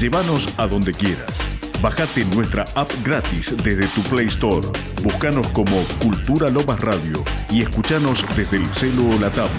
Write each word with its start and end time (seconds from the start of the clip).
Llévanos 0.00 0.48
a 0.56 0.66
donde 0.66 0.94
quieras. 0.94 1.30
Bájate 1.82 2.24
nuestra 2.24 2.64
app 2.74 2.90
gratis 3.04 3.54
desde 3.62 3.86
tu 3.88 4.00
Play 4.04 4.28
Store. 4.28 4.66
Búscanos 5.02 5.46
como 5.48 5.84
Cultura 6.02 6.48
Lomas 6.48 6.80
Radio 6.80 7.22
y 7.50 7.60
escuchanos 7.60 8.24
desde 8.34 8.56
el 8.56 8.66
celo 8.68 9.06
o 9.10 9.18
la 9.18 9.30
tablet. 9.30 9.52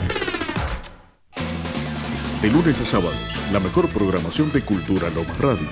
De 2.42 2.50
lunes 2.50 2.82
a 2.82 2.86
sábados, 2.86 3.14
la 3.54 3.60
mejor 3.60 3.88
programación 3.90 4.52
de 4.52 4.64
Cultura 4.64 5.12
Lomas 5.12 5.38
Radio. 5.38 5.68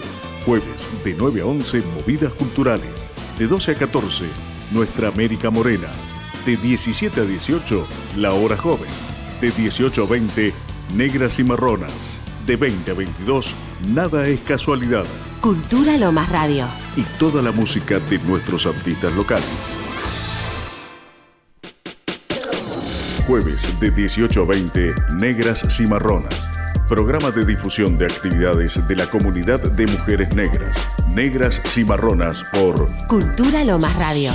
Jueves, 0.45 0.87
de 1.03 1.15
9 1.17 1.41
a 1.41 1.45
11, 1.47 1.81
movidas 1.95 2.33
culturales. 2.33 3.09
De 3.39 3.47
12 3.47 3.71
a 3.71 3.75
14, 3.75 4.25
Nuestra 4.69 5.07
América 5.07 5.49
Morena. 5.49 5.89
De 6.45 6.57
17 6.57 7.21
a 7.21 7.25
18, 7.25 7.87
La 8.17 8.33
Hora 8.33 8.55
Joven. 8.55 8.91
De 9.41 9.49
18 9.49 10.03
a 10.03 10.07
20, 10.07 10.53
Negras 10.93 11.39
y 11.39 11.43
Marronas. 11.43 12.21
De 12.49 12.55
20 12.55 12.89
a 12.89 12.93
22, 12.95 13.53
Nada 13.93 14.27
es 14.27 14.39
casualidad. 14.39 15.05
Cultura 15.39 15.99
Lomas 15.99 16.29
Radio. 16.29 16.65
Y 16.95 17.03
toda 17.19 17.43
la 17.43 17.51
música 17.51 17.99
de 17.99 18.17
nuestros 18.17 18.65
artistas 18.65 19.13
locales. 19.13 19.45
Jueves 23.27 23.79
de 23.79 23.91
18 23.91 24.41
a 24.41 24.45
20, 24.47 24.95
Negras 25.19 25.63
Cimarronas. 25.69 26.49
Programa 26.87 27.29
de 27.29 27.45
difusión 27.45 27.99
de 27.99 28.05
actividades 28.05 28.87
de 28.87 28.95
la 28.95 29.05
comunidad 29.05 29.59
de 29.59 29.85
mujeres 29.85 30.35
negras. 30.35 30.75
Negras 31.13 31.61
Cimarronas 31.67 32.43
por 32.51 32.87
Cultura 33.05 33.63
Lomas 33.63 33.95
Radio. 33.99 34.31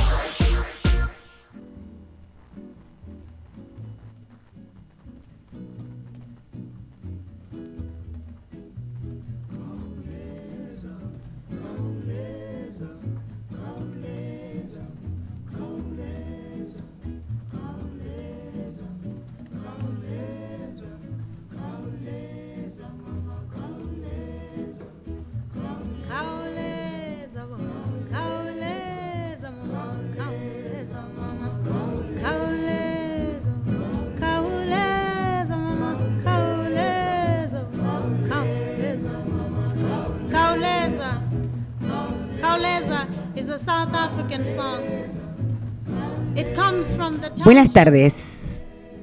Buenas 47.45 47.73
tardes. 47.73 48.45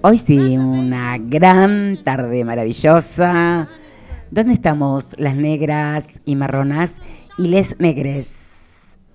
Hoy 0.01 0.17
sí, 0.17 0.57
una 0.57 1.17
gran 1.19 2.03
tarde 2.03 2.43
maravillosa. 2.43 3.67
¿Dónde 4.31 4.53
estamos 4.53 5.09
las 5.17 5.35
negras 5.35 6.19
y 6.25 6.35
marronas 6.35 6.97
y 7.37 7.47
les 7.49 7.79
negres 7.79 8.39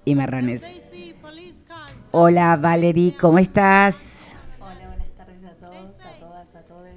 y 0.04 0.14
marrones? 0.14 0.62
Hola 2.12 2.56
Valerie, 2.56 3.16
¿cómo 3.18 3.38
estás? 3.38 4.24
Hola, 4.60 4.86
buenas 4.88 5.10
tardes 5.16 5.44
a 5.44 5.50
todos, 5.54 6.00
a 6.00 6.18
todas, 6.20 6.54
a 6.54 6.60
todos. 6.62 6.90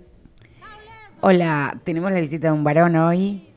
Hola, 1.22 1.80
tenemos 1.84 2.12
la 2.12 2.22
visita 2.22 2.48
de 2.48 2.54
un 2.54 2.64
varón 2.64 2.96
hoy. 2.96 3.48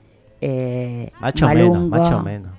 Eh, 0.40 1.12
Macho 1.20 1.46
Malungo. 1.46 1.74
menos, 1.74 1.90
macho 1.90 2.22
menos. 2.22 2.52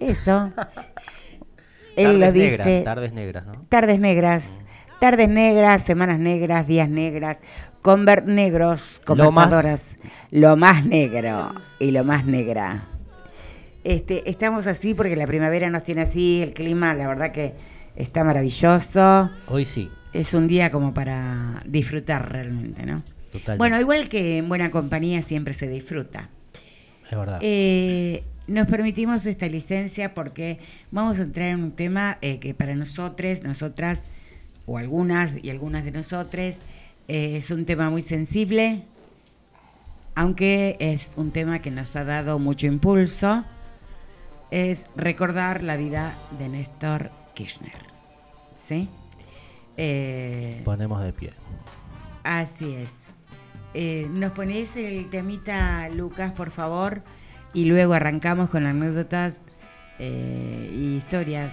Eso. 0.00 0.52
Él 1.96 2.20
lo 2.20 2.26
Tardes 2.26 2.34
dice. 2.34 2.64
negras, 2.64 2.84
tardes 2.84 3.12
negras, 3.12 3.46
¿no? 3.46 3.52
Tardes 3.68 4.00
negras. 4.00 4.58
Tardes 5.00 5.28
negras, 5.28 5.82
semanas 5.84 6.18
negras, 6.18 6.66
días 6.66 6.88
negras, 6.88 7.38
conver 7.82 8.26
negros, 8.26 9.02
Lo 9.06 9.14
más- 9.16 9.26
conversadoras. 9.26 9.86
Lo 10.30 10.56
más 10.56 10.84
negro 10.86 11.54
y 11.78 11.90
lo 11.90 12.02
más 12.04 12.24
negra. 12.24 12.88
Este, 13.84 14.28
estamos 14.28 14.66
así 14.66 14.94
porque 14.94 15.14
la 15.14 15.26
primavera 15.26 15.70
nos 15.70 15.84
tiene 15.84 16.02
así, 16.02 16.42
el 16.42 16.52
clima, 16.54 16.94
la 16.94 17.06
verdad 17.06 17.30
que 17.30 17.52
está 17.94 18.24
maravilloso. 18.24 19.30
Hoy 19.48 19.64
sí, 19.64 19.90
Es 20.12 20.32
un 20.34 20.48
día 20.48 20.70
como 20.70 20.94
para 20.94 21.62
disfrutar 21.66 22.32
realmente, 22.32 22.84
¿no? 22.86 23.02
totalmente. 23.30 23.58
Bueno, 23.58 23.78
igual 23.80 24.08
que 24.08 24.38
en 24.38 24.48
buena 24.48 24.70
compañía 24.70 25.20
siempre 25.22 25.52
se 25.52 25.68
disfruta. 25.68 26.30
es 27.10 27.16
verdad. 27.18 27.38
Eh, 27.42 28.24
nos 28.48 28.66
permitimos 28.66 29.26
esta 29.26 29.46
licencia 29.46 30.14
porque 30.14 30.58
vamos 30.90 31.18
a 31.18 31.22
entrar 31.22 31.50
en 31.50 31.62
un 31.62 31.72
tema 31.72 32.16
eh, 32.22 32.38
que 32.40 32.54
para 32.54 32.74
nosotros, 32.74 33.42
nosotras, 33.42 34.02
o 34.66 34.78
algunas 34.78 35.32
y 35.42 35.50
algunas 35.50 35.84
de 35.84 35.92
nosotros, 35.92 36.56
eh, 37.08 37.36
es 37.36 37.50
un 37.50 37.64
tema 37.64 37.90
muy 37.90 38.02
sensible, 38.02 38.82
aunque 40.14 40.76
es 40.80 41.12
un 41.16 41.30
tema 41.30 41.60
que 41.60 41.70
nos 41.70 41.94
ha 41.96 42.04
dado 42.04 42.38
mucho 42.38 42.66
impulso, 42.66 43.44
es 44.50 44.86
recordar 44.96 45.62
la 45.62 45.76
vida 45.76 46.14
de 46.38 46.48
Néstor 46.48 47.10
Kirchner. 47.34 47.86
¿Sí? 48.54 48.88
Eh, 49.76 50.62
Ponemos 50.64 51.02
de 51.02 51.12
pie. 51.12 51.32
Así 52.24 52.74
es. 52.74 52.88
Eh, 53.74 54.08
¿Nos 54.10 54.32
ponéis 54.32 54.74
el 54.76 55.10
temita, 55.10 55.88
Lucas, 55.90 56.32
por 56.32 56.50
favor? 56.50 57.02
Y 57.52 57.66
luego 57.66 57.92
arrancamos 57.92 58.50
con 58.50 58.64
anécdotas 58.64 59.42
eh, 59.98 60.70
y 60.74 60.96
historias. 60.96 61.52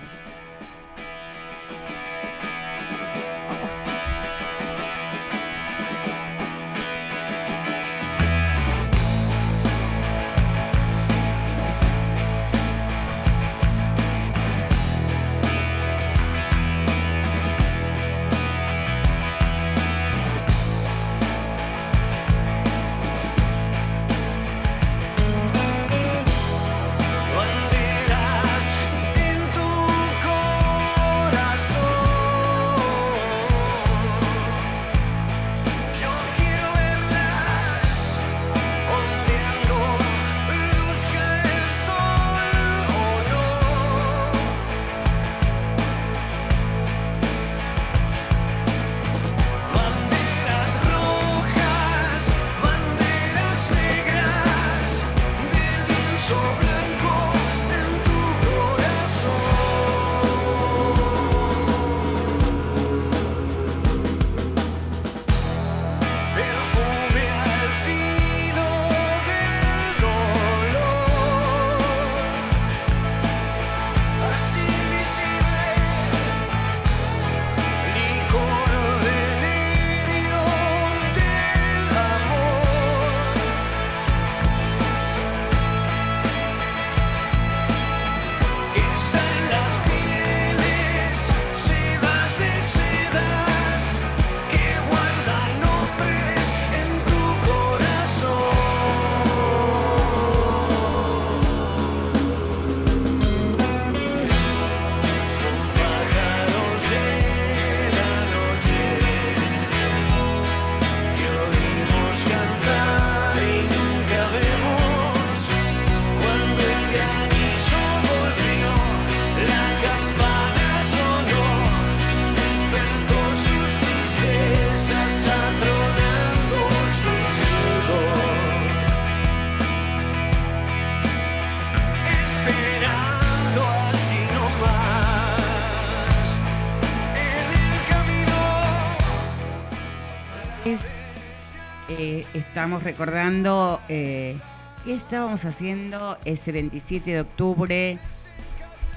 Estamos 142.33 142.83
recordando 142.83 143.81
eh, 143.89 144.37
qué 144.83 144.93
estábamos 144.93 145.45
haciendo 145.45 146.17
ese 146.25 146.51
27 146.51 147.11
de 147.11 147.21
octubre 147.21 147.99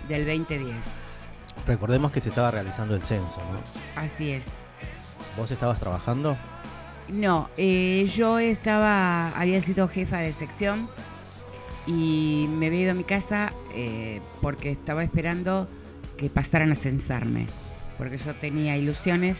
del 0.08 0.26
2010. 0.26 0.74
Recordemos 1.66 2.12
que 2.12 2.20
se 2.20 2.28
estaba 2.28 2.50
realizando 2.50 2.94
el 2.94 3.02
censo, 3.02 3.40
¿no? 3.52 4.00
Así 4.00 4.30
es. 4.30 4.44
¿Vos 5.36 5.50
estabas 5.50 5.80
trabajando? 5.80 6.36
No, 7.08 7.50
eh, 7.56 8.04
yo 8.14 8.38
estaba, 8.38 9.28
había 9.30 9.60
sido 9.60 9.86
jefa 9.86 10.18
de 10.18 10.32
sección 10.32 10.88
y 11.86 12.46
me 12.48 12.66
había 12.66 12.80
ido 12.80 12.90
a 12.92 12.94
mi 12.94 13.04
casa 13.04 13.52
eh, 13.74 14.20
porque 14.40 14.72
estaba 14.72 15.04
esperando 15.04 15.68
que 16.16 16.30
pasaran 16.30 16.72
a 16.72 16.74
censarme, 16.74 17.46
porque 17.98 18.16
yo 18.16 18.34
tenía 18.34 18.76
ilusiones 18.76 19.38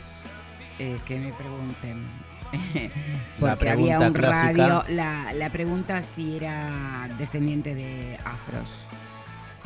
eh, 0.78 0.98
que 1.06 1.18
me 1.18 1.32
pregunten. 1.32 2.06
Porque 3.40 3.70
había 3.70 4.00
un 4.00 4.12
clásica. 4.12 4.68
radio, 4.68 4.84
la, 4.88 5.32
la 5.32 5.50
pregunta 5.50 6.02
si 6.02 6.36
era 6.36 7.08
descendiente 7.18 7.74
de 7.74 8.18
afros. 8.24 8.84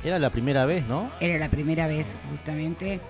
Era 0.02 0.18
la 0.18 0.30
primera 0.30 0.64
vez, 0.64 0.86
¿no? 0.86 1.10
Era 1.20 1.38
la 1.38 1.48
primera 1.48 1.86
vez 1.86 2.16
justamente 2.30 3.00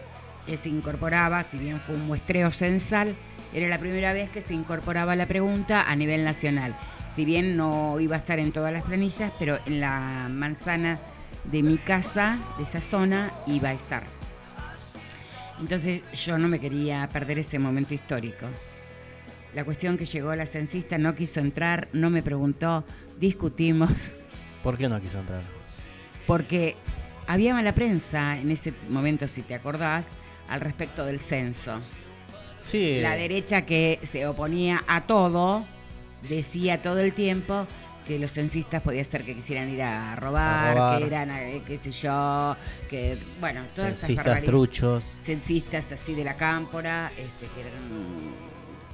que 0.47 0.57
se 0.57 0.69
incorporaba, 0.69 1.45
si 1.45 1.59
bien 1.59 1.81
fue 1.81 1.95
un 1.95 2.07
muestreo 2.07 2.51
censal, 2.51 3.15
era 3.53 3.69
la 3.69 3.79
primera 3.79 4.13
vez 4.13 4.31
que 4.31 4.41
se 4.41 4.55
incorporaba 4.55 5.17
la 5.17 5.27
pregunta 5.27 5.89
a 5.89 5.97
nivel 5.97 6.25
nacional. 6.25 6.77
Si 7.15 7.25
bien 7.25 7.57
no 7.57 7.99
iba 8.01 8.17
a 8.17 8.19
estar 8.19 8.39
en 8.39 8.53
todas 8.53 8.73
las 8.73 8.85
planillas, 8.85 9.33
pero 9.39 9.59
en 9.67 9.81
la 9.81 10.29
manzana 10.31 10.99
de 11.45 11.63
mi 11.63 11.79
casa, 11.79 12.39
de 12.59 12.65
esa 12.65 12.81
zona, 12.81 13.33
iba 13.47 13.71
a 13.71 13.73
estar. 13.73 14.05
Entonces 15.61 16.03
yo 16.15 16.39
no 16.39 16.49
me 16.49 16.59
quería 16.59 17.09
perder 17.13 17.39
ese 17.39 17.59
momento 17.59 17.95
histórico. 17.95 18.47
La 19.55 19.65
cuestión 19.65 19.97
que 19.99 20.05
llegó 20.05 20.35
la 20.37 20.47
censista 20.47 20.97
no 20.99 21.15
quiso 21.15 21.41
entrar, 21.41 21.89
no 21.93 22.09
me 22.11 22.23
preguntó, 22.23 22.85
discutimos 23.19 24.13
¿Por 24.63 24.77
qué 24.79 24.89
no 24.89 25.01
quiso 25.01 25.19
entrar? 25.19 25.43
porque 26.27 26.77
había 27.27 27.55
mala 27.55 27.75
prensa 27.75 28.39
en 28.39 28.51
ese 28.51 28.73
momento, 28.89 29.27
si 29.27 29.43
te 29.43 29.55
acordás, 29.55 30.07
al 30.49 30.61
respecto 30.61 31.05
del 31.05 31.19
censo. 31.19 31.81
Sí. 32.63 32.99
La 33.01 33.17
derecha 33.17 33.63
que 33.67 33.99
se 34.05 34.27
oponía 34.27 34.85
a 34.87 35.01
todo, 35.03 35.65
decía 36.29 36.83
todo 36.83 37.01
el 37.01 37.13
tiempo 37.15 37.67
que 38.07 38.19
los 38.19 38.31
censistas 38.33 38.83
podía 38.83 39.03
ser 39.05 39.25
que 39.25 39.35
quisieran 39.35 39.71
ir 39.71 39.83
a 39.83 40.15
robar, 40.17 40.69
A 40.69 40.75
robar. 40.75 40.99
que 41.01 41.07
eran, 41.07 41.31
eh, 41.31 41.63
qué 41.67 41.79
sé 41.79 41.91
yo, 41.91 42.57
que, 42.89 43.19
bueno, 43.41 43.63
todas 43.75 43.91
esas 43.91 44.01
Censistas 44.01 44.17
barbaridades. 44.27 44.51
truchos. 44.51 45.05
Censistas 45.23 45.91
así 45.93 46.15
de 46.15 46.25
la 46.25 46.37
cámpora, 46.37 47.11
este, 47.17 47.47
que 47.55 47.61
eran... 47.61 48.50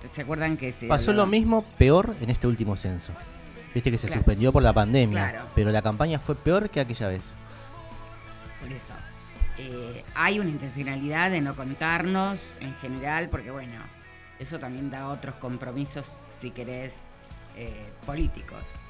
¿Se 0.08 0.22
acuerdan 0.22 0.56
que 0.56 0.72
se 0.72 0.86
Pasó 0.86 1.12
lo 1.12 1.26
mismo, 1.26 1.62
peor 1.78 2.14
en 2.20 2.30
este 2.30 2.46
último 2.46 2.76
censo. 2.76 3.12
Viste 3.74 3.90
que 3.90 3.98
se 3.98 4.06
Claro. 4.06 4.20
suspendió 4.20 4.52
por 4.52 4.62
la 4.62 4.72
pandemia, 4.72 5.30
Claro. 5.30 5.46
pero 5.54 5.70
la 5.70 5.82
campaña 5.82 6.18
fue 6.18 6.34
peor 6.34 6.70
que 6.70 6.80
aquella 6.80 7.08
vez. 7.08 7.32
Por 8.60 8.72
eso. 8.72 8.94
eh, 9.58 10.04
hay 10.14 10.38
una 10.38 10.50
intencionalidad 10.50 11.30
de 11.30 11.40
no 11.40 11.54
contarnos 11.54 12.56
en 12.60 12.74
general, 12.76 13.28
porque 13.30 13.50
bueno, 13.50 13.72
eso 14.38 14.58
también 14.58 14.90
da 14.90 15.08
otros 15.08 15.36
compromisos, 15.36 16.24
si 16.28 16.50
querés, 16.50 16.92
eh, 17.56 17.86
políticos. 18.04 18.80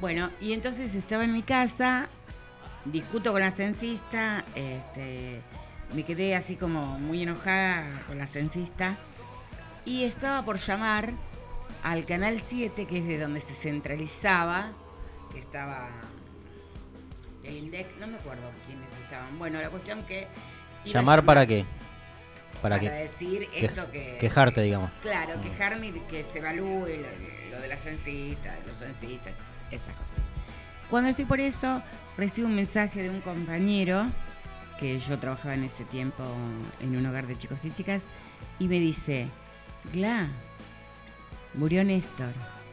Bueno, 0.00 0.30
y 0.40 0.52
entonces 0.52 0.94
estaba 0.94 1.24
en 1.24 1.32
mi 1.32 1.42
casa, 1.42 2.06
discuto 2.84 3.32
con 3.32 3.40
la 3.40 3.50
censista, 3.50 4.44
este, 4.54 5.40
me 5.92 6.04
quedé 6.04 6.36
así 6.36 6.54
como 6.54 7.00
muy 7.00 7.22
enojada 7.24 7.84
con 8.06 8.16
la 8.18 8.28
censista, 8.28 8.96
y 9.84 10.04
estaba 10.04 10.44
por 10.44 10.58
llamar 10.58 11.12
al 11.82 12.04
Canal 12.06 12.40
7, 12.40 12.86
que 12.86 12.98
es 12.98 13.06
de 13.06 13.18
donde 13.18 13.40
se 13.40 13.54
centralizaba, 13.54 14.72
que 15.32 15.38
estaba 15.40 15.88
el 17.42 17.56
INDEC, 17.56 17.96
no 17.98 18.06
me 18.06 18.16
acuerdo 18.18 18.50
quiénes 18.66 18.88
estaban. 19.02 19.38
Bueno, 19.38 19.60
la 19.60 19.68
cuestión 19.70 20.04
que... 20.04 20.28
¿Llamar 20.84 21.24
para 21.24 21.46
qué? 21.46 21.64
Para, 22.60 22.76
Para, 22.76 22.80
que 22.80 22.90
decir 22.90 23.48
que- 23.50 23.66
esto 23.66 23.90
que... 23.90 24.18
quejarte, 24.20 24.62
digamos. 24.62 24.90
Claro, 25.02 25.40
quejarme 25.42 25.88
y 25.88 25.92
que 26.08 26.22
se 26.22 26.38
evalúe 26.38 26.86
lo, 26.86 27.56
lo 27.56 27.60
de 27.60 27.68
la 27.68 27.76
censista, 27.76 28.54
de 28.54 28.66
los 28.68 28.78
censistas, 28.78 29.32
esas 29.72 29.90
cosas. 29.96 30.14
Cuando 30.88 31.10
estoy 31.10 31.24
por 31.24 31.40
eso, 31.40 31.82
recibo 32.16 32.46
un 32.46 32.54
mensaje 32.54 33.02
de 33.02 33.10
un 33.10 33.20
compañero, 33.22 34.06
que 34.78 34.98
yo 34.98 35.18
trabajaba 35.18 35.54
en 35.54 35.64
ese 35.64 35.84
tiempo 35.84 36.22
en 36.80 36.94
un 36.96 37.06
hogar 37.06 37.26
de 37.26 37.36
chicos 37.36 37.64
y 37.64 37.70
chicas, 37.72 38.02
y 38.58 38.68
me 38.68 38.78
dice, 38.78 39.28
Gla, 39.92 40.28
murió 41.54 41.84
Néstor. 41.84 42.30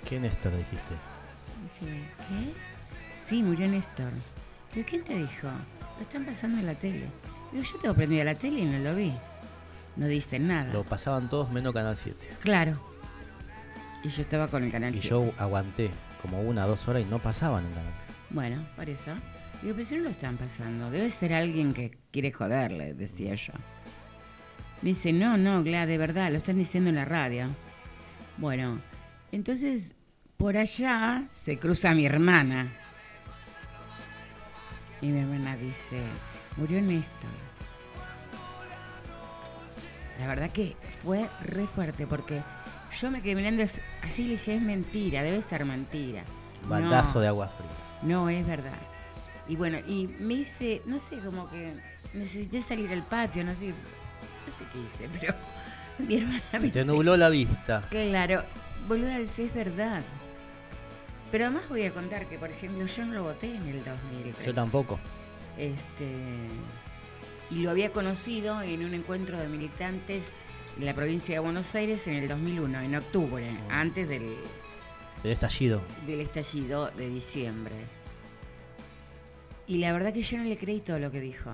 ¿Qué 0.08 0.20
Néstor 0.20 0.56
dijiste? 0.56 0.96
¿qué? 1.80 2.54
Sí, 3.22 3.44
murió 3.44 3.68
Néstor. 3.68 4.12
¿Pero 4.74 4.86
quién 4.88 5.04
te 5.04 5.16
dijo? 5.18 5.48
Lo 5.98 6.02
están 6.02 6.26
pasando 6.26 6.60
en 6.60 6.66
la 6.68 6.76
tele. 6.76 7.08
Digo, 7.52 7.64
yo 7.64 7.78
tengo 7.80 7.96
prendida 7.96 8.24
la 8.24 8.36
tele 8.36 8.60
y 8.60 8.66
no 8.66 8.80
lo 8.80 8.96
vi. 8.96 9.14
No 9.96 10.08
dicen 10.08 10.48
nada. 10.48 10.72
Lo 10.72 10.84
pasaban 10.84 11.30
todos 11.30 11.52
menos 11.52 11.74
Canal 11.74 11.98
7. 11.98 12.18
Claro. 12.42 12.80
Y 14.04 14.10
yo 14.10 14.22
estaba 14.22 14.48
con 14.48 14.64
el 14.64 14.72
canal 14.72 14.96
Y 14.96 15.02
7. 15.02 15.10
yo 15.10 15.34
aguanté 15.38 15.90
como 16.22 16.42
una 16.42 16.66
dos 16.66 16.88
horas 16.88 17.02
y 17.02 17.06
no 17.06 17.20
pasaban 17.20 17.66
en 17.66 17.74
Canal 17.74 17.94
7. 18.08 18.14
Bueno, 18.30 18.66
por 18.76 18.90
eso. 18.90 19.12
Digo, 19.62 19.76
pero 19.76 19.86
si 19.88 19.98
no 19.98 20.04
lo 20.04 20.10
están 20.10 20.38
pasando, 20.38 20.90
debe 20.90 21.10
ser 21.10 21.34
alguien 21.34 21.74
que 21.74 21.98
quiere 22.12 22.32
joderle, 22.32 22.94
decía 22.94 23.36
yo. 23.36 23.52
Me 24.82 24.90
dice, 24.90 25.12
no, 25.12 25.38
no, 25.38 25.64
Gla, 25.64 25.86
de 25.86 25.98
verdad, 25.98 26.32
lo 26.32 26.38
están 26.38 26.58
diciendo 26.58 26.90
en 26.90 26.96
la 26.96 27.06
radio. 27.06 27.48
Bueno, 28.38 28.80
entonces 29.32 29.96
por 30.38 30.56
allá 30.56 31.24
se 31.34 31.58
cruza 31.60 31.94
mi 31.94 32.06
hermana. 32.06 32.72
Y 35.02 35.08
mi 35.08 35.20
hermana 35.20 35.56
dice, 35.58 36.02
murió 36.58 36.82
Néstor. 36.82 37.30
La 40.20 40.28
verdad 40.28 40.50
que 40.52 40.76
fue 41.02 41.30
re 41.46 41.66
fuerte 41.68 42.06
porque 42.06 42.42
yo 43.00 43.12
me 43.12 43.22
quedé 43.22 43.36
mirando 43.36 43.64
así 43.64 44.24
le 44.24 44.32
dije, 44.32 44.56
es 44.56 44.62
mentira, 44.62 45.24
debe 45.24 45.42
ser 45.42 45.64
mentira. 45.66 46.24
Baldazo 46.68 47.16
No. 47.16 47.22
de 47.22 47.28
agua 47.30 47.48
fría. 47.48 47.70
No, 48.04 48.30
es 48.30 48.46
verdad. 48.46 48.78
Y 49.48 49.56
bueno, 49.56 49.78
y 49.88 50.08
me 50.20 50.36
hice, 50.36 50.82
no 50.86 51.00
sé, 51.00 51.20
como 51.20 51.50
que 51.50 51.74
necesité 52.14 52.62
salir 52.62 52.92
al 52.92 53.04
patio, 53.04 53.44
no 53.44 53.56
sé, 53.56 53.74
no 54.50 54.56
sé 54.56 54.64
qué 54.72 54.80
hice, 54.80 55.10
pero 55.20 55.36
mi 56.00 56.18
hermana 56.18 56.42
me 56.54 56.60
Se 56.60 56.60
te 56.60 56.66
dice, 56.80 56.86
nubló 56.86 57.16
la 57.18 57.30
vista. 57.30 57.84
Claro, 57.90 58.44
boluda, 58.88 59.18
decís 59.18 59.40
es 59.40 59.54
verdad. 59.54 60.02
Pero 61.32 61.46
además 61.46 61.70
voy 61.70 61.84
a 61.84 61.92
contar 61.92 62.26
que, 62.28 62.38
por 62.40 62.50
ejemplo, 62.50 62.86
yo 62.86 63.06
no 63.06 63.14
lo 63.14 63.24
voté 63.24 63.56
en 63.56 63.68
el 63.68 63.84
2003. 63.84 64.48
Yo 64.48 64.54
tampoco. 64.54 65.00
Este, 65.58 66.08
y 67.52 67.62
lo 67.62 67.70
había 67.70 67.92
conocido 67.92 68.62
en 68.62 68.84
un 68.84 68.94
encuentro 68.94 69.38
de 69.38 69.48
militantes 69.48 70.32
en 70.78 70.86
la 70.86 70.94
provincia 70.96 71.36
de 71.36 71.40
Buenos 71.40 71.76
Aires 71.76 72.08
en 72.08 72.16
el 72.16 72.28
2001, 72.28 72.82
en 72.82 72.96
octubre, 72.96 73.46
antes 73.70 74.08
del, 74.08 74.38
El 75.24 75.32
estallido. 75.32 75.82
del 76.08 76.22
estallido 76.22 76.90
de 76.92 77.10
diciembre. 77.10 77.76
Y 79.68 79.78
la 79.78 79.94
verdad 79.94 80.14
que 80.14 80.24
yo 80.24 80.38
no 80.38 80.46
le 80.46 80.58
creí 80.58 80.80
todo 80.80 80.98
lo 81.00 81.12
que 81.12 81.20
dijo. 81.20 81.52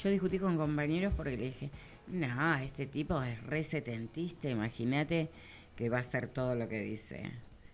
Yo 0.00 0.10
discutí 0.10 0.38
con 0.38 0.56
compañeros 0.56 1.12
porque 1.16 1.36
le 1.36 1.44
dije, 1.46 1.70
no, 2.10 2.56
este 2.56 2.86
tipo 2.86 3.22
es 3.22 3.42
re 3.44 3.64
setentista, 3.64 4.48
imagínate 4.48 5.30
que 5.76 5.88
va 5.88 5.98
a 5.98 6.00
hacer 6.00 6.28
todo 6.28 6.54
lo 6.54 6.68
que 6.68 6.80
dice. 6.80 7.30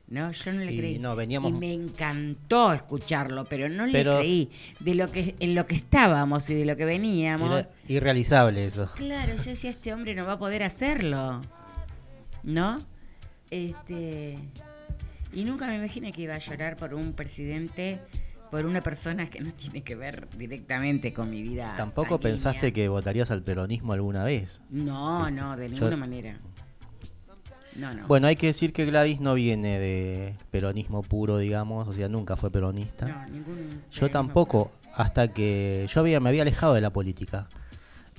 No, 0.09 0.31
yo 0.33 0.53
no 0.53 0.61
le 0.61 0.73
Y 0.73 0.77
creí. 0.79 0.99
no, 0.99 1.17
veníamos- 1.17 1.51
Y 1.51 1.55
me 1.55 1.73
encantó 1.73 2.73
escucharlo, 2.75 3.47
pero 3.47 3.71
no 3.71 3.87
Pero- 3.91 4.19
le 4.19 4.25
creí 4.25 4.51
de 4.81 4.95
lo 4.95 5.11
que 5.11 5.35
en 5.41 5.55
lo 5.55 5.67
que 5.67 5.75
estábamos 5.75 6.51
y 6.51 6.55
de 6.55 6.67
lo 6.67 6.77
que 6.77 6.85
veníamos. 6.85 7.51
Era 7.51 7.71
irrealizable 7.89 8.67
eso. 8.67 8.91
Claro, 8.97 9.35
yo 9.37 9.45
decía, 9.45 9.71
este 9.71 9.95
hombre 9.95 10.15
no 10.15 10.27
va 10.27 10.33
a 10.35 10.39
poder 10.39 10.63
hacerlo. 10.63 11.41
¿No? 12.43 12.83
Este. 13.51 14.39
Y 15.33 15.45
nunca 15.45 15.67
me 15.67 15.77
imaginé 15.77 16.13
que 16.13 16.23
iba 16.23 16.35
a 16.35 16.39
llorar 16.39 16.77
por 16.77 16.93
un 16.95 17.13
presidente, 17.15 17.99
por 18.51 18.67
una 18.67 18.83
persona 18.83 19.29
que 19.31 19.41
no 19.41 19.53
tiene 19.53 19.83
que 19.83 19.97
ver 19.97 20.29
directamente 20.37 21.13
con 21.13 21.29
mi 21.31 21.43
vida. 21.43 21.75
¿Tampoco 21.77 22.15
sanguínea. 22.15 22.33
pensaste 22.33 22.73
que 22.73 22.89
votarías 22.89 23.31
al 23.31 23.43
peronismo 23.43 23.93
alguna 23.93 24.23
vez? 24.25 24.61
No, 24.71 25.31
no, 25.31 25.57
de 25.57 25.69
Yo- 25.69 25.75
ninguna 25.75 25.97
manera. 25.97 26.39
No, 27.77 27.93
no. 27.93 28.07
Bueno, 28.07 28.29
hay 28.29 28.37
que 28.37 28.47
decir 28.47 28.73
que 28.73 28.85
Gladys 28.85 29.21
no 29.21 29.35
viene 29.35 29.81
de 29.81 30.37
peronismo 30.53 31.03
puro, 31.03 31.39
digamos, 31.39 31.89
o 31.89 31.93
sea, 31.93 32.09
nunca 32.09 32.37
fue 32.37 32.51
peronista. 32.53 33.07
No, 33.09 33.27
ningún 33.27 33.83
Yo 33.91 34.09
tampoco, 34.11 34.71
hasta 34.95 35.27
que 35.33 35.87
yo 35.93 36.01
había, 36.01 36.21
me 36.21 36.29
había 36.29 36.43
alejado 36.43 36.75
de 36.75 36.81
la 36.81 36.91
política. 36.91 37.49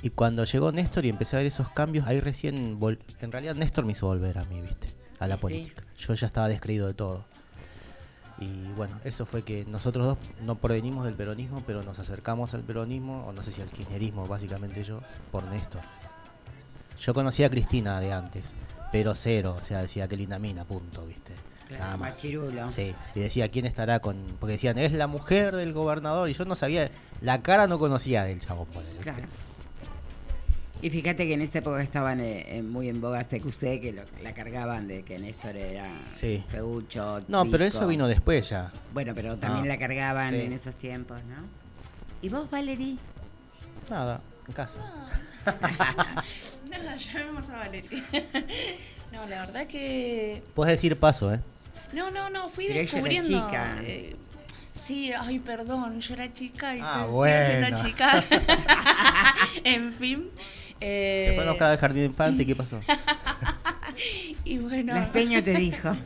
Y 0.01 0.09
cuando 0.09 0.43
llegó 0.43 0.73
Néstor 0.73 1.05
y 1.05 1.09
empecé 1.09 1.37
a 1.37 1.39
ver 1.39 1.45
esos 1.47 1.69
cambios, 1.69 2.05
ahí 2.05 2.19
recién, 2.19 2.77
vol- 2.81 2.99
en 3.21 3.31
realidad 3.31 3.55
Néstor 3.55 3.85
me 3.85 3.93
hizo 3.93 4.07
volver 4.07 4.37
a 4.39 4.43
mí, 4.43 4.59
¿viste? 4.61 4.89
A 5.19 5.27
la 5.27 5.35
Sí, 5.35 5.39
sí. 5.39 5.41
política. 5.43 5.83
Yo 5.97 6.13
ya 6.15 6.27
estaba 6.27 6.49
descreído 6.49 6.87
de 6.87 6.93
todo. 6.93 7.23
Y 8.37 8.67
bueno, 8.75 8.99
eso 9.03 9.25
fue 9.25 9.43
que 9.43 9.65
nosotros 9.65 10.05
dos 10.05 10.17
no 10.41 10.55
provenimos 10.55 11.05
del 11.05 11.15
peronismo, 11.15 11.63
pero 11.65 11.83
nos 11.83 11.99
acercamos 11.99 12.53
al 12.53 12.61
peronismo, 12.61 13.25
o 13.25 13.31
no 13.31 13.43
sé 13.43 13.51
si 13.51 13.61
al 13.61 13.69
kirchnerismo, 13.69 14.27
básicamente 14.27 14.83
yo, 14.83 15.01
por 15.31 15.43
Néstor. 15.45 15.81
Yo 16.99 17.13
conocía 17.13 17.47
a 17.47 17.49
Cristina 17.49 17.99
de 17.99 18.11
antes, 18.11 18.53
pero 18.91 19.15
cero, 19.15 19.55
o 19.57 19.61
sea, 19.61 19.81
decía 19.81 20.07
que 20.07 20.17
linda 20.17 20.39
mina, 20.39 20.65
punto, 20.65 21.05
¿viste? 21.05 21.33
Claro, 21.67 21.83
nada 21.83 21.97
más. 21.97 22.19
Sí, 22.19 22.93
y 23.15 23.19
decía 23.19 23.49
quién 23.49 23.65
estará 23.65 23.99
con. 23.99 24.37
Porque 24.39 24.53
decían, 24.53 24.77
es 24.77 24.91
la 24.91 25.07
mujer 25.07 25.55
del 25.55 25.73
gobernador, 25.73 26.29
y 26.29 26.33
yo 26.33 26.45
no 26.45 26.55
sabía, 26.55 26.91
la 27.21 27.41
cara 27.41 27.67
no 27.67 27.79
conocía 27.79 28.23
del 28.23 28.39
chabón. 28.39 28.67
ponele. 28.67 28.99
Claro. 28.99 29.23
Y 30.81 30.89
fíjate 30.89 31.25
que 31.25 31.33
en 31.33 31.41
esta 31.41 31.59
época 31.59 31.81
estaban 31.81 32.19
eh, 32.19 32.57
eh, 32.57 32.61
muy 32.61 32.89
en 32.89 33.01
boga 33.01 33.23
CQC, 33.23 33.79
que 33.81 33.91
lo- 33.93 34.03
la 34.21 34.33
cargaban 34.33 34.87
de 34.87 35.03
que 35.03 35.17
Néstor 35.17 35.55
era 35.55 35.89
Sí. 36.11 36.43
feucho. 36.47 37.19
No, 37.27 37.45
pero 37.49 37.63
eso 37.65 37.87
vino 37.87 38.07
después 38.07 38.49
ya. 38.49 38.71
Bueno, 38.93 39.13
pero 39.15 39.37
también 39.37 39.65
Ah, 39.65 39.67
la 39.69 39.77
cargaban 39.77 40.29
sí. 40.29 40.41
en 40.41 40.53
esos 40.53 40.75
tiempos, 40.75 41.23
¿no? 41.25 41.37
¿Y 42.21 42.29
vos, 42.29 42.49
Valerie? 42.49 42.97
Nada, 43.89 44.21
en 44.47 44.53
casa. 44.53 44.79
No, 46.65 46.95
llamemos 46.97 47.49
a 47.49 47.57
Valeria. 47.57 48.03
No, 49.11 49.25
la 49.27 49.45
verdad 49.45 49.65
que. 49.67 50.43
Puedes 50.55 50.75
decir 50.77 50.97
paso, 50.99 51.33
¿eh? 51.33 51.39
No, 51.93 52.11
no, 52.11 52.29
no, 52.29 52.49
fui 52.49 52.65
Pero 52.67 52.79
ella 52.81 52.89
era 52.89 52.91
descubriendo. 52.91 53.27
chica. 53.47 53.77
eh, 53.81 54.15
sí, 54.73 55.13
ay, 55.13 55.39
perdón, 55.39 56.01
yo 56.01 56.13
era 56.15 56.33
chica 56.33 56.75
y 56.75 56.81
Ah, 56.83 57.05
se 57.05 57.11
bueno. 57.13 57.45
siendo 57.69 57.81
chica. 57.83 58.25
en 59.63 59.93
fin. 59.93 60.29
Te 60.79 61.31
Eh, 61.31 61.33
fueron 61.35 61.49
a 61.49 61.51
buscar 61.53 61.71
al 61.71 61.77
jardín 61.77 62.01
de 62.01 62.05
infante, 62.07 62.43
¿y 62.43 62.45
¿qué 62.45 62.55
pasó? 62.55 62.79
y 64.43 64.57
bueno. 64.59 64.93
La 64.93 65.05
seño 65.05 65.43
te 65.43 65.53
dijo. 65.55 65.95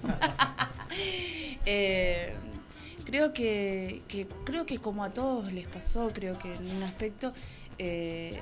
Eh, 1.66 2.34
creo 3.06 3.32
que, 3.34 4.02
que- 4.08 4.28
creo 4.44 4.66
que 4.66 4.80
como 4.80 5.04
a 5.04 5.12
todos 5.14 5.54
les 5.54 5.68
pasó, 5.68 6.12
creo 6.14 6.40
que 6.40 6.52
en 6.54 6.76
un 6.76 6.82
aspecto 6.84 7.32
eh, 7.78 8.40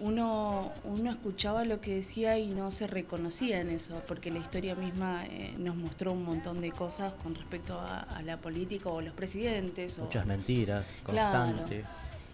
uno, 0.00 0.72
uno 0.84 1.10
escuchaba 1.10 1.64
lo 1.64 1.80
que 1.80 1.96
decía 1.96 2.38
y 2.38 2.48
no 2.50 2.70
se 2.70 2.86
reconocía 2.86 3.60
en 3.60 3.70
eso, 3.70 4.02
porque 4.06 4.30
la 4.30 4.38
historia 4.38 4.74
misma 4.74 5.24
eh, 5.26 5.54
nos 5.58 5.74
mostró 5.76 6.12
un 6.12 6.24
montón 6.24 6.60
de 6.60 6.70
cosas 6.70 7.14
con 7.14 7.34
respecto 7.34 7.80
a, 7.80 8.00
a 8.00 8.22
la 8.22 8.36
política 8.36 8.88
o 8.88 9.00
los 9.00 9.14
presidentes. 9.14 9.98
O, 9.98 10.02
Muchas 10.04 10.26
mentiras 10.26 11.00
Claro. 11.04 11.46
constantes. 11.46 11.86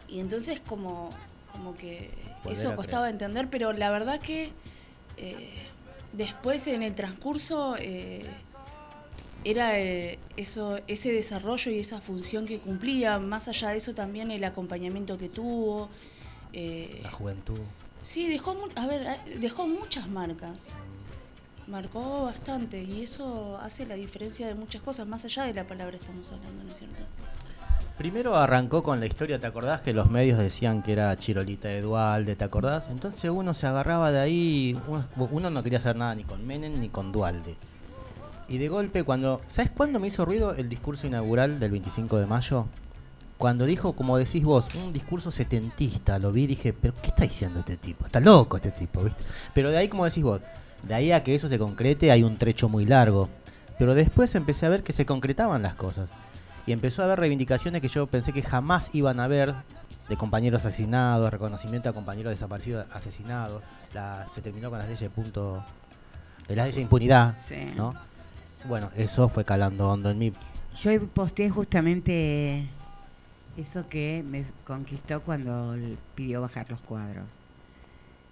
y 0.08 0.20
entonces 0.20 0.60
como, 0.60 1.10
como 1.52 1.74
que 1.74 2.10
eso 2.48 2.74
costaba 2.76 3.04
creer. 3.04 3.14
entender, 3.14 3.48
pero 3.50 3.72
la 3.72 3.90
verdad 3.90 4.20
que 4.20 4.52
eh, 5.16 5.50
después 6.12 6.66
en 6.66 6.82
el 6.82 6.94
transcurso 6.94 7.76
eh, 7.78 8.24
era 9.44 9.78
eh, 9.78 10.18
eso, 10.36 10.78
ese 10.86 11.12
desarrollo 11.12 11.72
y 11.72 11.78
esa 11.78 12.00
función 12.00 12.46
que 12.46 12.58
cumplía, 12.60 13.18
más 13.18 13.48
allá 13.48 13.70
de 13.70 13.76
eso 13.78 13.94
también 13.94 14.30
el 14.30 14.44
acompañamiento 14.44 15.16
que 15.18 15.28
tuvo. 15.28 15.88
eh, 16.52 17.00
La 17.02 17.10
juventud. 17.10 17.58
sí, 18.02 18.28
dejó, 18.28 18.56
a 18.74 18.86
ver, 18.86 19.02
eh, 19.06 19.38
dejó 19.38 19.66
muchas 19.66 20.08
marcas. 20.08 20.70
Marcó 21.66 22.24
bastante 22.24 22.82
y 22.82 23.02
eso 23.02 23.56
hace 23.62 23.86
la 23.86 23.94
diferencia 23.94 24.46
de 24.48 24.54
muchas 24.54 24.82
cosas, 24.82 25.06
más 25.06 25.24
allá 25.24 25.44
de 25.44 25.54
la 25.54 25.64
palabra 25.66 25.96
estamos 25.96 26.28
hablando, 26.32 26.64
¿no 26.64 26.70
es 26.72 26.78
cierto? 26.78 26.96
Primero 28.00 28.34
arrancó 28.34 28.82
con 28.82 28.98
la 28.98 29.04
historia, 29.04 29.38
¿te 29.38 29.46
acordás 29.46 29.82
que 29.82 29.92
los 29.92 30.08
medios 30.08 30.38
decían 30.38 30.82
que 30.82 30.94
era 30.94 31.14
Chirolita 31.18 31.68
de 31.68 31.82
Dualde, 31.82 32.34
¿te 32.34 32.44
acordás? 32.44 32.88
Entonces 32.88 33.30
uno 33.30 33.52
se 33.52 33.66
agarraba 33.66 34.10
de 34.10 34.20
ahí, 34.20 34.80
uno, 34.88 35.28
uno 35.30 35.50
no 35.50 35.62
quería 35.62 35.80
hacer 35.80 35.96
nada 35.96 36.14
ni 36.14 36.24
con 36.24 36.46
Menem 36.46 36.80
ni 36.80 36.88
con 36.88 37.12
Dualde. 37.12 37.56
Y 38.48 38.56
de 38.56 38.68
golpe 38.68 39.04
cuando, 39.04 39.42
¿sabes 39.48 39.70
cuándo 39.70 40.00
me 40.00 40.06
hizo 40.06 40.24
ruido 40.24 40.54
el 40.54 40.70
discurso 40.70 41.06
inaugural 41.06 41.60
del 41.60 41.72
25 41.72 42.16
de 42.16 42.24
mayo? 42.24 42.64
Cuando 43.36 43.66
dijo, 43.66 43.92
como 43.92 44.16
decís 44.16 44.44
vos, 44.44 44.68
un 44.82 44.94
discurso 44.94 45.30
setentista, 45.30 46.18
lo 46.18 46.32
vi 46.32 46.44
y 46.44 46.46
dije, 46.46 46.72
pero 46.72 46.94
¿qué 47.02 47.08
está 47.08 47.24
diciendo 47.24 47.58
este 47.58 47.76
tipo? 47.76 48.06
Está 48.06 48.18
loco 48.18 48.56
este 48.56 48.70
tipo, 48.70 49.02
¿viste? 49.02 49.24
Pero 49.52 49.70
de 49.70 49.76
ahí, 49.76 49.88
como 49.88 50.06
decís 50.06 50.24
vos, 50.24 50.40
de 50.84 50.94
ahí 50.94 51.12
a 51.12 51.22
que 51.22 51.34
eso 51.34 51.50
se 51.50 51.58
concrete 51.58 52.10
hay 52.10 52.22
un 52.22 52.38
trecho 52.38 52.70
muy 52.70 52.86
largo. 52.86 53.28
Pero 53.78 53.94
después 53.94 54.34
empecé 54.34 54.64
a 54.64 54.70
ver 54.70 54.82
que 54.82 54.94
se 54.94 55.04
concretaban 55.04 55.60
las 55.60 55.74
cosas. 55.74 56.08
Y 56.70 56.72
empezó 56.72 57.02
a 57.02 57.06
haber 57.06 57.18
reivindicaciones 57.18 57.82
que 57.82 57.88
yo 57.88 58.06
pensé 58.06 58.32
que 58.32 58.42
jamás 58.44 58.90
iban 58.92 59.18
a 59.18 59.24
haber 59.24 59.56
de 60.08 60.16
compañeros 60.16 60.64
asesinados, 60.64 61.28
reconocimiento 61.28 61.88
a 61.88 61.92
compañeros 61.92 62.30
desaparecidos 62.30 62.86
asesinados. 62.92 63.60
La, 63.92 64.28
se 64.32 64.40
terminó 64.40 64.70
con 64.70 64.78
las 64.78 64.86
leyes 64.86 65.00
de 65.00 65.10
punto, 65.10 65.64
de 66.46 66.54
las 66.54 66.66
leyes 66.66 66.76
de 66.76 66.82
impunidad, 66.82 67.36
Sí. 67.44 67.56
¿no? 67.74 67.92
Bueno, 68.68 68.88
eso 68.94 69.28
fue 69.28 69.44
calando 69.44 69.90
hondo 69.90 70.10
en 70.12 70.18
mí. 70.20 70.32
Yo 70.78 71.08
posteé 71.08 71.50
justamente 71.50 72.68
eso 73.56 73.88
que 73.88 74.24
me 74.24 74.44
conquistó 74.64 75.22
cuando 75.24 75.74
pidió 76.14 76.40
bajar 76.40 76.70
los 76.70 76.82
cuadros. 76.82 77.26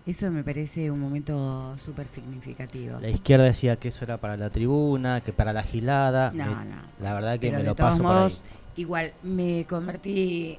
Eso 0.09 0.31
me 0.31 0.43
parece 0.43 0.91
un 0.91 1.01
momento 1.01 1.77
súper 1.85 2.09
significativo. 2.09 2.99
La 2.99 3.11
izquierda 3.11 3.45
decía 3.45 3.77
que 3.77 3.89
eso 3.89 4.05
era 4.07 4.17
para 4.17 4.39
la 4.39 4.49
tribuna, 4.49 5.21
que 5.21 5.35
para 5.35 5.53
la 5.53 5.63
gilada. 5.63 6.33
No, 6.35 6.47
Me- 6.47 6.65
no. 6.65 6.77
La 6.99 7.13
verdad 7.13 7.35
que 7.35 7.49
Pero 7.49 7.59
me 7.59 7.65
lo 7.65 7.77
paso 7.77 8.03
por 8.03 8.13
ahí. 8.13 8.19
modos, 8.23 8.43
igual, 8.77 9.13
me 9.23 9.67
convertí 9.69 10.59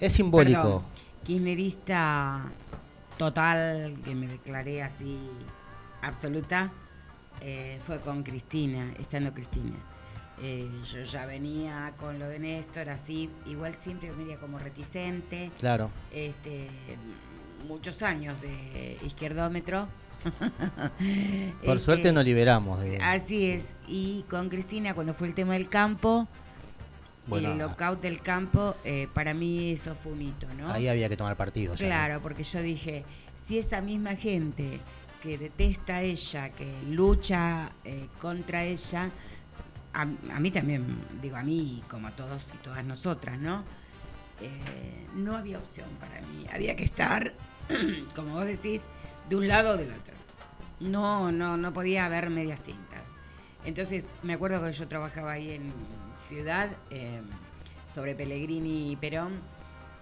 Es 0.00 0.14
simbólico. 0.14 0.62
Perdón, 0.62 0.82
kirchnerista 1.24 2.44
total, 3.18 3.94
que 4.02 4.14
me 4.14 4.28
declaré 4.28 4.82
así 4.82 5.18
absoluta, 6.00 6.70
eh, 7.42 7.78
fue 7.86 8.00
con 8.00 8.22
Cristina, 8.22 8.94
estando 8.98 9.34
Cristina. 9.34 9.76
Eh, 10.40 10.70
yo 10.90 11.02
ya 11.02 11.26
venía 11.26 11.92
con 11.98 12.18
lo 12.18 12.28
de 12.28 12.38
Néstor, 12.38 12.88
así, 12.88 13.28
igual 13.46 13.74
siempre 13.74 14.10
media 14.12 14.36
como 14.38 14.58
reticente, 14.58 15.50
Claro. 15.58 15.90
este, 16.12 16.68
muchos 17.66 18.02
años 18.02 18.34
de 18.40 18.98
izquierdómetro. 19.04 19.88
Por 21.64 21.76
Este, 21.76 21.78
suerte 21.78 22.12
nos 22.12 22.24
liberamos 22.24 22.80
de. 22.82 22.98
Así 22.98 23.46
es, 23.50 23.64
y 23.86 24.24
con 24.28 24.48
Cristina 24.48 24.94
cuando 24.94 25.14
fue 25.14 25.28
el 25.28 25.34
tema 25.34 25.52
del 25.54 25.68
campo, 25.68 26.26
Bueno, 27.26 27.52
el 27.52 27.58
lockout 27.58 28.00
del 28.00 28.20
campo, 28.22 28.74
eh, 28.84 29.08
para 29.12 29.34
mí 29.34 29.72
eso 29.72 29.94
fue 30.02 30.12
un 30.12 30.22
hito, 30.22 30.46
¿no? 30.58 30.72
Ahí 30.72 30.88
había 30.88 31.08
que 31.08 31.16
tomar 31.16 31.36
partido. 31.36 31.74
Claro, 31.74 32.20
porque 32.20 32.42
yo 32.42 32.60
dije, 32.62 33.04
si 33.34 33.58
esa 33.58 33.80
misma 33.80 34.16
gente 34.16 34.80
que 35.22 35.38
detesta 35.38 35.96
a 35.96 36.02
ella, 36.02 36.50
que 36.50 36.72
lucha 36.90 37.70
eh, 37.84 38.06
contra 38.20 38.64
ella, 38.64 39.10
a, 39.94 40.02
a 40.02 40.40
mí 40.40 40.50
también, 40.50 40.98
digo 41.22 41.36
a 41.36 41.42
mí 41.42 41.82
como 41.88 42.08
a 42.08 42.10
todos 42.12 42.42
y 42.54 42.58
todas 42.58 42.84
nosotras, 42.84 43.38
¿no? 43.38 43.64
Eh, 44.40 45.06
no 45.14 45.36
había 45.36 45.58
opción 45.58 45.88
para 45.98 46.20
mí, 46.20 46.46
había 46.52 46.76
que 46.76 46.84
estar, 46.84 47.32
como 48.14 48.34
vos 48.34 48.46
decís, 48.46 48.80
de 49.28 49.36
un 49.36 49.48
lado 49.48 49.74
o 49.74 49.76
del 49.76 49.90
otro. 49.92 50.14
No, 50.80 51.32
no, 51.32 51.56
no 51.56 51.72
podía 51.72 52.04
haber 52.06 52.30
medias 52.30 52.60
tintas. 52.62 53.02
Entonces, 53.64 54.04
me 54.22 54.34
acuerdo 54.34 54.64
que 54.64 54.72
yo 54.72 54.86
trabajaba 54.86 55.32
ahí 55.32 55.50
en 55.52 55.72
Ciudad, 56.16 56.68
eh, 56.90 57.20
sobre 57.92 58.14
Pellegrini 58.14 58.92
y 58.92 58.96
Perón, 58.96 59.40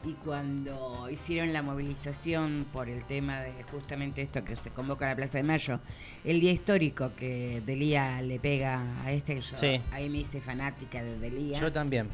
y 0.04 0.12
cuando 0.14 1.08
hicieron 1.10 1.54
la 1.54 1.62
movilización 1.62 2.66
por 2.72 2.90
el 2.90 3.04
tema 3.06 3.40
de 3.40 3.52
justamente 3.70 4.20
esto 4.20 4.44
que 4.44 4.54
se 4.54 4.68
convoca 4.70 5.06
a 5.06 5.10
la 5.10 5.16
Plaza 5.16 5.38
de 5.38 5.44
Mayo, 5.44 5.80
el 6.24 6.40
día 6.40 6.52
histórico 6.52 7.10
que 7.16 7.62
Delía 7.64 8.20
le 8.20 8.38
pega 8.38 8.82
a 9.02 9.12
este, 9.12 9.40
yo 9.40 9.56
Sí. 9.56 9.80
ahí 9.92 10.10
me 10.10 10.18
hice 10.18 10.40
fanática 10.42 11.02
de 11.02 11.18
Delía. 11.18 11.58
Yo 11.58 11.72
también. 11.72 12.10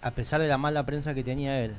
A 0.00 0.10
pesar 0.10 0.40
de 0.40 0.48
la 0.48 0.58
mala 0.58 0.84
prensa 0.84 1.14
que 1.14 1.22
tenía 1.22 1.64
él. 1.64 1.76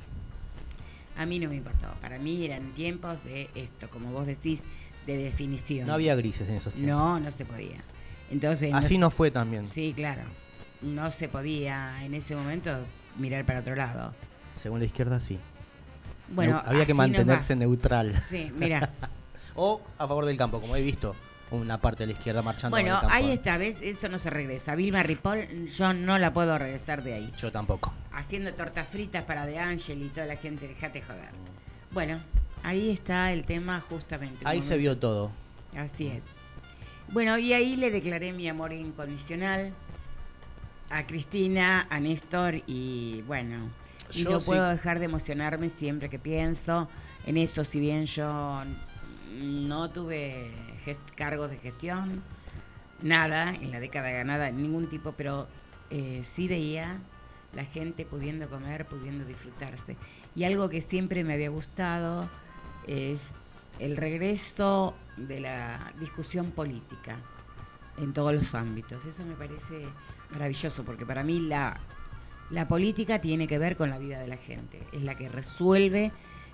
A 1.18 1.26
mí 1.26 1.40
no 1.40 1.50
me 1.50 1.56
importó. 1.56 1.88
Para 2.02 2.18
mí 2.20 2.44
eran 2.46 2.72
tiempos 2.74 3.24
de 3.24 3.50
esto, 3.56 3.90
como 3.90 4.12
vos 4.12 4.26
decís, 4.26 4.62
de 5.06 5.18
definición. 5.18 5.88
No 5.88 5.94
había 5.94 6.16
grises 6.16 6.48
en 6.50 6.56
esos 6.56 6.74
tiempos. 6.74 6.96
No, 6.96 7.20
no 7.20 7.32
se 7.32 7.46
podía. 7.46 7.78
Entonces, 8.32 8.72
no 8.72 8.78
Así 8.78 8.98
no 8.98 9.12
fue 9.12 9.30
también. 9.32 9.68
Sí, 9.68 9.94
claro. 9.96 10.22
No 10.82 11.12
se 11.12 11.30
podía 11.30 12.04
en 12.04 12.14
ese 12.14 12.36
momento 12.36 12.72
mirar 13.18 13.46
para 13.46 13.60
otro 13.60 13.76
lado. 13.76 14.14
Según 14.62 14.80
la 14.80 14.86
izquierda, 14.86 15.20
sí. 15.20 15.38
Bueno, 16.30 16.58
Neu- 16.58 16.64
había 16.66 16.86
que 16.86 16.94
mantenerse 16.94 17.56
neutral. 17.56 18.20
Sí, 18.22 18.52
mira. 18.56 18.90
O 19.56 19.82
a 20.00 20.08
favor 20.08 20.26
del 20.26 20.36
campo, 20.36 20.60
como 20.60 20.76
he 20.76 20.82
visto 20.82 21.16
una 21.54 21.80
parte 21.80 22.04
de 22.04 22.08
la 22.08 22.14
izquierda 22.14 22.42
marchando. 22.42 22.76
bueno, 22.76 23.00
ahí 23.10 23.32
está, 23.32 23.58
¿ves? 23.58 23.80
Eso 23.82 24.10
no 24.10 24.18
se 24.20 24.30
regresa. 24.30 24.76
Vilma 24.76 25.04
Ripoll, 25.04 25.68
yo 25.68 25.94
no 25.94 26.18
la 26.18 26.34
puedo 26.34 26.58
regresar 26.58 27.04
de 27.04 27.14
ahí. 27.14 27.32
Yo 27.38 27.52
tampoco. 27.52 27.94
Haciendo 28.12 28.54
tortas 28.54 28.88
fritas 28.88 29.24
para 29.24 29.46
De 29.46 29.60
Ángel 29.60 30.02
y 30.02 30.10
toda 30.10 30.26
la 30.26 30.36
gente, 30.36 30.68
déjate 30.68 31.02
joder. 31.02 31.30
Bueno, 31.92 32.20
ahí 32.64 32.90
está 32.90 33.32
el 33.32 33.46
tema 33.46 33.80
justamente. 33.82 34.40
Ahí 34.46 34.62
se 34.62 34.78
vio 34.78 34.98
todo. 34.98 35.32
Así 35.78 36.08
es. 36.08 36.38
Bueno, 37.10 37.38
y 37.38 37.54
ahí 37.54 37.76
le 37.76 37.92
declaré 37.92 38.34
mi 38.34 38.48
amor 38.50 38.74
incondicional 38.74 39.74
a 40.90 41.06
Cristina, 41.06 41.86
a 41.90 42.00
Néstor 42.00 42.62
y 42.68 43.22
bueno, 43.28 43.70
y 44.12 44.24
Yo 44.24 44.32
no 44.32 44.40
sí- 44.40 44.46
puedo 44.48 44.70
dejar 44.70 45.00
de 45.00 45.06
emocionarme 45.06 45.70
siempre 45.70 46.10
que 46.10 46.20
pienso 46.20 46.88
en 47.26 47.38
eso, 47.38 47.64
si 47.64 47.80
bien 47.80 48.06
yo 48.06 48.62
no 49.40 49.90
tuve 49.90 50.52
cargos 51.16 51.50
de 51.50 51.58
gestión, 51.58 52.22
nada 53.02 53.54
en 53.54 53.72
la 53.72 53.80
década 53.80 54.10
ganada, 54.12 54.52
ningún 54.52 54.88
tipo, 54.90 55.14
pero 55.14 55.48
eh, 55.90 56.22
sí 56.24 56.48
veía 56.48 57.00
la 57.54 57.66
gente 57.66 58.06
pudiendo 58.06 58.48
comer, 58.48 58.86
pudiendo 58.86 59.26
disfrutarse. 59.26 59.96
Y 60.36 60.44
algo 60.46 60.70
que 60.70 60.82
siempre 60.82 61.24
me 61.24 61.34
había 61.34 61.50
gustado 61.50 62.28
es 62.88 63.34
el 63.80 63.96
regreso 63.98 64.96
de 65.18 65.40
la 65.40 65.92
discusión 66.00 66.52
política. 66.52 67.18
en 68.00 68.12
todos 68.12 68.34
los 68.34 68.56
ámbitos. 68.56 69.06
Eso 69.06 69.24
me 69.24 69.36
parece 69.36 69.86
maravilloso, 70.32 70.84
porque 70.84 71.06
para 71.06 71.24
mí 71.24 71.40
la, 71.42 71.80
la 72.50 72.68
política 72.68 73.22
tiene 73.22 73.48
que 73.48 73.60
ver 73.60 73.76
con 73.76 73.92
la 73.92 74.00
vida 74.00 74.20
de 74.20 74.28
la 74.28 74.38
gente, 74.38 74.82
es 74.94 75.04
la 75.04 75.14
que 75.16 75.30
resuelve 75.30 76.12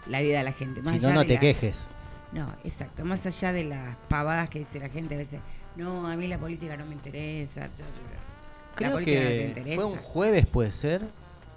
la 0.08 0.20
vida 0.20 0.40
de 0.40 0.44
la 0.44 0.52
gente. 0.52 0.82
Más 0.82 1.00
Si 1.00 1.08
no, 1.08 1.14
no 1.14 1.26
te 1.26 1.36
la- 1.36 1.40
quejes. 1.40 1.94
No, 2.32 2.48
exacto, 2.64 3.04
más 3.06 3.26
allá 3.26 3.52
de 3.54 3.64
las 3.64 3.96
pavadas 4.08 4.50
que 4.50 4.60
dice 4.60 4.80
la 4.80 4.90
gente 4.90 5.16
a 5.16 5.18
veces, 5.18 5.40
no, 5.76 6.08
a 6.08 6.16
mí 6.16 6.28
la 6.28 6.38
política 6.38 6.78
no 6.78 6.86
me 6.86 6.94
interesa. 6.94 7.68
yo- 7.78 7.84
yo- 7.86 7.86
la 7.86 8.76
Creo 8.76 8.92
política 8.94 9.20
no 9.22 9.28
te 9.30 9.36
que 9.38 9.46
interesa. 9.48 9.76
fue 9.76 9.86
un 9.86 9.98
jueves, 9.98 10.46
puede 10.46 10.72
ser, 10.72 11.02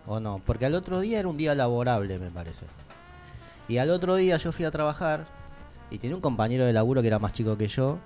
o 0.07 0.19
no, 0.19 0.41
porque 0.45 0.67
al 0.67 0.75
otro 0.75 1.01
día 1.01 1.19
era 1.21 1.29
un 1.29 1.37
día 1.37 1.55
laborable, 1.55 2.19
me 2.19 2.31
parece. 2.31 2.67
Y 3.69 3.79
al 3.79 3.91
otro 3.91 4.17
día 4.17 4.37
yo 4.39 4.51
fui 4.51 4.65
a 4.65 4.71
trabajar 4.71 5.27
y 5.91 5.99
tenía 5.99 6.17
un 6.17 6.23
compañero 6.23 6.65
de 6.65 6.73
laburo 6.73 7.01
que 7.03 7.09
era 7.09 7.19
más 7.19 7.33
chico 7.33 7.57
que 7.57 7.69
yo. 7.69 7.99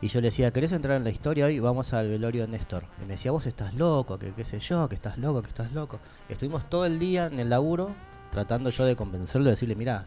Y 0.00 0.08
yo 0.08 0.20
le 0.20 0.28
decía, 0.28 0.52
¿querés 0.52 0.72
entrar 0.72 0.96
en 0.96 1.04
la 1.04 1.10
historia 1.10 1.46
hoy? 1.46 1.60
Vamos 1.60 1.92
al 1.94 2.08
velorio 2.10 2.42
de 2.42 2.48
Néstor. 2.48 2.82
Y 3.00 3.02
me 3.02 3.12
decía, 3.12 3.30
vos 3.30 3.46
estás 3.46 3.72
loco, 3.74 4.18
que 4.18 4.32
qué 4.34 4.44
sé 4.44 4.58
yo, 4.58 4.88
que 4.88 4.96
estás 4.96 5.16
loco, 5.16 5.40
que 5.42 5.48
estás 5.48 5.70
loco. 5.72 6.00
Estuvimos 6.28 6.68
todo 6.68 6.84
el 6.86 6.98
día 6.98 7.26
en 7.26 7.38
el 7.38 7.48
laburo 7.48 7.90
tratando 8.32 8.70
yo 8.70 8.84
de 8.84 8.96
convencerlo, 8.96 9.44
de 9.44 9.52
decirle, 9.52 9.76
mira, 9.76 10.04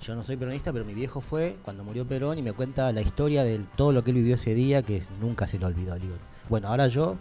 yo 0.00 0.14
no 0.14 0.22
soy 0.22 0.36
peronista, 0.36 0.72
pero 0.72 0.84
mi 0.84 0.94
viejo 0.94 1.20
fue 1.20 1.56
cuando 1.62 1.84
murió 1.84 2.06
Perón 2.06 2.38
y 2.38 2.42
me 2.42 2.52
cuenta 2.52 2.92
la 2.92 3.02
historia 3.02 3.44
de 3.44 3.60
todo 3.76 3.92
lo 3.92 4.04
que 4.04 4.10
él 4.10 4.16
vivió 4.16 4.34
ese 4.34 4.54
día, 4.54 4.82
que 4.82 5.02
nunca 5.20 5.46
se 5.46 5.58
lo 5.58 5.66
olvidó. 5.66 5.94
Digo, 5.96 6.16
bueno, 6.48 6.68
ahora 6.68 6.88
yo 6.88 7.16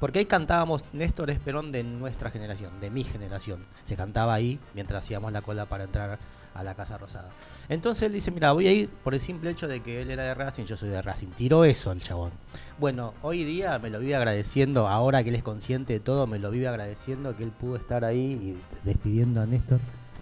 porque 0.00 0.20
ahí 0.20 0.24
cantábamos 0.24 0.82
Néstor 0.94 1.28
Esperón 1.28 1.72
de 1.72 1.84
nuestra 1.84 2.30
generación, 2.30 2.80
de 2.80 2.90
mi 2.90 3.04
generación. 3.04 3.66
Se 3.84 3.96
cantaba 3.96 4.32
ahí 4.32 4.58
mientras 4.74 5.04
hacíamos 5.04 5.30
la 5.30 5.42
cola 5.42 5.66
para 5.66 5.84
entrar 5.84 6.18
a 6.54 6.64
la 6.64 6.74
Casa 6.74 6.96
Rosada. 6.96 7.28
Entonces 7.68 8.04
él 8.04 8.12
dice, 8.12 8.30
mira, 8.30 8.52
voy 8.52 8.66
a 8.66 8.72
ir 8.72 8.88
por 8.88 9.12
el 9.12 9.20
simple 9.20 9.50
hecho 9.50 9.68
de 9.68 9.82
que 9.82 10.00
él 10.00 10.10
era 10.10 10.24
de 10.24 10.34
Racing, 10.34 10.64
yo 10.64 10.78
soy 10.78 10.88
de 10.88 11.02
Racing. 11.02 11.28
Tiró 11.36 11.64
eso 11.64 11.92
el 11.92 12.02
chabón. 12.02 12.32
Bueno, 12.78 13.12
hoy 13.20 13.44
día 13.44 13.78
me 13.78 13.90
lo 13.90 14.00
vive 14.00 14.16
agradeciendo, 14.16 14.88
ahora 14.88 15.22
que 15.22 15.28
él 15.28 15.36
es 15.36 15.42
consciente 15.42 15.92
de 15.92 16.00
todo, 16.00 16.26
me 16.26 16.38
lo 16.38 16.50
vive 16.50 16.66
agradeciendo 16.66 17.36
que 17.36 17.44
él 17.44 17.50
pudo 17.52 17.76
estar 17.76 18.04
ahí 18.04 18.56
despidiendo 18.84 19.42
a 19.42 19.46
Néstor. 19.46 19.80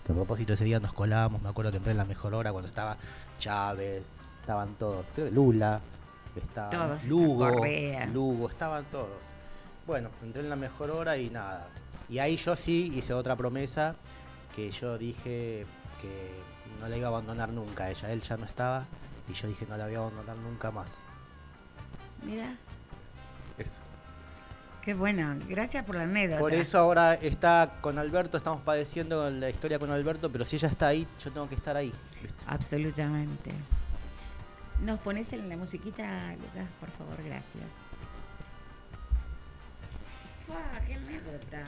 A 0.09 0.13
propósito 0.13 0.55
ese 0.55 0.65
día 0.65 0.81
nos 0.81 0.93
colábamos, 0.93 1.43
me 1.43 1.51
acuerdo 1.51 1.71
que 1.71 1.77
entré 1.77 1.93
en 1.93 1.99
la 1.99 2.05
mejor 2.05 2.35
hora 2.35 2.51
cuando 2.51 2.69
estaba 2.69 2.97
Chávez, 3.39 4.17
estaban 4.41 4.75
todos, 4.75 5.05
creo 5.15 5.29
que 5.29 5.35
Lula, 5.35 5.81
estaba 6.35 6.71
Todos, 6.71 7.05
Lugo. 7.05 7.51
Lugo, 8.13 8.49
estaban 8.49 8.85
todos. 8.87 9.19
Bueno, 9.87 10.11
entré 10.23 10.43
en 10.43 10.51
la 10.51 10.57
mejor 10.57 10.91
hora 10.91 11.17
y 11.17 11.29
nada. 11.31 11.69
Y 12.09 12.21
ahí 12.21 12.37
yo 12.37 12.57
sí 12.57 12.91
hice 12.95 13.13
otra 13.13 13.37
promesa 13.37 13.97
que 14.55 14.71
yo 14.71 14.97
dije 14.97 15.67
que 16.01 16.41
no 16.81 16.89
la 16.89 16.97
iba 16.97 17.09
a 17.09 17.11
abandonar 17.11 17.51
nunca 17.51 17.85
a 17.85 17.91
ella. 17.91 18.11
Él 18.11 18.23
ya 18.23 18.37
no 18.37 18.47
estaba 18.47 18.87
y 19.29 19.33
yo 19.35 19.47
dije 19.49 19.67
no 19.69 19.77
la 19.77 19.87
voy 19.87 19.95
a 19.95 19.99
abandonar 19.99 20.37
nunca 20.39 20.71
más. 20.71 21.05
Mira, 22.23 22.57
Eso. 23.59 23.83
Qué 24.89 24.95
bueno, 24.95 25.37
gracias 25.47 25.85
por 25.85 25.97
la 25.97 26.05
anécdota. 26.05 26.41
Por 26.41 26.55
eso 26.55 26.79
ahora 26.79 27.13
está 27.13 27.75
con 27.83 27.99
Alberto, 27.99 28.39
estamos 28.39 28.63
padeciendo 28.63 29.29
la 29.29 29.51
historia 29.51 29.79
con 29.79 29.91
Alberto, 29.91 30.33
pero 30.33 30.47
si 30.47 30.57
ella 30.57 30.69
está 30.69 30.87
ahí, 30.87 31.07
yo 31.23 31.31
tengo 31.31 31.47
que 31.47 31.57
estar 31.57 31.77
ahí. 31.77 31.93
¿viste? 32.23 32.43
Absolutamente. 32.47 33.53
¿Nos 34.81 34.99
pones 35.01 35.31
en 35.35 35.47
la 35.47 35.59
musiquita, 35.59 36.33
Lucas? 36.37 36.71
Por 36.81 36.89
favor, 36.93 37.17
gracias. 37.19 37.67
Fua, 40.47 40.81
¡Qué 40.87 40.95
anécdota! 40.95 41.67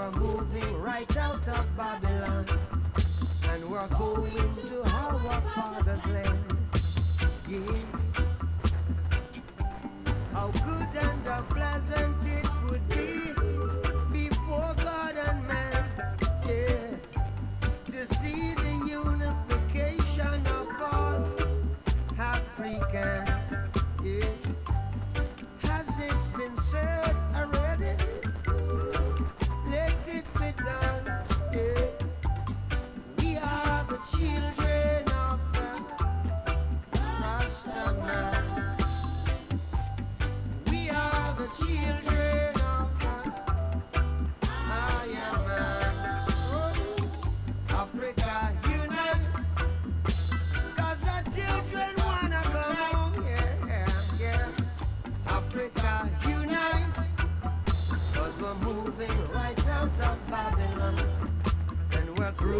We're 0.00 0.10
moving 0.12 0.80
right 0.80 1.16
out 1.18 1.46
of 1.46 1.76
Babylon, 1.76 2.46
and 3.50 3.70
we're 3.70 3.86
going 3.88 4.48
to 4.48 4.82
our 5.26 5.42
father's 5.54 6.06
land. 6.06 6.38
Yeah. 7.46 7.60
How 10.32 10.48
good 10.48 11.02
and 11.02 11.26
how 11.26 11.42
pleasant 11.42 12.16
it 12.26 12.48
would 12.64 12.88
be 12.88 13.39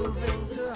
moving 0.01 0.47
to 0.47 0.70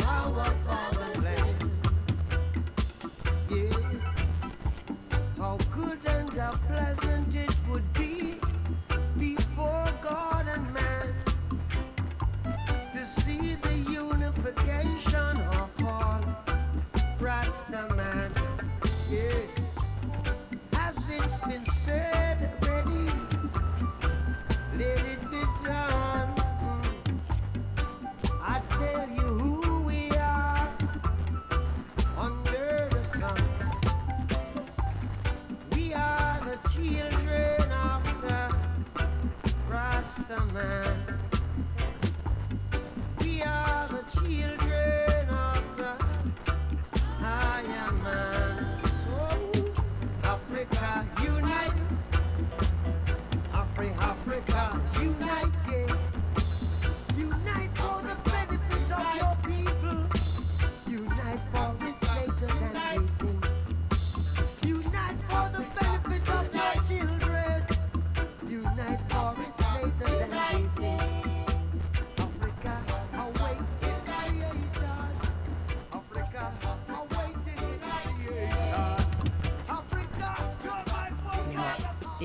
summer. 40.34 40.83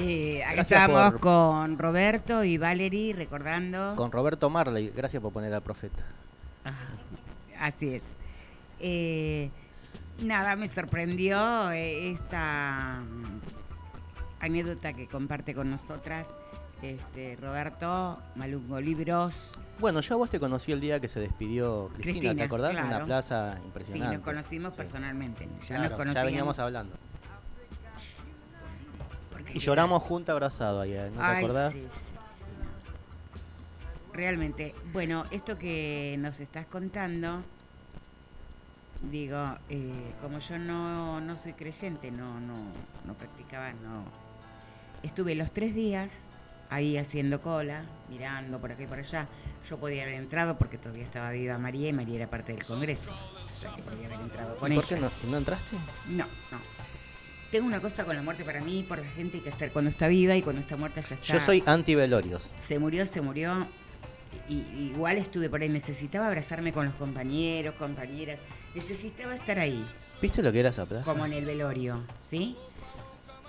Eh, 0.01 0.43
acá 0.45 0.61
estamos 0.61 1.11
por- 1.11 1.19
con 1.19 1.77
Roberto 1.77 2.43
y 2.43 2.57
Valerie 2.57 3.13
recordando. 3.13 3.95
Con 3.95 4.11
Roberto 4.11 4.49
Marley, 4.49 4.91
gracias 4.95 5.21
por 5.21 5.33
poner 5.33 5.53
al 5.53 5.61
profeta. 5.61 6.03
Así 7.59 7.95
es. 7.95 8.05
Eh, 8.79 9.49
nada, 10.23 10.55
me 10.55 10.67
sorprendió 10.69 11.71
eh, 11.71 12.11
esta 12.11 13.01
mm, 13.03 14.43
anécdota 14.45 14.93
que 14.93 15.07
comparte 15.07 15.53
con 15.53 15.69
nosotras 15.69 16.25
este, 16.81 17.35
Roberto, 17.41 18.19
Malungo 18.35 18.79
Libros. 18.79 19.59
Bueno, 19.79 19.99
yo 19.99 20.13
a 20.13 20.17
vos 20.17 20.29
te 20.29 20.39
conocí 20.39 20.71
el 20.71 20.79
día 20.79 21.01
que 21.01 21.09
se 21.09 21.19
despidió 21.19 21.87
Cristina, 21.89 22.03
Cristina, 22.13 22.35
¿te 22.35 22.43
acordás? 22.43 22.77
En 22.77 22.85
una 22.85 23.03
plaza 23.05 23.55
Sí, 23.57 23.65
impresionante. 23.65 24.15
nos 24.15 24.23
conocimos 24.23 24.73
Sí. 24.75 24.77
personalmente. 24.77 25.49
Ya 25.59 25.67
Claro, 25.67 25.83
nos 25.83 25.91
conocíamos. 25.93 26.25
veníamos 26.25 26.59
hablando. 26.59 26.95
Y 29.53 29.59
lloramos 29.59 30.03
juntos 30.03 30.33
abrazados 30.33 30.83
ahí, 30.83 30.93
¿eh? 30.93 31.09
¿no 31.13 31.19
te 31.21 31.25
acordás? 31.25 31.73
sí, 31.73 31.79
sí, 31.79 31.87
sí. 31.89 32.13
Realmente, 34.13 34.75
bueno, 34.91 35.23
esto 35.31 35.57
que 35.57 36.15
nos 36.19 36.39
estás 36.39 36.67
contando, 36.67 37.41
digo, 39.09 39.37
eh, 39.69 40.13
como 40.19 40.39
yo 40.39 40.57
no, 40.57 41.21
no 41.21 41.37
soy 41.37 41.53
creyente, 41.53 42.11
no, 42.11 42.39
no, 42.39 42.57
no 43.05 43.13
practicaba, 43.13 43.71
no. 43.73 44.03
Estuve 45.03 45.35
los 45.35 45.51
tres 45.53 45.73
días 45.73 46.11
ahí 46.69 46.97
haciendo 46.97 47.39
cola, 47.39 47.83
mirando 48.09 48.59
por 48.59 48.71
aquí 48.73 48.83
y 48.83 48.87
por 48.87 48.99
allá. 48.99 49.27
Yo 49.69 49.77
podía 49.77 50.03
haber 50.03 50.15
entrado 50.15 50.57
porque 50.57 50.77
todavía 50.77 51.03
estaba 51.03 51.31
viva 51.31 51.57
María 51.57 51.89
y 51.89 51.93
María 51.93 52.15
era 52.17 52.27
parte 52.29 52.53
del 52.53 52.65
Congreso. 52.65 53.11
O 53.45 53.59
sea 53.59 53.73
que 53.75 53.81
podía 53.81 54.07
haber 54.07 54.19
entrado 54.19 54.57
con 54.57 54.71
¿Y 54.71 54.75
ella. 54.75 54.81
por 54.81 54.89
qué 54.89 55.01
no, 55.01 55.11
no 55.31 55.37
entraste? 55.37 55.75
No, 56.07 56.25
no. 56.51 56.78
Tengo 57.51 57.65
una 57.65 57.79
cosa 57.79 58.05
con 58.05 58.15
la 58.15 58.21
muerte 58.21 58.43
para 58.43 58.61
mí, 58.61 58.85
por 58.87 58.99
la 58.99 59.07
gente 59.09 59.37
hay 59.37 59.43
que 59.43 59.49
estar 59.49 59.71
cuando 59.71 59.89
está 59.89 60.07
viva 60.07 60.35
y 60.35 60.41
cuando 60.43 60.61
está 60.61 60.77
muerta 60.77 61.01
ya 61.01 61.15
está. 61.15 61.33
Yo 61.33 61.39
soy 61.39 61.63
anti-velorios. 61.65 62.51
Se 62.61 62.77
murió, 62.77 63.07
se 63.07 63.21
murió. 63.21 63.67
Y, 64.47 64.91
igual 64.93 65.17
estuve 65.17 65.49
por 65.49 65.61
ahí, 65.61 65.69
necesitaba 65.69 66.27
abrazarme 66.27 66.71
con 66.71 66.85
los 66.85 66.95
compañeros, 66.95 67.73
compañeras. 67.75 68.39
Necesitaba 68.75 69.33
estar 69.33 69.57
ahí, 69.57 69.83
¿Viste 70.21 70.43
lo 70.43 70.51
que 70.51 70.59
era 70.59 70.69
esa 70.69 70.85
plaza? 70.85 71.11
como 71.11 71.25
en 71.25 71.33
el 71.33 71.45
velorio, 71.45 72.03
¿sí? 72.19 72.55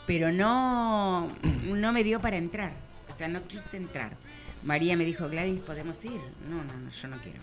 Pero 0.06 0.32
no, 0.32 1.30
no 1.66 1.92
me 1.92 2.02
dio 2.02 2.20
para 2.20 2.36
entrar. 2.36 2.72
O 3.10 3.12
sea, 3.12 3.28
no 3.28 3.46
quise 3.46 3.76
entrar. 3.76 4.16
María 4.62 4.96
me 4.96 5.04
dijo, 5.04 5.28
Gladys, 5.28 5.60
¿podemos 5.60 6.02
ir? 6.04 6.20
No, 6.48 6.62
no, 6.64 6.78
no, 6.78 6.90
yo 6.90 7.08
no 7.08 7.20
quiero. 7.22 7.40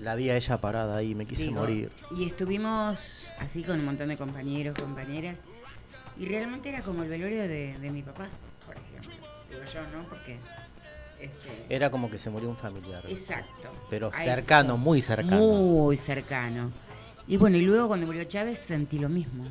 La 0.00 0.14
vi 0.14 0.30
a 0.30 0.36
ella 0.36 0.60
parada 0.60 0.96
ahí, 0.96 1.14
me 1.14 1.26
quise 1.26 1.44
Digo, 1.44 1.60
morir. 1.60 1.90
Y 2.16 2.24
estuvimos 2.26 3.32
así 3.38 3.62
con 3.62 3.78
un 3.80 3.84
montón 3.84 4.08
de 4.08 4.16
compañeros, 4.16 4.78
compañeras. 4.78 5.40
Y 6.18 6.26
realmente 6.26 6.68
era 6.70 6.80
como 6.82 7.02
el 7.02 7.08
velorio 7.08 7.42
de, 7.42 7.78
de 7.78 7.90
mi 7.90 8.02
papá, 8.02 8.28
por 8.66 8.76
ejemplo. 8.76 9.12
Digo 9.50 9.62
yo, 9.64 9.82
¿no? 9.96 10.08
Porque. 10.08 10.38
Este, 11.20 11.66
Era 11.68 11.90
como 11.90 12.10
que 12.10 12.16
se 12.16 12.30
murió 12.30 12.48
un 12.48 12.56
familiar. 12.56 13.02
exacto. 13.06 13.68
Pero 13.90 14.10
cercano, 14.10 14.70
eso. 14.74 14.78
muy 14.78 15.02
cercano. 15.02 15.36
Muy 15.38 15.96
cercano. 15.98 16.70
Y 17.28 17.36
bueno, 17.36 17.58
y 17.58 17.62
luego 17.62 17.88
cuando 17.88 18.06
murió 18.06 18.24
Chávez 18.24 18.58
sentí 18.66 18.98
lo 18.98 19.10
mismo. 19.10 19.44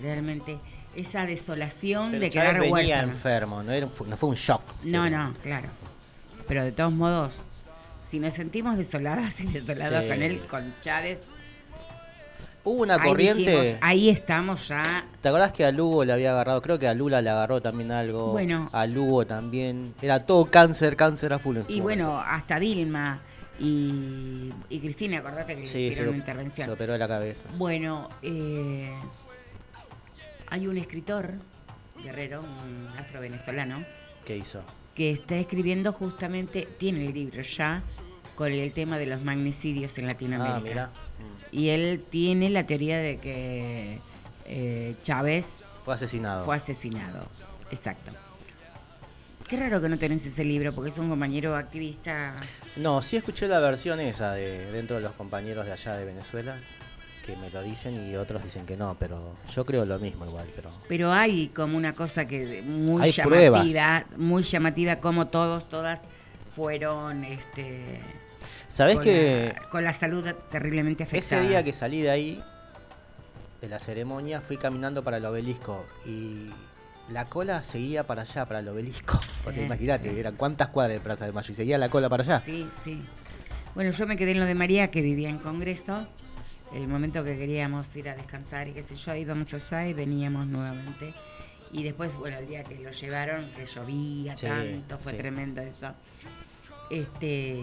Realmente, 0.00 0.58
esa 0.94 1.24
desolación 1.24 2.10
Pero 2.10 2.20
de 2.22 2.30
Chávez 2.30 2.50
quedar 2.52 2.60
venía 2.62 2.72
huérfano. 2.96 3.12
enfermo, 3.12 3.62
no, 3.62 3.72
era, 3.72 3.86
no 3.86 4.16
fue 4.16 4.28
un 4.28 4.34
shock. 4.34 4.60
No, 4.84 5.04
Pero- 5.04 5.18
no, 5.18 5.32
claro. 5.42 5.68
Pero 6.46 6.64
de 6.64 6.72
todos 6.72 6.92
modos, 6.92 7.34
si 8.04 8.18
nos 8.20 8.34
sentimos 8.34 8.76
desoladas 8.76 9.40
y 9.40 9.46
desolados 9.46 10.02
Sí. 10.02 10.08
con 10.08 10.22
él, 10.22 10.40
con 10.48 10.74
Chávez, 10.80 11.22
Hubo 12.66 12.82
una 12.82 12.94
ahí 12.94 13.08
corriente. 13.10 13.50
dijimos, 13.60 13.78
ahí 13.82 14.08
estamos 14.08 14.68
ya. 14.68 15.04
¿Te 15.20 15.28
acordás 15.28 15.52
que 15.52 15.66
a 15.66 15.70
Lugo 15.72 16.02
le 16.04 16.14
había 16.14 16.30
agarrado? 16.32 16.62
Creo 16.62 16.78
que 16.78 16.88
a 16.88 16.94
Lula 16.94 17.20
le 17.20 17.28
agarró 17.28 17.60
también 17.60 17.92
algo. 17.92 18.32
Bueno. 18.32 18.70
A 18.72 18.86
Lugo 18.86 19.26
también. 19.26 19.94
Era 20.00 20.20
todo 20.24 20.46
cáncer, 20.50 20.96
cáncer 20.96 21.34
a 21.34 21.38
full 21.38 21.58
en 21.58 21.66
su 21.66 21.72
Y 21.72 21.80
bueno, 21.80 22.08
momento. 22.12 22.26
hasta 22.30 22.58
Dilma 22.58 23.20
y, 23.60 24.50
y 24.70 24.80
Cristina, 24.80 25.18
acordate 25.18 25.54
que 25.56 25.60
le 25.60 25.66
Sí, 25.66 25.72
se, 25.72 25.80
hicieron 25.80 26.14
una 26.14 26.24
se 26.24 26.30
intervención. 26.30 26.70
operó 26.70 26.94
de 26.94 26.98
la 27.00 27.08
cabeza. 27.08 27.44
Bueno, 27.58 28.08
eh, 28.22 28.94
hay 30.48 30.66
un 30.66 30.78
escritor, 30.78 31.32
Guerrero, 32.02 32.40
un 32.42 32.88
afro-venezolano, 32.98 33.84
¿Qué 34.24 34.38
hizo? 34.38 34.62
Que 34.94 35.10
está 35.10 35.36
escribiendo 35.36 35.92
justamente, 35.92 36.68
tiene 36.78 37.06
el 37.06 37.14
libro 37.14 37.42
ya, 37.42 37.82
con 38.34 38.50
el 38.52 38.72
tema 38.72 38.98
de 38.98 39.06
los 39.06 39.22
magnicidios 39.22 39.96
en 39.98 40.06
Latinoamérica. 40.06 40.56
Ah, 40.56 40.60
mira. 40.60 40.90
Y 41.52 41.68
él 41.68 42.04
tiene 42.10 42.50
la 42.50 42.66
teoría 42.66 42.98
de 42.98 43.18
que 43.18 43.98
eh, 44.46 44.94
Chávez 45.02 45.56
Fue 45.84 45.94
asesinado. 45.94 46.44
fue 46.44 46.56
asesinado. 46.56 47.28
Exacto. 47.70 48.12
Qué 49.48 49.56
raro 49.58 49.80
que 49.80 49.88
no 49.88 49.98
tenés 49.98 50.24
ese 50.26 50.42
libro, 50.44 50.72
porque 50.72 50.90
es 50.90 50.98
un 50.98 51.08
compañero 51.10 51.54
activista. 51.54 52.34
No, 52.76 53.02
sí 53.02 53.16
escuché 53.16 53.46
la 53.46 53.60
versión 53.60 54.00
esa 54.00 54.32
de 54.32 54.70
dentro 54.72 54.96
de 54.96 55.02
los 55.02 55.12
compañeros 55.12 55.66
de 55.66 55.72
allá 55.72 55.94
de 55.96 56.04
Venezuela, 56.06 56.58
que 57.24 57.36
me 57.36 57.50
lo 57.50 57.62
dicen 57.62 58.10
y 58.10 58.16
otros 58.16 58.42
dicen 58.44 58.66
que 58.66 58.76
no, 58.76 58.96
pero 58.98 59.36
yo 59.54 59.64
creo 59.64 59.84
lo 59.84 59.98
mismo 59.98 60.26
igual, 60.26 60.46
pero 60.54 60.70
Pero 60.88 61.12
hay 61.12 61.48
como 61.48 61.76
una 61.76 61.92
cosa 61.94 62.26
que 62.26 62.62
muy 62.62 63.02
Hay 63.02 63.12
llamativa, 63.12 64.04
muy 64.16 64.42
llamativa, 64.42 64.96
como 64.96 65.26
todos, 65.28 65.68
todas 65.68 66.00
fueron 66.54 67.24
este 67.24 68.00
¿sabés 68.68 68.96
con, 68.96 69.04
que 69.04 69.52
la, 69.54 69.68
con 69.68 69.84
la 69.84 69.92
salud 69.92 70.24
terriblemente 70.50 71.04
afectada. 71.04 71.40
ese 71.42 71.48
día 71.48 71.64
que 71.64 71.72
salí 71.72 72.00
de 72.02 72.10
ahí 72.10 72.44
de 73.60 73.68
la 73.68 73.78
ceremonia 73.78 74.40
fui 74.40 74.56
caminando 74.58 75.02
para 75.02 75.16
el 75.16 75.24
obelisco 75.24 75.86
y 76.04 76.50
la 77.08 77.24
cola 77.26 77.62
seguía 77.62 78.06
para 78.06 78.22
allá, 78.22 78.46
para 78.46 78.60
el 78.60 78.68
obelisco. 78.68 79.16
o 79.18 79.48
Sí, 79.50 79.54
sea, 79.54 79.64
imagínate, 79.64 80.12
sí. 80.12 80.18
eran 80.18 80.36
cuántas 80.36 80.68
cuadras 80.68 80.94
de 80.96 81.00
Plaza 81.00 81.24
de 81.26 81.32
Mayo 81.32 81.52
y 81.52 81.54
seguía 81.54 81.78
la 81.78 81.88
cola 81.88 82.08
para 82.08 82.22
allá. 82.22 82.40
Sí, 82.40 82.68
sí. 82.78 83.02
Bueno, 83.74 83.90
yo 83.90 84.06
me 84.06 84.16
quedé 84.16 84.32
en 84.32 84.40
lo 84.40 84.46
de 84.46 84.54
María, 84.54 84.90
que 84.90 85.02
vivía 85.02 85.28
en 85.28 85.38
Congreso. 85.38 86.06
El 86.74 86.88
momento 86.88 87.22
que 87.22 87.38
queríamos 87.38 87.94
ir 87.94 88.08
a 88.08 88.16
descansar 88.16 88.66
y 88.68 88.72
qué 88.72 88.82
sé 88.82 88.96
yo, 88.96 89.14
íbamos 89.14 89.54
allá 89.54 89.86
y 89.86 89.94
veníamos 89.94 90.46
nuevamente. 90.48 91.14
Y 91.72 91.82
después, 91.84 92.16
bueno, 92.16 92.38
el 92.38 92.46
día 92.48 92.64
que 92.64 92.74
lo 92.76 92.90
llevaron, 92.90 93.50
que 93.52 93.64
llovía 93.64 94.36
Sí, 94.36 94.46
tanto, 94.46 94.98
fue 94.98 95.12
sí. 95.12 95.18
tremendo 95.18 95.60
eso. 95.62 95.94
Este. 96.90 97.58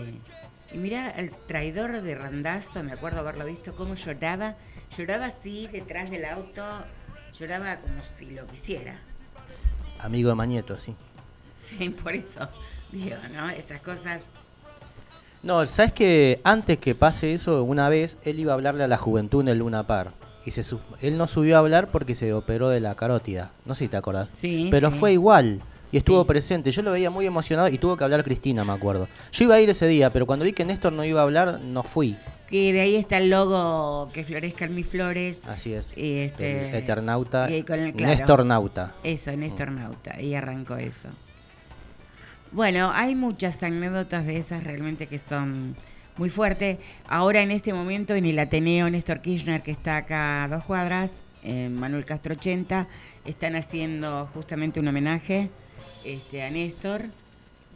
Y 0.74 0.78
mira, 0.78 1.12
el 1.12 1.32
traidor 1.48 2.02
de 2.02 2.16
Randazo, 2.16 2.84
me 2.84 2.94
acuerdo 2.94 3.20
haberlo 3.20 3.46
visto, 3.46 3.76
cómo 3.76 3.96
lloraba. 3.96 4.56
Lloraba 4.98 5.26
así, 5.28 5.68
detrás 5.68 6.10
del 6.10 6.26
auto, 6.26 6.64
lloraba 7.38 7.78
como 7.78 8.02
si 8.04 8.32
lo 8.32 8.46
quisiera. 8.48 9.00
Amigo 10.00 10.30
de 10.30 10.36
Mañeto, 10.36 10.78
sí. 10.78 10.96
Sí, 11.58 11.90
por 11.90 12.14
eso. 12.16 12.50
Digo, 12.92 13.18
¿no? 13.34 13.50
Esas 13.50 13.82
cosas. 13.82 14.22
No, 15.44 15.66
¿sabes 15.66 15.92
que 15.94 16.40
antes 16.44 16.78
que 16.78 16.94
pase 16.94 17.34
eso, 17.34 17.64
una 17.64 17.90
vez 17.90 18.18
él 18.24 18.40
iba 18.40 18.52
a 18.52 18.56
hablarle 18.56 18.84
a 18.84 18.88
la 18.88 18.98
juventud 18.98 19.42
en 19.42 19.48
el 19.48 19.58
Luna 19.60 19.88
Par? 19.88 20.12
Y 20.46 20.52
se 20.52 20.64
él 21.02 21.18
no 21.18 21.28
subió 21.28 21.56
a 21.56 21.60
hablar 21.60 21.90
porque 21.92 22.16
se 22.16 22.34
operó 22.34 22.70
de 22.70 22.80
la 22.80 22.96
carótida. 22.96 23.52
No 23.66 23.76
sé 23.76 23.86
si 23.86 23.90
te 23.90 23.98
acordás. 23.98 24.28
Sí, 24.32 24.68
Pero 24.72 24.92
sí. 24.92 24.98
fue 25.00 25.14
igual. 25.14 25.62
Y 25.92 25.98
estuvo 25.98 26.22
Sí. 26.22 26.28
presente. 26.28 26.72
Yo 26.72 26.82
lo 26.84 26.92
veía 26.92 27.10
muy 27.12 27.26
emocionado 27.26 27.68
y 27.68 27.78
tuvo 27.78 27.98
que 27.98 28.04
hablar 28.04 28.24
Cristina, 28.24 28.64
me 28.64 28.72
acuerdo. 28.72 29.08
Yo 29.32 29.44
iba 29.46 29.56
a 29.56 29.62
ir 29.62 29.70
ese 29.70 29.88
día, 29.88 30.12
pero 30.14 30.26
cuando 30.26 30.46
vi 30.46 30.54
que 30.54 30.64
Néstor 30.66 30.94
no 30.94 31.04
iba 31.04 31.20
a 31.20 31.24
hablar, 31.24 31.60
no 31.62 31.84
fui. 31.84 32.18
Que 32.50 32.72
de 32.74 32.82
ahí 32.82 32.96
está 32.96 33.18
el 33.18 33.30
logo 33.30 34.10
que 34.14 34.24
florezcan 34.24 34.74
mis 34.74 34.88
flores. 34.88 35.42
Así 35.48 35.74
es. 35.74 35.92
Y 35.98 36.20
este, 36.20 36.70
el 36.70 36.76
Eternauta. 36.76 37.52
y 37.52 37.64
con 37.64 37.80
el- 37.80 37.94
claro. 37.94 38.16
Néstor 38.16 38.46
Nauta. 38.46 38.96
Eso, 39.04 39.32
Néstor 39.36 39.72
Nauta. 39.72 40.20
Y 40.22 40.34
arrancó 40.34 40.76
eso. 40.78 41.10
Bueno, 42.52 42.92
hay 42.94 43.16
muchas 43.16 43.64
anécdotas 43.64 44.26
de 44.26 44.38
esas 44.38 44.64
realmente 44.66 45.08
que 45.08 45.20
son 45.20 45.74
muy 46.18 46.30
fuertes. 46.30 46.80
Ahora 47.08 47.42
en 47.42 47.50
este 47.50 47.74
momento 47.74 48.14
en 48.14 48.26
el 48.26 48.38
Ateneo 48.40 48.90
Néstor 48.90 49.22
Kirchner, 49.22 49.64
que 49.64 49.72
está 49.72 49.96
acá 49.96 50.44
a 50.44 50.48
dos 50.50 50.66
cuadras, 50.66 51.12
en 51.44 51.74
Manuel 51.76 52.04
Castro 52.04 52.34
80, 52.36 52.88
están 53.24 53.56
haciendo 53.56 54.26
justamente 54.28 54.82
un 54.82 54.88
homenaje 54.90 55.50
este, 56.04 56.44
a 56.44 56.50
Néstor. 56.50 57.04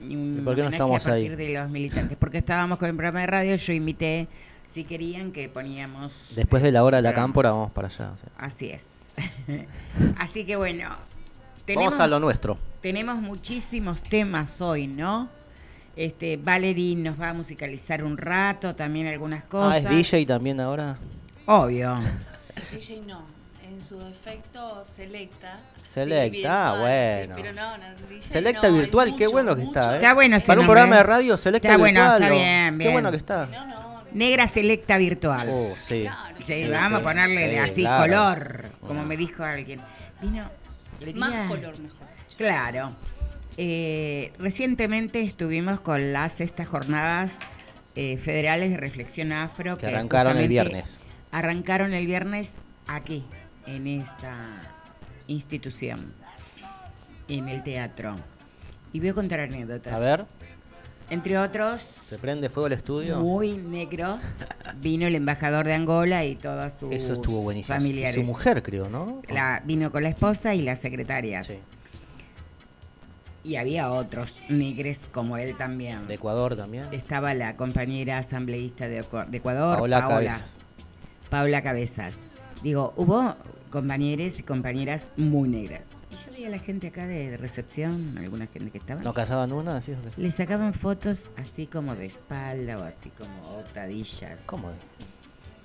un 0.01 0.35
¿Y 0.39 0.41
por 0.41 0.55
qué 0.55 0.63
no 0.63 0.69
estamos 0.69 1.05
a 1.05 1.09
partir 1.09 1.31
ahí? 1.31 1.37
de 1.37 1.53
los 1.53 1.69
militantes. 1.69 2.17
Porque 2.17 2.39
estábamos 2.39 2.77
con 2.77 2.89
el 2.89 2.95
programa 2.95 3.21
de 3.21 3.27
radio, 3.27 3.55
yo 3.55 3.71
invité, 3.71 4.27
si 4.67 4.83
querían, 4.83 5.31
que 5.31 5.47
poníamos... 5.47 6.33
Después 6.35 6.61
de 6.61 6.73
la 6.73 6.83
hora 6.83 6.97
de 6.97 7.03
la 7.03 7.13
cámpora, 7.13 7.51
vamos 7.51 7.71
para 7.71 7.87
allá. 7.87 8.11
o 8.11 8.17
sea. 8.17 8.29
Así 8.37 8.69
es. 8.69 9.13
Así 10.17 10.45
que 10.45 10.57
bueno, 10.57 10.89
tenemos, 11.65 11.85
Vamos 11.91 11.99
a 11.99 12.07
lo 12.07 12.19
nuestro. 12.19 12.57
tenemos 12.81 13.17
muchísimos 13.17 14.03
temas 14.03 14.61
hoy, 14.61 14.87
¿no? 14.87 15.29
Este, 15.95 16.37
Valerie 16.37 16.95
nos 16.95 17.19
va 17.19 17.29
a 17.29 17.33
musicalizar 17.33 18.03
un 18.03 18.17
rato, 18.17 18.75
también 18.75 19.07
algunas 19.07 19.43
Ah, 19.43 19.47
cosas. 19.49 19.85
¿es 19.85 19.89
DJ 19.89 20.25
también 20.25 20.59
ahora? 20.59 20.97
Obvio. 21.45 21.95
DJ 22.73 23.01
no, 23.07 23.23
en 23.63 23.81
su 23.81 23.97
defecto 23.99 24.83
selecta. 24.83 25.59
Selecta, 25.81 26.35
Sí, 26.35 26.43
ah, 26.45 26.71
virtual, 26.73 26.79
bueno. 26.81 27.35
sí, 27.37 27.41
pero 27.41 27.53
no, 27.53 27.77
no, 27.77 27.95
DJ 28.09 28.21
Selecta 28.21 28.69
no, 28.69 28.77
virtual, 28.77 29.15
qué 29.15 29.27
bueno 29.27 29.55
que 29.55 29.61
mucho. 29.63 29.79
está, 29.79 29.93
¿eh? 29.93 29.95
Está 29.95 30.13
bueno 30.13 30.37
Para 30.39 30.59
un 30.59 30.65
nombre, 30.65 30.65
programa 30.81 30.95
de 30.97 31.03
radio, 31.03 31.37
Selecta 31.37 31.67
Está 31.69 31.77
bueno, 31.77 31.99
virtual. 32.01 32.21
está 32.21 32.33
o- 32.33 32.37
bien, 32.37 32.73
Qué 32.73 32.77
bien. 32.79 32.91
bueno 32.93 33.11
que 33.11 33.17
está. 33.17 33.45
No, 33.45 33.65
no, 33.67 33.81
no. 33.81 33.85
Negra 34.11 34.47
selecta 34.47 34.97
virtual. 34.97 35.47
Oh, 35.49 35.73
sí. 35.77 36.03
Claro. 36.03 36.37
Sí, 36.37 36.43
Sí, 36.63 36.67
vamos 36.69 36.89
sí. 36.89 36.95
a 36.95 37.03
ponerle 37.03 37.59
así 37.59 37.81
claro. 37.81 38.01
color, 38.01 38.65
como 38.81 38.93
Bueno. 38.93 39.05
me 39.07 39.17
dijo 39.17 39.43
alguien. 39.43 39.81
Vino. 40.21 40.49
Más 41.15 41.49
color 41.49 41.79
mejor. 41.79 42.07
Claro. 42.37 42.95
Eh, 43.57 44.33
recientemente 44.37 45.21
estuvimos 45.21 45.79
con 45.79 46.11
las 46.11 46.41
estas 46.41 46.67
jornadas 46.67 47.37
eh, 47.95 48.17
federales 48.17 48.71
de 48.71 48.77
reflexión 48.77 49.31
afro 49.31 49.77
Que 49.77 49.87
arrancaron 49.87 50.37
el 50.37 50.49
viernes. 50.49 51.05
Arrancaron 51.31 51.93
el 51.93 52.05
viernes 52.05 52.57
aquí, 52.87 53.25
en 53.65 53.87
esta 53.87 54.75
institución, 55.27 56.13
en 57.27 57.47
el 57.47 57.63
teatro. 57.63 58.17
Y 58.91 58.99
voy 58.99 59.09
a 59.09 59.13
contar 59.13 59.41
anécdotas. 59.41 59.93
A 59.93 59.99
ver, 59.99 60.25
Entre 61.09 61.37
otros, 61.37 61.81
¿se 61.81 62.17
prende 62.17 62.49
fuego 62.49 62.67
el 62.67 62.73
estudio? 62.73 63.19
muy 63.19 63.57
negro, 63.57 64.19
vino 64.81 65.05
el 65.05 65.15
embajador 65.15 65.65
de 65.65 65.73
Angola 65.73 66.25
y 66.25 66.35
todas 66.35 66.79
sus 66.79 66.91
Eso 66.91 67.13
estuvo 67.13 67.41
buenísimo. 67.41 67.77
Y 67.77 67.79
familiares. 67.79 68.15
su 68.15 68.23
mujer, 68.23 68.63
creo, 68.63 68.89
¿no? 68.89 69.21
La, 69.29 69.61
vino 69.63 69.91
con 69.91 70.01
la 70.03 70.09
esposa 70.09 70.55
y 70.55 70.61
la 70.63 70.75
secretaria. 70.75 71.43
Sí. 71.43 71.59
Y 73.43 73.57
había 73.57 73.91
otros 73.91 74.43
negres 74.49 75.01
como 75.11 75.37
él 75.37 75.55
también. 75.55 76.07
De 76.07 76.15
Ecuador 76.15 76.55
también. 76.55 76.87
Estaba 76.91 77.35
la 77.35 77.55
compañera 77.55 78.17
asambleísta 78.17 78.87
de 78.87 78.99
Ecuador, 78.99 79.77
Paola 79.77 79.99
Paola, 79.99 80.07
Cabezas. 80.07 80.61
Paola 81.29 81.61
Cabezas. 81.61 82.13
Digo, 82.63 82.93
hubo 82.97 83.35
compañeros 83.69 84.39
y 84.39 84.43
compañeras 84.43 85.05
muy 85.17 85.47
negras. 85.49 85.81
Yo 86.23 86.31
veía 86.31 86.47
a 86.47 86.51
la 86.51 86.59
gente 86.59 86.87
acá 86.87 87.07
de, 87.07 87.35
recepción, 87.37 88.17
alguna 88.17 88.47
gente 88.47 88.71
que 88.71 88.77
estaba. 88.77 89.01
¿No 89.01 89.13
casaban 89.13 89.51
una? 89.51 89.79
Le 90.17 90.31
sacaban 90.31 90.73
fotos 90.73 91.29
así 91.37 91.67
como 91.67 91.95
de 91.95 92.05
espalda 92.05 92.77
o 92.77 92.83
así 92.83 93.09
como 93.17 93.57
hotadillas. 93.57 94.39
¿Cómo? 94.45 94.71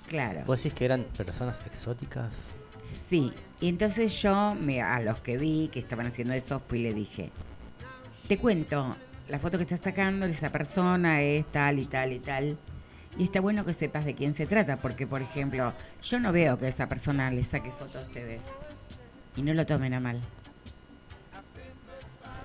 Claro. 0.09 0.41
¿Vos 0.45 0.61
decís 0.61 0.73
que 0.77 0.85
eran 0.85 1.05
personas 1.15 1.61
exóticas? 1.65 2.61
Sí. 2.83 3.31
Y 3.61 3.69
entonces 3.69 4.21
yo 4.21 4.55
me, 4.55 4.81
a 4.81 4.99
los 5.01 5.19
que 5.21 5.37
vi 5.37 5.69
que 5.71 5.79
estaban 5.79 6.07
haciendo 6.07 6.33
eso, 6.33 6.59
fui 6.59 6.79
y 6.79 6.83
le 6.83 6.93
dije, 6.93 7.29
te 8.27 8.37
cuento, 8.37 8.97
la 9.29 9.39
foto 9.39 9.57
que 9.57 9.63
estás 9.63 9.81
sacando 9.81 10.25
de 10.25 10.33
esa 10.33 10.51
persona 10.51 11.21
es 11.21 11.45
tal 11.51 11.79
y 11.79 11.85
tal 11.85 12.11
y 12.11 12.19
tal. 12.19 12.57
Y 13.17 13.23
está 13.23 13.39
bueno 13.39 13.63
que 13.65 13.73
sepas 13.73 14.03
de 14.03 14.15
quién 14.15 14.33
se 14.33 14.45
trata, 14.47 14.77
porque 14.77 15.07
por 15.07 15.21
ejemplo, 15.21 15.73
yo 16.01 16.19
no 16.19 16.31
veo 16.31 16.57
que 16.59 16.67
esa 16.67 16.89
persona 16.89 17.31
le 17.31 17.43
saque 17.43 17.71
foto 17.71 17.99
a 17.99 18.01
ustedes. 18.01 18.41
Y 19.37 19.43
no 19.43 19.53
lo 19.53 19.65
tomen 19.65 19.93
a 19.93 19.99
mal. 19.99 20.19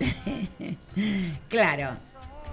claro. 1.48 1.96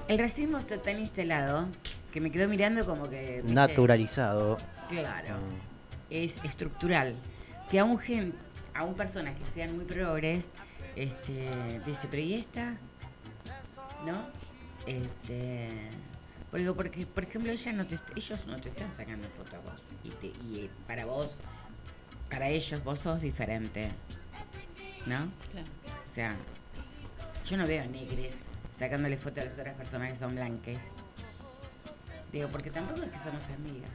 El 0.07 0.17
racismo 0.19 0.57
está 0.57 0.77
tan 0.81 0.99
instalado 0.99 1.67
que 2.11 2.19
me 2.21 2.31
quedo 2.31 2.47
mirando 2.47 2.85
como 2.85 3.09
que... 3.09 3.37
¿viste? 3.41 3.53
Naturalizado. 3.53 4.57
Claro. 4.89 5.37
Es 6.09 6.43
estructural. 6.43 7.15
Que 7.71 7.79
aún 7.79 7.97
gen, 7.97 8.33
aún 8.73 8.93
personas 8.95 9.35
que 9.37 9.45
sean 9.45 9.75
muy 9.75 9.85
progres, 9.85 10.49
este, 10.95 11.49
dice, 11.85 12.07
pero 12.11 12.21
¿y 12.21 12.35
esta? 12.35 12.77
¿No? 14.05 14.21
Este, 14.85 15.69
porque, 16.51 16.71
porque 16.73 17.05
por 17.07 17.23
ejemplo, 17.23 17.51
ella 17.51 17.73
no 17.73 17.87
te, 17.87 17.95
ellos 18.15 18.45
no 18.45 18.57
te 18.59 18.69
están 18.69 18.91
sacando 18.91 19.27
foto 19.29 19.55
a 19.55 19.59
vos. 19.59 19.81
Y, 20.03 20.09
te- 20.09 20.27
y 20.27 20.69
para 20.85 21.05
vos, 21.05 21.39
para 22.29 22.49
ellos, 22.49 22.83
vos 22.83 22.99
sos 22.99 23.21
diferente. 23.21 23.89
¿No? 25.05 25.29
Claro. 25.51 25.67
O 26.05 26.13
sea, 26.13 26.35
yo 27.45 27.57
no 27.57 27.65
veo 27.67 27.85
negres 27.85 28.33
sacándole 28.77 29.17
fotos 29.17 29.43
a 29.43 29.45
las 29.47 29.57
otras 29.59 29.75
personas 29.75 30.13
que 30.13 30.19
son 30.19 30.35
blanques. 30.35 30.93
Digo, 32.31 32.47
porque 32.49 32.71
tampoco 32.71 33.01
es 33.03 33.09
que 33.11 33.19
somos 33.19 33.43
amigas. 33.49 33.89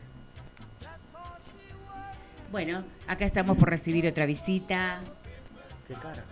Bueno, 2.51 2.83
acá 3.07 3.25
estamos 3.27 3.59
por 3.59 3.69
recibir 3.69 4.07
otra 4.07 4.25
visita. 4.27 5.01
Qué 5.87 5.95
cara. 5.95 6.25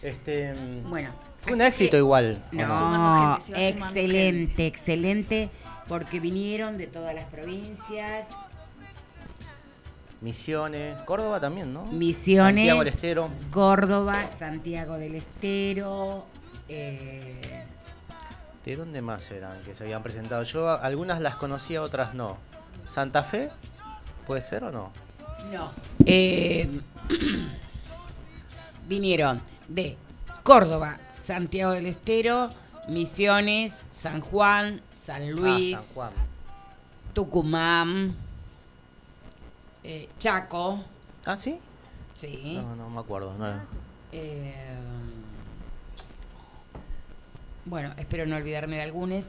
Este. 0.00 0.54
mm, 0.54 0.88
Bueno. 0.90 1.10
Fue 1.38 1.54
un 1.54 1.60
éxito 1.60 1.90
que- 1.92 1.96
igual. 1.98 2.40
¿o 2.52 2.56
va 2.56 3.36
No, 3.36 3.40
gente, 3.44 3.68
excelente, 3.68 4.66
excelente, 4.68 5.50
porque 5.88 6.20
vinieron 6.20 6.78
de 6.78 6.86
todas 6.86 7.14
las 7.16 7.24
provincias, 7.26 8.26
Misiones. 10.22 10.96
Córdoba 11.04 11.40
también, 11.40 11.72
¿no? 11.72 11.84
Misiones, 11.84 12.44
Santiago 12.66 12.78
del 12.80 12.88
Estero. 12.88 13.28
Córdoba, 13.50 14.24
Santiago 14.38 14.94
del 14.96 15.16
Estero, 15.16 16.24
eh, 16.68 17.64
¿De 18.64 18.76
dónde 18.76 19.02
más 19.02 19.28
eran 19.32 19.60
que 19.64 19.74
se 19.74 19.82
habían 19.82 20.02
presentado? 20.04 20.44
Yo 20.44 20.70
algunas 20.70 21.20
las 21.20 21.34
conocía, 21.36 21.82
otras 21.82 22.14
no. 22.14 22.38
¿Santa 22.86 23.24
Fe? 23.24 23.48
¿Puede 24.26 24.40
ser 24.40 24.62
o 24.62 24.70
no? 24.70 24.92
No. 25.52 25.72
Eh, 26.06 26.68
vinieron 28.88 29.40
de 29.68 29.96
Córdoba, 30.44 30.98
Santiago 31.12 31.72
del 31.72 31.86
Estero, 31.86 32.50
Misiones, 32.88 33.86
San 33.90 34.20
Juan, 34.20 34.80
San 34.92 35.32
Luis, 35.32 35.74
Ah, 35.74 35.78
San 35.82 35.94
Juan. 35.94 36.12
Tucumán, 37.14 38.16
eh, 39.84 40.08
Chaco, 40.18 40.78
¿Ah, 41.24 41.36
sí? 41.36 41.58
sí. 42.14 42.54
No, 42.56 42.76
no 42.76 42.90
me 42.90 43.00
acuerdo. 43.00 43.34
no. 43.38 43.60
Eh, 44.12 44.54
bueno, 47.64 47.94
espero 47.96 48.26
no 48.26 48.36
olvidarme 48.36 48.76
de 48.76 48.82
algunos. 48.82 49.28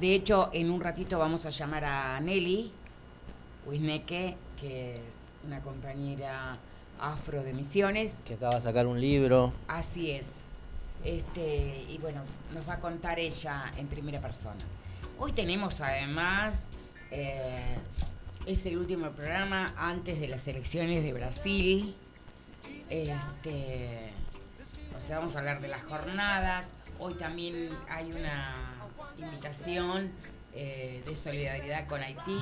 De 0.00 0.14
hecho, 0.14 0.50
en 0.52 0.70
un 0.70 0.80
ratito 0.80 1.18
vamos 1.18 1.46
a 1.46 1.50
llamar 1.50 1.84
a 1.84 2.20
Nelly 2.20 2.72
Wisneke, 3.66 4.36
que 4.58 4.96
es 4.96 5.16
una 5.46 5.60
compañera 5.60 6.58
afro 7.00 7.42
de 7.42 7.52
Misiones. 7.54 8.18
Que 8.24 8.34
acaba 8.34 8.56
de 8.56 8.60
sacar 8.60 8.86
un 8.86 9.00
libro. 9.00 9.52
Así 9.68 10.10
es. 10.10 10.44
Este, 11.04 11.86
y 11.88 11.96
bueno, 11.98 12.22
nos 12.54 12.68
va 12.68 12.74
a 12.74 12.80
contar 12.80 13.18
ella 13.18 13.72
en 13.78 13.88
primera 13.88 14.20
persona. 14.20 14.60
Hoy 15.18 15.32
tenemos 15.32 15.80
además, 15.80 16.66
eh, 17.10 17.76
es 18.46 18.66
el 18.66 18.78
último 18.78 19.10
programa 19.10 19.72
antes 19.76 20.20
de 20.20 20.28
las 20.28 20.46
elecciones 20.48 21.02
de 21.02 21.12
Brasil. 21.12 21.94
Este, 22.88 24.12
o 24.96 25.00
sea, 25.00 25.18
vamos 25.18 25.36
a 25.36 25.38
hablar 25.38 25.60
de 25.60 25.68
las 25.68 25.84
jornadas. 25.84 26.70
Hoy 26.98 27.14
también 27.14 27.70
hay 27.88 28.10
una 28.12 28.54
invitación 29.18 30.10
eh, 30.54 31.02
de 31.06 31.16
solidaridad 31.16 31.86
con 31.86 32.02
Haití. 32.02 32.38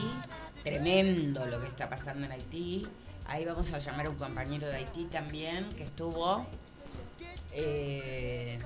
Tremendo 0.65 1.47
lo 1.47 1.61
que 1.61 1.69
está 1.69 1.89
pasando 1.89 2.27
en 2.27 2.33
Haití. 2.33 2.87
Ahí 3.27 3.45
vamos 3.45 3.73
a 3.73 3.79
llamar 3.79 4.07
a 4.07 4.11
un 4.11 4.17
compañero 4.17 4.67
de 4.67 4.77
Haití 4.77 5.05
también 5.05 5.69
que 5.71 5.85
estuvo 5.85 6.47
eh, 7.53 8.59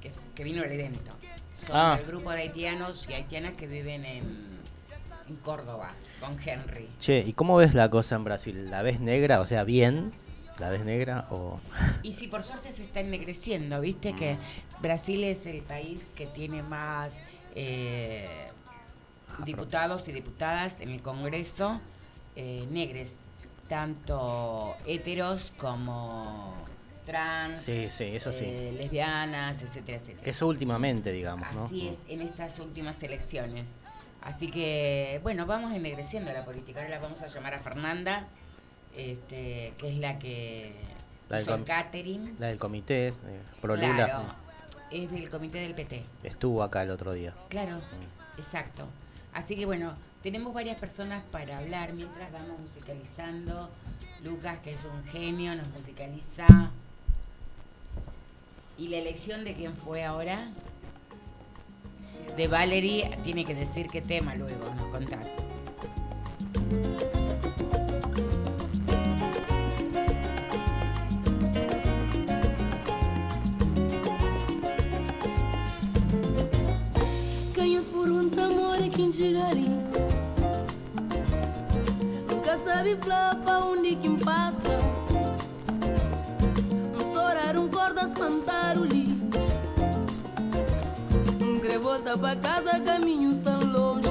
que, 0.00 0.10
que 0.34 0.44
vino 0.44 0.62
al 0.62 0.72
evento. 0.72 1.12
Son 1.54 1.76
Ah. 1.76 1.98
el 2.00 2.06
grupo 2.06 2.30
de 2.30 2.40
haitianos 2.40 3.06
y 3.10 3.12
haitianas 3.12 3.52
que 3.52 3.66
viven 3.66 4.04
en, 4.06 4.58
en 5.28 5.36
Córdoba, 5.36 5.90
con 6.20 6.36
Henry. 6.46 6.88
Che, 6.98 7.20
¿y 7.20 7.32
cómo 7.32 7.56
ves 7.56 7.74
la 7.74 7.88
cosa 7.88 8.16
en 8.16 8.24
Brasil? 8.24 8.70
¿La 8.70 8.82
ves 8.82 9.00
negra? 9.00 9.40
O 9.40 9.46
sea, 9.46 9.64
bien. 9.64 10.10
¿La 10.58 10.68
ves 10.68 10.84
negra 10.84 11.26
o.? 11.30 11.58
Y 12.02 12.12
si 12.14 12.28
por 12.28 12.42
suerte 12.44 12.70
se 12.72 12.82
está 12.82 13.00
ennegreciendo, 13.00 13.80
viste 13.80 14.12
que 14.14 14.36
Brasil 14.80 15.24
es 15.24 15.46
el 15.46 15.62
país 15.62 16.08
que 16.14 16.26
tiene 16.26 16.62
más 16.62 17.22
eh, 17.54 18.28
diputados 19.44 20.06
y 20.08 20.12
diputadas 20.12 20.80
en 20.80 20.90
el 20.90 21.00
Congreso 21.02 21.80
eh, 22.36 22.66
negres, 22.70 23.16
tanto 23.68 24.76
heteros 24.86 25.52
como 25.56 26.54
trans, 27.06 27.62
Sí, 27.62 27.88
sí, 27.90 28.04
eso 28.04 28.32
sí. 28.32 28.44
eh, 28.46 28.74
lesbianas, 28.76 29.62
etcétera, 29.62 29.98
etcétera. 29.98 30.30
Eso 30.30 30.46
últimamente, 30.46 31.10
digamos, 31.10 31.46
¿no? 31.54 31.64
Así 31.64 31.88
es 31.88 32.02
en 32.08 32.20
estas 32.20 32.58
últimas 32.58 33.02
elecciones. 33.02 33.70
Así 34.22 34.48
que, 34.48 35.20
bueno, 35.22 35.46
vamos 35.46 35.72
ennegreciendo 35.72 36.32
la 36.32 36.44
política. 36.44 36.80
Ahora 36.80 36.96
la 36.96 36.98
vamos 37.00 37.22
a 37.22 37.28
llamar 37.28 37.54
a 37.54 37.58
Fernanda, 37.60 38.26
este, 38.94 39.72
que 39.78 39.88
es 39.88 39.98
la 39.98 40.18
que 40.18 40.72
La 41.28 41.36
del 41.36 41.46
hizo 41.46 41.54
el 41.54 41.64
catering. 41.64 42.36
La 42.38 42.48
del 42.48 42.58
comité, 42.58 43.08
eh, 43.08 43.12
Prolula, 43.60 43.94
Claro, 43.94 44.22
es 44.90 45.10
del 45.10 45.30
comité 45.30 45.58
del 45.60 45.74
PT. 45.74 46.04
estuvo 46.22 46.62
acá 46.62 46.82
el 46.82 46.90
otro 46.90 47.12
día. 47.12 47.32
Claro, 47.48 47.80
exacto. 48.36 48.86
Así 49.32 49.54
que 49.56 49.64
bueno, 49.64 49.94
tenemos 50.22 50.52
varias 50.52 50.76
personas 50.78 51.22
para 51.32 51.58
hablar 51.58 51.92
mientras 51.94 52.30
vamos 52.30 52.58
musicalizando. 52.60 53.70
Lucas, 54.22 54.60
que 54.60 54.74
es 54.74 54.84
un 54.84 55.02
genio, 55.04 55.54
nos 55.54 55.68
musicaliza. 55.68 56.46
¿Y 58.76 58.88
la 58.88 58.96
elección 58.98 59.44
de 59.44 59.54
quién 59.54 59.74
fue 59.76 60.04
ahora? 60.04 60.48
De 62.36 62.48
Valerie, 62.48 63.10
tiene 63.22 63.44
que 63.44 63.54
decir 63.54 63.88
qué 63.88 64.00
tema 64.00 64.34
luego, 64.34 64.72
nos 64.76 64.88
contás. 64.88 65.26
Ganhas 77.54 77.88
por 77.88 78.10
um 78.10 78.18
amor 78.18 78.76
é 78.82 78.88
quem 78.88 79.12
chegaria 79.12 79.76
Nunca 82.28 82.56
sabe 82.56 82.96
Volta 92.10 92.18
pra 92.18 92.36
casa, 92.36 92.80
caminhos 92.80 93.38
tão 93.38 93.60
longe. 93.60 94.08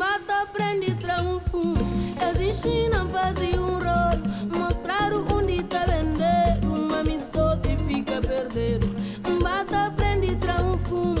Bata, 0.00 0.46
prende, 0.52 0.96
triunfo. 0.96 1.74
As 2.20 2.40
enchina, 2.40 3.06
fazem 3.06 3.56
um 3.56 3.78
rolo. 3.78 5.28
o 5.28 5.34
onde 5.36 5.62
tá 5.62 5.82
é 5.82 6.02
vender. 6.02 6.66
Uma 6.66 7.04
missão 7.04 7.56
que 7.60 7.76
fica 7.76 8.20
perdendo. 8.20 8.96
Bata, 9.40 9.92
prende, 9.94 10.34
triunfo. 10.34 11.14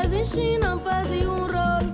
As 0.00 0.12
enchina, 0.12 0.78
fazem 0.78 1.26
um 1.26 1.46
rolo. 1.46 1.92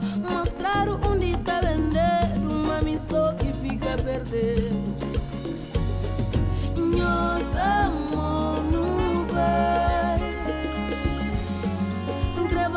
o 0.92 1.10
onde 1.10 1.38
tá 1.38 1.54
é 1.54 1.74
vender. 1.74 2.52
Uma 2.52 2.82
missão 2.82 3.34
que 3.36 3.50
fica 3.50 3.96
perderam. 3.96 4.76
Nós 6.76 7.44
estamos 7.44 8.72
no 8.72 9.24
bar. 9.32 9.87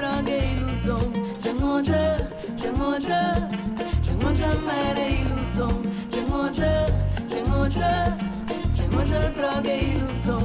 droga 0.00 0.32
a 0.32 0.38
ilusão 0.38 0.98
Tenho 1.42 1.82
de, 1.82 1.92
tenho 2.56 2.98
de 2.98 3.20
Tenho 4.02 4.32
de 4.32 4.44
amar 4.44 4.96
a 4.96 5.08
ilusão 5.08 5.68
Tenho 6.10 6.50
de, 6.50 6.72
tenho 7.28 7.68
de 7.68 7.92
Tenho 8.74 9.04
de 9.04 9.20
droga 9.36 9.70
a 9.70 9.76
ilusão 9.76 10.40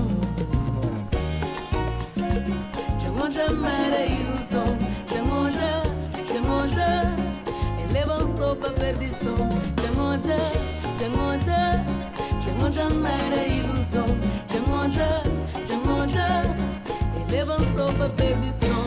Tengo 3.00 3.30
de 3.30 3.42
amar 3.42 3.94
a 3.94 4.06
ilusão 4.06 4.78
Tengo 5.08 5.48
de, 5.50 5.72
tengo 6.34 6.68
de 6.68 7.96
Elevam 7.96 8.38
só 8.38 8.56
pra 8.56 8.70
perdição 8.72 9.50
Tengo 9.82 10.18
de, 10.18 10.36
tengo 11.00 11.38
de 11.40 11.62
Tengo 12.44 12.70
de 12.70 12.80
amar 12.82 13.32
a 13.32 13.48
ilusão 13.48 14.06
Tengo 14.50 14.88
de, 14.90 15.66
tengo 15.66 16.06
de 16.08 17.34
Elevam 17.34 17.60
só 17.74 17.86
pra 17.94 18.10
perdição 18.10 18.85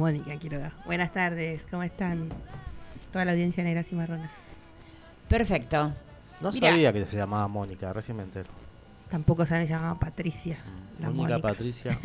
Mónica 0.00 0.34
Quiroga. 0.36 0.72
Buenas 0.86 1.12
tardes, 1.12 1.60
¿cómo 1.70 1.82
están? 1.82 2.30
Toda 3.12 3.26
la 3.26 3.32
audiencia 3.32 3.62
negras 3.62 3.92
y 3.92 3.94
marronas. 3.94 4.62
Perfecto. 5.28 5.92
No 6.40 6.50
sabía 6.52 6.90
que 6.90 7.06
se 7.06 7.18
llamaba 7.18 7.46
Mónica, 7.48 7.92
recién 7.92 8.16
me 8.16 8.22
entero. 8.22 8.48
Tampoco 9.10 9.44
saben, 9.44 9.66
se 9.66 9.74
llamaba 9.74 10.00
Patricia. 10.00 10.56
La 11.00 11.08
Mónica, 11.10 11.32
Mónica. 11.34 11.48
Patricia. 11.48 11.98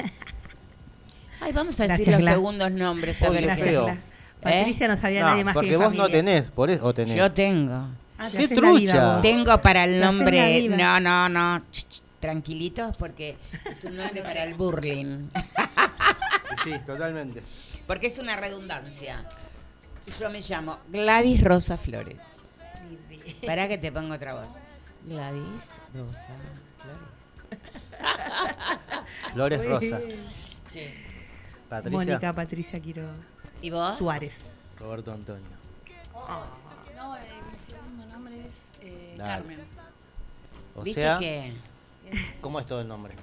Ay, 1.42 1.54
vamos 1.54 1.80
a 1.80 1.88
decir 1.88 2.10
los 2.10 2.20
Gla. 2.20 2.34
segundos 2.34 2.70
nombres. 2.70 3.24
A 3.24 3.30
Oye, 3.30 3.36
ver 3.36 3.42
qué- 3.44 3.46
Gracias, 3.48 3.70
feo. 3.70 3.86
Gla. 3.86 3.98
Patricia 4.42 4.88
no 4.90 4.98
sabía 4.98 5.22
No, 5.22 5.28
nadie 5.28 5.44
más 5.46 5.54
que 5.54 5.60
porque 5.60 5.78
mi 5.78 5.84
vos 5.86 5.94
no 5.96 6.10
tenés, 6.10 6.52
por 6.52 6.70
eso, 6.70 6.86
o 6.86 6.94
tenés. 6.94 7.16
Yo 7.16 7.32
tengo. 7.32 7.88
Ah, 8.18 8.30
te 8.30 8.40
¡Qué 8.40 8.48
la 8.50 8.56
trucha! 8.62 9.14
vos. 9.14 9.22
Tengo 9.22 9.62
para 9.62 9.86
el 9.86 9.92
Te 9.92 10.04
haces 10.04 10.04
la 10.04 10.12
nombre. 10.12 10.68
No, 10.70 11.00
no, 11.00 11.30
no. 11.30 11.60
Ch, 11.72 11.88
ch, 11.88 12.02
tranquilitos 12.20 12.98
porque 12.98 13.38
es 13.72 13.86
un 13.86 13.96
nombre 13.96 14.22
para 14.22 14.44
el 14.44 14.54
burling. 14.56 15.30
Sí, 16.64 16.72
totalmente. 16.86 17.44
Porque 17.88 18.08
es 18.08 18.18
una 18.20 18.36
redundancia. 18.36 19.28
Yo 20.20 20.30
me 20.30 20.42
llamo 20.42 20.78
Gladys 20.90 21.44
Rosa 21.44 21.78
Flores. 21.78 22.22
Para 23.46 23.68
que 23.68 23.78
te 23.78 23.92
ponga 23.92 24.16
otra 24.16 24.34
voz. 24.34 24.58
Gladys 25.06 25.70
Rosa 25.94 26.28
Flores. 26.82 27.16
Flores 29.34 29.70
Rosas. 29.70 30.04
Sí. 30.72 30.94
Patricia. 31.70 31.98
Mónica 31.98 32.34
Patricia 32.34 32.80
Quiroga. 32.80 33.16
¿Y 33.62 33.70
vos? 33.70 33.98
Suárez. 33.98 34.42
Roberto 34.80 35.12
Antonio. 35.12 35.46
No, 36.96 37.16
eh, 37.18 37.22
mi 37.52 37.58
segundo 37.58 38.06
nombre 38.06 38.46
es 38.46 38.56
eh. 38.82 39.16
Carmen. 39.18 39.60
O 40.76 40.82
¿Viste 40.82 41.02
sea, 41.02 41.18
que 41.18 41.54
¿cómo 42.42 42.60
es 42.60 42.66
todo 42.66 42.82
el 42.82 42.88
nombre? 42.88 43.16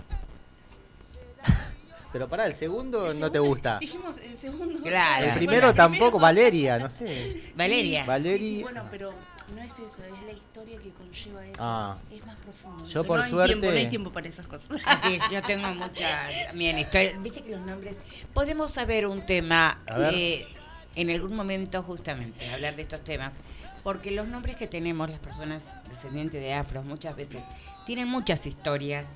Pero 2.12 2.29
para 2.29 2.46
el 2.46 2.55
segundo 2.55 3.14
no 3.14 3.33
te 3.33 3.38
gusta. 3.38 3.79
Dijimos 3.79 4.18
el 4.18 4.35
segundo. 4.35 4.83
Claro. 4.83 5.27
El 5.27 5.35
primero 5.35 5.72
tampoco, 5.72 5.98
primero- 6.11 6.18
Valeria, 6.20 6.79
no 6.79 6.90
sé. 6.90 7.42
Valeria. 7.55 8.05
Valeria. 8.05 8.38
Sí, 8.48 8.57
sí, 8.57 8.62
bueno, 8.62 8.85
pero 8.90 9.12
no 9.55 9.62
es 9.62 9.72
eso, 9.72 9.85
es 9.87 10.22
la 10.27 10.33
historia 10.33 10.79
que 10.79 10.90
conlleva 10.90 11.46
eso. 11.46 11.59
Ah. 11.61 11.96
Es 12.11 12.27
más 12.27 12.37
profundo. 12.37 12.85
Yo 12.85 13.01
Eso, 13.01 13.05
por 13.07 13.18
no 13.18 13.25
hay 13.25 13.31
suerte- 13.31 13.53
tiempo, 13.55 13.70
no 13.72 13.79
hay 13.79 13.87
tiempo 13.88 14.12
para 14.12 14.29
esas 14.29 14.46
cosas. 14.46 14.68
Así 14.85 15.14
es, 15.14 15.31
yo 15.31 15.42
tengo 15.42 15.68
muchas 15.75 16.46
también 16.48 16.79
historias. 16.79 17.22
Viste 17.22 17.42
que 17.42 17.51
los 17.51 17.61
nombres. 17.66 17.98
Podemos 18.35 18.72
saber 18.72 19.07
un 19.07 19.25
tema 19.25 19.79
eh, 20.12 20.46
en 20.94 21.10
algún 21.10 21.35
momento, 21.35 21.83
justamente, 21.83 22.50
hablar 22.50 22.77
de 22.77 22.83
estos 22.83 23.02
temas. 23.02 23.37
Porque 23.83 24.10
los 24.13 24.29
nombres 24.29 24.54
que 24.56 24.67
tenemos, 24.69 25.10
las 25.10 25.19
personas 25.19 25.73
descendientes 25.88 26.40
de 26.40 26.54
afros, 26.54 26.85
muchas 26.85 27.17
veces 27.17 27.42
tienen 27.85 28.06
muchas 28.06 28.46
historias 28.46 29.08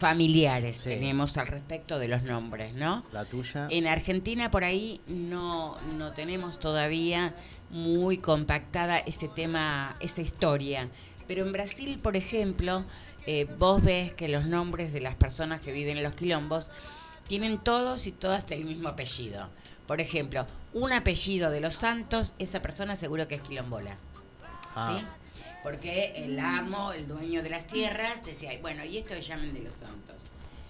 familiares. 0.00 0.78
Sí. 0.78 0.88
Tenemos 0.88 1.36
al 1.36 1.46
respecto 1.46 1.98
de 1.98 2.08
los 2.08 2.22
nombres, 2.22 2.72
¿no? 2.72 3.04
La 3.12 3.26
tuya. 3.26 3.68
En 3.70 3.86
Argentina 3.86 4.50
por 4.50 4.64
ahí 4.64 5.02
no, 5.06 5.76
no 5.98 6.12
tenemos 6.12 6.58
todavía 6.58 7.34
muy 7.68 8.16
compactada 8.16 8.98
ese 8.98 9.28
tema, 9.28 9.94
esa 10.00 10.22
historia. 10.22 10.88
Pero 11.28 11.44
en 11.44 11.52
Brasil, 11.52 12.00
por 12.02 12.16
ejemplo, 12.16 12.82
eh, 13.26 13.46
vos 13.58 13.84
ves 13.84 14.12
que 14.14 14.28
los 14.28 14.46
nombres 14.46 14.94
de 14.94 15.02
las 15.02 15.16
personas 15.16 15.60
que 15.60 15.70
viven 15.70 15.98
en 15.98 16.02
los 16.02 16.14
quilombos 16.14 16.70
tienen 17.28 17.58
todos 17.58 18.06
y 18.06 18.12
todas 18.12 18.50
el 18.50 18.64
mismo 18.64 18.88
apellido. 18.88 19.50
Por 19.86 20.00
ejemplo, 20.00 20.46
un 20.72 20.92
apellido 20.92 21.50
de 21.50 21.60
los 21.60 21.74
santos, 21.74 22.32
esa 22.38 22.62
persona 22.62 22.96
seguro 22.96 23.28
que 23.28 23.34
es 23.34 23.42
quilombola. 23.42 23.98
Ah, 24.74 24.96
¿sí? 24.98 25.06
Porque 25.62 26.12
el 26.24 26.38
amo, 26.40 26.92
el 26.92 27.06
dueño 27.06 27.42
de 27.42 27.50
las 27.50 27.66
tierras, 27.66 28.24
decía, 28.24 28.50
bueno, 28.62 28.84
y 28.84 28.98
esto 28.98 29.14
que 29.14 29.20
llamen 29.20 29.52
de 29.52 29.60
los 29.60 29.74
santos. 29.74 30.24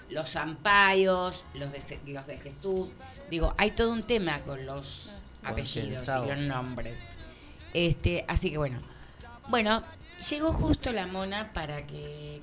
Los 0.08 0.30
zampayos, 0.30 1.46
los 1.54 1.70
de, 1.70 1.80
Se- 1.80 2.00
los 2.06 2.26
de 2.26 2.36
Jesús. 2.38 2.88
Digo, 3.30 3.54
hay 3.56 3.70
todo 3.70 3.92
un 3.92 4.02
tema 4.02 4.40
con 4.40 4.66
los 4.66 5.10
apellidos 5.44 6.02
y 6.08 6.28
los 6.28 6.38
nombres. 6.40 7.10
Este, 7.72 8.24
así 8.26 8.50
que 8.50 8.58
bueno. 8.58 8.80
Bueno, 9.48 9.82
llegó 10.28 10.52
justo 10.52 10.92
la 10.92 11.06
mona 11.06 11.52
para 11.52 11.86
que 11.86 12.40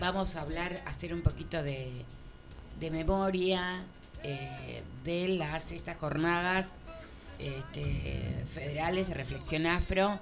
vamos 0.00 0.34
a 0.36 0.40
hablar, 0.42 0.80
hacer 0.86 1.14
un 1.14 1.22
poquito 1.22 1.62
de, 1.62 2.04
de 2.80 2.90
memoria 2.90 3.84
eh, 4.24 4.82
de 5.04 5.28
las 5.28 5.70
estas 5.70 5.98
jornadas 5.98 6.74
este, 7.38 8.44
federales 8.52 9.08
de 9.08 9.14
reflexión 9.14 9.66
afro. 9.66 10.18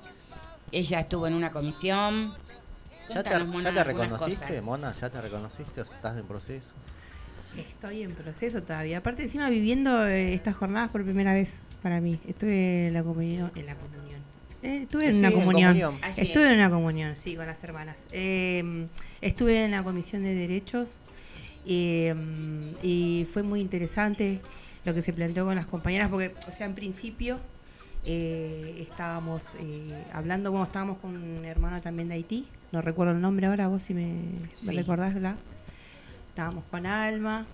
Ella 0.73 1.01
estuvo 1.01 1.27
en 1.27 1.35
una 1.35 1.51
comisión. 1.51 2.35
¿Ya 3.09 3.23
te, 3.23 3.31
Contanos, 3.31 3.49
Mona, 3.49 3.63
ya 3.65 3.73
te 3.73 3.81
algunas 3.81 4.11
reconociste, 4.13 4.47
cosas. 4.47 4.63
Mona? 4.65 4.93
¿Ya 4.93 5.11
te 5.11 5.21
reconociste 5.21 5.81
o 5.81 5.85
estás 5.85 6.17
en 6.19 6.25
proceso? 6.27 6.75
Estoy 7.57 8.03
en 8.03 8.13
proceso 8.13 8.63
todavía. 8.63 8.99
Aparte, 8.99 9.23
encima 9.23 9.49
viviendo 9.49 10.07
eh, 10.07 10.35
estas 10.35 10.57
jornadas 10.57 10.91
por 10.91 11.05
primera 11.05 11.33
vez 11.33 11.55
para 11.83 12.01
mí. 12.01 12.19
Estuve 12.27 12.89
en 12.89 12.95
la 12.95 13.05
comunión. 13.05 13.53
En 13.55 13.67
la 13.67 13.75
comunión. 13.77 14.21
Eh, 14.63 14.81
estuve 14.83 15.07
en 15.07 15.13
Sí, 15.13 15.19
una 15.21 15.29
en 15.29 15.35
comunión. 15.35 15.79
comunión. 15.79 15.99
Así 16.03 16.23
Estuve 16.23 16.47
es. 16.47 16.53
en 16.53 16.59
una 16.59 16.71
comunión, 16.71 17.17
sí, 17.17 17.37
con 17.37 17.47
las 17.47 17.63
hermanas. 17.63 17.97
Eh, 18.11 18.89
estuve 19.21 19.65
en 19.65 19.71
la 19.71 19.83
comisión 19.85 20.23
de 20.23 20.35
derechos 20.35 20.89
eh, 21.67 22.15
y 22.83 23.27
fue 23.33 23.43
muy 23.45 23.61
interesante 23.61 24.41
lo 24.85 24.95
que 24.95 25.03
se 25.03 25.13
planteó 25.13 25.45
con 25.45 25.55
las 25.55 25.67
compañeras, 25.67 26.09
porque, 26.09 26.33
o 26.49 26.53
sea, 26.53 26.67
en 26.67 26.75
principio 26.75 27.39
eh, 28.07 28.87
estábamos 28.89 29.55
eh, 29.61 30.05
hablando, 30.13 30.51
bueno, 30.51 30.65
estábamos 30.67 30.99
con 30.99 31.17
un 31.17 31.45
hermano 31.45 31.81
también 31.83 32.09
de 32.09 32.15
Haití, 32.15 32.47
no 32.73 32.81
recuerdo 32.81 33.13
el 33.13 33.21
nombre 33.21 33.47
ahora, 33.47 33.69
vos 33.69 33.83
si 33.83 33.95
me, 33.95 34.07
me 34.07 34.49
Sí. 34.53 34.75
recordás, 34.77 35.15
Bla. 35.15 35.37
Estábamos 36.29 36.65
con 36.71 36.85
Alma, 36.87 37.47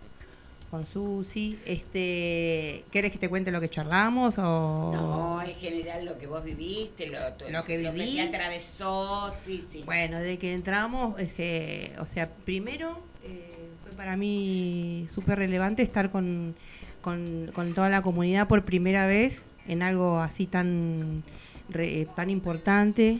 con 0.70 0.84
Susi. 0.86 1.58
Este, 1.66 2.84
¿Querés 2.90 3.12
que 3.12 3.18
te 3.18 3.28
cuente 3.28 3.50
lo 3.52 3.60
que 3.60 3.70
charlamos 3.70 4.38
o...? 4.38 4.90
No, 4.92 5.42
en 5.42 5.54
general 5.54 6.04
lo 6.04 6.18
que 6.18 6.26
vos 6.26 6.42
viviste, 6.42 7.08
lo, 7.08 7.32
tu- 7.34 7.44
Lo 7.50 7.64
que 7.64 7.78
viví. 7.78 8.16
te 8.16 8.22
atravesó, 8.22 9.30
sí, 9.44 9.64
sí. 9.70 9.82
Bueno, 9.84 10.18
de 10.18 10.38
que 10.38 10.52
entramos, 10.52 11.18
ese, 11.20 11.92
o 12.00 12.06
sea, 12.06 12.28
primero 12.28 12.98
eh, 13.24 13.68
fue 13.84 13.92
para 13.96 14.16
mí 14.16 15.06
súper 15.08 15.38
relevante 15.38 15.82
estar 15.82 16.10
con, 16.10 16.56
con, 17.02 17.50
con 17.54 17.74
toda 17.74 17.90
la 17.90 18.00
comunidad 18.00 18.48
por 18.48 18.64
primera 18.64 19.06
vez 19.06 19.46
en 19.68 19.82
algo 19.82 20.20
así 20.20 20.46
tan, 20.46 21.22
re- 21.68 22.06
tan 22.16 22.30
importante 22.30 23.18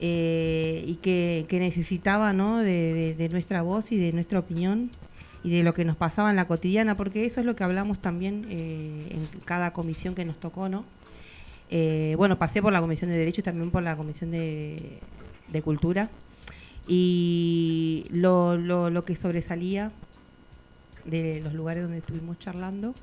eh, 0.00 0.84
y 0.86 0.96
que, 0.96 1.46
que 1.48 1.58
necesitaba 1.60 2.32
¿no? 2.34 2.58
de 2.58 3.28
nuestra 3.30 3.62
voz 3.62 3.92
y 3.92 3.96
de 3.96 4.12
nuestra 4.12 4.38
opinión 4.40 4.90
y 5.44 5.50
de 5.50 5.64
lo 5.64 5.74
que 5.74 5.84
nos 5.84 5.96
pasaba 5.96 6.30
en 6.30 6.36
la 6.36 6.46
cotidiana, 6.46 6.96
porque 6.96 7.24
eso 7.24 7.40
es 7.40 7.46
lo 7.46 7.56
que 7.56 7.64
hablamos 7.64 7.98
también 7.98 8.46
eh, 8.48 9.08
en 9.10 9.28
cada 9.44 9.72
comisión 9.72 10.14
que 10.14 10.24
nos 10.24 10.38
tocó, 10.38 10.68
¿no? 10.68 10.84
Eh, 11.74 12.14
bueno, 12.16 12.38
pasé 12.38 12.60
por 12.62 12.72
la 12.72 12.80
Comisión 12.80 13.10
de 13.10 13.16
Derechos 13.16 13.38
y 13.38 13.42
también 13.42 13.70
por 13.70 13.82
la 13.82 13.96
Comisión 13.96 14.30
de, 14.30 14.98
de 15.48 15.62
Cultura. 15.62 16.10
Y 16.86 18.04
lo, 18.10 18.56
lo, 18.56 18.90
lo 18.90 19.04
que 19.04 19.16
sobresalía 19.16 19.90
de 21.06 21.40
los 21.40 21.54
lugares 21.54 21.82
donde 21.82 21.98
estuvimos 21.98 22.38
charlando 22.38 22.94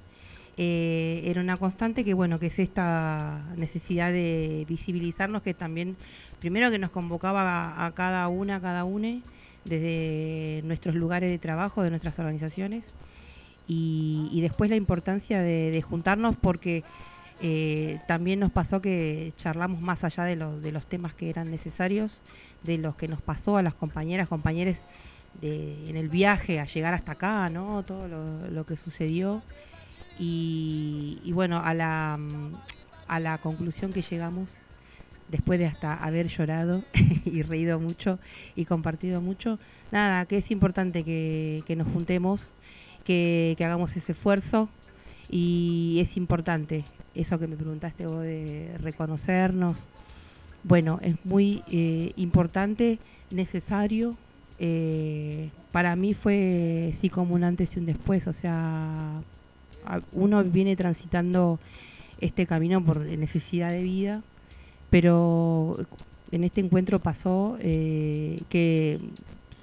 eh, 0.61 1.21
era 1.23 1.39
una 1.39 1.55
constante 1.55 2.03
que, 2.03 2.13
bueno, 2.13 2.37
que 2.37 2.47
es 2.47 2.59
esta 2.59 3.45
necesidad 3.55 4.11
de 4.11 4.65
visibilizarnos, 4.67 5.41
que 5.41 5.53
también, 5.53 5.95
primero 6.41 6.69
que 6.69 6.77
nos 6.77 6.89
convocaba 6.89 7.85
a, 7.85 7.91
cada 7.93 8.27
una, 8.27 8.59
cada 8.59 8.83
une, 8.83 9.21
desde 9.63 10.61
nuestros 10.65 10.95
lugares 10.95 11.29
de 11.29 11.37
trabajo, 11.37 11.81
de 11.81 11.91
nuestras 11.91 12.19
organizaciones, 12.19 12.83
y, 13.69 14.37
después 14.41 14.69
la 14.69 14.75
importancia 14.75 15.41
de, 15.41 15.81
juntarnos 15.81 16.35
porque 16.35 16.83
eh, 17.39 18.01
también 18.05 18.41
nos 18.41 18.51
pasó 18.51 18.81
que 18.81 19.31
charlamos 19.37 19.79
más 19.79 20.03
allá 20.03 20.25
de, 20.25 20.35
los 20.35 20.61
de 20.61 20.73
los 20.73 20.85
temas 20.87 21.13
que 21.13 21.29
eran 21.29 21.49
necesarios, 21.51 22.19
de 22.63 22.79
los 22.79 22.95
que 22.95 23.07
nos 23.07 23.21
pasó 23.21 23.55
a 23.55 23.63
las 23.63 23.75
compañeras, 23.75 24.27
compañeros 24.27 24.81
de, 25.39 25.89
en 25.89 25.95
el 25.95 26.09
viaje 26.09 26.59
a 26.59 26.65
llegar 26.65 26.93
hasta 26.93 27.13
acá, 27.13 27.47
¿no? 27.47 27.83
Todo 27.83 28.09
lo, 28.09 28.49
lo 28.49 28.65
que 28.65 28.75
sucedió. 28.75 29.41
Y, 30.19 31.31
bueno, 31.33 31.61
a 31.63 31.73
la, 31.73 32.17
mm, 32.19 32.53
a 33.07 33.19
la 33.19 33.37
conclusión 33.37 33.93
que 33.93 34.01
llegamos, 34.01 34.57
después 35.29 35.59
de 35.59 35.65
hasta 35.65 35.93
haber 35.93 36.27
llorado 36.27 36.83
y 37.25 37.41
reído 37.43 37.79
mucho 37.79 38.19
y 38.55 38.65
compartido 38.65 39.21
mucho, 39.21 39.59
nada, 39.91 40.25
que 40.25 40.37
es 40.37 40.51
importante 40.51 41.03
que, 41.03 41.75
nos 41.77 41.87
juntemos, 41.87 42.51
que, 43.05 43.55
hagamos 43.59 43.95
ese 43.95 44.11
esfuerzo 44.11 44.69
y 45.29 45.99
es 46.01 46.17
importante 46.17 46.83
eso 47.15 47.39
que 47.39 47.47
me 47.47 47.55
preguntaste 47.55 48.05
vos 48.05 48.23
de 48.23 48.75
reconocernos. 48.81 49.85
Bueno, 50.63 50.99
es 51.01 51.15
muy 51.23 51.63
eh, 51.71 52.11
importante, 52.17 52.99
necesario. 53.31 54.17
eh, 54.59 55.49
para 55.71 55.95
mí 55.95 56.13
fue 56.13 56.91
sí 56.95 57.09
como 57.09 57.35
un 57.35 57.43
antes 57.43 57.75
y 57.75 57.79
un 57.79 57.85
después, 57.85 58.27
o 58.27 58.33
sea, 58.33 59.21
uno 60.11 60.43
viene 60.43 60.75
transitando 60.75 61.59
este 62.21 62.45
camino 62.45 62.83
por 62.83 62.99
necesidad 62.99 63.69
de 63.71 63.81
vida, 63.83 64.21
pero 64.89 65.77
en 66.31 66.43
este 66.43 66.61
encuentro 66.61 66.99
pasó 66.99 67.57
eh, 67.59 68.41
que 68.49 68.99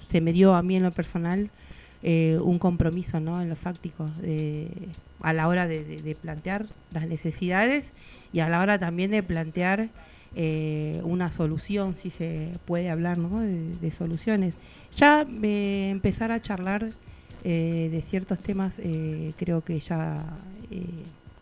se 0.08 0.20
me 0.20 0.32
dio 0.32 0.54
a 0.54 0.62
mí 0.62 0.76
en 0.76 0.82
lo 0.82 0.90
personal 0.90 1.50
eh, 2.02 2.38
un 2.42 2.58
compromiso 2.58 3.20
¿no? 3.20 3.40
en 3.42 3.48
lo 3.48 3.56
fáctico 3.56 4.08
de- 4.20 4.68
a 5.20 5.32
la 5.32 5.48
hora 5.48 5.66
de, 5.66 6.16
plantear 6.20 6.66
las 6.92 7.06
necesidades 7.08 7.94
y 8.32 8.40
a 8.40 8.48
la 8.48 8.60
hora 8.60 8.78
también 8.78 9.10
de 9.10 9.22
plantear 9.22 9.88
eh, 10.36 11.00
una 11.04 11.32
solución, 11.32 11.96
si 11.96 12.10
se 12.10 12.50
puede 12.66 12.90
hablar 12.90 13.16
¿no? 13.18 13.40
de, 13.40 13.76
de 13.80 13.90
soluciones. 13.90 14.54
Ya 14.94 15.26
eh, 15.42 15.88
empezar 15.90 16.30
a 16.32 16.40
charlar 16.42 16.90
eh, 17.48 17.88
de 17.92 18.02
ciertos 18.02 18.40
temas 18.40 18.80
eh, 18.82 19.32
creo 19.38 19.62
que 19.62 19.78
ya 19.78 20.20
eh, 20.72 20.84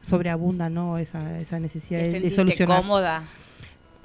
sobreabunda 0.03 0.69
¿no? 0.69 0.99
esa, 0.99 1.41
esa 1.41 1.59
necesidad 1.59 2.01
¿Te 2.01 2.11
de, 2.11 2.21
de 2.21 2.31
solucionar 2.31 2.83
cómoda? 2.83 3.23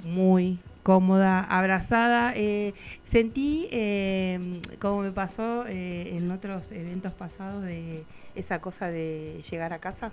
muy 0.02 0.58
cómoda, 0.82 1.44
abrazada. 1.44 2.32
Eh, 2.34 2.72
sentí, 3.04 3.68
eh, 3.70 4.62
como 4.78 5.02
me 5.02 5.12
pasó 5.12 5.66
en 5.68 6.30
otros 6.30 6.72
eventos 6.72 7.12
pasados, 7.12 7.64
de 7.64 8.04
esa 8.34 8.62
cosa 8.62 8.88
de 8.88 9.42
llegar 9.50 9.74
a 9.74 9.78
casa. 9.78 10.10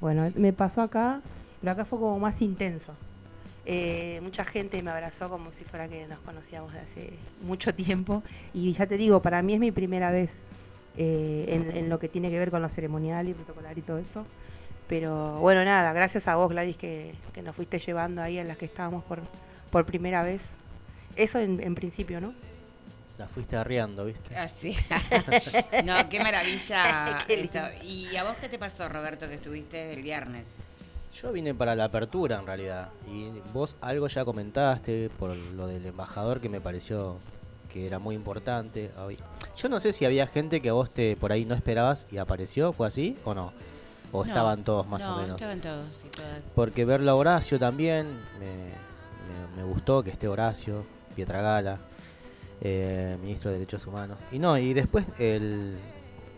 Bueno, 0.00 0.30
me 0.36 0.52
pasó 0.52 0.82
acá, 0.82 1.20
pero 1.60 1.72
acá 1.72 1.84
fue 1.84 1.98
como 1.98 2.20
más 2.20 2.40
intenso. 2.42 2.94
Eh, 3.66 4.20
mucha 4.22 4.44
gente 4.44 4.80
me 4.82 4.90
abrazó 4.92 5.28
como 5.28 5.50
si 5.52 5.64
fuera 5.64 5.88
que 5.88 6.06
nos 6.06 6.18
conocíamos 6.20 6.72
de 6.74 6.78
hace 6.78 7.10
mucho 7.42 7.74
tiempo. 7.74 8.22
Y 8.52 8.72
ya 8.72 8.86
te 8.86 8.96
digo, 8.96 9.20
para 9.20 9.42
mí 9.42 9.54
es 9.54 9.60
mi 9.60 9.72
primera 9.72 10.12
vez 10.12 10.30
eh, 10.96 11.46
en, 11.48 11.76
en 11.76 11.88
lo 11.88 11.98
que 11.98 12.08
tiene 12.08 12.30
que 12.30 12.38
ver 12.38 12.50
con 12.50 12.62
lo 12.62 12.68
ceremonial 12.68 13.28
y 13.28 13.34
protocolar 13.34 13.76
y 13.76 13.82
todo 13.82 13.98
eso. 13.98 14.24
Pero 14.88 15.38
bueno, 15.38 15.64
nada, 15.64 15.92
gracias 15.92 16.28
a 16.28 16.36
vos, 16.36 16.50
Gladys, 16.50 16.76
que, 16.76 17.14
que 17.32 17.42
nos 17.42 17.56
fuiste 17.56 17.78
llevando 17.78 18.22
ahí 18.22 18.38
a 18.38 18.44
las 18.44 18.56
que 18.58 18.66
estábamos 18.66 19.02
por, 19.04 19.20
por 19.70 19.86
primera 19.86 20.22
vez. 20.22 20.56
Eso 21.16 21.38
en, 21.38 21.62
en 21.62 21.74
principio, 21.74 22.20
¿no? 22.20 22.34
La 23.16 23.28
fuiste 23.28 23.56
arriando, 23.56 24.04
¿viste? 24.04 24.36
Así. 24.36 24.76
no, 25.84 26.08
qué 26.08 26.20
maravilla. 26.20 27.18
Qué 27.26 27.40
esto. 27.40 27.60
¿Y 27.84 28.16
a 28.16 28.24
vos 28.24 28.36
qué 28.38 28.48
te 28.48 28.58
pasó, 28.58 28.88
Roberto, 28.88 29.28
que 29.28 29.34
estuviste 29.34 29.92
el 29.92 30.02
viernes? 30.02 30.50
Yo 31.14 31.32
vine 31.32 31.54
para 31.54 31.76
la 31.76 31.84
apertura 31.84 32.40
en 32.40 32.46
realidad. 32.46 32.88
Y 33.08 33.30
vos 33.52 33.76
algo 33.80 34.08
ya 34.08 34.24
comentaste 34.24 35.10
por 35.10 35.36
lo 35.36 35.68
del 35.68 35.86
embajador 35.86 36.40
que 36.40 36.48
me 36.48 36.60
pareció 36.60 37.18
que 37.72 37.86
era 37.86 38.00
muy 38.00 38.16
importante. 38.16 38.90
Yo 39.56 39.68
no 39.68 39.78
sé 39.80 39.92
si 39.92 40.04
había 40.04 40.26
gente 40.26 40.60
que 40.60 40.68
a 40.70 40.72
vos 40.72 40.90
te 40.90 41.16
por 41.16 41.30
ahí 41.32 41.44
no 41.44 41.54
esperabas 41.54 42.06
y 42.10 42.18
apareció, 42.18 42.72
¿fue 42.72 42.86
así 42.88 43.16
o 43.24 43.34
no? 43.34 43.52
O 44.12 44.22
No, 44.24 44.28
estaban 44.28 44.64
todos 44.64 44.86
más 44.86 45.02
no, 45.02 45.12
o 45.14 45.16
menos. 45.16 45.30
estaban 45.34 45.60
todos 45.60 46.04
y 46.04 46.08
todas. 46.08 46.42
Porque 46.54 46.84
verlo 46.84 47.10
a 47.10 47.14
Horacio 47.14 47.58
también 47.58 48.06
me, 48.38 48.46
me- 48.46 49.56
me 49.56 49.62
gustó 49.64 50.02
que 50.02 50.10
esté 50.10 50.28
Horacio, 50.28 50.84
Pietragala, 51.14 51.78
eh, 52.60 53.16
ministro 53.22 53.50
de 53.50 53.58
Derechos 53.58 53.86
Humanos. 53.86 54.18
Y 54.32 54.38
no, 54.38 54.58
y 54.58 54.74
después 54.74 55.04
el, 55.18 55.76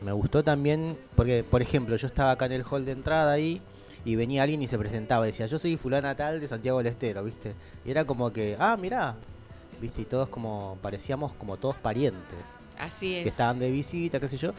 me 0.03 0.13
gustó 0.13 0.43
también, 0.45 0.99
porque 1.17 1.43
por 1.45 1.63
ejemplo 1.63 1.97
yo 1.97 2.07
estaba 2.07 2.33
acá 2.33 2.47
en 2.47 2.53
el 2.53 2.65
hall 2.71 2.85
de 2.85 2.93
entrada 2.93 3.33
ahí 3.33 3.61
y 4.05 4.15
venía 4.17 4.43
alguien 4.43 4.61
y 4.63 4.67
se 4.67 4.79
presentaba 4.79 5.27
y 5.27 5.31
decía, 5.33 5.47
yo 5.47 5.59
soy 5.59 5.77
fulana 5.77 6.15
tal 6.15 6.39
de 6.41 6.47
Santiago 6.49 6.79
del 6.79 6.89
Estero, 6.89 7.25
¿viste? 7.25 7.55
Y 7.85 7.91
era 7.91 8.05
como 8.05 8.33
que, 8.33 8.57
ah, 8.59 8.77
mirá, 8.79 9.17
¿viste? 9.81 10.03
Y 10.03 10.05
todos 10.05 10.29
como, 10.29 10.79
parecíamos 10.83 11.33
como 11.33 11.57
todos 11.57 11.77
parientes 11.77 12.39
Así 12.79 13.09
que 13.11 13.23
es. 13.23 13.27
estaban 13.29 13.59
de 13.59 13.71
visita, 13.71 14.21
qué 14.21 14.29
sé 14.29 14.37
yo. 14.37 14.53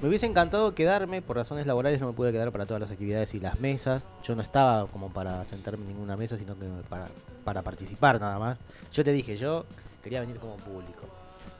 Me 0.00 0.08
hubiese 0.08 0.26
encantado 0.26 0.74
quedarme, 0.74 1.22
por 1.22 1.36
razones 1.36 1.66
laborales 1.66 2.00
no 2.00 2.06
me 2.08 2.12
pude 2.12 2.32
quedar 2.32 2.52
para 2.52 2.66
todas 2.66 2.80
las 2.80 2.90
actividades 2.90 3.34
y 3.34 3.40
las 3.40 3.58
mesas. 3.60 4.06
Yo 4.22 4.34
no 4.36 4.42
estaba 4.42 4.86
como 4.88 5.12
para 5.12 5.44
sentarme 5.44 5.82
en 5.84 5.88
ninguna 5.88 6.16
mesa, 6.16 6.36
sino 6.36 6.58
que 6.58 6.66
para, 6.88 7.08
para 7.44 7.62
participar 7.62 8.20
nada 8.20 8.38
más. 8.38 8.58
Yo 8.92 9.02
te 9.04 9.12
dije, 9.12 9.36
yo 9.36 9.64
quería 10.02 10.20
venir 10.20 10.36
como 10.36 10.56
público. 10.56 11.02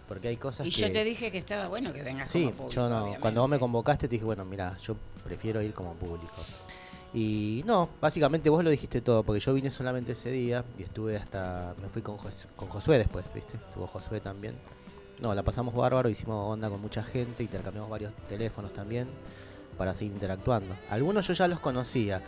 Porque 0.09 0.29
hay 0.29 0.37
cosas 0.37 0.67
Y 0.67 0.71
que... 0.71 0.81
yo 0.83 0.93
te 0.93 1.03
dije 1.03 1.31
que 1.33 1.39
estaba 1.39 1.67
bueno 1.69 1.91
que 1.93 2.03
vengas 2.03 2.31
Sí, 2.31 2.41
como 2.45 2.53
público, 2.57 2.75
yo 2.75 2.89
no. 2.89 2.97
obviamente. 2.97 3.21
Cuando 3.21 3.41
vos 3.41 3.49
me 3.51 3.59
convocaste 3.59 4.07
te 4.07 4.13
dije, 4.17 4.25
bueno, 4.25 4.45
mira, 4.45 4.77
yo 4.77 4.95
prefiero 5.25 5.63
ir 5.63 5.73
como 5.73 5.95
público. 5.95 6.35
Y 7.13 7.63
no, 7.65 7.89
básicamente 8.01 8.51
vos 8.51 8.65
lo 8.65 8.71
dijiste 8.71 9.01
todo, 9.01 9.23
porque 9.23 9.41
yo 9.41 9.55
vine 9.55 9.71
solamente 9.71 10.13
ese 10.13 10.31
día 10.31 10.65
y 10.79 10.83
estuve 10.83 11.17
hasta. 11.17 11.75
Me 11.81 11.89
fui 11.89 12.03
con, 12.03 12.19
Jos- 12.19 12.49
con 12.57 12.69
Josué 12.69 12.99
después, 12.99 13.33
¿viste? 13.33 13.57
Estuvo 13.57 13.87
Josué 13.87 14.21
también. 14.21 14.57
No, 15.25 15.35
la 15.35 15.43
pasamos 15.43 15.75
bárbaro, 15.75 16.11
hicimos 16.11 16.53
onda 16.53 16.69
con 16.69 16.83
mucha 16.83 17.03
gente, 17.03 17.43
intercambiamos 17.43 17.89
varios 17.89 18.13
teléfonos 18.29 18.75
también 18.75 19.09
para 19.79 19.95
seguir 19.95 20.13
interactuando. 20.13 20.77
Algunos 20.91 21.27
yo 21.27 21.33
ya 21.33 21.49
los 21.49 21.61
conocía 21.61 22.21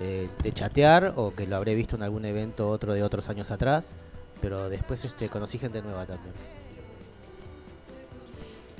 eh, 0.00 0.28
de 0.40 0.52
chatear 0.52 1.14
o 1.16 1.34
que 1.34 1.48
lo 1.48 1.56
habré 1.56 1.74
visto 1.74 1.96
en 1.96 2.04
algún 2.04 2.24
evento 2.24 2.70
otro 2.70 2.94
de 2.94 3.02
otros 3.02 3.28
años 3.28 3.50
atrás, 3.50 3.92
pero 4.40 4.68
después 4.68 5.04
este 5.04 5.28
conocí 5.28 5.58
gente 5.58 5.82
nueva 5.82 6.06
también. 6.06 6.32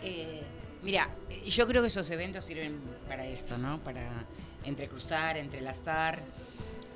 Eh, 0.04 0.42
Mira, 0.82 1.09
yo 1.44 1.66
creo 1.66 1.82
que 1.82 1.88
esos 1.88 2.09
eventos 2.11 2.44
sirven 2.44 2.78
para 3.09 3.26
eso, 3.26 3.59
¿no? 3.59 3.80
Para 3.80 4.24
entrecruzar, 4.64 5.36
entrelazar 5.36 6.20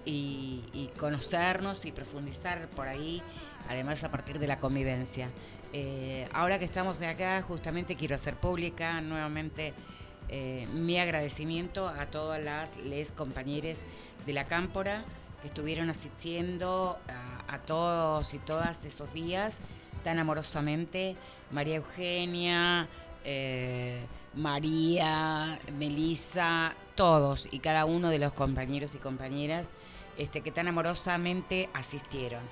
y, 0.04 0.62
y 0.72 0.90
conocernos 0.96 1.84
y 1.84 1.90
profundizar 1.90 2.68
por 2.68 2.86
ahí, 2.86 3.20
además 3.68 4.04
a 4.04 4.12
partir 4.12 4.38
de 4.38 4.46
la 4.46 4.60
convivencia. 4.60 5.28
Eh, 5.72 6.28
ahora 6.32 6.58
que 6.58 6.64
estamos 6.64 7.00
acá, 7.00 7.40
justamente 7.42 7.96
quiero 7.96 8.14
hacer 8.14 8.36
pública 8.36 9.00
nuevamente 9.00 9.72
eh, 10.28 10.66
mi 10.72 10.98
agradecimiento 10.98 11.88
a 11.88 12.06
todas 12.06 12.42
las 12.42 12.76
les 12.78 13.12
compañeras 13.12 13.78
de 14.26 14.32
la 14.32 14.46
Cámpora 14.46 15.04
que 15.40 15.48
estuvieron 15.48 15.90
asistiendo 15.90 16.98
a, 17.48 17.58
todos 17.58 18.32
y 18.32 18.38
todas 18.38 18.84
esos 18.84 19.12
días 19.12 19.58
tan 20.04 20.18
amorosamente. 20.18 21.16
María 21.50 21.76
Eugenia, 21.76 22.88
eh, 23.24 24.06
María, 24.34 25.58
Melissa, 25.78 26.74
todos 26.94 27.48
y 27.50 27.58
cada 27.58 27.84
uno 27.84 28.08
de 28.08 28.18
los 28.18 28.34
compañeros 28.34 28.94
y 28.94 28.98
compañeras 28.98 29.68
este, 30.16 30.40
que 30.42 30.52
tan 30.52 30.68
amorosamente 30.68 31.68
asistieron. 31.74 32.42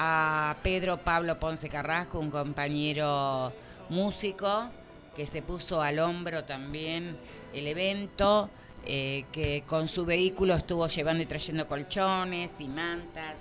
A 0.00 0.56
Pedro 0.62 0.98
Pablo 0.98 1.40
Ponce 1.40 1.68
Carrasco, 1.68 2.20
un 2.20 2.30
compañero 2.30 3.52
músico 3.88 4.70
que 5.16 5.26
se 5.26 5.42
puso 5.42 5.82
al 5.82 5.98
hombro 5.98 6.44
también 6.44 7.16
el 7.52 7.66
evento, 7.66 8.48
eh, 8.86 9.24
que 9.32 9.64
con 9.66 9.88
su 9.88 10.06
vehículo 10.06 10.54
estuvo 10.54 10.86
llevando 10.86 11.24
y 11.24 11.26
trayendo 11.26 11.66
colchones 11.66 12.54
y 12.60 12.68
mantas. 12.68 13.34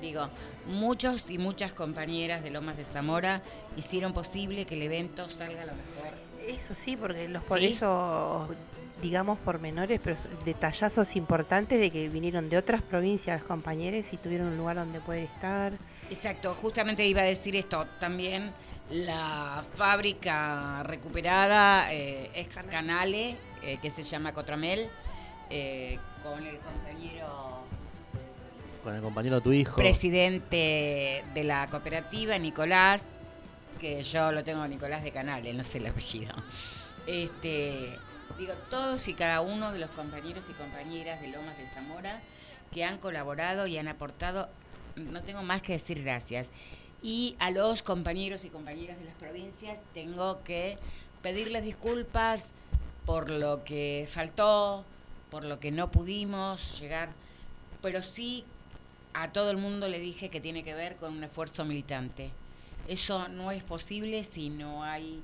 Digo, 0.00 0.30
muchos 0.66 1.28
y 1.28 1.36
muchas 1.36 1.74
compañeras 1.74 2.42
de 2.42 2.48
Lomas 2.48 2.78
de 2.78 2.84
Zamora 2.84 3.42
hicieron 3.76 4.14
posible 4.14 4.64
que 4.64 4.76
el 4.76 4.82
evento 4.82 5.28
salga 5.28 5.60
a 5.64 5.66
lo 5.66 5.72
mejor. 5.72 6.14
Eso 6.46 6.74
sí, 6.74 6.96
porque 6.96 7.28
los 7.28 7.44
por 7.44 7.58
¿Sí? 7.58 7.66
eso, 7.66 8.48
digamos 9.02 9.38
pormenores, 9.40 10.00
pero 10.02 10.16
detallazos 10.46 11.14
importantes 11.16 11.78
de 11.78 11.90
que 11.90 12.08
vinieron 12.08 12.48
de 12.48 12.56
otras 12.56 12.80
provincias 12.80 13.40
los 13.40 13.46
compañeros 13.46 14.10
y 14.14 14.16
tuvieron 14.16 14.46
un 14.46 14.56
lugar 14.56 14.76
donde 14.76 15.00
poder 15.00 15.24
estar. 15.24 15.74
Exacto, 16.10 16.54
justamente 16.54 17.06
iba 17.06 17.20
a 17.22 17.24
decir 17.24 17.54
esto 17.56 17.86
también. 17.98 18.52
La 18.90 19.62
fábrica 19.74 20.82
recuperada, 20.82 21.92
eh, 21.92 22.30
ex 22.34 22.56
Canale, 22.68 23.36
eh, 23.62 23.78
que 23.80 23.90
se 23.90 24.02
llama 24.02 24.34
Cotramel, 24.34 24.90
eh, 25.48 25.98
con 26.22 26.44
el 26.44 26.58
compañero 26.58 27.60
Con 28.82 28.96
el 28.96 29.02
compañero 29.02 29.36
de 29.36 29.42
tu 29.42 29.52
hijo. 29.52 29.76
presidente 29.76 31.24
de 31.32 31.44
la 31.44 31.68
cooperativa, 31.70 32.36
Nicolás, 32.38 33.06
que 33.80 34.02
yo 34.02 34.32
lo 34.32 34.42
tengo 34.42 34.66
Nicolás 34.66 35.04
de 35.04 35.12
Canale, 35.12 35.54
no 35.54 35.62
sé 35.62 35.78
el 35.78 35.86
apellido. 35.86 36.34
Este, 37.06 37.96
digo, 38.36 38.54
todos 38.68 39.06
y 39.06 39.14
cada 39.14 39.40
uno 39.42 39.70
de 39.72 39.78
los 39.78 39.92
compañeros 39.92 40.48
y 40.50 40.52
compañeras 40.54 41.20
de 41.20 41.28
Lomas 41.28 41.56
de 41.56 41.66
Zamora 41.66 42.20
que 42.72 42.84
han 42.84 42.98
colaborado 42.98 43.66
y 43.66 43.78
han 43.78 43.88
aportado, 43.88 44.48
no 44.96 45.22
tengo 45.22 45.42
más 45.42 45.62
que 45.62 45.72
decir 45.72 46.02
gracias. 46.02 46.48
Y 47.02 47.36
a 47.38 47.50
los 47.50 47.82
compañeros 47.82 48.44
y 48.44 48.50
compañeras 48.50 48.98
de 48.98 49.04
las 49.04 49.14
provincias 49.14 49.78
tengo 49.94 50.42
que 50.44 50.78
pedirles 51.22 51.64
disculpas 51.64 52.52
por 53.06 53.30
lo 53.30 53.64
que 53.64 54.06
faltó, 54.10 54.84
por 55.30 55.44
lo 55.44 55.60
que 55.60 55.70
no 55.70 55.90
pudimos 55.90 56.78
llegar, 56.78 57.10
pero 57.82 58.02
sí 58.02 58.44
a 59.14 59.32
todo 59.32 59.50
el 59.50 59.56
mundo 59.56 59.88
le 59.88 59.98
dije 59.98 60.28
que 60.28 60.40
tiene 60.40 60.62
que 60.62 60.74
ver 60.74 60.96
con 60.96 61.12
un 61.14 61.24
esfuerzo 61.24 61.64
militante. 61.64 62.30
Eso 62.86 63.28
no 63.28 63.50
es 63.50 63.62
posible 63.62 64.22
si 64.24 64.50
no 64.50 64.84
hay 64.84 65.22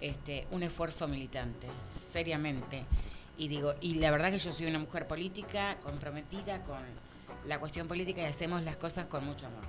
este, 0.00 0.46
un 0.50 0.62
esfuerzo 0.62 1.08
militante, 1.08 1.66
seriamente. 2.10 2.84
Y 3.36 3.48
digo, 3.48 3.74
y 3.80 3.94
la 3.94 4.10
verdad 4.10 4.30
que 4.30 4.38
yo 4.38 4.52
soy 4.52 4.66
una 4.66 4.78
mujer 4.78 5.06
política, 5.06 5.76
comprometida 5.82 6.62
con 6.62 6.82
la 7.46 7.58
cuestión 7.58 7.88
política 7.88 8.22
y 8.22 8.24
hacemos 8.24 8.62
las 8.62 8.78
cosas 8.78 9.06
con 9.06 9.24
mucho 9.24 9.46
amor. 9.46 9.62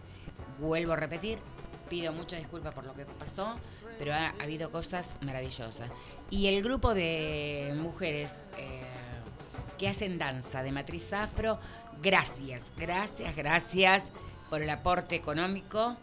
Vuelvo 0.59 0.93
a 0.93 0.95
repetir, 0.95 1.39
pido 1.89 2.13
muchas 2.13 2.39
disculpas 2.39 2.73
por 2.73 2.85
lo 2.85 2.93
que 2.93 3.05
pasó, 3.05 3.55
pero 3.99 4.13
ha, 4.13 4.27
ha 4.27 4.43
habido 4.43 4.69
cosas 4.69 5.15
maravillosas. 5.21 5.89
Y 6.29 6.47
el 6.47 6.63
grupo 6.63 6.93
de 6.93 7.73
mujeres 7.77 8.37
eh, 8.57 8.81
que 9.77 9.87
hacen 9.87 10.17
danza 10.17 10.63
de 10.63 10.71
matriz 10.71 11.11
afro, 11.13 11.59
gracias, 12.01 12.61
gracias, 12.77 13.35
gracias 13.35 14.03
por 14.49 14.61
el 14.61 14.69
aporte 14.69 15.15
económico. 15.15 15.97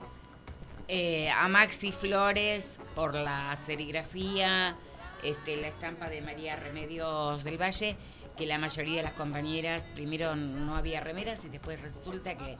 Eh, 0.88 1.30
a 1.30 1.48
Maxi 1.48 1.92
Flores 1.92 2.78
por 2.94 3.14
la 3.14 3.56
serigrafía, 3.56 4.76
este, 5.22 5.56
la 5.56 5.68
estampa 5.68 6.08
de 6.08 6.20
María 6.20 6.56
Remedios 6.56 7.44
del 7.44 7.60
Valle, 7.60 7.96
que 8.37 8.47
la 8.47 8.59
mayoría 8.59 8.97
de 8.99 9.03
las 9.03 9.12
compañeras 9.14 9.89
primero 9.95 10.35
no 10.37 10.76
había 10.76 11.01
remeras 11.01 11.41
y 11.45 11.49
después 11.49 11.80
resulta 11.80 12.37
que 12.37 12.57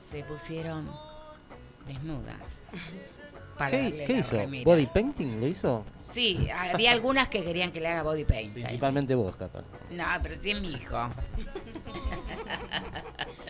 se 0.00 0.22
pusieron 0.24 0.88
desnudas. 1.86 2.36
para 3.58 3.70
¿Qué, 3.70 3.82
darle 3.82 4.04
qué 4.04 4.12
la 4.14 4.18
hizo? 4.20 4.36
remera. 4.36 4.64
¿Body 4.64 4.86
painting 4.86 5.40
le 5.40 5.48
hizo? 5.48 5.84
Sí, 5.96 6.48
había 6.50 6.92
algunas 6.92 7.28
que 7.28 7.44
querían 7.44 7.70
que 7.72 7.80
le 7.80 7.88
haga 7.88 8.02
body 8.02 8.24
paint. 8.24 8.52
Principalmente 8.54 9.14
vos, 9.14 9.36
capaz. 9.36 9.62
No, 9.90 10.04
pero 10.22 10.34
sí 10.40 10.50
es 10.52 10.60
mi 10.60 10.70
hijo. 10.72 11.08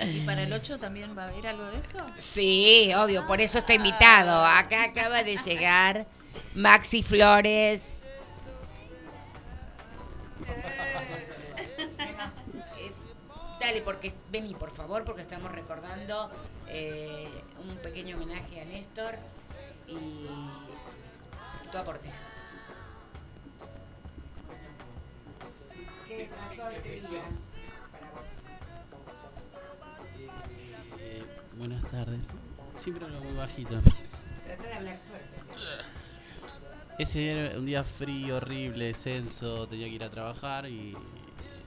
¿Y 0.03 0.21
para 0.21 0.43
el 0.43 0.53
8 0.53 0.79
también 0.79 1.17
va 1.17 1.25
a 1.25 1.29
haber 1.29 1.47
algo 1.47 1.65
de 1.67 1.79
eso? 1.79 2.05
Sí, 2.17 2.93
obvio, 2.97 3.27
por 3.27 3.41
eso 3.41 3.59
está 3.59 3.75
invitado. 3.75 4.45
Acá 4.45 4.85
acaba 4.85 5.23
de 5.23 5.37
llegar 5.37 6.07
Maxi 6.55 7.03
Flores. 7.03 8.01
Dale, 13.65 13.81
porque 13.81 14.13
vení, 14.31 14.53
por 14.53 14.71
favor, 14.71 15.05
porque 15.05 15.23
estamos 15.23 15.51
recordando 15.51 16.29
eh, 16.69 17.27
un 17.67 17.75
pequeño 17.79 18.15
homenaje 18.15 18.61
a 18.61 18.67
Néstor 18.67 19.15
y 19.89 20.27
tu 21.73 21.79
aporte. 21.79 22.11
¿Qué 26.07 26.29
pasó 26.29 26.69
ese 26.69 26.91
día 26.91 27.23
para 27.91 28.11
vos? 28.11 28.27
Eh, 30.99 31.25
buenas 31.57 31.91
tardes. 31.91 32.27
Siempre 32.77 33.07
hablo 33.07 33.21
muy 33.21 33.33
bajito. 33.33 33.81
Trata 34.45 34.63
de 34.63 34.75
hablar 34.75 34.99
fuerte. 35.09 35.37
Ese 36.99 37.19
día 37.19 37.33
era 37.33 37.59
un 37.59 37.65
día 37.65 37.83
frío, 37.83 38.37
horrible, 38.37 38.93
censo, 38.93 39.67
tenía 39.67 39.87
que 39.87 39.95
ir 39.95 40.05
a 40.05 40.11
trabajar 40.11 40.69
y, 40.69 40.95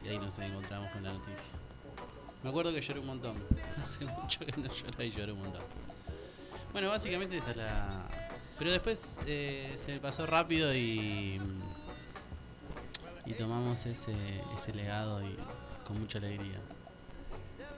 y 0.06 0.08
ahí 0.08 0.20
nos 0.20 0.38
encontramos 0.38 0.91
con 0.91 1.02
la 1.02 1.12
noticia. 1.12 1.54
Me 2.44 2.50
acuerdo 2.50 2.74
que 2.74 2.82
lloré 2.82 3.00
un 3.00 3.08
montón. 3.08 3.36
Hace 3.84 4.06
mucho 4.06 4.46
que 4.46 4.54
no 4.60 4.68
lloré 4.68 5.08
y 5.08 5.12
lloré 5.12 5.32
un 5.32 5.40
montón. 5.40 5.62
Bueno, 6.72 6.90
básicamente 6.90 7.38
esa 7.38 7.52
es 7.52 7.58
la... 7.58 8.08
Pero 8.58 8.72
después 8.72 9.20
eh, 9.26 9.74
se 9.76 9.94
me 9.94 10.00
pasó 10.00 10.26
rápido 10.26 10.74
y... 10.74 11.40
Y 13.26 13.34
tomamos 13.34 13.86
ese, 13.86 14.14
ese 14.56 14.74
legado 14.74 15.22
y 15.22 15.36
con 15.86 16.00
mucha 16.00 16.18
alegría. 16.18 16.60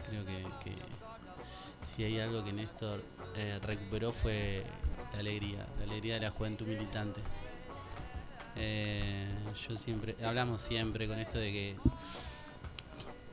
Creo 0.07 0.25
que, 0.25 0.43
si 1.85 2.03
hay 2.03 2.19
algo 2.19 2.43
que 2.43 2.53
Néstor 2.53 3.01
eh, 3.35 3.59
recuperó 3.63 4.11
fue 4.11 4.63
la 5.13 5.19
alegría, 5.19 5.65
la 5.77 5.83
alegría 5.85 6.15
de 6.15 6.21
la 6.21 6.31
juventud 6.31 6.67
militante. 6.67 7.21
Eh, 8.55 9.27
yo 9.67 9.77
siempre, 9.77 10.15
hablamos 10.23 10.61
siempre 10.61 11.07
con 11.07 11.19
esto 11.19 11.37
de 11.37 11.51
que 11.51 11.75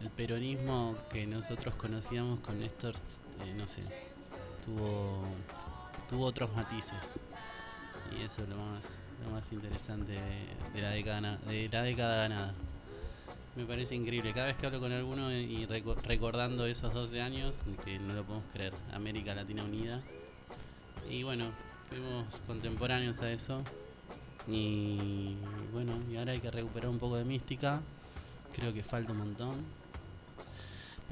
el 0.07 0.13
peronismo 0.13 0.97
que 1.11 1.27
nosotros 1.27 1.75
conocíamos 1.75 2.41
con 2.41 2.59
Néstor, 2.61 2.95
eh, 2.95 3.55
no 3.57 3.67
sé, 3.67 3.83
tuvo, 4.65 5.25
tuvo 6.09 6.25
otros 6.27 6.55
matices. 6.55 7.11
Y 8.17 8.23
eso 8.23 8.43
es 8.43 8.49
lo 8.49 8.57
más, 8.57 9.09
lo 9.25 9.31
más 9.33 9.51
interesante 9.53 10.13
de, 10.13 10.47
de 10.75 10.81
la 10.83 10.91
década, 10.91 11.37
de 11.39 11.69
la 11.71 11.83
década 11.83 12.17
ganada. 12.29 12.55
Me 13.57 13.65
parece 13.65 13.95
increíble. 13.95 14.33
Cada 14.33 14.47
vez 14.47 14.57
que 14.57 14.67
hablo 14.67 14.79
con 14.81 14.93
alguno 14.93 15.33
y 15.33 15.67
reco- 15.67 15.97
recordando 16.03 16.67
esos 16.67 16.95
12 16.95 17.21
años, 17.21 17.65
que 17.85 17.99
no 17.99 18.15
lo 18.15 18.23
podemos 18.25 18.45
creer, 18.53 18.73
América 18.93 19.35
Latina 19.35 19.65
Unida. 19.65 20.03
Y 21.11 21.23
bueno, 21.25 21.47
fuimos 21.89 22.27
contemporáneos 22.47 23.21
a 23.23 23.31
eso. 23.33 23.63
Y 24.47 25.37
bueno, 25.73 25.95
y 26.11 26.17
ahora 26.17 26.33
hay 26.33 26.41
que 26.41 26.51
recuperar 26.51 26.91
un 26.91 26.99
poco 26.99 27.17
de 27.17 27.25
mística. 27.25 27.81
Creo 28.55 28.73
que 28.73 28.83
falta 28.85 29.13
un 29.13 29.19
montón. 29.19 29.65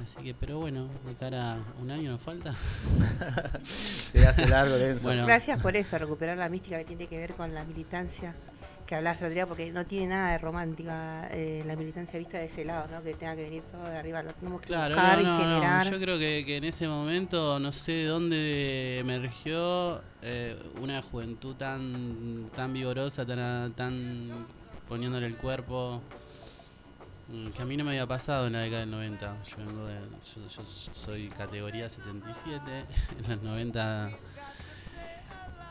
Así 0.03 0.22
que, 0.22 0.34
pero 0.34 0.59
bueno, 0.59 0.88
de 1.07 1.14
cara 1.14 1.53
a 1.55 1.59
un 1.80 1.90
año 1.90 2.11
nos 2.12 2.20
falta. 2.20 2.53
Se 3.62 4.26
hace 4.26 4.47
largo, 4.49 4.74
denso. 4.74 5.09
Bueno, 5.09 5.24
Gracias 5.26 5.61
por 5.61 5.76
eso, 5.76 5.97
recuperar 5.99 6.36
la 6.36 6.49
mística 6.49 6.78
que 6.78 6.84
tiene 6.84 7.07
que 7.07 7.16
ver 7.16 7.34
con 7.34 7.55
la 7.55 7.64
militancia 7.64 8.34
que 8.86 8.95
hablabas 8.97 9.20
el 9.20 9.26
otro 9.26 9.34
día, 9.34 9.47
porque 9.47 9.72
no 9.72 9.86
tiene 9.86 10.09
nada 10.09 10.32
de 10.32 10.38
romántica 10.38 11.26
eh, 11.30 11.62
la 11.66 11.74
militancia 11.74 12.18
vista 12.18 12.36
de 12.36 12.45
ese 12.45 12.66
lado, 12.66 12.86
¿no? 12.92 13.03
Que 13.03 13.14
tenga 13.14 13.34
que 13.34 13.45
venir 13.45 13.62
todo 13.62 13.84
de 13.88 13.97
arriba, 13.97 14.22
lo 14.22 14.32
tenemos 14.34 14.61
que 14.61 14.66
Claro, 14.66 14.95
buscar 14.95 15.16
no, 15.16 15.22
y 15.22 15.24
no, 15.24 15.38
no. 15.38 15.61
generar. 15.61 15.90
Yo 15.90 15.99
creo 16.01 16.18
que, 16.18 16.42
que 16.45 16.57
en 16.59 16.64
ese 16.64 16.86
momento, 16.86 17.59
no 17.59 17.72
sé 17.72 17.92
de 17.92 18.05
dónde 18.05 18.99
emergió 18.99 20.03
eh, 20.20 20.59
una 20.82 21.01
juventud 21.01 21.55
tan 21.57 22.51
tan 22.55 22.74
vigorosa, 22.74 23.24
tan, 23.24 23.72
tan 23.72 24.28
poniéndole 24.86 25.26
el 25.28 25.36
cuerpo, 25.36 26.03
que 27.55 27.62
a 27.62 27.64
mí 27.64 27.76
no 27.76 27.85
me 27.85 27.91
había 27.91 28.07
pasado 28.07 28.47
en 28.47 28.55
la 28.55 28.61
década 28.61 28.80
del 28.80 28.91
90. 28.91 29.45
Yo 29.45 29.57
vengo 29.59 29.87
de, 29.87 29.95
yo, 29.95 30.49
yo 30.49 30.64
soy 30.64 31.28
categoría 31.28 31.89
77, 31.89 32.61
en 33.18 33.30
los 33.30 33.43
90 33.43 34.11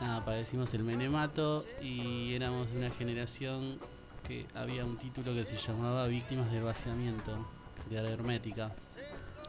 nada, 0.00 0.24
padecimos 0.24 0.72
el 0.74 0.82
menemato 0.82 1.64
y 1.80 2.34
éramos 2.34 2.70
de 2.70 2.78
una 2.78 2.90
generación 2.90 3.78
que 4.26 4.46
había 4.54 4.84
un 4.84 4.96
título 4.96 5.34
que 5.34 5.44
se 5.44 5.56
llamaba 5.56 6.06
Víctimas 6.06 6.50
del 6.50 6.62
Vaciamiento, 6.62 7.46
de 7.90 7.98
área 7.98 8.10
hermética. 8.10 8.70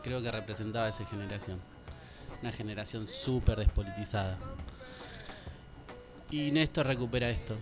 Creo 0.03 0.21
que 0.21 0.31
representaba 0.31 0.85
a 0.85 0.89
esa 0.89 1.05
generación. 1.05 1.59
Una 2.41 2.51
generación 2.51 3.07
súper 3.07 3.57
despolitizada. 3.57 4.37
Y 6.29 6.51
Néstor 6.51 6.87
recupera 6.87 7.29
esto. 7.29 7.55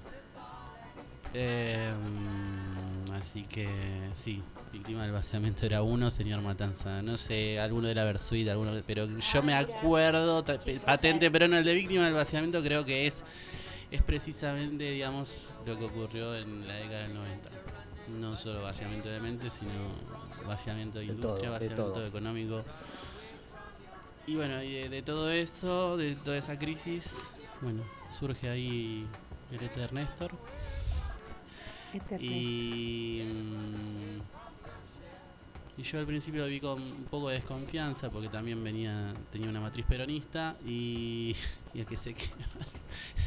Em, 1.33 1.93
así 3.19 3.43
que 3.43 3.67
sí, 4.15 4.41
víctima 4.71 5.03
del 5.03 5.11
vaciamiento 5.11 5.65
era 5.65 5.81
uno, 5.83 6.09
señor 6.11 6.41
Matanza. 6.41 7.01
No 7.01 7.17
sé, 7.17 7.59
alguno 7.59 7.87
de 7.87 7.95
la 7.95 8.03
Versuit, 8.03 8.47
alguno, 8.49 8.71
pero 8.85 9.07
yo 9.19 9.43
me 9.43 9.53
acuerdo, 9.53 10.43
ta- 10.43 10.57
pe- 10.59 10.79
patente, 10.79 11.29
pero 11.31 11.47
no, 11.47 11.57
el 11.57 11.63
de 11.63 11.73
víctima 11.73 12.05
del 12.05 12.13
vaciamiento 12.13 12.61
creo 12.61 12.83
que 12.85 13.07
es, 13.07 13.23
es 13.91 14.01
precisamente, 14.01 14.91
digamos, 14.91 15.53
lo 15.65 15.77
que 15.77 15.85
ocurrió 15.85 16.35
en 16.35 16.67
la 16.67 16.75
década 16.75 17.01
del 17.03 17.13
90. 17.15 17.49
No 18.19 18.35
solo 18.35 18.61
vaciamiento 18.63 19.09
de 19.09 19.19
mente, 19.19 19.49
sino 19.49 19.71
vaciamiento 20.45 20.99
de 20.99 21.05
De 21.05 21.11
industria, 21.13 21.43
todo, 21.49 21.51
vaciamiento 21.59 22.05
económico. 22.05 22.63
Y 24.27 24.35
bueno, 24.35 24.61
y 24.63 24.71
de, 24.73 24.89
de 24.89 25.01
todo 25.01 25.29
eso, 25.31 25.97
de 25.97 26.15
toda 26.15 26.37
esa 26.37 26.57
crisis, 26.57 27.31
bueno, 27.61 27.83
surge 28.09 28.49
ahí 28.49 29.05
el 29.51 29.61
Éter 29.63 29.91
Néstor. 29.93 30.31
Y, 32.19 33.21
mm, 33.25 34.21
y 35.75 35.83
yo 35.83 35.99
al 35.99 36.05
principio 36.05 36.41
lo 36.41 36.47
vi 36.47 36.59
con 36.59 36.79
un 36.81 37.05
poco 37.09 37.29
de 37.29 37.35
desconfianza 37.35 38.09
porque 38.11 38.29
también 38.29 38.63
venía 38.63 39.11
tenía 39.31 39.49
una 39.49 39.59
matriz 39.59 39.85
peronista 39.87 40.55
y, 40.65 41.35
y 41.73 41.81
es 41.81 41.87
que 41.87 41.97
se 41.97 42.13
quema, 42.13 42.35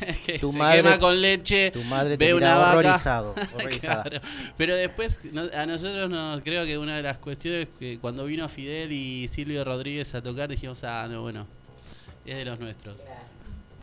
que 0.27 0.39
Tu 0.39 0.53
se 0.53 0.59
madre- 0.59 0.77
quema 0.83 0.99
con 1.01 1.21
leche, 1.21 1.71
Tu 1.73 1.83
madre 1.83 2.17
te 2.17 2.27
ve 2.27 2.35
una 2.35 2.57
vaca. 2.57 2.79
horrorizado, 2.79 3.35
horrorizada. 3.55 4.03
Claro. 4.05 4.21
Pero 4.57 4.77
después 4.77 5.23
a 5.57 5.67
nosotros 5.67 6.09
nos 6.09 6.41
creo 6.43 6.65
que 6.65 6.79
una 6.79 6.97
de 6.97 7.03
las 7.03 7.19
cuestiones 7.19 7.69
que 7.81 7.99
cuando 7.99 8.25
vino 8.27 8.49
Fidel 8.49 8.93
y 8.93 9.27
Silvio 9.29 9.65
Rodríguez 9.65 10.15
a 10.15 10.23
tocar 10.23 10.49
dijimos, 10.49 10.85
ah, 10.85 11.09
no, 11.11 11.23
bueno, 11.23 11.47
es 12.25 12.37
de 12.37 12.45
los 12.45 12.61
nuestros. 12.61 13.05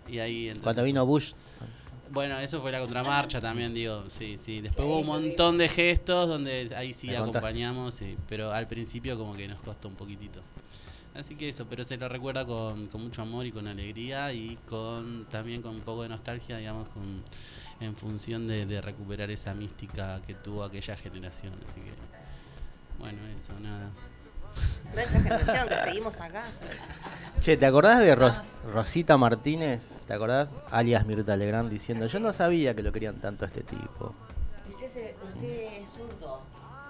Y 0.07 0.19
ahí 0.19 0.47
entonces- 0.47 0.63
Cuando 0.63 0.83
vino 0.83 1.05
Bush, 1.05 1.33
bueno, 2.13 2.37
eso 2.37 2.61
fue 2.61 2.71
la 2.71 2.79
contramarcha 2.79 3.41
también, 3.41 3.73
digo, 3.73 4.03
sí, 4.07 4.37
sí. 4.37 4.61
Después 4.61 4.87
hubo 4.87 4.99
un 4.99 5.07
montón 5.07 5.57
de 5.57 5.67
gestos 5.67 6.27
donde 6.27 6.71
ahí 6.75 6.93
sí 6.93 7.07
Me 7.07 7.17
acompañamos, 7.17 7.95
sí, 7.95 8.15
pero 8.29 8.51
al 8.51 8.67
principio 8.67 9.17
como 9.17 9.33
que 9.33 9.47
nos 9.47 9.59
costó 9.61 9.87
un 9.87 9.95
poquitito. 9.95 10.39
Así 11.15 11.35
que 11.35 11.49
eso, 11.49 11.65
pero 11.67 11.83
se 11.83 11.97
lo 11.97 12.07
recuerda 12.07 12.45
con, 12.45 12.85
con 12.87 13.01
mucho 13.01 13.23
amor 13.23 13.47
y 13.47 13.51
con 13.51 13.67
alegría 13.67 14.31
y 14.31 14.57
con 14.67 15.25
también 15.25 15.63
con 15.63 15.75
un 15.75 15.81
poco 15.81 16.03
de 16.03 16.09
nostalgia, 16.09 16.57
digamos, 16.57 16.87
con, 16.89 17.23
en 17.79 17.95
función 17.95 18.47
de, 18.47 18.67
de 18.67 18.79
recuperar 18.79 19.31
esa 19.31 19.55
mística 19.55 20.21
que 20.25 20.35
tuvo 20.35 20.63
aquella 20.63 20.95
generación. 20.95 21.53
Así 21.67 21.81
que, 21.81 21.93
bueno, 22.99 23.19
eso, 23.35 23.59
nada. 23.59 23.91
Nuestra 24.93 25.19
generación, 25.21 25.69
que 25.69 25.75
seguimos 25.85 26.21
acá. 26.21 26.43
Che, 27.41 27.57
¿te 27.57 27.65
acordás 27.65 27.99
de 27.99 28.15
Ros- 28.15 28.43
Rosita 28.73 29.17
Martínez? 29.17 30.01
¿Te 30.07 30.13
acordás? 30.13 30.53
Alias 30.71 31.05
Mirta 31.05 31.35
Legrand 31.35 31.69
diciendo, 31.69 32.05
yo 32.05 32.19
no 32.19 32.31
sabía 32.31 32.75
que 32.75 32.83
lo 32.83 32.91
querían 32.91 33.15
tanto 33.15 33.43
a 33.43 33.47
este 33.47 33.63
tipo. 33.63 34.13
Usted, 34.71 34.87
se- 34.87 35.15
usted 35.33 35.81
es 35.81 35.89
zurdo. 35.89 36.41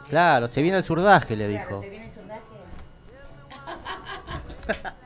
Claro, 0.09 0.47
se 0.47 0.61
viene 0.61 0.77
el 0.77 0.83
surdaje, 0.83 1.35
le 1.35 1.49
Claro, 1.49 1.67
dijo. 1.69 1.81
se 1.81 1.89
viene 1.89 2.05
el 2.05 2.11
zurdaje. 2.11 2.41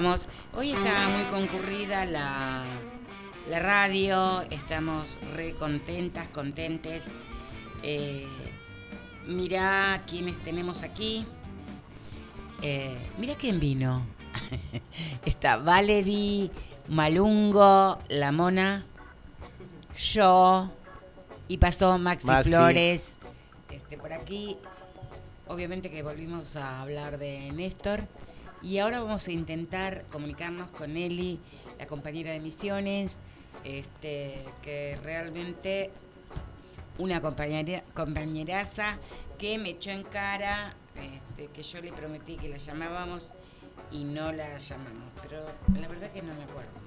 Estamos. 0.00 0.28
Hoy 0.54 0.72
está 0.72 1.10
muy 1.10 1.24
concurrida 1.24 2.06
la, 2.06 2.64
la 3.50 3.58
radio. 3.58 4.40
Estamos 4.48 5.18
re 5.36 5.52
contentas, 5.52 6.30
contentes. 6.30 7.02
Eh, 7.82 8.26
mirá 9.26 10.02
quiénes 10.06 10.42
tenemos 10.42 10.84
aquí. 10.84 11.26
Eh, 12.62 12.96
mira 13.18 13.34
quién 13.34 13.60
vino. 13.60 14.00
está 15.26 15.58
Valerie, 15.58 16.50
Malungo, 16.88 17.98
La 18.08 18.32
Mona, 18.32 18.86
yo 19.98 20.70
y 21.46 21.58
pasó 21.58 21.98
Maxi, 21.98 22.26
Maxi. 22.26 22.48
Flores. 22.48 23.16
Este, 23.70 23.98
por 23.98 24.14
aquí, 24.14 24.56
obviamente 25.46 25.90
que 25.90 26.02
volvimos 26.02 26.56
a 26.56 26.80
hablar 26.80 27.18
de 27.18 27.52
Néstor. 27.52 28.00
Y 28.62 28.78
ahora 28.78 29.00
vamos 29.00 29.26
a 29.26 29.32
intentar 29.32 30.04
comunicarnos 30.10 30.70
con 30.70 30.96
Eli, 30.96 31.40
la 31.78 31.86
compañera 31.86 32.32
de 32.32 32.40
misiones, 32.40 33.16
este, 33.64 34.44
que 34.62 34.98
realmente 35.02 35.90
una 36.98 37.20
compañera, 37.20 37.82
compañeraza 37.94 38.98
que 39.38 39.56
me 39.56 39.70
echó 39.70 39.90
en 39.90 40.02
cara, 40.02 40.74
este, 40.94 41.46
que 41.46 41.62
yo 41.62 41.80
le 41.80 41.90
prometí 41.92 42.36
que 42.36 42.50
la 42.50 42.58
llamábamos 42.58 43.32
y 43.90 44.04
no 44.04 44.30
la 44.32 44.58
llamamos. 44.58 45.10
Pero 45.22 45.46
la 45.80 45.88
verdad 45.88 46.10
que 46.12 46.20
no 46.20 46.34
me 46.34 46.44
acuerdo. 46.44 46.78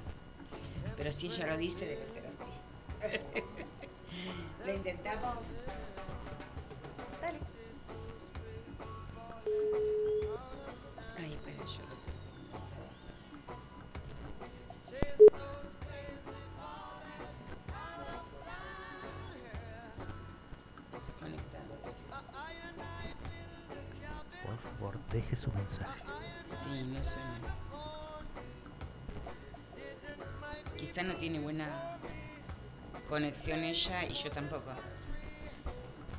Pero 0.96 1.12
si 1.12 1.28
ella 1.28 1.48
lo 1.48 1.58
dice, 1.58 1.88
debe 1.88 2.06
ser 2.14 2.28
así. 2.28 3.20
¿La 4.66 4.74
intentamos? 4.74 5.38
Deje 25.14 25.36
su 25.36 25.52
mensaje. 25.54 26.02
Sí, 26.48 26.84
no 26.84 27.04
suena. 27.04 27.56
Quizá 30.78 31.04
no 31.04 31.14
tiene 31.14 31.40
buena 31.40 31.98
conexión 33.08 33.64
ella 33.64 34.04
y 34.06 34.14
yo 34.14 34.32
tampoco. 34.32 34.72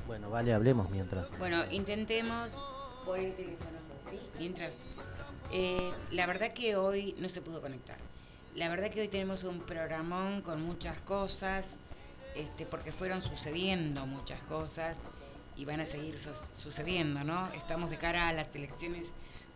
Bueno, 0.07 0.29
vale, 0.29 0.53
hablemos 0.53 0.89
mientras. 0.89 1.37
Bueno, 1.37 1.63
intentemos 1.71 2.57
por 3.05 3.19
el 3.19 3.35
teléfono, 3.35 3.77
¿sí? 4.09 4.19
Mientras. 4.39 4.73
eh, 5.51 5.91
la 6.11 6.25
verdad 6.25 6.53
que 6.53 6.75
hoy 6.75 7.15
no 7.19 7.29
se 7.29 7.41
pudo 7.41 7.61
conectar. 7.61 7.97
La 8.55 8.69
verdad 8.69 8.89
que 8.89 9.01
hoy 9.01 9.07
tenemos 9.09 9.43
un 9.43 9.59
programón 9.59 10.41
con 10.41 10.61
muchas 10.61 11.01
cosas, 11.01 11.65
este, 12.35 12.65
porque 12.65 12.91
fueron 12.91 13.21
sucediendo 13.21 14.05
muchas 14.05 14.41
cosas 14.43 14.95
y 15.55 15.65
van 15.65 15.79
a 15.79 15.85
seguir 15.85 16.15
sucediendo, 16.53 17.23
¿no? 17.23 17.47
Estamos 17.53 17.89
de 17.89 17.97
cara 17.97 18.27
a 18.27 18.33
las 18.33 18.55
elecciones 18.55 19.05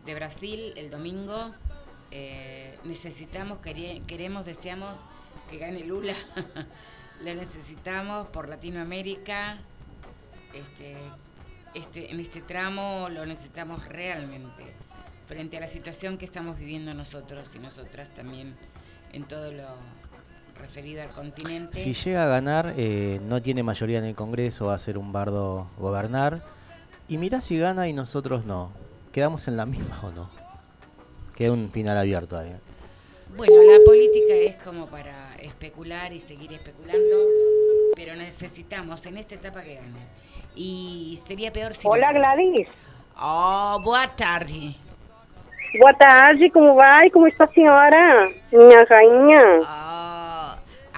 de 0.04 0.14
Brasil 0.14 0.72
el 0.76 0.90
domingo. 0.90 1.50
Eh, 2.10 2.76
necesitamos, 2.84 3.60
quere- 3.60 4.00
queremos, 4.06 4.44
deseamos 4.44 4.96
que 5.50 5.58
gane 5.58 5.84
Lula. 5.84 6.14
Lo 7.22 7.34
necesitamos 7.34 8.26
por 8.28 8.48
Latinoamérica. 8.48 9.58
Este, 10.54 10.96
este, 11.74 12.10
en 12.10 12.18
este 12.18 12.40
tramo 12.40 13.08
lo 13.10 13.24
necesitamos 13.26 13.86
realmente, 13.86 14.64
frente 15.28 15.58
a 15.58 15.60
la 15.60 15.68
situación 15.68 16.18
que 16.18 16.24
estamos 16.24 16.58
viviendo 16.58 16.92
nosotros 16.94 17.54
y 17.54 17.60
nosotras 17.60 18.10
también 18.12 18.56
en 19.12 19.24
todo 19.28 19.52
lo 19.52 19.68
referido 20.60 21.02
al 21.02 21.08
continente. 21.10 21.74
Si 21.78 21.92
llega 21.92 22.24
a 22.24 22.28
ganar, 22.28 22.74
eh, 22.76 23.20
no 23.24 23.40
tiene 23.42 23.62
mayoría 23.62 23.98
en 23.98 24.04
el 24.04 24.14
Congreso, 24.14 24.66
va 24.66 24.74
a 24.74 24.78
ser 24.78 24.98
un 24.98 25.12
bardo 25.12 25.66
gobernar. 25.78 26.40
Y 27.08 27.18
mirá 27.18 27.40
si 27.40 27.58
gana 27.58 27.88
y 27.88 27.92
nosotros 27.92 28.44
no. 28.44 28.70
¿Quedamos 29.12 29.48
en 29.48 29.56
la 29.56 29.66
misma 29.66 29.98
o 30.04 30.10
no? 30.10 30.30
Queda 31.36 31.52
un 31.52 31.70
final 31.70 31.98
abierto 31.98 32.38
ahí. 32.38 32.50
¿eh? 32.50 32.56
Bueno, 33.36 33.54
la 33.62 33.78
política 33.84 34.34
es 34.34 34.62
como 34.62 34.86
para 34.86 35.34
especular 35.40 36.12
y 36.12 36.20
seguir 36.20 36.52
especulando, 36.52 37.16
pero 37.96 38.14
necesitamos 38.16 39.04
en 39.06 39.16
esta 39.16 39.34
etapa 39.36 39.62
que 39.62 39.76
gane. 39.76 40.00
Y 40.54 41.18
sería 41.26 41.52
peor 41.52 41.72
si... 41.74 41.86
No- 41.88 41.94
Gladys. 41.94 42.68
Oh, 43.20 43.78
boa 43.82 44.06
tarde. 44.08 44.74
Boa 45.80 45.92
tarde, 45.96 46.50
como 46.50 46.74
vai? 46.74 47.10
Como 47.10 47.26
está 47.28 47.44
a 47.44 47.52
senhora? 47.52 48.28
Minha 48.50 48.84
rainha. 48.84 49.42
Oh, 49.60 49.89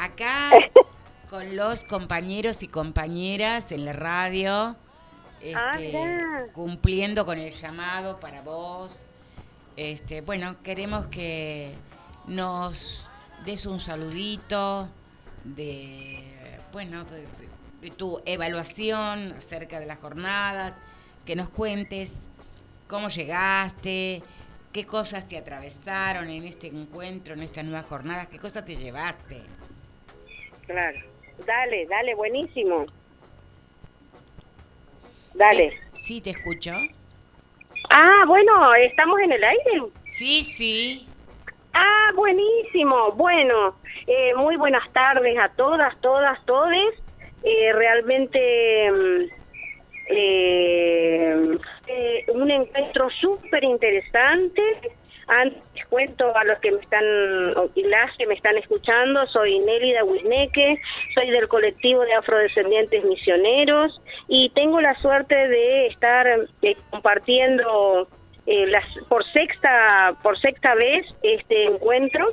acá 0.05 0.50
con 1.30 1.57
los 1.57 1.84
compañeros 1.84 2.62
y 2.62 2.68
compañeras 2.68 3.72
en 3.72 3.84
la 3.84 3.92
radio, 3.92 4.76
Ah, 5.57 5.72
este, 5.76 6.53
cumpliendo 6.53 7.24
con 7.26 7.36
el 7.38 7.50
llamado 7.50 8.20
para 8.20 8.42
vos. 8.42 9.05
Este, 9.76 10.20
bueno, 10.20 10.55
queremos 10.62 11.09
que 11.09 11.74
nos 12.28 13.11
des 13.44 13.66
un 13.66 13.80
saludito 13.80 14.88
de, 15.42 16.22
bueno, 16.72 17.03
de, 17.05 17.22
de- 17.22 17.50
de 17.80 17.90
tu 17.90 18.22
evaluación 18.24 19.32
acerca 19.36 19.80
de 19.80 19.86
las 19.86 19.98
jornadas, 19.98 20.74
que 21.26 21.34
nos 21.34 21.50
cuentes 21.50 22.20
cómo 22.86 23.09
llegaste, 23.09 24.22
qué 24.72 24.86
cosas 24.86 25.26
te 25.26 25.36
atravesaron 25.36 26.30
en 26.30 26.44
este 26.44 26.68
encuentro, 26.68 27.34
en 27.34 27.42
estas 27.42 27.64
nuevas 27.64 27.86
jornadas, 27.86 28.28
qué 28.28 28.38
cosas 28.38 28.64
te 28.64 28.76
llevaste. 28.76 29.42
Claro. 30.66 30.98
Dale, 31.46 31.86
dale, 31.86 32.14
buenísimo. 32.14 32.86
Dale. 35.34 35.64
Eh, 35.64 35.78
Sí, 35.94 36.20
te 36.20 36.30
escucho. 36.30 36.72
Ah, 37.90 38.24
bueno, 38.26 38.74
estamos 38.74 39.20
en 39.20 39.32
el 39.32 39.44
aire. 39.44 39.82
Sí, 40.04 40.42
sí. 40.42 41.08
Ah, 41.72 42.10
buenísimo. 42.14 43.12
Bueno, 43.12 43.76
eh, 44.06 44.34
muy 44.34 44.56
buenas 44.56 44.90
tardes 44.92 45.38
a 45.38 45.48
todas, 45.50 45.98
todas, 46.00 46.44
todes. 46.44 46.94
Eh, 47.44 47.72
realmente 47.72 48.90
mm, 48.90 49.22
eh, 50.08 51.58
eh, 51.86 52.24
un 52.28 52.50
encuentro 52.50 53.08
súper 53.10 53.64
interesante. 53.64 54.62
Antes 55.34 55.62
les 55.74 55.86
cuento 55.86 56.36
a 56.36 56.44
los 56.44 56.58
que 56.58 56.70
me 56.72 56.78
están, 56.78 57.04
y 57.74 57.82
las 57.84 58.14
que 58.18 58.26
me 58.26 58.34
están 58.34 58.58
escuchando, 58.58 59.26
soy 59.28 59.60
Nélida 59.60 60.04
Wisneque, 60.04 60.78
soy 61.14 61.30
del 61.30 61.48
colectivo 61.48 62.02
de 62.02 62.12
afrodescendientes 62.12 63.02
misioneros 63.04 63.98
y 64.28 64.50
tengo 64.50 64.78
la 64.82 64.94
suerte 65.00 65.34
de 65.34 65.86
estar 65.86 66.26
eh, 66.60 66.76
compartiendo 66.90 68.08
eh, 68.44 68.66
las, 68.66 68.84
por 69.08 69.24
sexta 69.30 70.14
por 70.22 70.38
sexta 70.38 70.74
vez 70.74 71.06
este 71.22 71.64
encuentro 71.64 72.26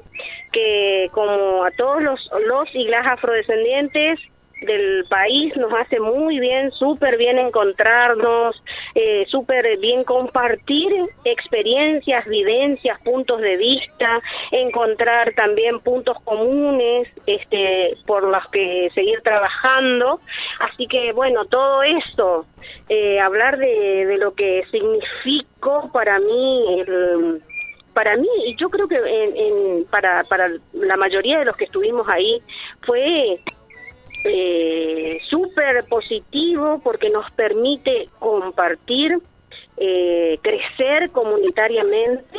que 0.51 1.07
como 1.13 1.63
a 1.63 1.71
todos 1.71 2.01
los, 2.01 2.29
los 2.47 2.67
y 2.73 2.83
las 2.89 3.07
afrodescendientes 3.07 4.19
del 4.62 5.05
país 5.10 5.55
nos 5.55 5.72
hace 5.74 5.99
muy 5.99 6.39
bien, 6.39 6.72
súper 6.72 7.18
bien 7.18 7.38
encontrarnos, 7.38 8.62
eh, 8.95 9.26
súper 9.28 9.78
bien 9.78 10.03
compartir 10.03 10.91
experiencias, 11.24 12.26
vivencias, 12.26 12.99
puntos 13.01 13.41
de 13.41 13.57
vista, 13.57 14.22
encontrar 14.51 15.34
también 15.34 15.80
puntos 15.80 16.18
comunes 16.24 17.12
este, 17.26 17.97
por 18.05 18.24
los 18.24 18.45
que 18.49 18.89
seguir 18.93 19.22
trabajando. 19.22 20.20
Así 20.60 20.88
que 20.88 21.14
bueno, 21.14 21.45
todo 21.45 21.84
esto, 21.84 22.45
eh, 22.89 23.20
hablar 23.20 23.57
de, 23.57 24.05
de 24.05 24.18
lo 24.18 24.34
que 24.34 24.64
significó 24.72 25.89
para 25.91 26.20
mí 26.20 26.82
el 26.82 27.41
para 27.93 28.16
mí, 28.16 28.30
y 28.45 28.55
yo 28.55 28.70
creo 28.70 28.88
que 28.88 28.95
en, 28.95 29.84
para, 29.91 30.24
para 30.24 30.49
la 30.72 30.95
mayoría 30.95 31.39
de 31.39 31.43
los 31.43 31.57
que 31.57 31.66
estuvimos 31.66 32.07
ahí, 32.07 32.39
fue 32.82 33.39
eh, 34.24 35.20
súper 35.24 35.86
positivo 35.86 36.80
porque 36.84 37.09
nos 37.09 37.30
permite 37.32 38.09
compartir, 38.20 39.17
eh, 39.78 40.38
crecer 40.41 41.09
comunitariamente 41.11 42.38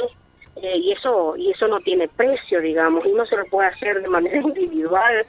eh, 0.56 0.76
y 0.76 0.92
eso 0.92 1.36
y 1.36 1.50
eso 1.50 1.68
no 1.68 1.80
tiene 1.80 2.08
precio, 2.08 2.60
digamos, 2.60 3.06
y 3.06 3.12
no 3.12 3.24
se 3.26 3.36
lo 3.36 3.44
puede 3.46 3.68
hacer 3.68 4.02
de 4.02 4.08
manera 4.08 4.36
individual, 4.42 5.24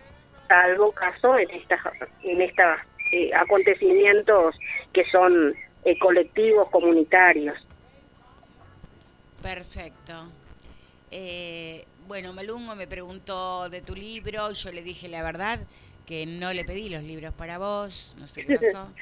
salvo 0.47 0.91
caso 0.91 1.37
en 1.37 1.49
estas 1.51 1.81
en 2.23 2.41
estos 2.41 2.79
acontecimientos 3.33 4.55
que 4.93 5.03
son 5.11 5.53
eh, 5.83 5.97
colectivos 5.97 6.69
comunitarios. 6.69 7.57
Perfecto. 9.41 10.13
Eh, 11.09 11.85
bueno, 12.07 12.33
Malungo 12.33 12.75
me 12.75 12.85
preguntó 12.85 13.67
de 13.67 13.81
tu 13.81 13.95
libro 13.95 14.51
yo 14.51 14.71
le 14.71 14.83
dije 14.83 15.09
la 15.09 15.23
verdad 15.23 15.59
que 16.05 16.25
no 16.25 16.53
le 16.53 16.65
pedí 16.65 16.89
los 16.89 17.03
libros 17.03 17.33
para 17.33 17.57
vos, 17.57 18.15
no 18.19 18.27
sé 18.27 18.45
qué 18.45 18.55
pasó. 18.55 18.87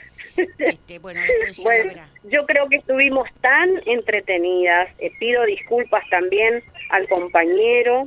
Este, 0.59 0.99
bueno, 0.99 1.19
después 1.21 1.57
ya 1.57 1.63
Bueno, 1.63 1.87
verá. 1.89 2.09
yo 2.23 2.45
creo 2.45 2.69
que 2.69 2.77
estuvimos 2.77 3.27
tan 3.41 3.81
entretenidas. 3.85 4.89
Eh, 4.99 5.11
pido 5.19 5.43
disculpas 5.45 6.03
también 6.09 6.63
al 6.91 7.07
compañero, 7.09 8.03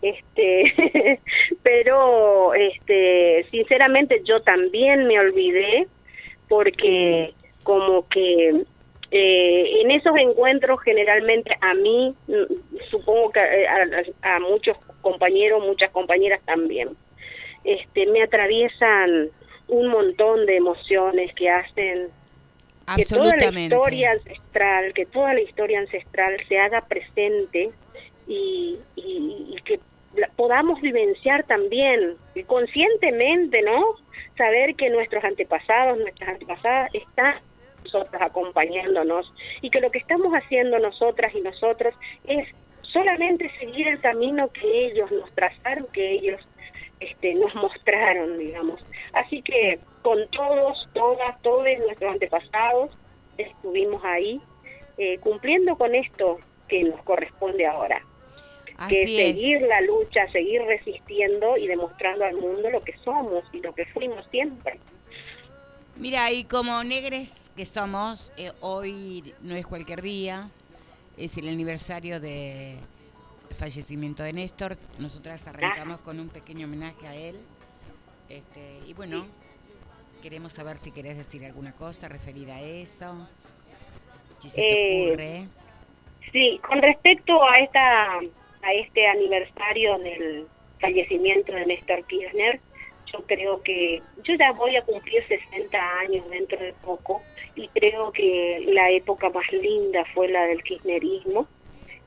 este, 0.00 1.20
pero 1.62 2.54
este, 2.54 3.46
sinceramente 3.50 4.22
yo 4.24 4.40
también 4.42 5.06
me 5.06 5.18
olvidé 5.18 5.86
porque 6.48 7.34
como 7.64 8.06
que 8.08 8.62
eh, 9.10 9.80
en 9.82 9.90
esos 9.90 10.16
encuentros 10.16 10.80
generalmente 10.82 11.56
a 11.60 11.74
mí, 11.74 12.14
mm, 12.28 12.80
supongo 12.90 13.30
que 13.32 13.40
eh, 13.40 13.66
a, 14.22 14.36
a 14.36 14.40
muchos 14.40 14.76
compañeros, 15.02 15.62
muchas 15.64 15.90
compañeras 15.90 16.40
también, 16.44 16.88
este, 17.64 18.06
me 18.06 18.22
atraviesan 18.22 19.28
un 19.68 19.88
montón 19.88 20.46
de 20.46 20.56
emociones 20.56 21.32
que 21.34 21.48
hacen 21.50 22.08
que 22.96 23.02
toda 23.16 23.36
la 23.36 23.38
historia 23.76 24.10
ancestral, 24.12 24.92
que 24.92 25.06
toda 25.06 25.34
la 25.34 25.40
historia 25.40 25.78
ancestral 25.80 26.36
se 26.48 26.58
haga 26.58 26.82
presente 26.82 27.70
y, 28.28 28.76
y- 28.96 29.46
y 29.56 29.62
que 29.64 29.80
la- 30.16 30.28
podamos 30.36 30.80
vivenciar 30.82 31.44
también 31.44 32.16
conscientemente, 32.46 33.62
¿no? 33.62 33.82
Saber 34.36 34.74
que 34.74 34.90
nuestros 34.90 35.24
antepasados, 35.24 35.98
nuestras 35.98 36.28
antepasadas 36.30 36.90
están 36.94 37.36
nosotros 37.84 38.20
acompañándonos 38.20 39.32
y 39.62 39.70
que 39.70 39.80
lo 39.80 39.90
que 39.90 39.98
estamos 39.98 40.32
haciendo 40.34 40.78
nosotras 40.78 41.34
y 41.34 41.40
nosotros 41.40 41.94
es 42.26 42.48
solamente 42.82 43.50
seguir 43.58 43.88
el 43.88 44.00
camino 44.00 44.48
que 44.50 44.86
ellos 44.86 45.10
nos 45.10 45.30
trazaron, 45.34 45.86
que 45.92 46.12
ellos 46.12 46.40
este, 47.00 47.34
nos 47.34 47.54
mostraron, 47.54 48.38
digamos. 48.38 48.80
Así 49.12 49.42
que 49.42 49.78
con 50.02 50.18
todos, 50.30 50.88
todas, 50.92 51.40
todos 51.42 51.64
nuestros 51.86 52.12
antepasados 52.12 52.90
estuvimos 53.38 54.02
ahí 54.04 54.40
eh, 54.98 55.18
cumpliendo 55.18 55.76
con 55.76 55.94
esto 55.94 56.38
que 56.68 56.84
nos 56.84 57.02
corresponde 57.02 57.66
ahora. 57.66 58.00
que 58.88 59.02
Así 59.02 59.16
seguir 59.16 59.56
es. 59.56 59.68
la 59.68 59.80
lucha, 59.80 60.30
seguir 60.30 60.62
resistiendo 60.62 61.56
y 61.56 61.66
demostrando 61.66 62.24
al 62.24 62.36
mundo 62.36 62.70
lo 62.70 62.82
que 62.82 62.96
somos 63.04 63.44
y 63.52 63.60
lo 63.60 63.72
que 63.72 63.86
fuimos 63.86 64.24
siempre. 64.30 64.78
Mira, 65.96 66.30
y 66.32 66.44
como 66.44 66.82
negres 66.82 67.50
que 67.56 67.64
somos, 67.64 68.32
eh, 68.36 68.50
hoy 68.60 69.32
no 69.42 69.54
es 69.54 69.64
cualquier 69.64 70.02
día, 70.02 70.48
es 71.16 71.36
el 71.38 71.48
aniversario 71.48 72.18
de 72.18 72.76
fallecimiento 73.50 74.22
de 74.22 74.32
Néstor. 74.32 74.72
Nosotras 74.98 75.46
arrancamos 75.48 76.00
con 76.00 76.20
un 76.20 76.28
pequeño 76.28 76.66
homenaje 76.66 77.06
a 77.06 77.14
él. 77.14 77.36
Este, 78.28 78.80
y 78.86 78.94
bueno, 78.94 79.26
queremos 80.22 80.52
saber 80.52 80.76
si 80.76 80.90
querés 80.90 81.16
decir 81.16 81.44
alguna 81.44 81.72
cosa 81.72 82.08
referida 82.08 82.56
a 82.56 82.60
eso. 82.62 83.28
¿Qué 84.42 84.48
se 84.48 84.60
te 84.60 84.68
Eh, 84.98 85.06
ocurre? 85.08 85.44
Sí, 86.32 86.60
con 86.66 86.80
respecto 86.82 87.42
a 87.44 87.58
esta 87.60 88.18
a 88.62 88.72
este 88.72 89.06
aniversario 89.06 89.98
del 89.98 90.46
fallecimiento 90.80 91.52
de 91.52 91.66
Néstor 91.66 92.02
Kirchner, 92.06 92.58
yo 93.12 93.22
creo 93.26 93.62
que 93.62 94.02
yo 94.24 94.34
ya 94.38 94.52
voy 94.52 94.74
a 94.76 94.82
cumplir 94.82 95.22
60 95.28 95.78
años 96.00 96.28
dentro 96.30 96.58
de 96.58 96.72
poco 96.72 97.22
y 97.54 97.68
creo 97.68 98.10
que 98.10 98.64
la 98.68 98.90
época 98.90 99.28
más 99.28 99.44
linda 99.52 100.02
fue 100.14 100.28
la 100.28 100.44
del 100.46 100.62
kirchnerismo 100.62 101.46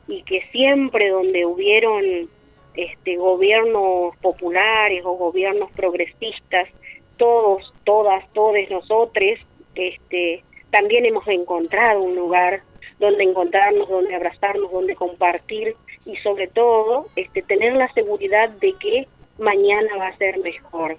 y 0.07 0.23
que 0.23 0.41
siempre 0.51 1.09
donde 1.09 1.45
hubieron 1.45 2.29
este 2.75 3.17
gobiernos 3.17 4.15
populares 4.17 5.03
o 5.03 5.13
gobiernos 5.13 5.71
progresistas, 5.71 6.69
todos, 7.17 7.73
todas, 7.83 8.23
todos 8.33 8.69
nosotros, 8.69 9.39
este 9.75 10.43
también 10.71 11.05
hemos 11.05 11.27
encontrado 11.27 12.01
un 12.01 12.15
lugar 12.15 12.61
donde 12.99 13.23
encontrarnos, 13.23 13.89
donde 13.89 14.15
abrazarnos, 14.15 14.71
donde 14.71 14.95
compartir 14.95 15.75
y 16.05 16.15
sobre 16.17 16.47
todo 16.47 17.07
este 17.15 17.41
tener 17.41 17.73
la 17.73 17.91
seguridad 17.93 18.49
de 18.49 18.73
que 18.73 19.07
mañana 19.37 19.97
va 19.97 20.07
a 20.07 20.17
ser 20.17 20.39
mejor. 20.39 20.97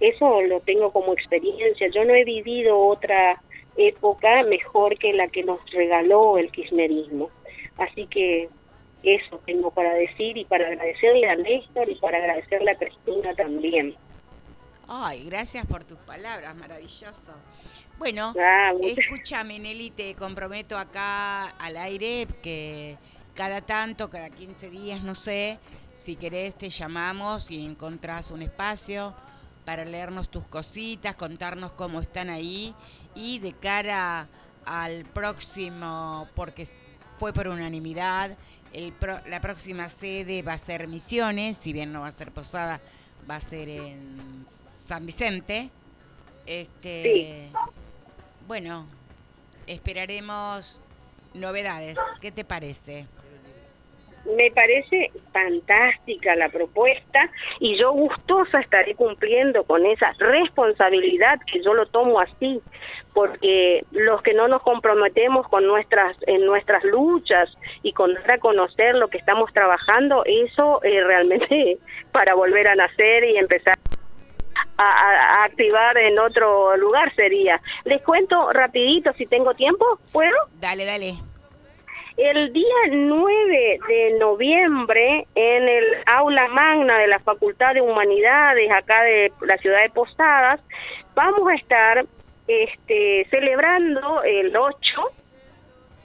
Eso 0.00 0.42
lo 0.42 0.60
tengo 0.60 0.92
como 0.92 1.12
experiencia. 1.12 1.88
Yo 1.88 2.04
no 2.04 2.14
he 2.14 2.24
vivido 2.24 2.78
otra 2.78 3.40
época 3.76 4.42
mejor 4.44 4.98
que 4.98 5.12
la 5.12 5.28
que 5.28 5.42
nos 5.42 5.58
regaló 5.72 6.38
el 6.38 6.50
kirchnerismo. 6.50 7.30
Así 7.80 8.06
que 8.06 8.48
eso 9.02 9.40
tengo 9.46 9.70
para 9.70 9.94
decir 9.94 10.36
y 10.36 10.44
para 10.44 10.68
agradecerle 10.68 11.28
a 11.28 11.36
Néstor 11.36 11.88
y 11.88 11.94
para 11.96 12.18
agradecerle 12.18 12.70
a 12.70 12.76
Cristina 12.76 13.34
también. 13.34 13.96
Ay, 14.88 15.24
gracias 15.24 15.64
por 15.66 15.84
tus 15.84 15.98
palabras, 15.98 16.54
maravilloso. 16.56 17.32
Bueno, 17.98 18.34
Ah, 18.40 18.72
escúchame, 18.82 19.58
Nelly, 19.58 19.90
te 19.90 20.14
comprometo 20.14 20.76
acá 20.76 21.44
al 21.44 21.76
aire 21.76 22.26
que 22.42 22.98
cada 23.34 23.60
tanto, 23.60 24.10
cada 24.10 24.30
15 24.30 24.68
días, 24.68 25.02
no 25.02 25.14
sé, 25.14 25.58
si 25.94 26.16
querés 26.16 26.56
te 26.56 26.70
llamamos 26.70 27.50
y 27.50 27.64
encontrás 27.64 28.30
un 28.32 28.42
espacio 28.42 29.14
para 29.64 29.84
leernos 29.84 30.28
tus 30.28 30.46
cositas, 30.46 31.16
contarnos 31.16 31.72
cómo 31.72 32.00
están 32.00 32.28
ahí 32.28 32.74
y 33.14 33.38
de 33.38 33.52
cara 33.52 34.26
al 34.66 35.04
próximo, 35.04 36.26
porque 36.34 36.64
fue 37.20 37.34
por 37.34 37.48
unanimidad, 37.48 38.34
el 38.72 38.94
pro- 38.94 39.20
la 39.28 39.42
próxima 39.42 39.90
sede 39.90 40.40
va 40.40 40.54
a 40.54 40.58
ser 40.58 40.88
Misiones, 40.88 41.58
si 41.58 41.74
bien 41.74 41.92
no 41.92 42.00
va 42.00 42.06
a 42.06 42.12
ser 42.12 42.32
Posada, 42.32 42.80
va 43.30 43.36
a 43.36 43.40
ser 43.40 43.68
en 43.68 44.46
San 44.86 45.04
Vicente. 45.04 45.68
Este, 46.46 47.50
bueno, 48.48 48.86
esperaremos 49.66 50.80
novedades. 51.34 51.98
¿Qué 52.22 52.32
te 52.32 52.42
parece? 52.42 53.06
Me 54.36 54.50
parece 54.50 55.10
fantástica 55.32 56.36
la 56.36 56.48
propuesta 56.50 57.30
y 57.58 57.76
yo 57.78 57.92
gustosa 57.92 58.60
estaré 58.60 58.94
cumpliendo 58.94 59.64
con 59.64 59.84
esa 59.86 60.12
responsabilidad 60.18 61.38
que 61.50 61.62
yo 61.62 61.72
lo 61.74 61.86
tomo 61.86 62.20
así, 62.20 62.60
porque 63.14 63.82
los 63.92 64.22
que 64.22 64.34
no 64.34 64.46
nos 64.46 64.62
comprometemos 64.62 65.48
con 65.48 65.66
nuestras 65.66 66.16
en 66.26 66.44
nuestras 66.46 66.84
luchas 66.84 67.48
y 67.82 67.92
con 67.92 68.14
reconocer 68.24 68.94
lo 68.94 69.08
que 69.08 69.18
estamos 69.18 69.52
trabajando, 69.52 70.22
eso 70.26 70.80
eh, 70.84 71.02
realmente 71.04 71.78
para 72.12 72.34
volver 72.34 72.68
a 72.68 72.74
nacer 72.74 73.24
y 73.24 73.36
empezar 73.38 73.78
a, 74.76 74.82
a- 74.82 75.40
a 75.40 75.44
activar 75.44 75.96
en 75.98 76.18
otro 76.18 76.76
lugar 76.76 77.12
sería. 77.14 77.60
Les 77.84 78.02
cuento 78.02 78.52
rapidito 78.52 79.12
si 79.14 79.26
tengo 79.26 79.54
tiempo, 79.54 79.98
¿puedo? 80.12 80.36
Dale, 80.60 80.84
dale. 80.84 81.14
El 82.22 82.52
día 82.52 82.66
9 82.90 83.78
de 83.88 84.18
noviembre, 84.18 85.26
en 85.34 85.66
el 85.66 85.84
aula 86.04 86.48
magna 86.48 86.98
de 86.98 87.06
la 87.06 87.18
Facultad 87.20 87.72
de 87.72 87.80
Humanidades, 87.80 88.70
acá 88.70 89.04
de 89.04 89.32
la 89.40 89.56
ciudad 89.56 89.80
de 89.80 89.88
Posadas, 89.88 90.60
vamos 91.14 91.48
a 91.48 91.54
estar 91.54 92.04
este, 92.46 93.26
celebrando 93.30 94.22
el 94.22 94.54
8, 94.54 94.76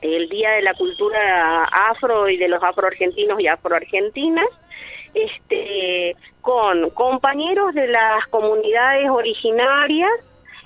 el 0.03 0.29
Día 0.29 0.51
de 0.51 0.61
la 0.61 0.73
Cultura 0.75 1.65
Afro 1.65 2.29
y 2.29 2.37
de 2.37 2.47
los 2.47 2.63
afroargentinos 2.63 3.37
y 3.41 3.47
afroargentinas, 3.47 4.47
este, 5.13 6.15
con 6.39 6.91
compañeros 6.91 7.73
de 7.73 7.87
las 7.87 8.25
comunidades 8.27 9.09
originarias, 9.09 10.13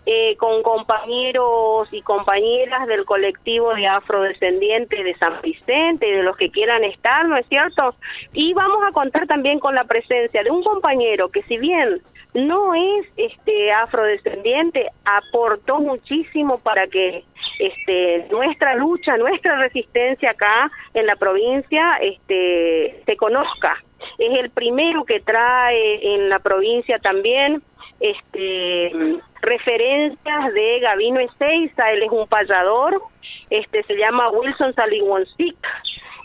eh, 0.06 0.36
con 0.38 0.64
compañeros 0.64 1.88
y 1.92 2.02
compañeras 2.02 2.88
del 2.88 3.06
colectivo 3.06 3.74
de 3.76 3.88
afrodescendientes 3.88 5.04
de 5.04 5.16
San 5.16 5.42
Vicente 5.42 6.06
de 6.06 6.24
los 6.24 6.36
que 6.38 6.50
quieran 6.52 6.84
estar, 6.84 7.28
¿no 7.28 7.38
es 7.38 7.46
cierto? 7.48 7.96
Y 8.34 8.54
vamos 8.54 8.80
a 8.88 8.92
contar 8.92 9.28
también 9.28 9.60
con 9.60 9.76
la 9.76 9.84
presencia 9.84 10.44
de 10.44 10.52
un 10.52 10.64
compañero 10.64 11.30
que 11.30 11.44
si 11.44 11.58
bien 11.58 12.02
no 12.34 12.74
es 12.74 13.08
este 13.18 13.72
afrodescendiente, 13.72 14.88
aportó 15.06 15.80
muchísimo 15.80 16.60
para 16.60 16.88
que 16.88 17.24
este 17.60 18.28
nuestra 18.32 18.76
lucha, 18.76 19.18
nuestra 19.18 19.58
resistencia 19.58 20.32
acá 20.32 20.72
en 20.94 21.06
la 21.06 21.16
provincia 21.16 21.98
este 22.02 23.02
se 23.06 23.18
conozca. 23.18 23.76
Es 24.18 24.40
el 24.40 24.50
primero 24.50 25.04
que 25.04 25.20
trae 25.20 26.16
en 26.16 26.30
la 26.30 26.40
provincia 26.40 27.00
también 27.00 27.62
este 28.00 29.20
referencias 29.42 30.54
de 30.54 30.80
Gavino 30.80 31.20
Ezeiza, 31.20 31.92
él 31.92 32.04
es 32.04 32.12
un 32.12 32.28
payador, 32.28 33.02
este 33.50 33.84
se 33.84 33.96
llama 33.96 34.30
Wilson 34.30 34.74
Saliwonsic 34.74 35.56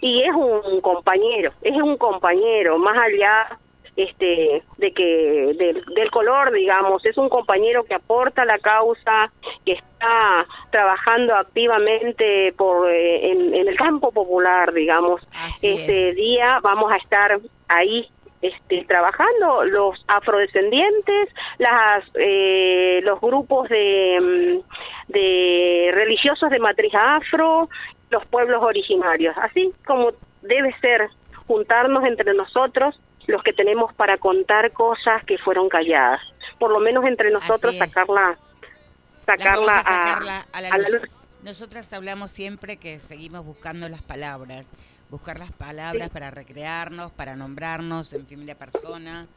y 0.01 0.23
es 0.23 0.35
un 0.35 0.81
compañero, 0.81 1.53
es 1.63 1.77
un 1.77 1.97
compañero 1.97 2.79
más 2.79 2.97
allá 2.99 3.59
este 3.97 4.63
de 4.79 4.93
que 4.93 5.55
del, 5.57 5.85
del 5.95 6.11
color 6.11 6.53
digamos 6.53 7.05
es 7.07 7.17
un 7.17 7.29
compañero 7.29 7.85
que 7.85 7.95
aporta 7.95 8.45
la 8.45 8.59
causa 8.59 9.31
que 9.65 9.73
está 9.73 10.47
trabajando 10.71 11.37
activamente 11.37 12.53
por 12.57 12.91
eh, 12.91 13.31
en, 13.31 13.55
en 13.55 13.69
el 13.69 13.77
campo 13.77 14.11
popular 14.11 14.73
digamos 14.73 15.21
Así 15.37 15.75
este 15.77 16.09
es. 16.09 16.17
día 16.17 16.59
vamos 16.65 16.91
a 16.91 16.97
estar 16.97 17.39
ahí 17.69 18.09
este, 18.45 18.85
trabajando 18.85 19.65
los 19.65 20.05
afrodescendientes, 20.07 21.31
las, 21.57 22.05
eh, 22.15 23.01
los 23.03 23.19
grupos 23.19 23.71
de, 23.71 24.19
mm, 24.21 25.13
de 25.13 25.91
religiosos 25.95 26.51
de 26.51 26.59
matriz 26.59 26.93
afro, 26.95 27.71
los 28.11 28.25
pueblos 28.27 28.63
originarios, 28.63 29.35
así 29.39 29.73
como 29.87 30.11
debe 30.43 30.75
ser 30.81 31.09
juntarnos 31.47 32.05
entre 32.05 32.35
nosotros 32.35 33.01
los 33.27 33.43
que 33.43 33.55
tenemos 33.55 33.95
para 33.95 34.19
contar 34.19 34.73
cosas 34.73 35.25
que 35.25 35.39
fueron 35.39 35.71
calladas. 35.71 36.21
Por 36.59 36.71
lo 36.71 36.81
menos 36.81 37.05
entre 37.07 37.31
nosotros 37.31 37.75
sacarla, 37.79 38.37
sacarla, 39.25 39.73
a 39.73 39.79
a, 39.79 39.83
sacarla 39.83 40.47
a 40.53 40.61
la 40.61 40.69
a 40.69 40.79
la 40.79 40.89
luz. 40.89 41.01
luz. 41.01 41.11
Nosotras 41.43 41.91
hablamos 41.95 42.31
siempre 42.31 42.77
que 42.77 42.99
seguimos 42.99 43.45
buscando 43.45 43.89
las 43.89 44.03
palabras, 44.03 44.71
buscar 45.15 45.39
las 45.39 45.53
palabras 45.53 46.09
Sí. 46.09 46.13
para 46.13 46.31
recrearnos, 46.33 47.13
para 47.13 47.37
nombrarnos 47.37 48.13
en 48.13 48.25
primera 48.27 48.57
persona. 48.57 49.29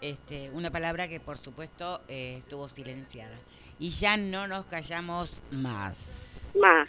Este, 0.00 0.50
una 0.52 0.70
palabra 0.70 1.08
que 1.08 1.18
por 1.18 1.36
supuesto 1.36 2.00
eh, 2.06 2.36
estuvo 2.38 2.68
silenciada. 2.68 3.34
Y 3.80 3.90
ya 3.90 4.16
no 4.16 4.46
nos 4.46 4.66
callamos 4.68 5.42
más. 5.50 6.56
más. 6.62 6.88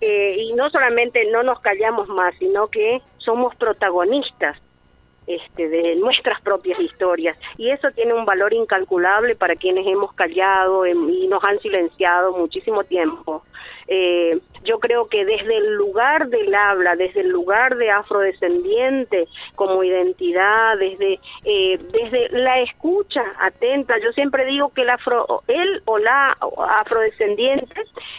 Eh, 0.00 0.36
y 0.40 0.52
no 0.54 0.68
solamente 0.70 1.24
no 1.30 1.44
nos 1.44 1.60
callamos 1.60 2.08
más, 2.08 2.34
sino 2.38 2.66
que 2.68 3.00
somos 3.18 3.54
protagonistas 3.56 4.58
este, 5.28 5.68
de 5.68 5.94
nuestras 5.96 6.40
propias 6.42 6.80
historias. 6.80 7.38
Y 7.58 7.70
eso 7.70 7.88
tiene 7.94 8.12
un 8.12 8.24
valor 8.24 8.52
incalculable 8.54 9.36
para 9.36 9.54
quienes 9.54 9.86
hemos 9.86 10.12
callado 10.14 10.84
em, 10.84 11.08
y 11.10 11.28
nos 11.28 11.42
han 11.44 11.60
silenciado 11.60 12.32
muchísimo 12.36 12.82
tiempo. 12.84 13.44
Eh, 13.88 14.38
yo 14.64 14.80
creo 14.80 15.08
que 15.08 15.24
desde 15.24 15.58
el 15.58 15.74
lugar 15.74 16.28
del 16.28 16.54
habla, 16.54 16.96
desde 16.96 17.20
el 17.20 17.28
lugar 17.28 17.76
de 17.76 17.90
afrodescendiente 17.90 19.28
como 19.54 19.84
identidad, 19.84 20.76
desde 20.76 21.20
eh, 21.44 21.78
desde 21.92 22.28
la 22.30 22.60
escucha 22.60 23.22
atenta, 23.38 23.94
yo 24.02 24.10
siempre 24.12 24.44
digo 24.46 24.70
que 24.70 24.82
el 24.82 24.90
afro, 24.90 25.42
él 25.46 25.82
o 25.84 25.98
la 25.98 26.36
afrodescendiente 26.80 27.74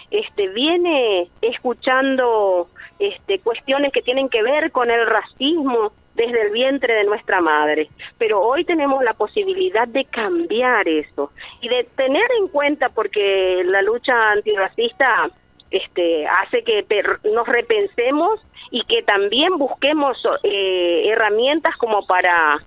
este 0.10 0.48
viene 0.50 1.30
escuchando 1.42 2.68
este 3.00 3.40
cuestiones 3.40 3.92
que 3.92 4.02
tienen 4.02 4.30
que 4.30 4.42
ver 4.42 4.72
con 4.72 4.90
el 4.90 5.06
racismo 5.06 5.92
desde 6.16 6.42
el 6.42 6.52
vientre 6.52 6.94
de 6.94 7.04
nuestra 7.04 7.42
madre. 7.42 7.90
Pero 8.18 8.42
hoy 8.42 8.66
tenemos 8.66 9.04
la 9.04 9.14
posibilidad 9.14 9.88
de 9.88 10.06
cambiar 10.06 10.88
eso 10.88 11.32
y 11.62 11.70
de 11.70 11.84
tener 11.96 12.28
en 12.40 12.48
cuenta, 12.48 12.90
porque 12.90 13.64
la 13.66 13.82
lucha 13.84 14.32
antirracista 14.32 15.30
este, 15.72 16.28
hace 16.28 16.64
que 16.64 16.86
nos 17.34 17.48
repensemos 17.48 18.40
y 18.72 18.84
que 18.84 19.04
también 19.04 19.58
busquemos 19.58 20.18
eh, 20.44 21.10
herramientas 21.10 21.76
como 21.78 22.06
para, 22.06 22.58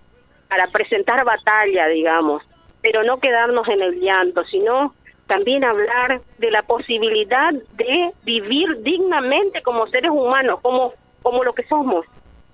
para 0.48 0.66
presentar 0.68 1.24
batalla, 1.24 1.86
digamos, 1.88 2.42
pero 2.82 3.02
no 3.02 3.18
quedarnos 3.18 3.68
en 3.68 3.82
el 3.82 4.00
llanto, 4.00 4.44
sino 4.44 4.94
también 5.26 5.64
hablar 5.64 6.20
de 6.38 6.50
la 6.50 6.62
posibilidad 6.62 7.52
de 7.52 8.10
vivir 8.24 8.82
dignamente 8.82 9.62
como 9.62 9.86
seres 9.86 10.10
humanos, 10.10 10.60
como, 10.60 10.92
como 11.22 11.44
lo 11.44 11.52
que 11.52 11.64
somos 11.64 12.06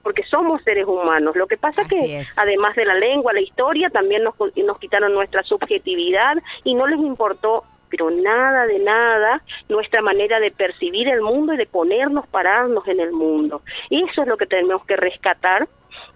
porque 0.06 0.22
somos 0.30 0.62
seres 0.62 0.86
humanos. 0.86 1.34
Lo 1.34 1.48
que 1.48 1.56
pasa 1.56 1.82
Así 1.82 1.90
que, 1.90 2.20
es. 2.20 2.38
además 2.38 2.76
de 2.76 2.84
la 2.84 2.94
lengua, 2.94 3.32
la 3.32 3.40
historia, 3.40 3.90
también 3.90 4.22
nos, 4.22 4.36
nos 4.38 4.78
quitaron 4.78 5.12
nuestra 5.12 5.42
subjetividad 5.42 6.36
y 6.62 6.74
no 6.74 6.86
les 6.86 7.00
importó, 7.00 7.64
pero 7.96 8.10
nada 8.10 8.66
de 8.66 8.78
nada, 8.78 9.42
nuestra 9.68 10.02
manera 10.02 10.38
de 10.38 10.50
percibir 10.50 11.08
el 11.08 11.22
mundo 11.22 11.54
y 11.54 11.56
de 11.56 11.66
ponernos, 11.66 12.26
pararnos 12.26 12.86
en 12.88 13.00
el 13.00 13.12
mundo. 13.12 13.62
Eso 13.88 14.22
es 14.22 14.28
lo 14.28 14.36
que 14.36 14.46
tenemos 14.46 14.84
que 14.84 14.96
rescatar. 14.96 15.66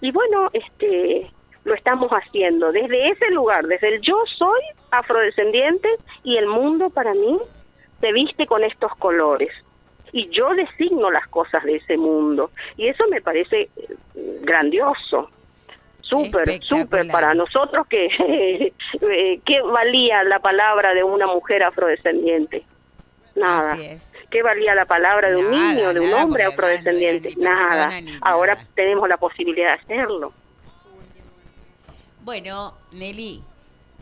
Y 0.00 0.12
bueno, 0.12 0.50
este 0.52 1.30
lo 1.64 1.74
estamos 1.74 2.10
haciendo 2.10 2.72
desde 2.72 3.10
ese 3.10 3.30
lugar, 3.30 3.66
desde 3.66 3.94
el 3.94 4.00
yo 4.00 4.16
soy 4.38 4.60
afrodescendiente 4.90 5.88
y 6.24 6.36
el 6.38 6.46
mundo 6.46 6.88
para 6.88 7.12
mí 7.12 7.38
se 8.00 8.12
viste 8.12 8.46
con 8.46 8.64
estos 8.64 8.94
colores 8.96 9.50
y 10.10 10.28
yo 10.30 10.54
designo 10.54 11.10
las 11.10 11.28
cosas 11.28 11.62
de 11.64 11.76
ese 11.76 11.98
mundo 11.98 12.50
y 12.78 12.88
eso 12.88 13.04
me 13.10 13.20
parece 13.20 13.68
eh, 13.76 13.88
grandioso 14.40 15.28
súper 16.10 16.62
súper 16.62 17.08
para 17.08 17.32
nosotros 17.34 17.86
que 17.86 18.06
eh, 19.00 19.40
qué 19.44 19.62
valía 19.62 20.22
la 20.24 20.40
palabra 20.40 20.92
de 20.92 21.02
una 21.02 21.26
mujer 21.26 21.62
afrodescendiente. 21.62 22.64
Nada. 23.36 23.76
Qué 24.30 24.42
valía 24.42 24.74
la 24.74 24.86
palabra 24.86 25.30
de 25.30 25.36
un 25.36 25.50
niño 25.50 25.94
de 25.94 26.00
un 26.00 26.12
hombre 26.12 26.44
afrodescendiente. 26.44 27.34
ni 27.36 27.44
nada. 27.44 27.88
Persona 27.88 28.18
ahora 28.22 28.54
nada. 28.54 28.68
tenemos 28.74 29.08
la 29.08 29.16
posibilidad 29.16 29.76
de 29.76 29.94
hacerlo. 29.94 30.32
Bueno, 32.22 32.74
Nelly, 32.92 33.42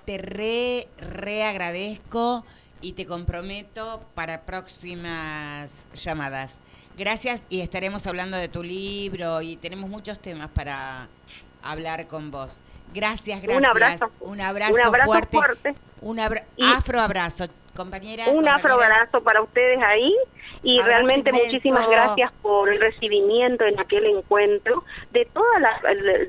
te 0.05 0.19
re, 0.19 0.89
re 0.99 1.45
agradezco 1.45 2.45
y 2.81 2.95
te 2.95 3.07
comprometo 3.07 4.03
para 4.15 4.43
próximas 4.43 5.85
llamadas. 5.93 6.59
Gracias 6.97 7.47
y 7.49 7.61
estaremos 7.61 8.07
hablando 8.07 8.37
de 8.37 8.49
tu 8.49 8.63
libro 8.63 9.41
y 9.41 9.57
tenemos 9.57 9.89
muchos 9.89 10.19
temas 10.19 10.49
para 10.49 11.09
hablar 11.63 12.07
con 12.07 12.31
vos. 12.31 12.61
Gracias, 12.95 13.43
gracias. 13.43 13.59
Un 13.59 13.67
abrazo. 13.67 14.11
Un 14.21 14.41
abrazo, 14.41 14.75
Un 14.75 14.81
abrazo 14.81 15.07
fuerte. 15.07 15.37
fuerte. 15.37 15.75
Un 16.01 16.21
abra- 16.21 16.45
Y- 16.57 16.65
afroabrazo, 16.65 17.45
compañeras. 17.77 18.29
un 18.29 18.35
compañeras. 18.37 18.61
afroabrazo 18.65 19.23
para 19.23 19.43
ustedes 19.43 19.79
ahí 19.83 20.15
y 20.63 20.79
Abrazo 20.81 20.89
realmente 20.89 21.31
inmenso. 21.31 21.47
muchísimas 21.53 21.89
gracias 21.89 22.33
por 22.43 22.69
el 22.69 22.81
recibimiento 22.81 23.65
en 23.65 23.79
aquel 23.79 24.07
encuentro 24.07 24.85
de 25.13 25.25
toda 25.27 25.61
la, 25.61 25.81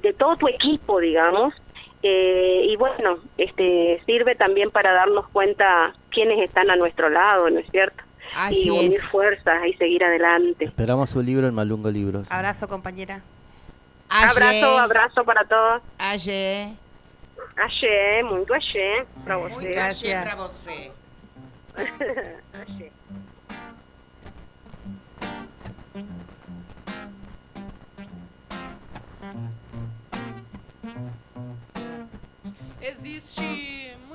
de 0.02 0.14
todo 0.14 0.36
tu 0.38 0.48
equipo 0.48 1.00
digamos 1.00 1.54
Eh, 2.02 2.62
y 2.70 2.76
bueno 2.78 3.18
este 3.38 4.02
sirve 4.06 4.34
también 4.36 4.72
para 4.72 4.94
darnos 4.94 5.28
cuenta 5.30 5.94
quiénes 6.12 6.40
están 6.48 6.70
a 6.70 6.78
nuestro 6.78 7.10
lado 7.10 7.50
no 7.50 7.60
es 7.60 7.70
cierto 7.72 8.02
Así 8.38 8.68
y 8.68 8.72
unir 8.72 8.94
es. 8.94 9.06
fuerzas 9.06 9.66
y 9.68 9.74
seguir 9.74 10.04
adelante 10.06 10.64
Esperamos 10.64 11.10
su 11.10 11.22
libro 11.22 11.48
en 11.48 11.54
Malungo 11.56 11.90
Libros. 11.92 12.32
Abrazo, 12.32 12.68
compañera. 12.70 13.22
Aye, 14.10 14.26
abrazo 14.32 14.78
abrazo 14.80 15.26
para 15.26 15.46
todos 15.46 15.82
aye. 16.00 16.76
Axé, 17.58 18.24
muito 18.24 18.54
axé 18.54 19.06
para 19.24 19.38
Muito 19.38 19.56
você 19.56 19.68
aye 19.68 19.74
Gracias. 19.74 20.24
para 20.24 20.36
você. 20.36 20.92
Axé. 22.54 22.92
Existe 32.82 33.79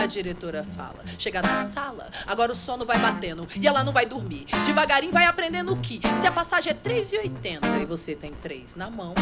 A 0.00 0.06
diretora 0.06 0.64
fala. 0.64 1.02
Chega 1.18 1.42
na 1.42 1.64
sala, 1.64 2.10
agora 2.26 2.52
o 2.52 2.54
sono 2.54 2.84
vai 2.84 2.98
batendo 2.98 3.46
e 3.60 3.66
ela 3.66 3.82
não 3.82 3.92
vai 3.92 4.06
dormir. 4.06 4.44
Devagarinho 4.64 5.12
vai 5.12 5.26
aprendendo 5.26 5.76
que 5.76 6.00
se 6.18 6.26
a 6.26 6.32
passagem 6.32 6.72
é 6.72 6.74
3,80 6.74 7.82
e 7.82 7.84
você 7.84 8.14
tem 8.14 8.32
3 8.32 8.76
na 8.76 8.90
mão, 8.90 9.14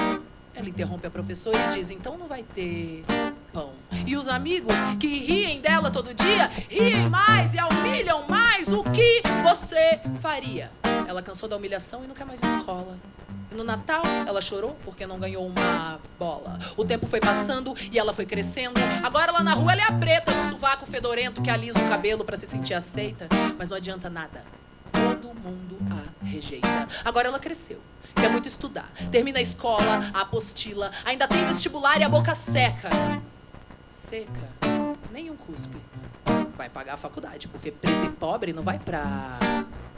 ela 0.55 0.69
interrompe 0.69 1.07
a 1.07 1.11
professora 1.11 1.59
e 1.67 1.69
diz: 1.77 1.91
então 1.91 2.17
não 2.17 2.29
vai 2.29 2.43
ter 2.43 3.05
pão. 3.53 3.73
E 4.07 4.17
os 4.17 4.29
amigos 4.29 4.75
que 5.01 5.19
riem 5.19 5.61
dela 5.61 5.91
todo 5.91 6.15
dia, 6.15 6.51
riem 6.69 7.09
mais 7.09 7.55
e 7.55 7.59
a 7.59 7.67
humilham 7.67 8.27
mais. 8.29 8.69
O 8.69 8.83
que 8.85 9.23
você 9.43 10.01
faria? 10.21 10.71
Ela 11.07 11.23
cansou 11.23 11.49
da 11.49 11.57
humilhação 11.57 12.05
e 12.05 12.07
não 12.07 12.15
quer 12.15 12.25
mais 12.25 12.43
escola. 12.43 12.97
No 13.55 13.63
Natal, 13.63 14.03
ela 14.27 14.43
chorou 14.43 14.77
porque 14.85 15.07
não 15.07 15.19
ganhou 15.19 15.47
uma 15.47 16.01
bola. 16.19 16.59
O 16.77 16.85
tempo 16.85 17.07
foi 17.07 17.21
passando 17.21 17.73
e 17.93 17.99
ela 17.99 18.13
foi 18.13 18.27
crescendo. 18.27 18.81
Agora 19.03 19.31
lá 19.31 19.45
na 19.45 19.55
rua 19.55 19.73
ela 19.73 19.83
é 19.83 19.85
a 19.85 19.93
preta 19.93 20.33
no 20.35 20.51
sovaco 20.51 20.85
fedorento 20.87 21.41
que 21.41 21.49
alisa 21.49 21.79
o 21.79 21.89
cabelo 21.89 22.25
pra 22.25 22.37
se 22.37 22.47
sentir 22.47 22.75
aceita. 22.75 23.29
Mas 23.57 23.69
não 23.69 23.77
adianta 23.77 24.11
nada. 24.11 24.45
Todo 24.91 25.33
mundo 25.35 25.79
a 25.89 26.27
rejeita. 26.27 26.89
Agora 27.05 27.29
ela 27.29 27.39
cresceu. 27.39 27.81
Quer 28.17 28.29
muito 28.29 28.49
estudar. 28.49 28.91
Termina 29.13 29.39
a 29.39 29.43
escola, 29.43 30.01
a 30.13 30.23
apostila. 30.23 30.91
Ainda 31.05 31.29
tem 31.29 31.47
vestibular 31.47 32.01
e 32.01 32.03
a 32.03 32.09
boca 32.09 32.35
seca. 32.35 32.91
Seca. 33.89 34.49
nenhum 35.13 35.37
cuspe. 35.37 35.77
Vai 36.57 36.69
pagar 36.69 36.95
a 36.95 36.97
faculdade, 36.97 37.47
porque 37.47 37.71
preto 37.71 38.05
e 38.05 38.09
pobre 38.11 38.53
não 38.53 38.63
vai 38.63 38.79
pra 38.79 39.39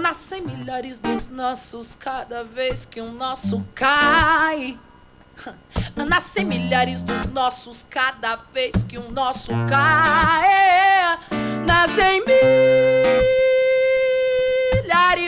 Nascem 0.00 0.40
milhares 0.40 1.00
dos 1.00 1.28
nossos 1.28 1.96
cada 1.96 2.44
vez 2.44 2.86
que 2.86 3.00
um 3.00 3.12
nosso 3.12 3.64
cai. 3.74 4.78
Nascem 5.94 6.44
milhares 6.44 7.02
dos 7.02 7.26
nossos 7.26 7.84
cada 7.88 8.36
vez 8.52 8.84
que 8.84 8.98
um 8.98 9.10
nosso 9.10 9.52
cai. 9.68 11.18
Nascem 11.66 12.24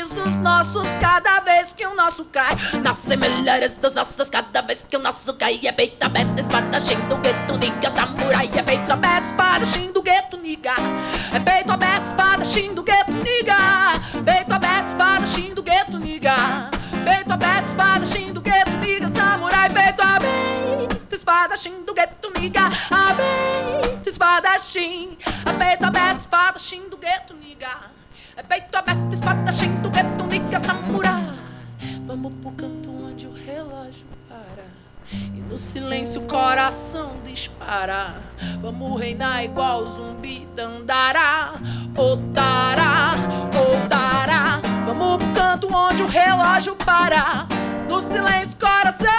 dos 0.08 0.36
nossos 0.36 0.86
cada 1.00 1.40
vez 1.40 1.72
que 1.72 1.86
o 1.86 1.94
nosso 1.94 2.24
cai. 2.26 2.54
Nascem 2.82 3.16
milhares 3.16 3.74
dos 3.76 3.92
nossos 3.94 4.28
cada 4.28 4.62
vez 4.62 4.86
que 4.88 4.96
o 4.96 5.00
nosso 5.00 5.34
cai. 5.34 5.60
É 5.64 5.72
peito 5.72 6.04
aberto, 6.04 6.40
espadachim 6.40 6.98
do 7.08 7.16
gueto, 7.16 7.56
niga, 7.58 7.90
samurai. 7.94 8.50
É 8.54 8.62
peito 8.62 8.92
aberto, 8.92 9.24
espadachim 9.24 9.92
do 9.92 10.02
gueto, 10.02 10.36
niga. 10.38 10.74
É 11.32 11.38
peito 11.38 11.72
aberto, 11.72 12.04
espadachim 12.04 12.74
do 12.74 12.82
gueto, 12.82 13.12
niga. 13.12 13.54
Peito 14.24 14.52
aberto, 14.52 14.86
espadachim 14.88 15.54
do 15.54 15.62
gueto, 15.62 15.98
niga. 15.98 16.70
Peito 17.04 17.32
aberto, 17.32 17.66
espadachim 17.66 18.32
do 18.32 18.40
gueto, 18.40 18.70
niga, 18.80 19.08
samurai. 19.08 19.70
Peito 19.70 20.02
aberto, 20.02 21.14
espadachim 21.14 21.84
do 21.84 21.94
gueto, 21.94 22.32
niga. 22.38 22.66
Aberto, 22.90 24.08
espadachim. 24.08 25.16
É 25.46 25.52
peito 25.52 25.84
aberto, 25.86 26.18
espadachim 26.18 26.88
do 26.88 26.96
gueto, 26.96 27.34
niga. 27.34 27.99
Peito 28.48 28.76
aberto, 28.76 29.12
espadachim 29.12 29.74
do 29.82 29.90
gueto, 29.90 30.24
niga, 30.24 30.58
samurai. 30.60 31.38
Vamos 32.06 32.32
pro 32.40 32.50
canto 32.52 32.90
onde 32.90 33.26
o 33.26 33.32
relógio 33.32 34.06
para. 34.28 34.64
E 35.12 35.40
no 35.40 35.58
silêncio 35.58 36.22
o 36.22 36.26
coração 36.26 37.12
dispara. 37.24 38.14
Vamos 38.60 39.00
reinar 39.00 39.44
igual 39.44 39.86
zumbi 39.86 40.48
dandará. 40.56 41.54
Odará, 41.96 43.14
odará. 43.54 44.60
Vamos 44.86 45.18
pro 45.18 45.32
canto 45.32 45.74
onde 45.74 46.02
o 46.02 46.06
relógio 46.06 46.74
para. 46.76 47.46
No 47.88 48.00
silêncio 48.00 48.56
o 48.56 48.60
coração 48.60 49.10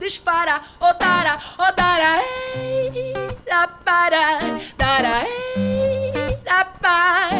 dispara. 0.00 0.60
Odará, 0.80 1.38
odará. 1.58 2.18
Ei, 2.56 3.29
da 3.50 3.66
para, 3.84 4.38
da 4.78 5.00
ra, 5.02 5.22
eh, 5.56 6.38
da 6.44 6.64
pa, 6.80 7.30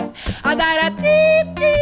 a 0.43 0.55
da 0.57 0.75
ra 0.75 0.91
ti 0.91 1.55
ti. 1.55 1.80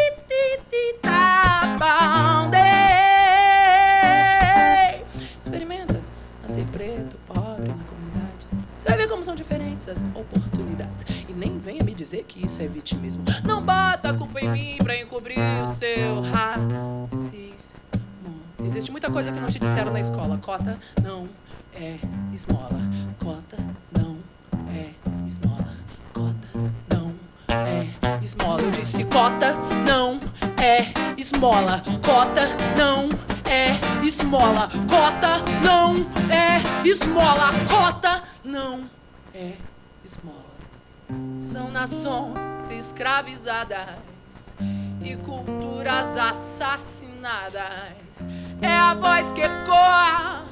Escravizadas 42.99 44.57
e 45.01 45.15
culturas 45.19 46.17
assassinadas. 46.17 48.27
É 48.61 48.77
a 48.77 48.93
voz 48.95 49.31
que 49.31 49.41
ecoa 49.41 50.43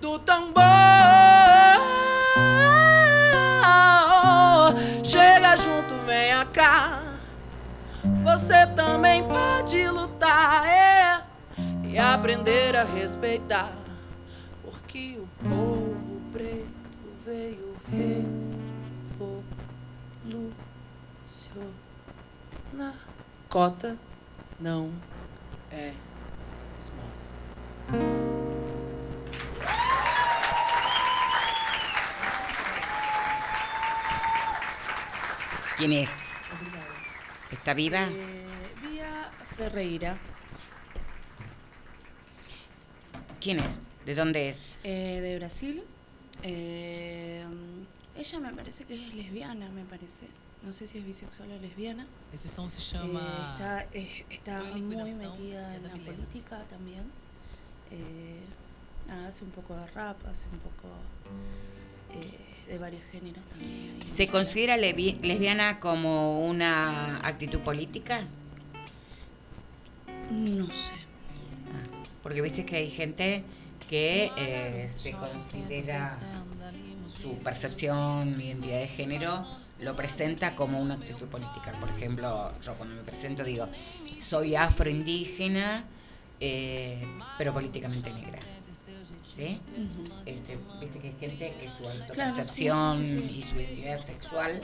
do 0.00 0.16
tambor. 0.20 0.62
Chega 5.02 5.56
junto, 5.56 5.92
venha 6.06 6.46
cá. 6.46 7.02
Você 8.22 8.68
também 8.76 9.24
pode 9.24 9.88
lutar 9.88 10.64
é, 10.68 11.24
e 11.82 11.98
aprender 11.98 12.76
a 12.76 12.84
respeitar. 12.84 13.72
Porque 14.62 15.18
o 15.18 15.26
povo 15.42 16.20
preto 16.32 16.68
veio 17.26 17.74
revolucionar. 17.90 18.29
Cota 23.50 23.98
não 24.60 24.92
é 25.72 25.92
esmola. 26.78 27.10
¿Quién 35.76 35.92
es? 35.92 36.18
¿Está 37.50 37.74
viva? 37.74 38.06
Eh, 38.10 38.46
Vía 38.82 39.30
Ferreira, 39.56 40.18
¿Quién 43.40 43.58
es? 43.58 43.78
¿De 44.04 44.14
dónde 44.14 44.50
es? 44.50 44.60
eh, 44.84 45.20
de 45.22 45.36
Brasil. 45.38 45.82
Eh, 46.42 47.44
ella 48.16 48.40
me 48.40 48.52
parece 48.52 48.84
que 48.84 48.94
es 48.94 49.14
lesbiana, 49.14 49.68
me 49.70 49.84
parece. 49.84 50.26
No 50.62 50.72
sé 50.72 50.86
si 50.86 50.98
es 50.98 51.04
bisexual 51.06 51.50
o 51.52 51.58
lesbiana. 51.58 52.06
Esse 52.32 52.48
som 52.48 52.68
se 52.68 52.80
Eh, 52.80 53.10
está 53.52 53.86
eh, 53.92 54.24
está 54.28 54.58
Toda 54.58 54.72
muy 54.72 54.82
metida 54.82 55.76
en 55.76 55.82
la 55.84 55.92
Milena. 55.94 56.12
política 56.16 56.64
también. 56.68 57.04
Eh, 57.90 58.40
nada, 59.08 59.28
hace 59.28 59.42
un 59.44 59.50
poco 59.50 59.74
de 59.74 59.86
rap, 59.88 60.16
hace 60.26 60.48
un 60.48 60.58
poco 60.58 60.88
eh, 62.12 62.70
de 62.72 62.78
varios 62.78 63.02
géneros 63.10 63.46
también. 63.46 64.00
¿Se 64.06 64.28
considera 64.28 64.76
lesbiana 64.76 65.78
como 65.80 66.46
una 66.46 67.16
actitud 67.26 67.60
política? 67.60 68.26
No 70.30 70.70
sé. 70.72 70.94
Porque 72.22 72.42
viste 72.42 72.66
que 72.66 72.76
hay 72.76 72.90
gente 72.90 73.44
que 73.88 74.30
eh, 74.36 74.88
se 74.94 75.12
considera 75.12 76.18
su 77.08 77.38
percepción, 77.38 78.38
identidad 78.40 78.78
de 78.80 78.86
género, 78.88 79.44
lo 79.80 79.96
presenta 79.96 80.54
como 80.54 80.80
una 80.80 80.94
actitud 80.94 81.26
política. 81.28 81.72
Por 81.80 81.88
ejemplo, 81.90 82.52
yo 82.60 82.74
cuando 82.74 82.94
me 82.96 83.02
presento 83.02 83.44
digo, 83.44 83.66
soy 84.18 84.54
afroindígena, 84.56 85.84
eh, 86.40 87.02
pero 87.38 87.52
políticamente 87.52 88.12
negra. 88.12 88.38
¿Sí? 89.22 89.60
Este, 90.26 90.58
Viste 90.80 90.98
que 90.98 91.08
hay 91.08 91.16
gente 91.20 91.54
que 91.60 91.68
su 91.68 91.84
Claro, 91.84 92.00
autopercepción 92.02 93.04
sí, 93.04 93.12
sí, 93.12 93.20
sí. 93.28 93.38
y 93.38 93.42
su 93.42 93.56
identidad 93.56 94.00
sexual 94.04 94.60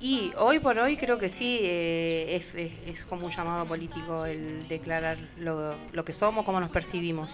Y 0.00 0.32
hoy 0.38 0.58
por 0.60 0.78
hoy 0.78 0.96
creo 0.96 1.18
que 1.18 1.28
sí, 1.28 1.58
eh, 1.62 2.36
es, 2.36 2.54
es, 2.54 2.72
es 2.86 3.04
como 3.04 3.26
un 3.26 3.32
llamado 3.32 3.66
político 3.66 4.24
el 4.26 4.68
declarar 4.68 5.18
lo, 5.38 5.76
lo 5.92 6.04
que 6.04 6.12
somos, 6.12 6.44
cómo 6.44 6.60
nos 6.60 6.70
percibimos. 6.70 7.30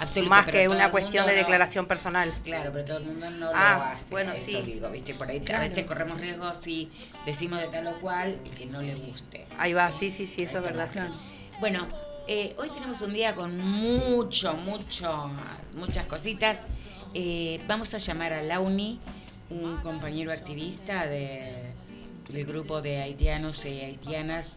Absoluto, 0.00 0.30
Más 0.30 0.46
que 0.46 0.68
una 0.68 0.90
cuestión 0.90 1.26
de 1.26 1.32
no- 1.32 1.38
declaración 1.38 1.86
personal. 1.86 2.32
Claro, 2.42 2.70
pero 2.72 2.84
todo 2.86 2.96
el 2.98 3.04
mundo 3.04 3.30
no 3.30 3.48
Ah, 3.54 3.74
lo 3.78 3.84
hace. 3.84 4.04
bueno, 4.10 4.32
eso 4.32 4.46
sí. 4.46 4.62
digo, 4.64 4.88
¿viste? 4.90 5.14
Por 5.14 5.28
ahí 5.28 5.40
Claro. 5.40 5.62
a 5.62 5.66
veces 5.66 5.84
corremos 5.84 6.18
riesgos 6.20 6.58
si 6.62 6.90
decimos 7.26 7.60
de 7.60 7.68
tal 7.68 7.86
o 7.88 7.98
cual 8.00 8.38
y 8.44 8.48
que 8.50 8.66
no 8.66 8.80
le 8.80 8.94
guste. 8.94 9.46
Ahí 9.58 9.72
va, 9.74 9.92
sí, 9.92 10.10
sí, 10.10 10.26
sí, 10.26 10.44
eso 10.44 10.56
es 10.58 10.62
verdad. 10.64 10.88
Bueno, 11.60 11.86
eh, 12.28 12.54
hoy 12.58 12.70
tenemos 12.70 13.00
un 13.02 13.12
día 13.12 13.34
con 13.34 13.58
mucho, 13.60 14.54
mucho, 14.54 15.30
muchas 15.74 16.06
cositas. 16.06 16.60
Eh, 17.12 17.60
vamos 17.66 17.92
a 17.92 17.98
llamar 17.98 18.32
a 18.32 18.40
Launi, 18.42 19.00
un 19.50 19.78
compañero 19.82 20.32
activista 20.32 21.06
de, 21.06 21.72
del 22.30 22.46
grupo 22.46 22.80
de 22.80 23.02
haitianos 23.02 23.64
y 23.66 23.80
haitianas 23.80 24.52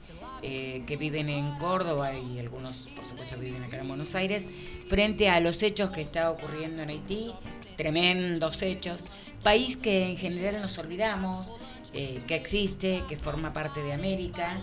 eh, 0.45 0.84
que 0.86 0.98
viven 0.98 1.30
en 1.30 1.56
Córdoba 1.56 2.11
y 2.14 2.38
algunos, 2.38 2.90
por 2.95 3.06
supuesto, 3.06 3.38
viven 3.40 3.64
acá 3.64 3.78
en 3.78 3.88
Buenos 3.88 4.14
Aires, 4.14 4.45
frente 4.90 5.30
a 5.30 5.40
los 5.40 5.64
hechos 5.64 5.90
que 5.90 6.02
está 6.02 6.30
ocurriendo 6.30 6.84
en 6.84 6.90
Haití, 6.90 7.32
tremendos 7.78 8.61
hechos, 8.61 9.06
país 9.41 9.78
que 9.78 10.06
en 10.06 10.18
general 10.18 10.61
nos 10.61 10.78
olvidamos, 10.78 11.48
eh, 11.94 12.20
que 12.28 12.36
existe, 12.36 13.03
que 13.07 13.15
forma 13.15 13.53
parte 13.53 13.82
de 13.84 13.94
América, 13.94 14.60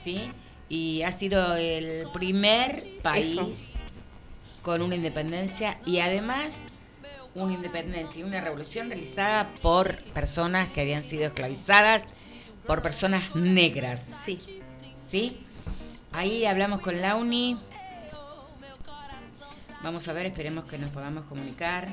¿sí? 0.00 0.30
Y 0.68 1.02
ha 1.02 1.10
sido 1.10 1.56
el 1.56 2.06
primer 2.12 3.00
país 3.02 3.74
con 4.62 4.80
una 4.80 4.94
independencia 4.94 5.76
y 5.86 5.98
además 5.98 6.66
una 7.34 7.54
independencia 7.54 8.20
y 8.20 8.22
una 8.22 8.40
revolución 8.40 8.88
realizada 8.88 9.52
por 9.62 9.96
personas 10.12 10.68
que 10.68 10.82
habían 10.82 11.02
sido 11.02 11.24
esclavizadas, 11.24 12.04
por 12.66 12.82
personas 12.82 13.34
negras. 13.34 14.02
Sí. 14.24 14.38
¿Sí? 15.10 15.44
Ahí 16.12 16.46
hablamos 16.46 16.80
con 16.80 17.00
Launi. 17.00 17.58
Vamos 19.82 20.06
a 20.06 20.12
ver, 20.12 20.26
esperemos 20.26 20.66
que 20.66 20.78
nos 20.78 20.92
podamos 20.92 21.26
comunicar. 21.26 21.88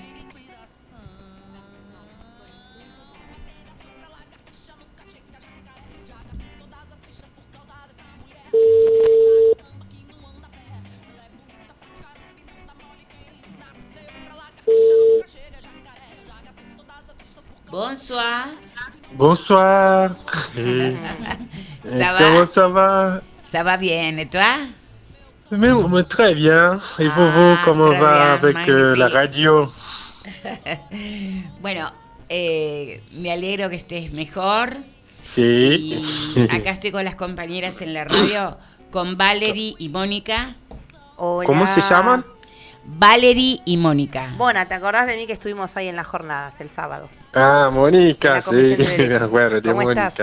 Bonsoir. 17.71 18.59
Bonsoir. 19.15 20.11
Ça 21.87 22.13
va 22.13 22.19
Comment 22.19 22.47
ça 22.53 22.67
va 22.67 23.21
Ça 23.43 23.63
va 23.63 23.77
bien, 23.77 24.17
et 24.17 24.25
toi 24.25 24.41
mais, 25.51 25.69
mais 25.73 26.03
Très 26.03 26.35
bien. 26.35 26.79
Et 26.99 27.07
vous, 27.07 27.21
Ah, 27.21 27.31
vous, 27.35 27.65
comment 27.65 27.89
va 27.89 27.95
bien, 27.95 28.33
avec 28.33 28.69
euh, 28.69 28.95
la 28.95 29.07
radio 29.07 29.71
bueno, 31.61 31.89
eh, 32.29 33.01
me 33.13 33.31
alegro 33.31 33.69
que 33.69 33.75
estés 33.75 34.11
mejor. 34.11 34.69
Sí. 35.21 36.01
Y 36.35 36.47
acá 36.51 36.71
estoy 36.71 36.91
con 36.91 37.05
las 37.05 37.15
compañeras 37.15 37.81
en 37.81 37.93
la 37.93 38.03
radio, 38.03 38.57
con 38.91 39.17
Valerie 39.17 39.75
y 39.77 39.89
Mónica. 39.89 40.55
¿Cómo 41.15 41.65
se 41.67 41.81
llaman? 41.81 42.25
Valerie 42.85 43.59
y 43.65 43.77
Mónica. 43.77 44.33
Bona, 44.37 44.67
¿te 44.67 44.73
acordás 44.73 45.07
de 45.07 45.17
mí 45.17 45.27
que 45.27 45.33
estuvimos 45.33 45.75
ahí 45.75 45.87
en 45.87 45.95
las 45.95 46.07
jornadas 46.07 46.59
el 46.61 46.69
sábado? 46.69 47.09
Ah, 47.33 47.69
Mónica, 47.71 48.41
sí, 48.41 48.75
me 48.97 49.15
acuerdo 49.15 49.61
de 49.61 49.69
¿Cómo 49.69 49.89
estás? 49.91 50.13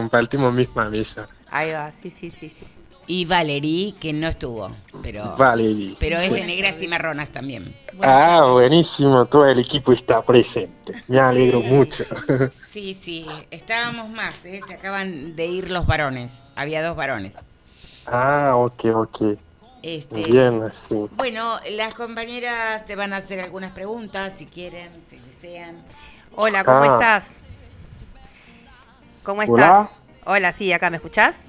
Compartimos 0.00 0.54
misma 0.54 0.88
mesa. 0.88 1.28
Ahí 1.50 1.72
va, 1.72 1.92
sí, 1.92 2.08
sí, 2.10 2.30
sí, 2.30 2.48
sí. 2.48 2.66
Y 3.06 3.26
Valerie, 3.26 3.94
que 4.00 4.12
no 4.14 4.28
estuvo, 4.28 4.74
pero, 5.02 5.36
Valerie. 5.36 5.94
pero 6.00 6.16
es 6.16 6.28
Sí. 6.28 6.34
de 6.34 6.44
negras 6.46 6.80
y 6.80 6.88
marronas 6.88 7.30
también. 7.30 7.74
Ah, 8.02 8.46
buenísimo, 8.50 9.26
todo 9.26 9.46
el 9.46 9.58
equipo 9.58 9.92
está 9.92 10.22
presente. 10.22 10.94
Me 11.08 11.18
alegro 11.18 11.60
mucho. 11.60 12.04
Sí, 12.50 12.94
sí, 12.94 13.26
estábamos 13.50 14.08
más, 14.08 14.34
¿eh? 14.44 14.60
se 14.66 14.74
acaban 14.74 15.36
de 15.36 15.46
ir 15.46 15.70
los 15.70 15.84
varones, 15.86 16.44
había 16.56 16.82
dos 16.86 16.96
varones. 16.96 17.36
ah, 18.06 18.54
ok, 18.56 18.84
ok. 18.94 19.22
Este, 19.82 20.22
Bien, 20.22 20.62
así. 20.62 20.94
Bueno, 21.12 21.56
las 21.72 21.92
compañeras 21.94 22.84
te 22.86 22.96
van 22.96 23.12
a 23.12 23.16
hacer 23.18 23.40
algunas 23.40 23.72
preguntas, 23.72 24.34
si 24.38 24.46
quieren, 24.46 24.90
si 25.10 25.16
desean. 25.16 25.76
Hola, 26.36 26.64
¿cómo 26.64 26.82
Ah. 26.84 26.86
estás? 26.94 27.39
¿Cómo 29.22 29.42
estás? 29.42 29.76
Hola. 29.76 29.90
Hola, 30.24 30.52
sí, 30.52 30.72
acá 30.72 30.90
me 30.90 30.96
escuchás. 30.96 31.40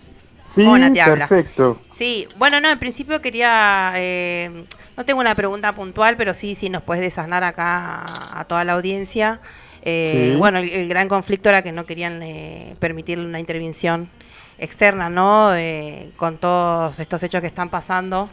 Sí, 0.48 0.64
Mona 0.66 0.92
te 0.92 1.02
habla. 1.02 1.28
perfecto. 1.28 1.82
Sí, 1.90 2.28
bueno, 2.38 2.60
no, 2.60 2.70
en 2.70 2.80
principio 2.80 3.22
quería, 3.22 3.94
eh, 3.96 4.66
no 4.98 5.06
tengo 5.06 5.22
una 5.22 5.36
pregunta 5.36 5.74
puntual, 5.74 6.18
pero 6.18 6.34
sí, 6.34 6.56
sí 6.56 6.70
nos 6.70 6.84
puedes 6.84 7.02
desasnar 7.02 7.44
acá 7.44 8.04
a, 8.06 8.40
a 8.42 8.46
toda 8.46 8.64
la 8.66 8.74
audiencia. 8.74 9.40
Eh, 9.84 10.34
Sí. 10.34 10.36
Bueno, 10.38 10.60
el, 10.60 10.70
el 10.70 10.88
gran 10.90 11.08
conflicto 11.08 11.50
era 11.50 11.62
que 11.64 11.72
no 11.72 11.86
querían 11.86 12.22
eh, 12.22 12.76
permitirle 12.80 13.26
una 13.26 13.40
intervención 13.40 14.10
externa, 14.58 15.10
¿no? 15.10 15.56
Eh, 15.56 16.12
con 16.18 16.38
todos 16.38 17.00
estos 17.00 17.24
hechos 17.24 17.42
que 17.42 17.48
están 17.48 17.70
pasando, 17.70 18.30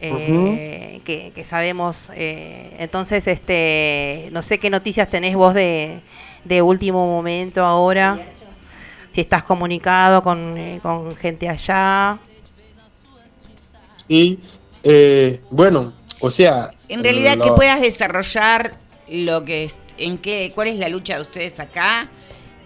eh, 0.00 1.00
que, 1.04 1.32
que 1.34 1.44
sabemos. 1.44 2.10
eh, 2.14 2.74
entonces, 2.78 3.26
este, 3.26 4.28
no 4.32 4.42
sé 4.42 4.58
qué 4.58 4.70
noticias 4.70 5.08
tenés 5.10 5.34
vos 5.36 5.54
de, 5.54 6.00
de 6.44 6.62
último 6.62 7.06
momento 7.06 7.64
ahora. 7.64 8.18
Si 9.12 9.20
estás 9.20 9.42
comunicado 9.42 10.22
con, 10.22 10.56
eh, 10.56 10.78
con 10.82 11.16
gente 11.16 11.48
allá. 11.48 12.18
Sí, 14.08 14.38
eh, 14.82 15.40
bueno, 15.50 15.92
o 16.20 16.30
sea... 16.30 16.70
En 16.88 17.02
realidad, 17.02 17.38
que 17.38 17.48
lo- 17.48 17.54
puedas 17.54 17.80
desarrollar 17.80 18.74
lo 19.08 19.44
que, 19.44 19.64
es- 19.64 19.76
en 19.98 20.18
qué, 20.18 20.52
cuál 20.54 20.68
es 20.68 20.76
la 20.78 20.88
lucha 20.88 21.16
de 21.16 21.22
ustedes 21.22 21.58
acá, 21.60 22.08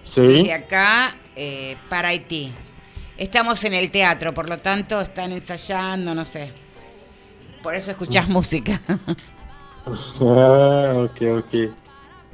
Sí. 0.03 0.21
desde 0.21 0.53
acá, 0.53 1.17
eh, 1.35 1.77
para 1.89 2.09
Haití. 2.09 2.53
Estamos 3.17 3.65
en 3.65 3.75
el 3.75 3.91
teatro, 3.91 4.35
por 4.35 4.49
lo 4.51 4.59
tanto, 4.59 5.01
están 5.01 5.33
ensayando, 5.33 6.15
no 6.15 6.25
sé. 6.25 6.53
Por 7.63 7.75
eso 7.75 7.91
escuchás 7.91 8.29
música. 8.29 8.81
Ah, 9.87 10.95
ok, 11.05 11.21
ok. 11.45 11.55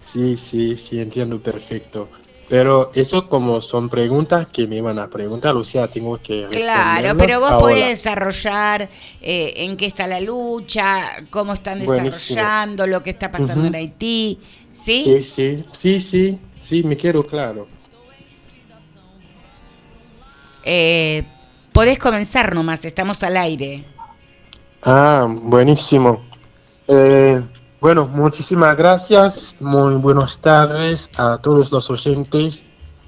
Sí, 0.01 0.37
sí, 0.37 0.77
sí, 0.77 1.01
entiendo 1.01 1.41
perfecto. 1.41 2.09
Pero 2.49 2.91
eso 2.95 3.29
como 3.29 3.63
son 3.63 3.89
preguntas 3.89 4.49
que 4.49 4.67
me 4.67 4.77
iban 4.79 4.99
a 4.99 5.09
preguntar, 5.09 5.55
o 5.57 5.63
sea, 5.63 5.87
tengo 5.87 6.21
que 6.21 6.49
Claro, 6.51 7.17
pero 7.17 7.39
vos 7.41 7.53
ahora. 7.53 7.59
podés 7.59 7.89
desarrollar 7.91 8.89
eh, 9.21 9.53
en 9.57 9.77
qué 9.77 9.87
está 9.87 10.09
la 10.09 10.21
lucha, 10.21 11.25
cómo 11.31 11.53
están 11.55 11.79
Buenísimo. 11.79 12.11
desarrollando, 12.11 12.87
lo 12.89 13.03
que 13.05 13.11
está 13.11 13.31
pasando 13.31 13.69
en 13.69 13.77
Haití, 13.77 14.41
¿sí? 14.73 15.05
Sí, 15.05 15.23
sí, 15.23 15.65
sí, 15.73 16.01
sí, 16.01 16.39
sí, 16.59 16.83
me 16.83 16.97
quiero 16.97 17.25
claro. 17.25 17.69
Eh, 20.63 21.25
podés 21.73 21.99
comenzar 21.99 22.55
nomás, 22.55 22.85
estamos 22.85 23.23
al 23.23 23.37
aire. 23.37 23.85
Ah, 24.83 25.27
buenísimo. 25.43 26.23
Eh, 26.89 27.43
bueno, 27.81 28.07
muchísimas 28.07 28.77
gracias. 28.77 29.57
Muy 29.61 29.95
buenas 29.95 30.39
tardes 30.39 31.11
a 31.17 31.39
todos 31.39 31.73
los 31.73 31.89
oyentes 31.91 32.67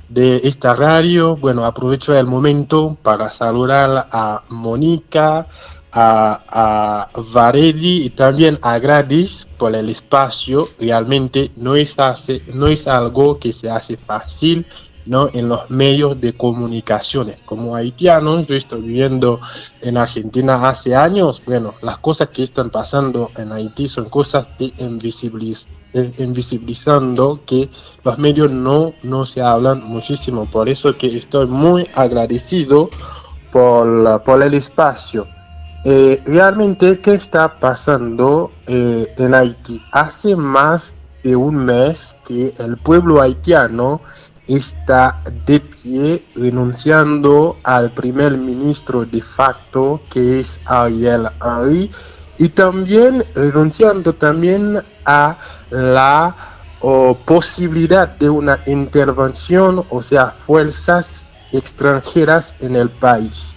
de 0.08 0.40
esta 0.44 0.74
radio. 0.74 1.36
Bueno, 1.36 1.64
aprovecho 1.66 2.14
el 2.16 2.26
momento 2.26 2.96
para 3.02 3.30
saludar 3.30 4.08
a 4.10 4.42
Mónica, 4.48 5.46
a, 5.92 7.08
a 7.12 7.20
Vareli 7.34 8.04
y 8.06 8.10
también 8.10 8.58
a 8.62 8.78
Gradis 8.78 9.46
por 9.58 9.74
el 9.74 9.90
espacio. 9.90 10.66
Realmente 10.80 11.50
no 11.56 11.74
es, 11.76 11.98
hace- 11.98 12.42
no 12.54 12.66
es 12.66 12.86
algo 12.86 13.38
que 13.38 13.52
se 13.52 13.68
hace 13.70 13.98
fácil. 13.98 14.64
¿No? 15.06 15.28
en 15.32 15.48
los 15.48 15.68
medios 15.70 16.20
de 16.20 16.32
comunicaciones. 16.34 17.38
Como 17.44 17.74
haitianos, 17.76 18.46
yo 18.46 18.54
estoy 18.54 18.80
viviendo 18.82 19.40
en 19.80 19.96
Argentina 19.96 20.68
hace 20.68 20.94
años. 20.94 21.42
Bueno, 21.44 21.74
las 21.82 21.98
cosas 21.98 22.28
que 22.28 22.42
están 22.42 22.70
pasando 22.70 23.30
en 23.36 23.52
Haití 23.52 23.88
son 23.88 24.08
cosas 24.08 24.46
que 24.58 24.66
invisibiliz- 24.78 25.66
eh, 25.94 26.12
invisibilizando 26.18 27.40
que 27.46 27.68
los 28.04 28.16
medios 28.18 28.50
no, 28.50 28.94
no 29.02 29.26
se 29.26 29.40
hablan 29.42 29.84
muchísimo. 29.84 30.50
Por 30.50 30.68
eso 30.68 30.96
que 30.96 31.16
estoy 31.16 31.46
muy 31.46 31.86
agradecido 31.94 32.88
por, 33.50 34.22
por 34.24 34.42
el 34.42 34.54
espacio. 34.54 35.26
eh, 35.84 36.22
realmente 36.24 37.00
qué 37.00 37.14
está 37.14 37.58
pasando 37.58 38.52
eh, 38.66 39.12
en 39.18 39.34
Haití. 39.34 39.82
Hace 39.92 40.36
más 40.36 40.94
de 41.24 41.34
un 41.36 41.56
mes 41.64 42.16
que 42.26 42.54
el 42.58 42.76
pueblo 42.78 43.20
haitiano 43.20 44.00
está 44.56 45.22
de 45.46 45.60
pie 45.60 46.24
renunciando 46.34 47.56
al 47.64 47.90
primer 47.92 48.36
ministro 48.36 49.04
de 49.04 49.22
facto 49.22 50.00
que 50.10 50.40
es 50.40 50.60
Ariel 50.66 51.28
Henry 51.42 51.90
y 52.38 52.48
también 52.48 53.24
renunciando 53.34 54.14
también 54.14 54.82
a 55.04 55.38
la 55.70 56.34
posibilidad 57.24 58.08
de 58.08 58.28
una 58.28 58.58
intervención, 58.66 59.84
o 59.88 60.02
sea, 60.02 60.28
fuerzas 60.28 61.30
extranjeras 61.52 62.56
en 62.60 62.74
el 62.76 62.90
país. 62.90 63.56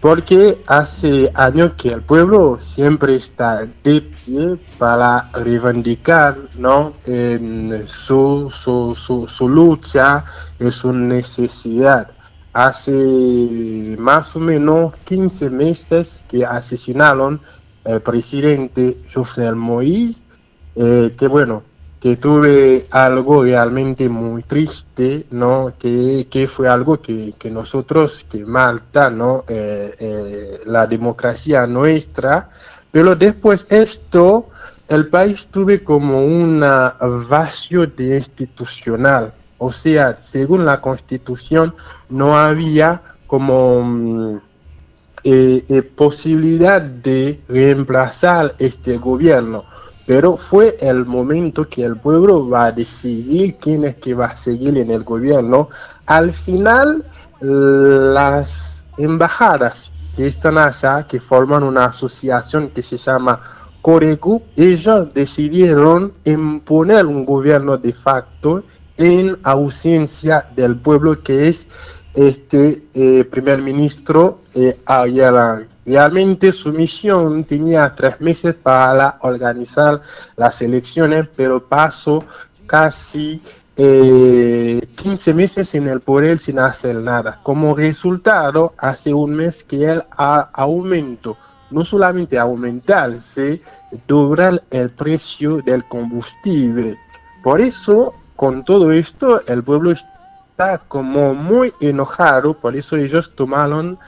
Porque 0.00 0.62
hace 0.66 1.30
años 1.34 1.74
que 1.74 1.90
el 1.90 2.02
pueblo 2.02 2.58
siempre 2.58 3.16
está 3.16 3.66
de 3.84 4.00
pie 4.00 4.58
para 4.78 5.30
reivindicar 5.34 6.36
¿no? 6.56 6.94
en 7.04 7.86
su, 7.86 8.50
su, 8.50 8.94
su, 8.96 9.28
su 9.28 9.48
lucha, 9.48 10.24
en 10.58 10.72
su 10.72 10.94
necesidad. 10.94 12.12
Hace 12.54 13.96
más 13.98 14.34
o 14.36 14.40
menos 14.40 14.96
15 15.04 15.50
meses 15.50 16.24
que 16.30 16.46
asesinaron 16.46 17.40
el 17.84 18.00
presidente 18.00 18.98
José 19.12 19.52
Moïse, 19.52 20.22
eh, 20.76 21.14
que 21.16 21.26
bueno, 21.26 21.62
que 22.00 22.16
tuve 22.16 22.86
algo 22.90 23.44
realmente 23.44 24.08
muy 24.08 24.42
triste, 24.42 25.26
¿no? 25.30 25.74
Que, 25.78 26.26
que 26.30 26.48
fue 26.48 26.66
algo 26.68 27.00
que, 27.00 27.34
que, 27.38 27.50
nosotros, 27.50 28.26
que 28.28 28.44
Malta, 28.44 29.10
¿no? 29.10 29.44
Eh, 29.46 29.94
eh, 29.98 30.60
la 30.66 30.86
democracia 30.86 31.66
nuestra, 31.66 32.48
pero 32.90 33.14
después 33.14 33.66
esto, 33.70 34.48
el 34.88 35.08
país 35.08 35.46
tuve 35.48 35.84
como 35.84 36.24
un 36.24 36.64
vacío 37.28 37.86
de 37.86 38.16
institucional, 38.16 39.34
o 39.58 39.70
sea, 39.70 40.16
según 40.16 40.64
la 40.64 40.80
constitución, 40.80 41.74
no 42.08 42.36
había 42.38 43.02
como... 43.26 43.82
mm, 43.84 44.38
eh, 45.22 45.82
posibilidad 45.94 46.80
de 46.80 47.40
reemplazar 47.46 48.54
este 48.58 48.96
gobierno. 48.96 49.66
Pero 50.10 50.36
fue 50.36 50.76
el 50.80 51.06
momento 51.06 51.68
que 51.68 51.84
el 51.84 51.96
pueblo 51.96 52.48
va 52.48 52.64
a 52.64 52.72
decidir 52.72 53.54
quién 53.60 53.84
es 53.84 53.94
que 53.94 54.12
va 54.12 54.26
a 54.26 54.36
seguir 54.36 54.76
en 54.76 54.90
el 54.90 55.04
gobierno. 55.04 55.68
Al 56.06 56.32
final, 56.32 57.04
las 57.40 58.84
embajadas 58.98 59.92
que 60.16 60.26
están 60.26 60.58
allá, 60.58 61.06
que 61.06 61.20
forman 61.20 61.62
una 61.62 61.84
asociación 61.84 62.70
que 62.70 62.82
se 62.82 62.96
llama 62.96 63.40
Corecu, 63.82 64.42
ellos 64.56 65.14
decidieron 65.14 66.12
imponer 66.24 67.06
un 67.06 67.24
gobierno 67.24 67.78
de 67.78 67.92
facto 67.92 68.64
en 68.96 69.38
ausencia 69.44 70.44
del 70.56 70.74
pueblo 70.74 71.14
que 71.14 71.46
es 71.46 71.68
este 72.14 72.82
eh, 72.94 73.22
primer 73.30 73.62
ministro 73.62 74.40
eh, 74.54 74.76
Henry. 74.88 75.69
Realmente 75.86 76.52
su 76.52 76.72
misión 76.72 77.44
tenía 77.44 77.94
tres 77.94 78.20
meses 78.20 78.54
para 78.54 79.18
organizar 79.22 80.00
las 80.36 80.60
elecciones, 80.62 81.28
pero 81.34 81.66
pasó 81.66 82.24
casi 82.66 83.40
eh, 83.76 84.80
15 84.94 85.32
meses 85.32 85.74
en 85.74 85.88
el 85.88 86.00
poder 86.00 86.38
sin 86.38 86.58
hacer 86.58 86.96
nada. 86.96 87.40
Como 87.42 87.74
resultado, 87.74 88.74
hace 88.76 89.14
un 89.14 89.34
mes 89.34 89.64
que 89.64 89.86
él 89.86 90.04
ha 90.10 90.50
aumentado, 90.52 91.38
no 91.70 91.84
solamente 91.84 92.38
aumentarse, 92.38 93.62
doblar 94.06 94.62
el 94.70 94.90
precio 94.90 95.62
del 95.62 95.84
combustible. 95.84 96.98
Por 97.42 97.62
eso, 97.62 98.14
con 98.36 98.64
todo 98.64 98.92
esto, 98.92 99.42
el 99.46 99.62
pueblo 99.62 99.92
está 99.92 100.78
como 100.88 101.34
muy 101.34 101.72
enojado, 101.80 102.52
por 102.52 102.76
eso 102.76 102.96
ellos 102.96 103.34
tomaron 103.34 103.98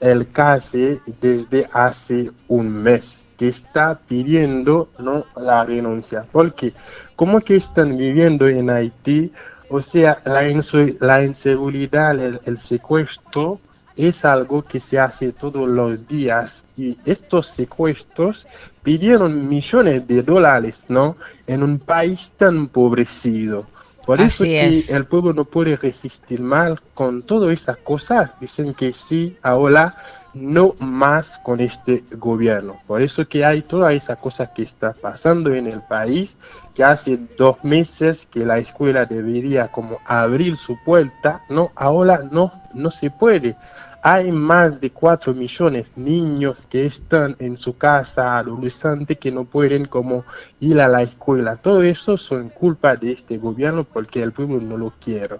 el 0.00 0.30
calle 0.30 1.00
desde 1.20 1.68
hace 1.72 2.30
un 2.48 2.70
mes 2.70 3.24
que 3.36 3.48
está 3.48 3.98
pidiendo 3.98 4.88
¿no? 4.98 5.24
la 5.36 5.64
renuncia. 5.64 6.26
Porque 6.32 6.74
como 7.16 7.40
que 7.40 7.56
están 7.56 7.96
viviendo 7.96 8.48
en 8.48 8.70
Haití, 8.70 9.32
o 9.68 9.80
sea, 9.80 10.20
la 10.24 11.22
inseguridad, 11.22 12.18
el, 12.18 12.40
el 12.44 12.58
secuestro 12.58 13.60
es 13.96 14.24
algo 14.24 14.62
que 14.62 14.80
se 14.80 14.98
hace 14.98 15.32
todos 15.32 15.68
los 15.68 16.06
días 16.06 16.64
y 16.76 16.98
estos 17.04 17.46
secuestros 17.48 18.46
pidieron 18.82 19.48
millones 19.48 20.06
de 20.08 20.22
dólares, 20.22 20.86
¿no? 20.88 21.16
En 21.46 21.62
un 21.62 21.78
país 21.78 22.32
tan 22.36 22.56
empobrecido. 22.56 23.66
Por 24.06 24.20
eso 24.20 24.44
Así 24.44 24.52
que 24.52 24.68
es. 24.68 24.90
el 24.90 25.06
pueblo 25.06 25.32
no 25.32 25.44
puede 25.44 25.76
resistir 25.76 26.40
mal 26.40 26.80
con 26.94 27.22
todas 27.22 27.52
esas 27.52 27.76
cosas. 27.78 28.30
Dicen 28.40 28.74
que 28.74 28.92
sí, 28.92 29.36
ahora 29.42 29.96
no 30.34 30.74
más 30.78 31.40
con 31.42 31.60
este 31.60 32.04
gobierno. 32.12 32.80
Por 32.86 33.02
eso 33.02 33.26
que 33.28 33.44
hay 33.44 33.62
todas 33.62 33.94
esas 33.94 34.18
cosas 34.18 34.50
que 34.50 34.62
está 34.62 34.92
pasando 34.92 35.52
en 35.54 35.66
el 35.66 35.80
país, 35.82 36.38
que 36.74 36.84
hace 36.84 37.18
dos 37.36 37.62
meses 37.64 38.26
que 38.30 38.44
la 38.44 38.58
escuela 38.58 39.06
debería 39.06 39.68
como 39.68 39.98
abrir 40.06 40.56
su 40.56 40.76
puerta, 40.84 41.42
no, 41.48 41.72
ahora 41.74 42.22
no, 42.30 42.52
no 42.74 42.90
se 42.90 43.10
puede. 43.10 43.56
Hay 44.02 44.32
más 44.32 44.80
de 44.80 44.90
4 44.90 45.34
millones 45.34 45.90
de 45.94 46.02
niños 46.02 46.66
que 46.70 46.86
están 46.86 47.36
en 47.38 47.56
su 47.58 47.76
casa, 47.76 48.38
adolescentes 48.38 49.18
que 49.18 49.30
no 49.30 49.44
pueden 49.44 49.84
como 49.86 50.24
ir 50.58 50.80
a 50.80 50.88
la 50.88 51.02
escuela. 51.02 51.56
Todo 51.56 51.82
eso 51.82 52.16
son 52.16 52.48
culpa 52.48 52.96
de 52.96 53.12
este 53.12 53.36
gobierno 53.36 53.84
porque 53.84 54.22
el 54.22 54.32
pueblo 54.32 54.60
no 54.60 54.78
lo 54.78 54.92
quiere. 55.04 55.36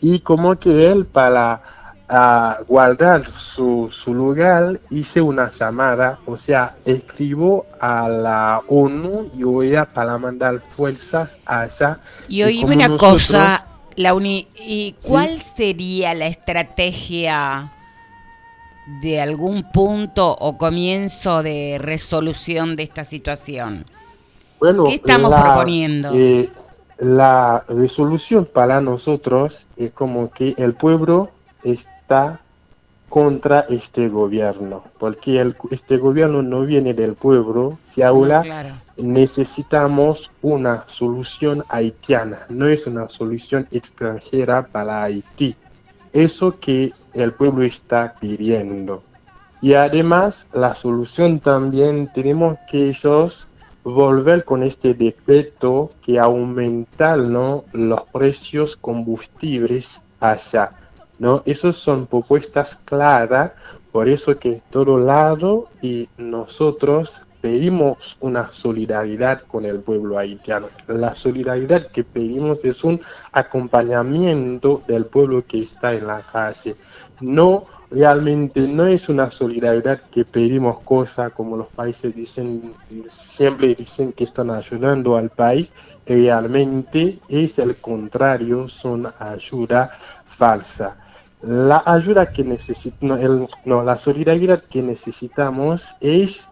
Y 0.00 0.20
como 0.20 0.56
que 0.56 0.90
él 0.90 1.06
para 1.06 1.62
a 2.08 2.60
guardar 2.68 3.24
su, 3.24 3.88
su 3.90 4.14
lugar 4.14 4.78
hice 4.90 5.20
una 5.20 5.50
llamada, 5.50 6.20
o 6.24 6.38
sea, 6.38 6.76
escribo 6.84 7.66
a 7.80 8.08
la 8.08 8.62
ONU 8.68 9.28
y 9.36 9.42
OEA 9.42 9.86
para 9.86 10.16
mandar 10.16 10.62
fuerzas 10.76 11.40
allá. 11.44 11.98
Y 12.28 12.44
oíme 12.44 12.76
una 12.76 12.86
nosotros- 12.86 13.10
cosa, 13.12 13.66
Launi, 13.96 14.48
¿y 14.56 14.94
Sí. 14.98 15.08
cuál 15.10 15.40
sería 15.40 16.14
la 16.14 16.26
estrategia 16.26 17.72
de 19.02 19.20
algún 19.20 19.64
punto 19.72 20.36
o 20.38 20.56
comienzo 20.56 21.42
de 21.42 21.78
resolución 21.80 22.76
de 22.76 22.82
esta 22.84 23.04
situación? 23.04 23.84
Bueno, 24.60 24.84
¿Qué 24.84 24.94
estamos 24.96 25.32
proponiendo? 25.32 26.10
eh, 26.14 26.50
la 26.98 27.64
resolución 27.68 28.46
para 28.50 28.80
nosotros 28.80 29.66
es 29.76 29.90
como 29.90 30.30
que 30.30 30.54
el 30.56 30.74
pueblo 30.74 31.30
está 31.62 32.40
contra 33.08 33.60
este 33.68 34.08
gobierno, 34.08 34.84
porque 34.98 35.40
el- 35.40 35.56
este 35.70 35.96
gobierno 35.96 36.42
no 36.42 36.62
viene 36.62 36.94
del 36.94 37.14
pueblo, 37.14 37.78
si 37.84 38.02
ahora 38.02 38.42
claro. 38.42 38.70
necesitamos 38.96 40.30
una 40.42 40.84
solución 40.88 41.64
haitiana, 41.68 42.38
no 42.48 42.66
es 42.68 42.86
una 42.86 43.08
solución 43.08 43.66
extranjera 43.70 44.66
para 44.66 45.04
Haití. 45.04 45.54
Eso 46.12 46.58
que 46.58 46.92
el 47.14 47.32
pueblo 47.32 47.64
está 47.64 48.14
pidiendo. 48.18 49.02
Y 49.60 49.74
además, 49.74 50.46
la 50.52 50.74
solución 50.74 51.40
también 51.40 52.08
tenemos 52.12 52.58
que 52.66 52.88
ellos 52.88 53.48
volver 53.84 54.44
con 54.44 54.62
este 54.62 54.94
decreto 54.94 55.92
que 56.02 56.18
aumentar 56.18 57.18
¿no? 57.18 57.64
los 57.72 58.02
precios 58.12 58.76
combustibles 58.76 60.02
allá. 60.20 60.72
¿No? 61.18 61.42
Esas 61.46 61.76
son 61.76 62.06
propuestas 62.06 62.78
claras, 62.84 63.52
por 63.92 64.08
eso 64.08 64.38
que 64.38 64.62
todo 64.70 64.98
lado 64.98 65.68
y 65.80 66.08
nosotros 66.18 67.22
pedimos 67.40 68.16
una 68.20 68.50
solidaridad 68.52 69.42
con 69.42 69.64
el 69.64 69.80
pueblo 69.80 70.18
haitiano. 70.18 70.68
La 70.88 71.14
solidaridad 71.14 71.86
que 71.92 72.02
pedimos 72.02 72.64
es 72.64 72.82
un 72.82 73.00
acompañamiento 73.32 74.82
del 74.88 75.06
pueblo 75.06 75.44
que 75.46 75.62
está 75.62 75.94
en 75.94 76.08
la 76.08 76.22
calle. 76.22 76.74
No 77.20 77.62
realmente 77.90 78.66
no 78.66 78.86
es 78.86 79.08
una 79.08 79.30
solidaridad 79.30 80.00
que 80.10 80.24
pedimos 80.24 80.80
cosas 80.80 81.32
como 81.32 81.56
los 81.56 81.68
países 81.68 82.14
dicen, 82.14 82.74
siempre 83.06 83.74
dicen 83.74 84.12
que 84.12 84.24
están 84.24 84.50
ayudando 84.50 85.16
al 85.16 85.30
país, 85.30 85.72
realmente 86.04 87.20
es 87.28 87.58
el 87.58 87.76
contrario, 87.76 88.68
son 88.68 89.06
ayuda 89.18 89.92
falsa. 90.26 90.96
La 91.42 91.82
ayuda 91.84 92.32
que 92.32 92.44
necesitamos, 92.44 93.20
no, 93.20 93.46
no, 93.64 93.82
la 93.84 93.98
solidaridad 93.98 94.62
que 94.64 94.82
necesitamos 94.82 95.94
es 96.00 96.48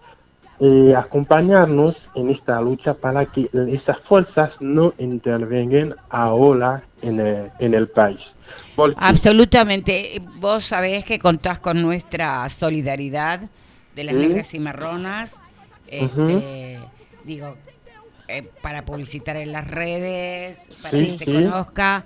eh, 0.60 0.94
acompañarnos 0.96 2.10
en 2.14 2.30
esta 2.30 2.60
lucha 2.60 2.94
para 2.94 3.26
que 3.26 3.48
esas 3.68 3.98
fuerzas 3.98 4.58
no 4.60 4.94
intervengan 4.98 5.96
ahora 6.10 6.84
en 7.02 7.18
el, 7.18 7.50
en 7.58 7.74
el 7.74 7.88
país. 7.88 8.36
Porque- 8.76 8.96
Absolutamente. 9.00 10.22
Vos 10.36 10.66
sabés 10.66 11.04
que 11.04 11.18
contás 11.18 11.58
con 11.58 11.82
nuestra 11.82 12.48
solidaridad 12.50 13.40
de 13.96 14.04
las 14.04 14.14
Sí. 14.14 14.20
negras 14.20 14.48
cimarronas, 14.48 15.32
este, 15.88 16.78
digo, 17.24 17.56
eh, 18.28 18.48
para 18.62 18.84
publicitar 18.84 19.36
en 19.36 19.50
las 19.52 19.68
redes, 19.68 20.58
para 20.82 20.96
Sí, 20.98 21.06
que 21.06 21.10
se 21.12 21.24
conozca, 21.32 22.04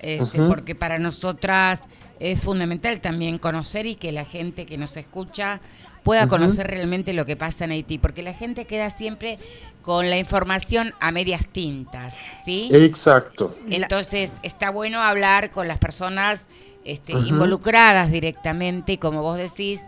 este, 0.00 0.38
porque 0.42 0.74
para 0.74 0.98
nosotras 0.98 1.82
es 2.20 2.40
fundamental 2.40 3.00
también 3.00 3.38
conocer 3.38 3.86
y 3.86 3.94
que 3.94 4.12
la 4.12 4.24
gente 4.24 4.66
que 4.66 4.78
nos 4.78 4.96
escucha 4.96 5.60
pueda 6.02 6.28
conocer 6.28 6.68
realmente 6.68 7.12
lo 7.12 7.26
que 7.26 7.34
pasa 7.34 7.64
en 7.64 7.72
Haití, 7.72 7.98
porque 7.98 8.22
la 8.22 8.32
gente 8.32 8.64
queda 8.64 8.90
siempre 8.90 9.40
con 9.82 10.08
la 10.08 10.18
información 10.18 10.94
a 11.00 11.10
medias 11.10 11.48
tintas, 11.48 12.16
¿sí? 12.44 12.68
Exacto. 12.70 13.56
Entonces 13.68 14.34
está 14.44 14.70
bueno 14.70 15.02
hablar 15.02 15.50
con 15.50 15.66
las 15.66 15.78
personas 15.78 16.46
este, 16.84 17.12
involucradas 17.12 18.12
directamente 18.12 18.92
y 18.92 18.98
como 18.98 19.22
vos 19.22 19.36
decís, 19.36 19.80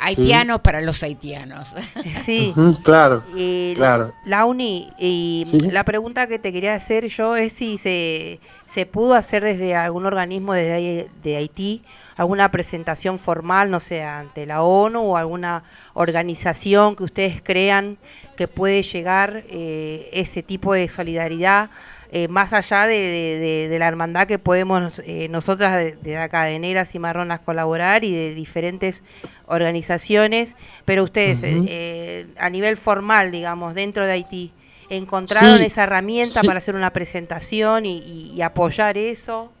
haitianos 0.00 0.60
para 0.60 0.80
los 0.80 1.02
haitianos. 1.02 1.74
Sí. 2.24 2.54
Claro, 2.82 3.22
Y 3.34 3.74
claro. 3.74 4.12
Launi, 4.24 4.90
y 4.98 5.44
Sí. 5.46 5.58
la 5.70 5.84
pregunta 5.84 6.26
que 6.26 6.38
te 6.38 6.52
quería 6.52 6.74
hacer 6.74 7.06
yo 7.08 7.36
es 7.36 7.52
si 7.52 7.78
se, 7.78 8.40
se 8.66 8.86
pudo 8.86 9.14
hacer 9.14 9.42
desde 9.44 9.74
algún 9.74 10.06
organismo 10.06 10.52
desde 10.52 10.72
ahí- 10.72 11.06
de 11.22 11.36
Haití 11.36 11.82
alguna 12.16 12.50
presentación 12.50 13.18
formal, 13.20 13.70
no 13.70 13.78
sé, 13.78 14.02
ante 14.02 14.44
la 14.44 14.62
ONU 14.62 15.00
o 15.12 15.16
alguna 15.16 15.62
organización 15.94 16.96
que 16.96 17.04
ustedes 17.04 17.40
crean 17.42 17.96
que 18.36 18.48
puede 18.48 18.82
llegar 18.82 19.44
eh, 19.48 20.08
ese 20.12 20.42
tipo 20.42 20.72
de 20.72 20.88
solidaridad. 20.88 21.70
Eh, 22.10 22.28
más 22.28 22.52
allá 22.52 22.86
de, 22.86 22.94
de- 22.96 23.68
de- 23.68 23.78
la 23.78 23.88
hermandad 23.88 24.26
que 24.26 24.38
podemos 24.38 25.00
eh, 25.04 25.28
nosotras 25.28 26.00
de, 26.02 26.16
acá 26.16 26.44
de 26.44 26.58
Negras 26.58 26.94
y 26.94 26.98
Marronas 26.98 27.40
colaborar 27.40 28.04
y 28.04 28.12
de 28.14 28.34
diferentes 28.34 29.04
organizaciones, 29.46 30.56
pero 30.84 31.04
ustedes 31.04 31.40
eh, 31.42 32.26
a 32.38 32.50
nivel 32.50 32.76
formal, 32.76 33.30
digamos, 33.30 33.74
dentro 33.74 34.04
de 34.06 34.12
Haití, 34.12 34.54
¿encontraron 34.88 35.62
Sí, 35.62 35.62
esa 35.62 35.84
herramienta 35.84 36.44
sí. 36.44 36.46
para 36.46 36.58
hacer 36.58 36.74
una 36.74 36.92
presentación 36.92 37.86
y, 37.86 37.98
y- 37.98 38.32
y 38.34 38.42
apoyar 38.42 38.96
eso? 38.98 39.52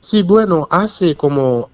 Sí, 0.00 0.22
bueno, 0.22 0.66
hace 0.70 1.16
como 1.16 1.70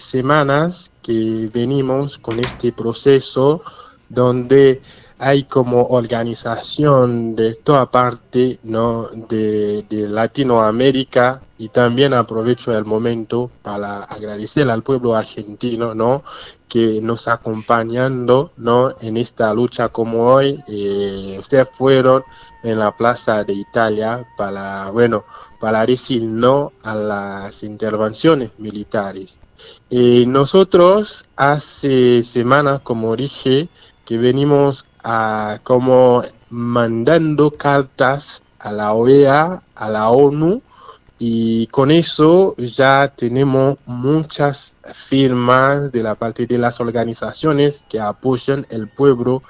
semanas 0.00 0.90
que 1.02 1.50
venimos 1.52 2.18
con 2.18 2.38
este 2.40 2.72
proceso 2.72 3.62
donde 4.08 4.80
hay 5.18 5.44
como 5.44 5.86
organización 5.86 7.34
de 7.36 7.54
toda 7.54 7.90
parte, 7.90 8.58
¿no? 8.62 9.04
de, 9.28 9.84
Latinoamérica 9.88 11.42
y 11.58 11.68
también 11.68 12.12
aprovecho 12.12 12.76
el 12.76 12.84
momento 12.84 13.50
para 13.62 14.04
agradecer 14.04 14.70
al 14.70 14.82
pueblo 14.82 15.14
argentino, 15.14 15.94
¿no? 15.94 16.22
que 16.68 17.00
nos 17.00 17.28
acompañando, 17.28 18.52
¿no? 18.56 18.94
en 19.00 19.16
esta 19.16 19.52
lucha 19.54 19.88
como 19.88 20.26
hoy. 20.32 20.62
eh, 20.68 21.36
ustedes 21.40 21.68
fueron 21.76 22.22
en 22.62 22.78
la 22.78 22.96
Plaza 22.96 23.44
de 23.44 23.54
Italia 23.54 24.26
para, 24.36 24.90
bueno, 24.90 25.24
para 25.60 25.86
decir 25.86 26.22
no 26.22 26.72
a 26.82 26.94
las 26.94 27.62
intervenciones 27.62 28.50
militares. 28.58 29.40
Eh, 29.88 30.24
nosotros 30.26 31.24
hace 31.36 32.22
semanas, 32.22 32.80
como 32.82 33.16
dije, 33.16 33.68
que 34.06 34.16
venimos 34.16 34.86
a 35.04 35.60
como 35.64 36.22
mandando 36.48 37.50
cartas 37.50 38.42
a 38.58 38.72
la 38.72 38.94
OEA, 38.94 39.62
a 39.74 39.90
la 39.90 40.08
ONU, 40.08 40.62
y 41.18 41.66
con 41.68 41.90
eso 41.90 42.54
ya 42.56 43.12
tenemos 43.16 43.78
muchas 43.86 44.76
firmas 44.92 45.90
de 45.90 46.02
la 46.02 46.14
parte 46.14 46.46
de 46.46 46.58
las 46.58 46.80
organizaciones 46.80 47.84
que 47.88 48.00
apoyan 48.00 48.66
el 48.70 48.88
pueblo 48.88 49.42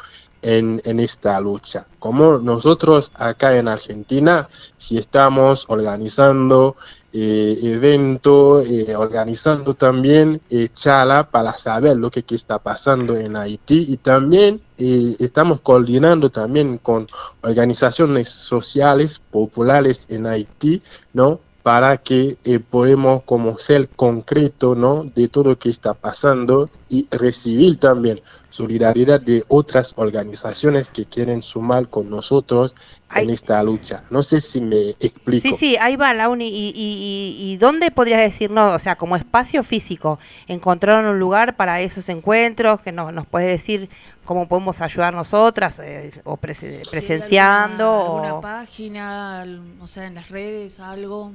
en, 0.42 0.80
en 0.84 1.00
esta 1.00 1.40
lucha. 1.40 1.86
Como 1.98 2.38
nosotros 2.38 3.10
acá 3.14 3.56
en 3.56 3.68
Argentina, 3.68 4.48
si 4.76 4.96
estamos 4.96 5.66
organizando 5.68 6.76
eh, 7.18 7.58
eventos, 7.62 8.66
eh, 8.66 8.94
organizando 8.94 9.72
también 9.72 10.42
eh, 10.50 10.68
charla 10.74 11.30
para 11.30 11.54
saber 11.54 11.96
lo 11.96 12.10
que, 12.10 12.22
está 12.28 12.58
pasando 12.58 13.16
en 13.16 13.36
Haití 13.36 13.86
y 13.88 13.96
también 13.96 14.60
eh, 14.76 15.16
estamos 15.18 15.60
coordinando 15.62 16.28
también 16.28 16.76
con 16.76 17.06
organizaciones 17.40 18.28
sociales 18.28 19.22
populares 19.30 20.04
en 20.10 20.26
Haití, 20.26 20.82
¿no? 21.14 21.40
para 21.66 21.96
que 21.96 22.38
eh, 22.44 22.60
podamos 22.60 23.24
como 23.24 23.58
ser 23.58 23.88
concreto 23.88 24.76
¿no? 24.76 25.02
de 25.02 25.26
todo 25.26 25.50
lo 25.50 25.58
que 25.58 25.68
está 25.68 25.94
pasando 25.94 26.70
y 26.88 27.06
recibir 27.10 27.78
también 27.78 28.20
solidaridad 28.50 29.20
de 29.20 29.44
otras 29.48 29.92
organizaciones 29.96 30.88
que 30.88 31.04
quieren 31.04 31.42
sumar 31.42 31.88
con 31.88 32.08
nosotros 32.08 32.74
en 33.14 33.28
esta 33.30 33.62
lucha. 33.62 34.04
No 34.08 34.22
sé 34.22 34.40
si 34.40 34.60
me 34.60 34.90
explico. 35.00 35.42
Sí, 35.42 35.54
sí, 35.54 35.76
ahí 35.80 35.96
va, 35.96 36.14
Launi. 36.14 36.48
¿Y, 36.48 36.68
y, 36.68 36.72
y, 36.74 37.52
y 37.52 37.56
dónde 37.58 37.90
podrías 37.90 38.20
decirnos, 38.20 38.74
o 38.74 38.78
sea, 38.78 38.96
como 38.96 39.16
espacio 39.16 39.62
físico, 39.62 40.18
encontraron 40.46 41.06
un 41.06 41.18
lugar 41.18 41.56
para 41.56 41.80
esos 41.80 42.08
encuentros? 42.08 42.80
Que 42.80 42.92
nos, 42.92 43.12
nos 43.12 43.26
puedes 43.26 43.50
decir 43.50 43.90
cómo 44.24 44.48
podemos 44.48 44.80
ayudar 44.80 45.12
nosotras, 45.12 45.80
eh, 45.80 46.12
o 46.24 46.36
prese- 46.36 46.82
presenciando. 46.90 47.84
alguna, 47.84 48.12
o- 48.12 48.26
alguna 48.26 48.40
página, 48.40 49.44
o 49.82 49.88
sea, 49.88 50.06
en 50.06 50.14
las 50.14 50.30
redes, 50.30 50.80
algo. 50.80 51.32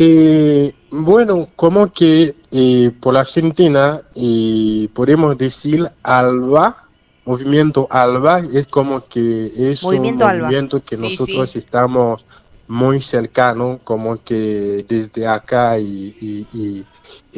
Eh, 0.00 0.72
bueno, 0.90 1.48
como 1.56 1.90
que 1.90 2.36
eh, 2.52 2.92
por 3.00 3.14
la 3.14 3.20
Argentina 3.20 4.00
eh, 4.14 4.88
podemos 4.94 5.36
decir 5.36 5.88
ALBA, 6.04 6.84
movimiento 7.24 7.88
ALBA, 7.90 8.44
es 8.54 8.68
como 8.68 9.04
que 9.08 9.52
es 9.56 9.82
Movimiento 9.82 10.24
un 10.24 10.30
ALBA. 10.30 10.42
movimiento 10.46 10.80
que 10.80 10.96
Sí, 10.96 11.02
nosotros 11.02 11.50
sí. 11.50 11.58
estamos 11.58 12.24
muy 12.68 13.00
cercanos, 13.00 13.80
como 13.82 14.22
que 14.22 14.84
desde 14.88 15.26
acá 15.26 15.78
y, 15.80 16.14
y- 16.20 16.46
y 16.56 16.86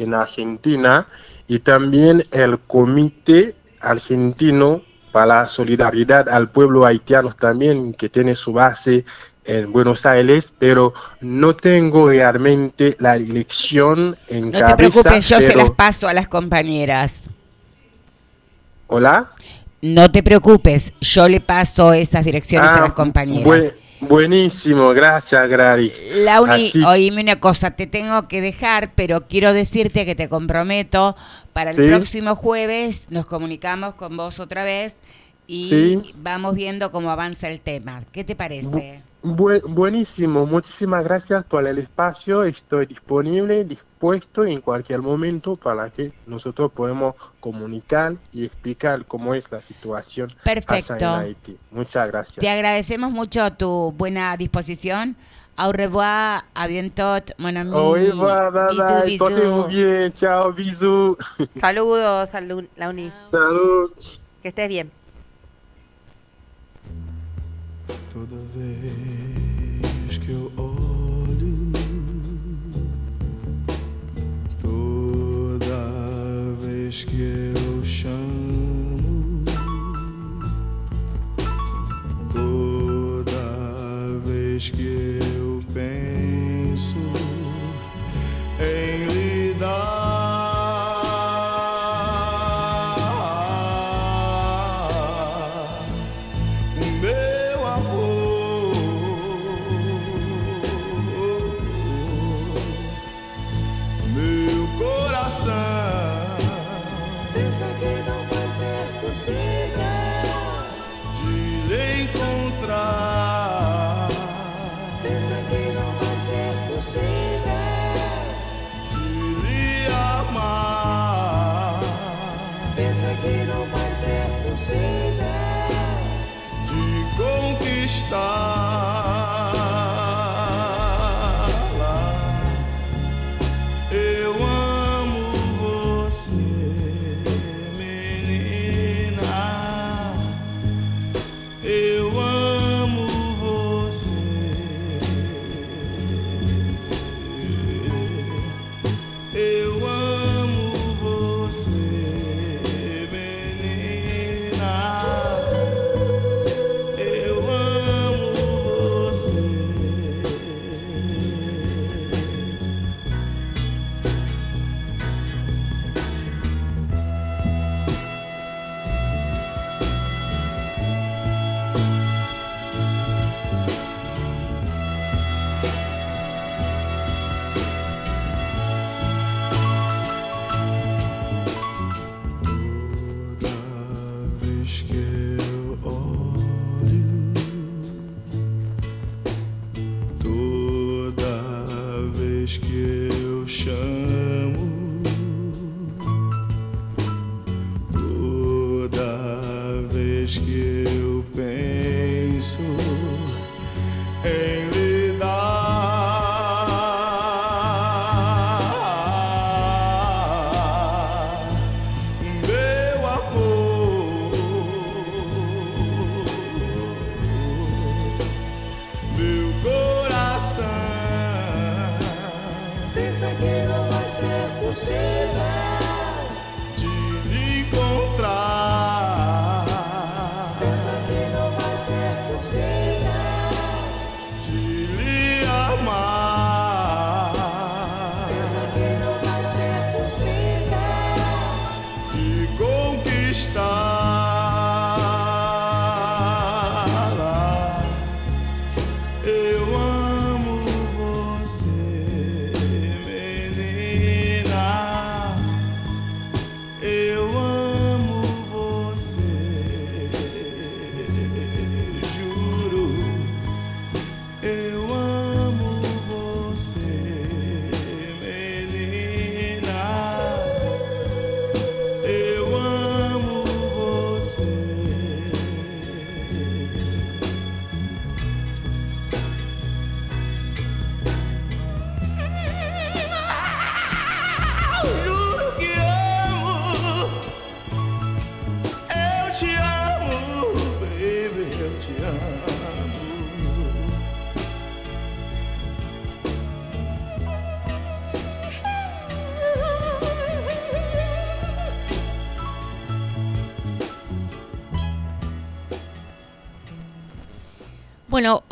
en 0.03 0.13
Argentina, 0.13 1.07
y 1.47 1.59
también 1.59 2.21
el 2.31 2.59
Comité 2.59 3.55
Argentino 3.79 4.83
para 5.11 5.25
la 5.25 5.49
Solidaridad 5.49 6.29
al 6.29 6.51
Pueblo 6.51 6.85
Haitiano 6.85 7.33
también, 7.33 7.93
que 7.95 8.07
tiene 8.07 8.35
su 8.35 8.53
base 8.53 9.03
en 9.45 9.71
Buenos 9.71 10.05
Aires, 10.05 10.51
pero 10.59 10.93
no 11.19 11.55
tengo 11.55 12.09
realmente 12.09 12.95
la 12.99 13.17
dirección 13.17 14.15
en 14.27 14.45
No 14.45 14.51
te 14.51 14.59
cabeza, 14.59 14.77
preocupes, 14.77 15.29
yo 15.29 15.41
se 15.41 15.55
las 15.55 15.71
paso 15.71 16.07
a 16.07 16.13
las 16.13 16.27
compañeras. 16.27 17.21
Hola. 18.87 19.31
No 19.81 20.11
te 20.11 20.21
preocupes, 20.21 20.93
yo 21.01 21.27
le 21.27 21.39
paso 21.41 21.91
esas 21.93 22.23
direcciones 22.23 22.69
a 22.69 22.75
Ah, 22.75 22.81
las 22.81 22.93
compañeras. 22.93 23.43
bue- 23.45 23.73
buenísimo, 24.01 24.89
gracias, 24.89 25.49
Gladys. 25.49 25.93
Launi, 26.17 26.67
Así- 26.67 26.83
oíme 26.83 27.23
una 27.23 27.37
cosa, 27.37 27.71
te 27.71 27.87
tengo 27.87 28.27
que 28.27 28.41
dejar, 28.41 28.93
pero 28.93 29.27
quiero 29.27 29.53
decirte 29.53 30.05
que 30.05 30.13
te 30.13 30.29
comprometo, 30.29 31.15
para 31.53 31.71
el 31.71 31.77
Sí. 31.77 31.87
próximo 31.87 32.35
jueves 32.35 33.07
nos 33.09 33.25
comunicamos 33.25 33.95
con 33.95 34.15
vos 34.17 34.39
otra 34.39 34.63
vez 34.63 34.97
y 35.47 35.65
Sí. 35.67 36.13
vamos 36.15 36.53
viendo 36.53 36.91
cómo 36.91 37.09
avanza 37.09 37.49
el 37.49 37.59
tema. 37.59 38.03
¿Qué 38.11 38.23
te 38.23 38.35
parece? 38.35 38.67
Bu- 38.67 39.01
buenísimo, 39.23 40.45
muchísimas 40.45 41.03
gracias 41.03 41.43
por 41.43 41.65
el 41.67 41.77
espacio. 41.77 42.43
Estoy 42.43 42.85
disponible, 42.87 43.63
dispuesto 43.65 44.43
en 44.45 44.61
cualquier 44.61 45.01
momento 45.01 45.55
para 45.55 45.89
que 45.89 46.11
nosotros 46.25 46.71
podamos 46.73 47.15
comunicar 47.39 48.15
y 48.31 48.45
explicar 48.45 49.05
cómo 49.05 49.35
es 49.35 49.51
la 49.51 49.61
situación 49.61 50.29
Perfecto. 50.43 50.95
en 50.95 51.03
Haití. 51.03 51.57
Muchas 51.71 52.07
gracias. 52.07 52.37
Te 52.37 52.49
agradecemos 52.49 53.11
mucho 53.11 53.51
tu 53.53 53.93
buena 53.97 54.35
disposición. 54.37 55.15
Au 55.57 55.71
revoir, 55.73 56.45
à 56.55 56.65
bientôt, 56.67 57.21
mon 57.37 57.55
ami. 57.57 57.71
Au 57.73 57.91
revoir, 57.91 58.51
bye 58.51 58.69
Bisous, 58.71 58.87
bye, 58.87 59.05
bisous. 59.05 59.67
bien, 59.67 60.13
chao, 60.13 60.53
bisous. 60.53 61.17
Saludos, 61.59 62.33
a 62.33 62.41
Lu- 62.41 62.67
Launi. 62.77 63.11
Salud. 63.29 63.91
Que 64.41 64.47
estés 64.47 64.69
bien. 64.69 64.89
Toda 68.13 68.35
vez 68.53 70.17
que 70.17 70.31
eu 70.31 70.51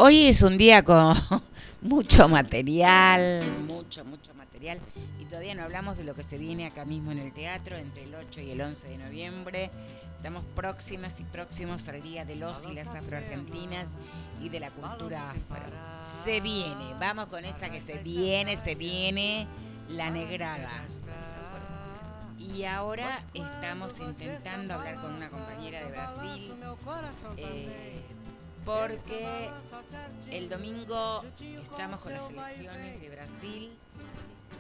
hoy 0.10 0.26
es 0.26 0.42
un 0.42 0.58
día 0.58 0.82
con 0.82 1.16
mucho 1.84 2.28
material, 2.28 3.44
mucho, 3.68 4.04
mucho 4.06 4.34
material. 4.34 4.80
Y 5.22 5.26
todavía 5.26 5.54
no 5.54 5.62
hablamos 5.62 5.98
de 5.98 6.04
lo 6.04 6.16
que 6.16 6.24
se 6.24 6.40
viene 6.40 6.66
acá 6.66 6.84
mismo 6.84 7.12
en 7.12 7.20
el 7.20 7.32
teatro 7.32 7.78
entre 7.78 8.06
el 8.06 8.16
8 8.16 8.42
y 8.42 8.50
el 8.50 8.60
11 8.60 8.88
de 8.88 8.98
noviembre. 8.98 9.70
Estamos 10.18 10.44
próximas 10.56 11.20
y 11.20 11.26
próximos 11.26 11.88
al 11.90 12.02
Día 12.02 12.26
de 12.26 12.38
los 12.38 12.58
y 12.72 12.74
las 12.74 12.88
afroargentinas 12.88 13.90
y 14.42 14.50
de 14.50 14.60
la 14.60 14.72
cultura 14.72 15.30
afro. 15.30 15.64
Se 16.04 16.42
viene, 16.42 16.96
vamos 17.00 17.28
con 17.28 17.46
esa 17.46 17.70
que 17.70 17.80
se 17.80 18.00
viene, 18.00 18.58
se 18.58 18.74
viene, 18.74 19.46
la 19.90 20.10
negrada. 20.10 20.72
Y 22.40 22.64
ahora 22.64 23.20
estamos 23.36 23.94
intentando 24.00 24.74
hablar 24.74 24.96
con 24.96 25.14
una 25.14 25.30
compañera 25.30 25.86
de 25.86 25.92
Brasil. 25.92 26.54
eh, 27.38 27.89
porque 28.70 29.50
el 30.30 30.48
domingo 30.48 31.24
estamos 31.60 32.02
con 32.02 32.14
las 32.14 32.30
elecciones 32.30 33.02
de 33.02 33.10
Brasil 33.10 33.72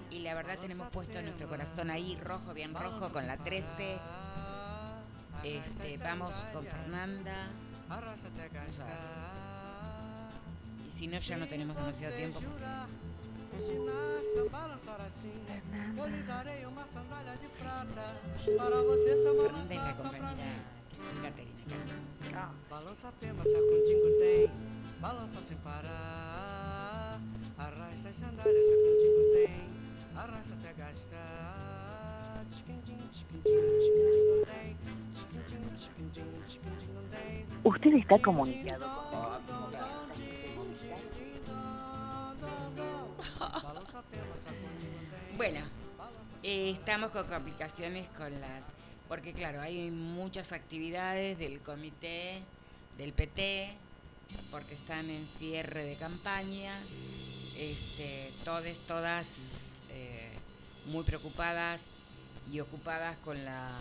y 0.09 0.19
la 0.19 0.33
verdad 0.33 0.57
tenemos 0.57 0.89
puesto 0.89 1.21
nuestro 1.21 1.47
corazón 1.47 1.91
ahí 1.91 2.17
rojo, 2.23 2.55
bien 2.55 2.73
rojo, 2.73 3.11
con 3.11 3.27
la 3.27 3.37
13. 3.37 3.97
Este, 5.43 5.97
vamos 5.97 6.47
con 6.51 6.65
Fernanda. 6.65 7.35
Y 10.87 10.91
si 10.91 11.07
no, 11.07 11.19
ya 11.19 11.37
no 11.37 11.47
tenemos 11.47 11.75
demasiado 11.75 12.15
tiempo. 12.15 12.39
Fernanda 19.43 19.75
es 19.75 19.81
la 19.81 19.93
compañera 19.93 20.33
que 20.89 21.13
es 21.13 21.19
Caterina. 21.21 21.58
Balança 22.69 23.11
tema, 23.19 23.43
sacundingo 23.43 24.19
tem, 24.19 24.51
balança 24.99 25.41
sem 25.41 25.57
parar. 25.57 27.19
Arrasta 27.57 28.09
as 28.09 28.15
sandálias, 28.15 28.65
sacundingo 28.65 29.23
tem, 29.33 29.69
arrasta 30.15 30.53
até 30.53 30.73
gastar. 30.73 32.45
Tem, 32.65 32.81
tem. 32.81 34.77
Usted 37.63 37.93
está 37.95 38.17
comunicado 38.19 38.85
Bueno, 45.37 45.59
eh, 46.43 46.71
estamos 46.71 47.11
con 47.11 47.27
complicaciones 47.27 48.07
con 48.09 48.31
las... 48.41 48.78
Porque 49.09 49.33
claro, 49.33 49.59
hay 49.59 49.89
muchas 49.89 50.51
actividades 50.51 51.37
del 51.39 51.59
comité, 51.59 52.43
del 52.97 53.11
PT, 53.11 53.73
porque 54.51 54.75
están 54.75 55.09
en 55.09 55.25
cierre 55.25 55.83
de 55.83 55.95
campaña, 55.95 56.77
este, 57.57 58.31
todas, 58.45 58.79
todas 58.81 59.37
eh, 59.91 60.29
muy 60.85 61.03
preocupadas 61.03 61.89
y 62.51 62.59
ocupadas 62.59 63.17
con 63.17 63.43
la 63.43 63.71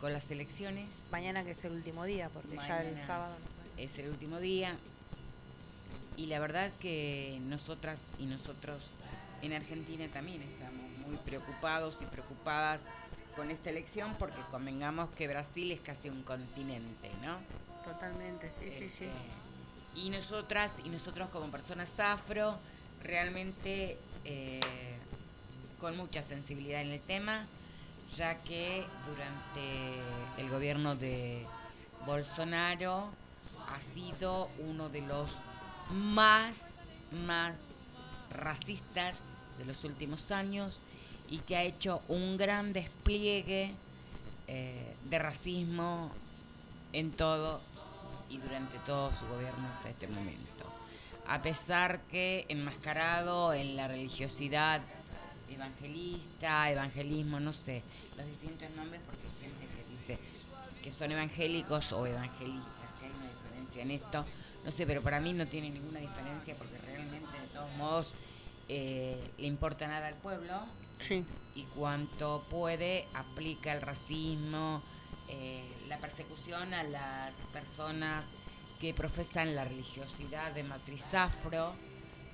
con 0.00 0.12
las 0.12 0.30
elecciones. 0.30 0.88
Mañana 1.10 1.44
que 1.44 1.52
es 1.52 1.64
el 1.64 1.72
último 1.72 2.04
día, 2.04 2.28
porque 2.28 2.56
ya 2.56 2.82
el 2.82 2.88
Mañana 2.88 3.06
sábado. 3.06 3.36
Es 3.78 3.98
el 3.98 4.10
último 4.10 4.40
día. 4.40 4.76
Y 6.16 6.26
la 6.26 6.38
verdad 6.38 6.72
que 6.80 7.38
nosotras 7.42 8.06
y 8.18 8.26
nosotros 8.26 8.90
en 9.42 9.52
Argentina 9.52 10.06
también 10.12 10.42
estamos 10.42 11.06
muy 11.06 11.16
preocupados 11.18 12.02
y 12.02 12.06
preocupadas 12.06 12.84
con 13.36 13.50
esta 13.50 13.70
elección 13.70 14.16
porque 14.18 14.40
convengamos 14.50 15.10
que 15.10 15.28
Brasil 15.28 15.70
es 15.70 15.80
casi 15.80 16.08
un 16.08 16.22
continente, 16.22 17.10
¿no? 17.22 17.38
Totalmente, 17.84 18.50
sí, 18.60 18.70
sí, 18.70 18.88
sí. 18.88 19.04
Este, 19.04 19.10
Y 19.94 20.10
nosotras 20.10 20.80
y 20.84 20.88
nosotros 20.88 21.30
como 21.30 21.50
personas 21.50 21.92
afro, 21.98 22.58
realmente 23.02 23.98
eh, 24.24 24.60
con 25.78 25.96
mucha 25.96 26.22
sensibilidad 26.22 26.80
en 26.80 26.92
el 26.92 27.00
tema, 27.00 27.46
ya 28.14 28.42
que 28.42 28.84
durante 29.06 30.00
el 30.38 30.48
gobierno 30.50 30.96
de 30.96 31.46
Bolsonaro 32.06 33.10
ha 33.68 33.80
sido 33.80 34.48
uno 34.58 34.88
de 34.88 35.02
los 35.02 35.42
más, 35.90 36.74
más 37.26 37.58
racistas 38.30 39.16
de 39.58 39.64
los 39.64 39.84
últimos 39.84 40.30
años 40.30 40.80
y 41.28 41.38
que 41.38 41.56
ha 41.56 41.62
hecho 41.62 42.02
un 42.08 42.36
gran 42.36 42.72
despliegue 42.72 43.72
eh, 44.48 44.94
de 45.10 45.18
racismo 45.18 46.10
en 46.92 47.12
todo 47.12 47.60
y 48.28 48.38
durante 48.38 48.78
todo 48.80 49.12
su 49.12 49.26
gobierno 49.26 49.68
hasta 49.68 49.88
este 49.88 50.06
momento. 50.08 50.64
A 51.28 51.42
pesar 51.42 52.00
que 52.02 52.46
enmascarado 52.48 53.52
en 53.52 53.76
la 53.76 53.88
religiosidad 53.88 54.80
evangelista, 55.50 56.70
evangelismo, 56.70 57.40
no 57.40 57.52
sé, 57.52 57.82
los 58.16 58.26
distintos 58.26 58.70
nombres, 58.76 59.00
porque 59.06 59.28
siempre 59.30 59.66
que 59.66 59.90
dice 59.90 60.18
que 60.82 60.92
son 60.92 61.10
evangélicos 61.12 61.92
o 61.92 62.06
evangelistas, 62.06 62.72
que 62.98 63.06
hay 63.06 63.12
una 63.12 63.30
diferencia 63.30 63.82
en 63.82 63.90
esto, 63.90 64.24
no 64.64 64.70
sé, 64.70 64.86
pero 64.86 65.02
para 65.02 65.20
mí 65.20 65.32
no 65.32 65.46
tiene 65.46 65.70
ninguna 65.70 66.00
diferencia 66.00 66.54
porque 66.56 66.78
realmente 66.78 67.40
de 67.40 67.46
todos 67.52 67.72
modos 67.76 68.14
eh, 68.68 69.30
le 69.38 69.46
importa 69.46 69.86
nada 69.86 70.08
al 70.08 70.14
pueblo 70.14 70.54
y 71.54 71.62
cuanto 71.74 72.44
puede 72.50 73.06
aplica 73.14 73.72
el 73.72 73.80
racismo, 73.80 74.82
eh, 75.28 75.62
la 75.88 75.98
persecución 75.98 76.74
a 76.74 76.82
las 76.82 77.34
personas 77.52 78.24
que 78.80 78.92
profesan 78.92 79.54
la 79.54 79.64
religiosidad 79.64 80.52
de 80.52 80.62
matriz 80.64 81.14
afro, 81.14 81.72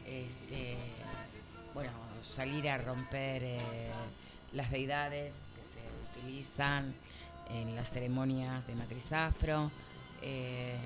este, 0.07 0.77
bueno, 1.75 1.93
salir 2.21 2.69
a 2.69 2.79
romper 2.79 3.43
eh, 3.45 3.61
las 4.53 4.71
deidades 4.71 5.35
que 5.55 5.63
se 5.63 6.21
utilizan 6.21 6.95
en 7.51 7.75
las 7.77 7.91
ceremonias 7.91 8.67
de 8.67 8.75
matriz 8.75 9.13
afro, 9.13 9.71
eh, 10.23 10.77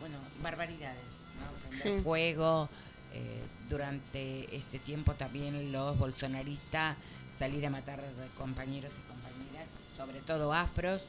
bueno, 0.00 0.18
barbaridades. 0.42 1.02
¿no? 1.40 1.68
Prender 1.68 1.98
Sí. 1.98 2.02
fuego. 2.04 2.68
eh, 3.16 3.44
durante 3.68 4.56
este 4.56 4.80
tiempo 4.80 5.14
también 5.14 5.70
los 5.70 5.96
bolsonaristas 5.96 6.96
salir 7.36 7.66
a 7.66 7.70
matar 7.70 8.00
compañeros 8.36 8.92
y 8.94 9.08
compañeras, 9.08 9.68
sobre 9.96 10.20
todo 10.20 10.52
afros. 10.52 11.08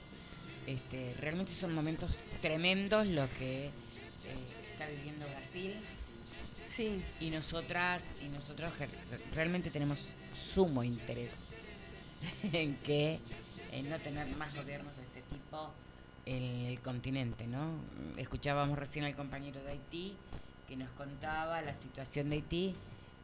Este, 0.68 1.14
realmente 1.20 1.52
son 1.52 1.76
momentos 1.76 2.20
tremendos 2.42 3.06
lo 3.06 3.30
que 3.30 3.66
eh, 3.66 3.72
está 4.72 4.88
viviendo 4.88 5.28
Brasil. 5.28 5.76
Sí. 6.68 7.02
Y 7.20 7.30
nosotras 7.30 8.04
y 8.22 8.28
nosotros 8.30 8.74
realmente 9.34 9.70
tenemos 9.70 10.14
sumo 10.34 10.84
interés 10.84 11.44
en 12.52 12.76
que 12.78 13.20
en 13.72 13.90
no 13.90 14.00
tener 14.00 14.28
más 14.36 14.56
gobiernos 14.56 14.96
de 14.98 15.04
este 15.04 15.22
tipo 15.22 15.72
en 16.26 16.66
el 16.66 16.82
continente, 16.82 17.46
¿no? 17.46 17.70
Escuchábamos 18.18 18.80
recién 18.80 19.06
al 19.06 19.16
compañero 19.16 19.62
de 19.64 19.72
Haití 19.72 20.18
que 20.68 20.76
nos 20.76 20.90
contaba 20.92 21.62
la 21.62 21.74
situación 21.74 22.30
de 22.30 22.38
Haití, 22.38 22.76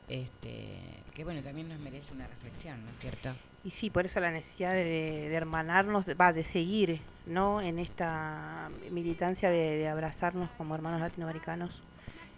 este, 0.08 0.78
que 1.14 1.24
bueno, 1.24 1.42
también 1.42 1.70
nos 1.70 1.80
merece 1.80 2.14
una 2.14 2.28
reflexión, 2.28 2.84
¿no 2.86 2.92
es 2.92 3.00
cierto? 3.00 3.30
Y 3.64 3.72
sí, 3.72 3.90
por 3.90 4.06
eso 4.06 4.20
la 4.20 4.32
necesidad 4.32 4.74
de, 4.74 4.84
de 5.30 5.34
hermanarnos, 5.34 6.06
de- 6.06 6.16
va, 6.16 6.34
de 6.34 6.44
seguir, 6.44 7.00
¿no? 7.28 7.62
En 7.62 7.78
esta 7.80 8.70
militancia 8.90 9.50
de, 9.50 9.78
de 9.78 9.88
abrazarnos 9.88 10.50
como 10.58 10.74
hermanos 10.76 11.00
latinoamericanos. 11.02 11.82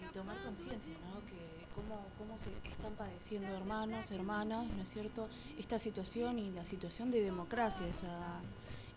y 0.02 0.14
tomar 0.14 0.36
conciencia, 0.44 0.92
¿no? 1.10 1.22
Que 1.26 1.66
cómo, 1.74 2.06
cómo 2.18 2.38
se 2.38 2.50
están 2.70 2.94
padeciendo 2.94 3.56
hermanos, 3.56 4.12
hermanas, 4.12 4.68
¿no 4.68 4.84
es 4.84 4.90
cierto? 4.90 5.30
Esta 5.58 5.80
situación 5.80 6.40
y 6.40 6.52
la 6.52 6.66
situación 6.66 7.10
de 7.10 7.22
democracia, 7.22 7.88
esa, 7.88 8.42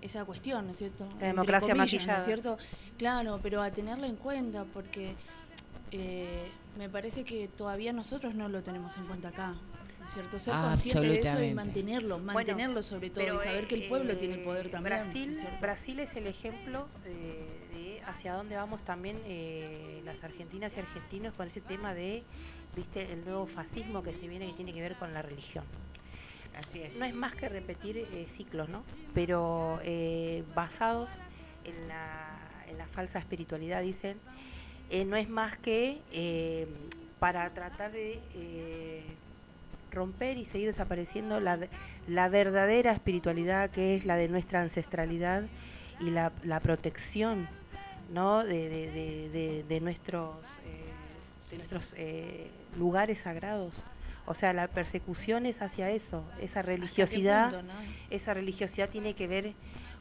esa 0.02 0.24
cuestión, 0.24 0.64
¿no 0.64 0.72
es 0.72 0.78
cierto? 0.78 1.04
Entre 1.04 1.28
democracia 1.28 1.74
comillas, 1.74 2.06
¿no 2.08 2.16
es 2.16 2.24
cierto? 2.24 2.58
Claro, 2.98 3.38
pero 3.40 3.62
a 3.62 3.70
tenerla 3.70 4.08
en 4.08 4.16
cuenta 4.16 4.64
porque 4.64 5.14
eh, 5.92 6.50
me 6.76 6.88
parece 6.88 7.24
que 7.24 7.48
todavía 7.48 7.92
nosotros 7.92 8.34
no 8.34 8.48
lo 8.48 8.62
tenemos 8.62 8.96
en 8.96 9.06
cuenta 9.06 9.28
acá. 9.28 9.54
¿no 10.00 10.06
es 10.06 10.12
cierto? 10.12 10.38
Ser 10.38 10.54
consciente 10.54 11.08
de 11.08 11.18
eso 11.18 11.42
y 11.42 11.52
mantenerlo, 11.52 12.16
Bueno, 12.16 12.34
mantenerlo 12.34 12.82
sobre 12.82 13.10
todo 13.10 13.34
y 13.34 13.38
saber 13.38 13.66
que 13.66 13.74
el 13.74 13.82
eh, 13.82 13.88
pueblo 13.88 14.16
tiene 14.16 14.34
el 14.34 14.42
poder 14.42 14.70
también. 14.70 14.98
¿no 14.98 15.02
Brasil, 15.02 15.30
es? 15.30 15.60
Brasil 15.60 15.98
es 15.98 16.14
el 16.14 16.28
ejemplo 16.28 16.86
eh, 17.04 17.66
de 17.72 18.02
hacia 18.06 18.34
dónde 18.34 18.54
vamos 18.54 18.84
también 18.84 19.20
eh, 19.26 20.00
las 20.04 20.22
argentinas 20.22 20.76
y 20.76 20.80
argentinos 20.80 21.34
con 21.34 21.48
ese 21.48 21.60
tema 21.60 21.92
de, 21.92 22.22
viste, 22.76 23.12
el 23.12 23.24
nuevo 23.24 23.46
fascismo 23.46 24.04
que 24.04 24.12
se 24.12 24.28
viene 24.28 24.46
que 24.46 24.52
tiene 24.52 24.72
que 24.72 24.80
ver 24.80 24.94
con 24.94 25.12
la 25.12 25.22
religión. 25.22 25.64
Así 26.56 26.80
es. 26.80 26.98
No 26.98 27.04
es 27.04 27.14
más 27.14 27.34
que 27.34 27.48
repetir 27.48 27.98
eh, 27.98 28.26
ciclos, 28.28 28.68
¿no? 28.68 28.82
Pero 29.14 29.78
eh, 29.82 30.42
basados 30.54 31.10
en 31.64 31.88
la, 31.88 32.38
en 32.68 32.78
la 32.78 32.86
falsa 32.86 33.18
espiritualidad, 33.18 33.82
dicen, 33.82 34.18
eh, 34.90 35.04
no 35.04 35.16
es 35.16 35.28
más 35.28 35.56
que 35.56 36.00
eh, 36.12 36.66
para 37.18 37.48
tratar 37.50 37.92
de 37.92 38.20
eh, 38.34 39.02
romper 39.90 40.36
y 40.38 40.44
seguir 40.44 40.66
desapareciendo 40.68 41.40
la, 41.40 41.58
la 42.06 42.28
verdadera 42.28 42.92
espiritualidad 42.92 43.70
que 43.70 43.94
es 43.96 44.04
la 44.04 44.16
de 44.16 44.28
nuestra 44.28 44.60
ancestralidad 44.60 45.44
y 46.00 46.10
la, 46.10 46.32
la 46.44 46.60
protección 46.60 47.48
¿no? 48.12 48.44
de, 48.44 48.68
de- 48.68 49.28
de- 49.30 49.62
de- 49.64 49.80
nuestros, 49.80 50.34
de 51.50 51.56
nuestros 51.56 51.94
lugares 52.78 53.20
sagrados. 53.20 53.72
O 54.26 54.34
sea, 54.34 54.52
la 54.52 54.66
persecución 54.68 55.46
es 55.46 55.62
hacia 55.62 55.90
eso, 55.90 56.24
esa 56.40 56.60
religiosidad, 56.60 57.50
punto, 57.52 57.62
no? 57.74 57.80
esa 58.10 58.34
religiosidad 58.34 58.88
tiene 58.90 59.14
que 59.14 59.26
ver 59.28 59.52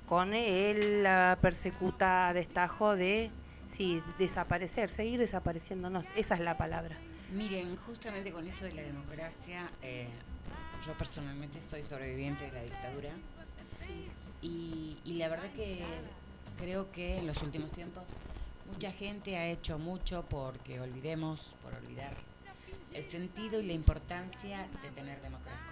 con 0.07 0.33
el, 0.33 1.03
la 1.03 1.37
persecuta 1.41 2.27
a 2.29 2.33
destajo 2.33 2.95
de 2.95 3.29
sí, 3.69 4.01
desaparecer, 4.17 4.89
seguir 4.89 5.19
desapareciéndonos, 5.19 6.05
esa 6.15 6.35
es 6.35 6.41
la 6.41 6.57
palabra. 6.57 6.97
Miren, 7.31 7.75
justamente 7.77 8.31
con 8.31 8.47
esto 8.47 8.65
de 8.65 8.73
la 8.73 8.81
democracia, 8.81 9.69
eh, 9.81 10.07
yo 10.85 10.93
personalmente 10.93 11.61
soy 11.61 11.83
sobreviviente 11.83 12.45
de 12.45 12.51
la 12.51 12.61
dictadura 12.61 13.09
y, 14.41 14.97
y 15.03 15.13
la 15.15 15.29
verdad 15.29 15.49
que 15.55 15.83
creo 16.57 16.91
que 16.91 17.17
en 17.17 17.27
los 17.27 17.41
últimos 17.43 17.71
tiempos 17.71 18.03
mucha 18.71 18.91
gente 18.91 19.37
ha 19.37 19.47
hecho 19.47 19.79
mucho 19.79 20.25
porque 20.29 20.79
olvidemos, 20.79 21.55
por 21.63 21.73
olvidar, 21.73 22.15
el 22.93 23.05
sentido 23.05 23.59
y 23.59 23.65
la 23.65 23.73
importancia 23.73 24.67
de 24.81 24.89
tener 24.91 25.21
democracia. 25.21 25.71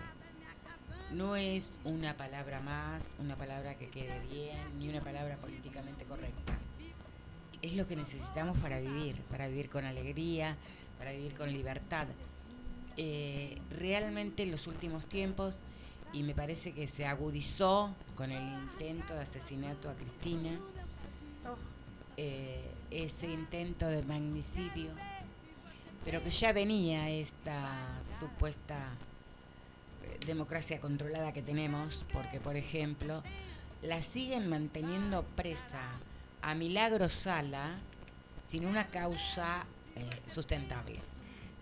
No 1.11 1.36
es 1.36 1.80
una 1.84 2.18
palabra 2.18 2.60
más, 2.60 3.15
una 3.20 3.36
palabra 3.36 3.76
que 3.76 3.88
quede 3.88 4.20
bien, 4.32 4.80
ni 4.80 4.90
una 4.90 5.02
palabra 5.02 5.38
políticamente 5.38 6.06
correcta. 6.06 6.53
Es 7.64 7.73
lo 7.76 7.88
que 7.88 7.95
necesitamos 7.95 8.57
para 8.60 8.81
vivir, 8.81 9.15
para 9.31 9.48
vivir 9.48 9.69
con 9.69 9.85
alegría, 9.85 10.57
para 10.99 11.14
vivir 11.14 11.34
con 11.34 11.52
libertad. 11.52 12.07
Eh, 12.98 13.57
realmente 13.72 14.44
en 14.44 14.52
los 14.52 14.68
últimos 14.68 15.07
tiempos, 15.07 15.61
y 16.11 16.23
me 16.23 16.35
parece 16.35 16.73
que 16.73 16.90
se 16.90 17.06
agudizó 17.06 17.95
con 18.15 18.31
el 18.31 18.44
intento 18.44 19.14
de 19.14 19.22
asesinato 19.22 19.90
a 19.90 19.94
Cristina, 19.94 20.60
eh, 22.18 22.69
ese 22.91 23.27
intento 23.27 23.88
de 23.88 24.03
magnicidio, 24.03 24.91
pero 26.03 26.22
que 26.22 26.31
ya 26.31 26.52
venía 26.52 27.10
esta 27.10 27.98
supuesta 28.03 28.76
eh, 30.03 30.19
democracia 30.26 30.81
controlada 30.81 31.31
que 31.31 31.41
tenemos, 31.41 32.06
porque 32.11 32.41
por 32.41 32.57
ejemplo, 32.57 33.23
la 33.81 34.02
siguen 34.02 34.49
manteniendo 34.49 35.23
presa 35.38 35.81
a 36.44 36.53
Milagro 36.56 37.10
Sala 37.10 37.78
sin 38.45 38.65
una 38.65 38.88
causa 38.88 39.65
eh, 39.95 40.10
sustentable. 40.26 40.99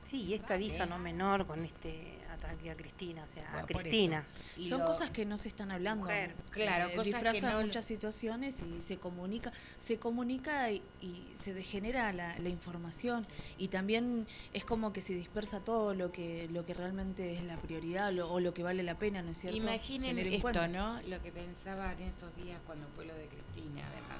Sí, 0.06 0.24
y 0.24 0.34
este 0.34 0.54
aviso 0.54 0.84
Sí. 0.84 0.90
no 0.90 1.00
menor 1.00 1.46
con 1.48 1.64
este 1.64 2.18
ataque 2.34 2.72
a 2.72 2.76
Cristina, 2.76 3.24
o 3.24 3.28
sea, 3.28 3.48
a 3.50 3.52
Bueno, 3.64 3.68
Cristina. 3.68 4.26
Son 4.62 4.80
lo- 4.80 4.86
cosas 4.86 5.10
que 5.12 5.26
no 5.26 5.38
se 5.38 5.48
están 5.50 5.70
hablando. 5.72 6.06
Mujer. 6.06 6.34
Claro, 6.50 6.90
Eh, 6.90 6.94
cosas 6.96 7.24
que 7.34 7.42
no- 7.42 7.62
muchas 7.62 7.86
situaciones 7.86 8.62
y 8.62 8.82
se 8.82 8.98
comunica, 8.98 9.52
se 9.80 10.00
comunica 10.00 10.72
y, 10.72 10.82
y 11.02 11.28
se 11.36 11.54
degenera 11.54 12.12
la, 12.14 12.38
la 12.40 12.50
información 12.50 13.26
y 13.58 13.68
también 13.68 14.28
es 14.54 14.66
como 14.66 14.92
que 14.92 15.02
se 15.02 15.14
dispersa 15.14 15.64
todo 15.64 15.94
lo 15.94 16.12
que 16.12 16.48
lo 16.52 16.66
que 16.66 16.74
realmente 16.74 17.34
es 17.38 17.44
la 17.44 17.58
prioridad 17.58 18.12
lo- 18.12 18.32
o 18.32 18.40
lo 18.40 18.54
que 18.54 18.64
vale 18.64 18.82
la 18.84 18.98
pena, 18.98 19.22
¿no 19.22 19.32
es 19.32 19.38
cierto? 19.38 19.58
Imaginen 19.58 20.18
esto, 20.18 20.42
cuenta. 20.42 20.68
¿no? 20.68 21.00
Lo 21.04 21.22
que 21.22 21.32
pensaba 21.32 21.94
en 21.94 22.02
esos 22.04 22.36
días 22.36 22.62
cuando 22.64 22.88
fue 22.96 23.06
lo 23.06 23.14
de 23.14 23.28
Cristina, 23.28 23.84
además. 23.88 24.20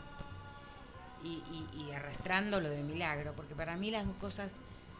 Y, 1.24 1.44
y- 1.52 1.84
y 1.84 1.92
arrastrando 1.92 2.60
lo 2.60 2.70
de 2.70 2.82
Milagro, 2.84 3.34
porque 3.36 3.56
para 3.56 3.78
mí 3.78 3.92
las 3.92 4.08
dos 4.08 4.18
cosas 4.18 4.56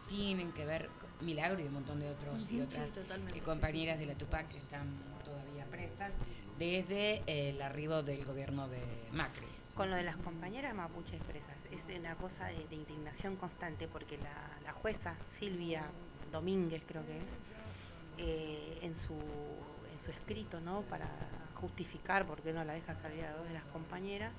tienen 0.08 0.52
que 0.52 0.64
ver, 0.64 0.88
Milagro 1.20 1.60
y 1.60 1.64
un 1.64 1.74
montón 1.74 2.00
de 2.00 2.10
otros 2.10 2.50
y 2.50 2.60
otras 2.60 2.88
sí, 2.90 2.94
totalmente, 2.94 3.34
sí, 3.34 3.40
compañeras 3.40 3.96
sí, 3.96 4.02
sí. 4.04 4.06
de 4.08 4.12
la 4.14 4.18
Tupac 4.18 4.48
que 4.48 4.58
están 4.58 4.86
todavía 5.24 5.64
presas 5.66 6.12
desde 6.58 7.22
eh, 7.26 7.50
el 7.50 7.62
arribo 7.62 8.02
del 8.02 8.24
gobierno 8.24 8.68
de 8.68 8.80
Macri. 9.12 9.46
Con 9.74 9.88
lo 9.90 9.96
de 9.96 10.02
las 10.02 10.16
compañeras 10.18 10.74
mapuches 10.74 11.20
presas, 11.22 11.56
es 11.70 11.98
una 11.98 12.14
cosa 12.16 12.46
de, 12.46 12.66
de 12.68 12.74
indignación 12.76 13.36
constante 13.36 13.88
porque 13.88 14.18
la, 14.18 14.34
la 14.64 14.72
jueza 14.72 15.14
Silvia 15.32 15.82
Domínguez, 16.30 16.82
creo 16.86 17.04
que 17.06 17.16
es, 17.16 17.24
eh, 18.18 18.78
en, 18.82 18.96
su, 18.96 19.14
en 19.14 20.02
su 20.04 20.10
escrito 20.10 20.60
¿no? 20.60 20.82
para 20.82 21.08
justificar 21.54 22.26
por 22.26 22.42
qué 22.42 22.52
no 22.52 22.64
la 22.64 22.74
deja 22.74 22.94
salir 22.96 23.24
a 23.24 23.32
dos 23.32 23.46
de 23.46 23.54
las 23.54 23.64
compañeras, 23.64 24.32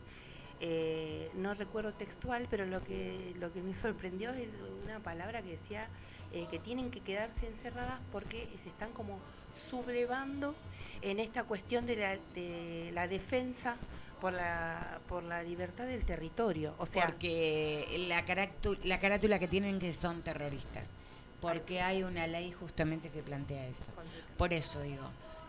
eh, 0.65 1.29
no 1.33 1.53
recuerdo 1.53 1.93
textual, 1.93 2.47
pero 2.49 2.65
lo 2.65 2.81
que, 2.83 3.33
lo 3.37 3.51
que 3.51 3.61
me 3.61 3.73
sorprendió 3.73 4.31
es 4.31 4.47
una 4.85 4.99
palabra 4.99 5.41
que 5.41 5.57
decía 5.57 5.89
eh, 6.31 6.47
que 6.49 6.57
tienen 6.57 6.89
que 6.89 7.01
quedarse 7.01 7.47
encerradas 7.47 7.99
porque 8.13 8.47
se 8.63 8.69
están 8.69 8.91
como 8.93 9.19
sublevando 9.55 10.55
en 11.01 11.19
esta 11.19 11.43
cuestión 11.43 11.85
de 11.85 11.97
la, 11.97 12.17
de 12.33 12.91
la 12.93 13.09
defensa 13.09 13.75
por 14.21 14.31
la, 14.31 14.99
por 15.09 15.21
la 15.23 15.43
libertad 15.43 15.85
del 15.85 16.05
territorio. 16.05 16.75
O 16.77 16.85
sea, 16.85 17.07
porque 17.07 18.05
la, 18.07 18.25
caractu- 18.25 18.79
la 18.85 18.99
carátula 18.99 19.37
que 19.39 19.49
tienen 19.49 19.79
que 19.79 19.91
son 19.91 20.21
terroristas. 20.21 20.93
Porque 21.41 21.81
hay 21.81 22.03
una 22.03 22.25
ley 22.25 22.53
justamente 22.53 23.09
que 23.09 23.21
plantea 23.21 23.67
eso. 23.67 23.91
Por 24.37 24.53
eso 24.53 24.81
digo. 24.81 25.03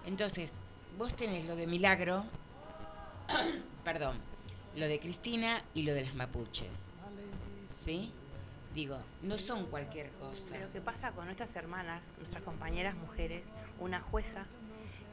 Entonces, 0.07 0.55
vos 0.99 1.15
tenés 1.15 1.47
lo 1.47 1.55
de 1.55 1.69
Milagro, 1.69 2.25
perdón, 3.85 4.17
lo 4.77 4.87
de 4.87 4.99
Cristina 4.99 5.63
y 5.75 5.83
lo 5.83 5.95
de 5.95 6.05
las 6.05 6.15
mapuches. 6.15 6.83
¿Sí? 7.73 8.13
Digo, 8.75 8.99
no 9.23 9.39
son 9.39 9.67
cualquier 9.67 10.11
cosa. 10.13 10.43
Pero 10.51 10.73
¿qué 10.73 10.81
pasa 10.81 11.13
con 11.13 11.27
nuestras 11.27 11.55
hermanas, 11.55 12.13
nuestras 12.19 12.43
compañeras 12.43 12.97
mujeres, 12.97 13.45
una 13.79 14.01
jueza 14.01 14.47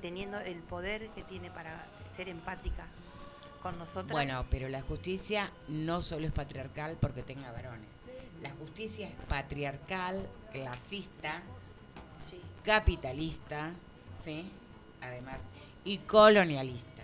teniendo 0.02 0.40
el 0.40 0.60
poder 0.60 1.10
que 1.10 1.22
tiene 1.24 1.52
para 1.52 1.86
ser 2.12 2.28
empática 2.30 2.88
con 3.62 3.78
nosotras? 3.78 4.12
Bueno, 4.12 4.46
pero 4.50 4.68
la 4.68 4.82
justicia 4.82 5.52
no 5.68 6.02
solo 6.02 6.26
es 6.26 6.32
patriarcal 6.32 6.98
porque 7.00 7.22
tenga 7.22 7.52
varones. 7.52 7.90
La 8.42 8.50
justicia 8.52 9.08
es 9.08 9.14
patriarcal, 9.28 10.28
clasista, 10.52 11.44
capitalista, 12.64 13.72
¿sí? 14.24 14.52
Además, 15.02 15.40
y 15.86 16.00
colonialista. 16.00 17.01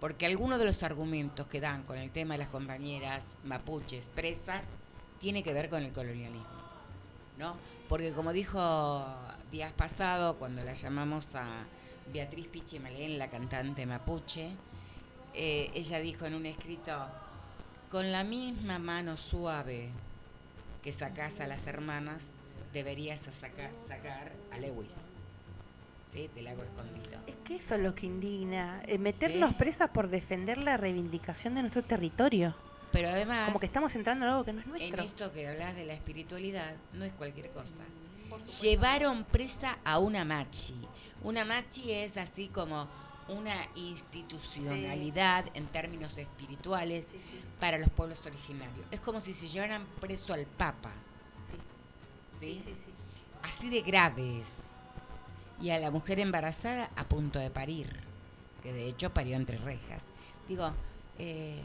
Porque 0.00 0.26
algunos 0.26 0.58
de 0.58 0.64
los 0.64 0.82
argumentos 0.82 1.46
que 1.46 1.60
dan 1.60 1.82
con 1.82 1.98
el 1.98 2.10
tema 2.10 2.34
de 2.34 2.38
las 2.38 2.48
compañeras 2.48 3.22
mapuches 3.44 4.08
presas 4.08 4.62
tiene 5.20 5.42
que 5.42 5.52
ver 5.52 5.68
con 5.68 5.82
el 5.82 5.92
colonialismo, 5.92 6.46
¿no? 7.38 7.54
Porque 7.88 8.10
como 8.12 8.32
dijo 8.32 9.04
días 9.52 9.72
pasado, 9.72 10.38
cuando 10.38 10.64
la 10.64 10.72
llamamos 10.72 11.34
a 11.34 11.66
Beatriz 12.12 12.48
Pichimalén, 12.48 13.18
la 13.18 13.28
cantante 13.28 13.84
mapuche, 13.84 14.52
eh, 15.34 15.70
ella 15.74 16.00
dijo 16.00 16.24
en 16.24 16.34
un 16.34 16.46
escrito, 16.46 17.06
con 17.90 18.10
la 18.10 18.24
misma 18.24 18.78
mano 18.78 19.16
suave 19.16 19.90
que 20.82 20.92
sacás 20.92 21.40
a 21.40 21.46
las 21.46 21.66
hermanas, 21.66 22.30
deberías 22.72 23.28
sacar 23.86 24.32
a 24.50 24.58
Lewis, 24.58 25.02
¿sí? 26.10 26.28
Del 26.34 26.44
lago 26.44 26.62
escondido. 26.62 27.18
Es 27.26 27.36
que 27.44 27.56
eso 27.56 27.74
es 27.76 27.80
lo 27.80 27.94
que 27.94 28.06
indigna. 28.06 28.82
eh, 28.86 28.98
meternos 28.98 29.50
Sí. 29.50 29.56
presas 29.58 29.90
por 29.90 30.08
defender 30.08 30.58
la 30.58 30.76
reivindicación 30.76 31.54
de 31.54 31.62
nuestro 31.62 31.82
territorio. 31.82 32.54
Pero 32.92 33.08
además, 33.08 33.46
Como 33.46 33.60
que 33.60 33.66
estamos 33.66 33.94
entrando 33.94 34.26
en 34.26 34.32
algo 34.32 34.44
que 34.44 34.52
no 34.52 34.58
es 34.60 34.66
en 34.66 34.70
nuestro. 34.72 35.02
esto 35.02 35.32
que 35.32 35.46
hablas 35.48 35.76
de 35.76 35.84
la 35.86 35.94
espiritualidad, 35.94 36.74
no 36.92 37.04
es 37.04 37.12
cualquier 37.12 37.48
cosa. 37.50 37.76
Llevaron 38.60 39.24
presa 39.24 39.78
a 39.84 39.98
una 39.98 40.24
machi. 40.24 40.74
Una 41.22 41.44
machi 41.44 41.92
es 41.92 42.16
así 42.16 42.48
como 42.48 42.88
una 43.28 43.54
institucionalidad 43.76 45.44
en 45.54 45.66
términos 45.68 46.18
espirituales 46.18 47.12
para 47.60 47.78
los 47.78 47.88
pueblos 47.90 48.24
originarios. 48.26 48.86
Es 48.90 48.98
como 49.00 49.20
si 49.20 49.32
se 49.32 49.46
llevaran 49.48 49.86
preso 50.00 50.32
al 50.34 50.46
Papa. 50.46 50.90
¿sí? 52.40 52.56
Sí, 52.56 52.58
sí, 52.58 52.74
sí. 52.74 52.90
Así 53.42 53.70
de 53.70 53.82
graves. 53.82 54.56
Y 55.60 55.70
a 55.70 55.78
la 55.78 55.90
mujer 55.90 56.20
embarazada 56.20 56.90
a 56.96 57.04
punto 57.08 57.38
de 57.38 57.50
parir, 57.50 57.88
que 58.62 58.72
de 58.72 58.86
hecho 58.86 59.12
parió 59.12 59.36
entre 59.36 59.58
rejas. 59.58 60.04
Digo, 60.48 60.72
eh, 61.18 61.60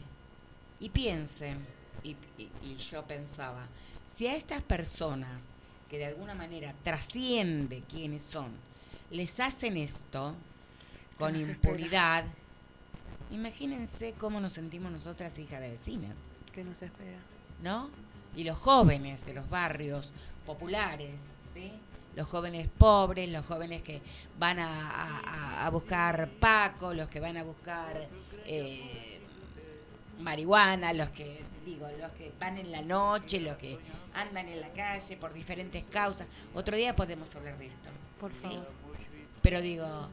y 0.79 0.89
piensen, 0.89 1.65
y, 2.03 2.15
y- 2.37 2.49
y 2.63 2.75
yo 2.77 3.03
pensaba, 3.05 3.65
si 4.05 4.27
a 4.27 4.35
estas 4.35 4.61
personas 4.61 5.43
que 5.89 5.97
de 5.97 6.05
alguna 6.07 6.35
manera 6.35 6.73
trasciende 6.83 7.83
quiénes 7.89 8.23
son, 8.23 8.51
les 9.11 9.39
hacen 9.39 9.77
esto 9.77 10.35
con 11.17 11.35
impunidad, 11.39 12.25
imagínense 13.31 14.13
cómo 14.17 14.39
nos 14.39 14.53
sentimos 14.53 14.91
nosotras 14.91 15.37
hijas 15.39 15.61
de 15.61 15.69
vecinas. 15.71 16.15
¿Qué 16.53 16.63
nos 16.63 16.81
espera? 16.81 17.17
¿no? 17.63 17.89
Y 18.35 18.43
los 18.43 18.57
jóvenes 18.57 19.25
de 19.25 19.33
los 19.33 19.49
barrios 19.49 20.13
populares, 20.45 21.15
¿sí? 21.53 21.71
Los 22.15 22.29
jóvenes 22.29 22.69
pobres, 22.77 23.29
los 23.29 23.45
jóvenes 23.47 23.81
que 23.81 24.01
van 24.39 24.59
a, 24.59 24.89
a- 24.89 25.19
a- 25.19 25.65
a 25.65 25.69
buscar 25.69 26.29
paco, 26.39 26.93
los 26.93 27.09
que 27.09 27.19
van 27.19 27.35
a 27.37 27.43
buscar 27.43 28.07
eh, 28.45 29.19
marihuana, 30.19 30.93
los 30.93 31.09
que, 31.09 31.39
digo, 31.65 31.87
los 31.99 32.11
que 32.13 32.31
van 32.39 32.57
en 32.57 32.71
la 32.71 32.81
noche, 32.81 33.41
los 33.41 33.57
que 33.57 33.77
andan 34.13 34.47
en 34.47 34.61
la 34.61 34.69
calle 34.71 35.17
por 35.17 35.33
diferentes 35.33 35.83
causas. 35.91 36.27
Otro 36.53 36.77
día 36.77 36.95
podemos 36.95 37.35
hablar 37.35 37.57
de 37.57 37.67
esto. 37.67 37.89
Por 38.19 38.31
¿sí? 38.33 38.43
favor. 38.43 38.67
Pero 39.41 39.61
digo, 39.61 40.07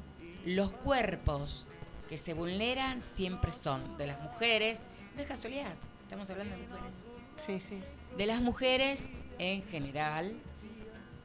los 0.45 0.73
cuerpos 0.73 1.67
que 2.09 2.19
se 2.19 2.35
vulneran 2.35 3.01
siempre 3.01 3.53
son 3.53 3.97
de 3.97 4.09
las 4.09 4.21
mujeres, 4.21 4.83
no 5.15 5.23
es 5.23 5.29
casualidad, 5.29 5.73
estamos 6.03 6.29
hablando 6.31 6.57
de 6.57 6.63
mujeres 6.67 6.95
Sí, 7.39 7.61
sí. 7.61 7.81
de 8.19 8.27
las 8.27 8.41
mujeres 8.43 9.11
en 9.39 9.63
general 9.65 10.35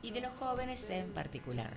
y 0.07 0.11
de 0.11 0.21
los 0.21 0.33
jóvenes 0.35 0.85
en 0.89 1.11
particular. 1.11 1.69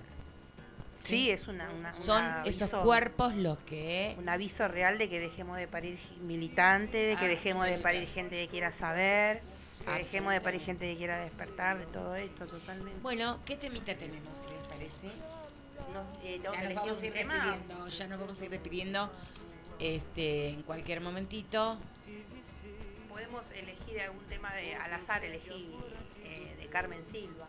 Sí, 1.03 1.31
es 1.31 1.47
una, 1.47 1.69
una- 1.71 1.93
Son 1.93 2.23
esos 2.45 2.69
cuerpos 2.69 3.35
los 3.35 3.59
que 3.59 4.15
Un 4.19 4.29
aviso 4.29 4.67
real 4.67 4.97
de 4.99 5.09
que 5.09 5.19
dejemos 5.19 5.57
de 5.57 5.67
parir 5.67 5.99
militantes, 6.21 7.09
de 7.09 7.15
que 7.17 7.25
Ah, 7.25 7.27
dejemos 7.27 7.65
de 7.65 7.79
parir 7.79 8.07
gente 8.07 8.35
que 8.37 8.47
quiera 8.47 8.71
saber, 8.71 9.41
que 9.85 9.91
dejemos 9.95 10.31
de 10.31 10.41
parir 10.41 10.61
gente 10.61 10.89
que 10.91 10.97
quiera 10.97 11.17
despertar 11.19 11.79
de 11.79 11.85
todo 11.87 12.15
esto 12.15 12.45
totalmente. 12.45 12.99
Bueno, 13.01 13.39
¿qué 13.45 13.57
temita 13.57 13.95
tenemos, 13.97 14.37
si 14.37 14.53
les 14.53 14.67
parece? 14.67 15.07
Eh, 16.23 16.39
Ya 16.41 16.61
nos 16.61 16.73
vamos 16.75 17.01
a 17.01 17.05
ir 17.05 17.13
despidiendo, 17.13 17.87
ya 17.87 18.07
nos 18.07 18.19
vamos 18.19 18.39
a 18.41 18.45
ir 18.45 18.51
despidiendo 18.51 19.11
este, 19.79 20.49
en 20.49 20.61
cualquier 20.61 21.01
momentito. 21.01 21.77
Podemos 23.09 23.51
elegir 23.51 23.99
algún 24.01 24.23
tema 24.25 24.53
de, 24.53 24.75
al 24.75 24.93
azar, 24.93 25.23
elegí 25.25 25.75
eh, 26.23 26.55
de 26.59 26.67
Carmen 26.67 27.03
Silva. 27.05 27.47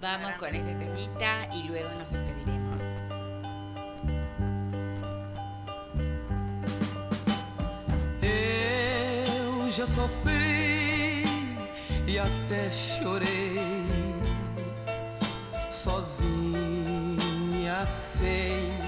Vamos 0.00 0.32
con 0.38 0.54
este 0.54 0.74
temita 0.74 1.48
y 1.54 1.62
luego 1.68 1.88
nos 1.98 2.10
despediremos. 2.10 2.92
Eu 8.20 9.70
já 9.70 9.86
sofri 9.86 11.24
e 12.06 12.18
até 12.18 12.70
chorei 12.70 13.86
sozinha 15.70 16.26
sem 17.86 18.78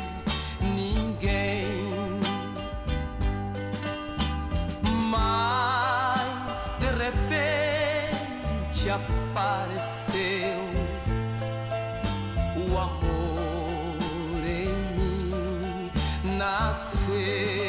ninguém. 0.60 1.88
Mas 5.10 6.72
de 6.78 6.90
repente 7.02 8.90
apareceu 8.90 10.07
away. 17.18 17.67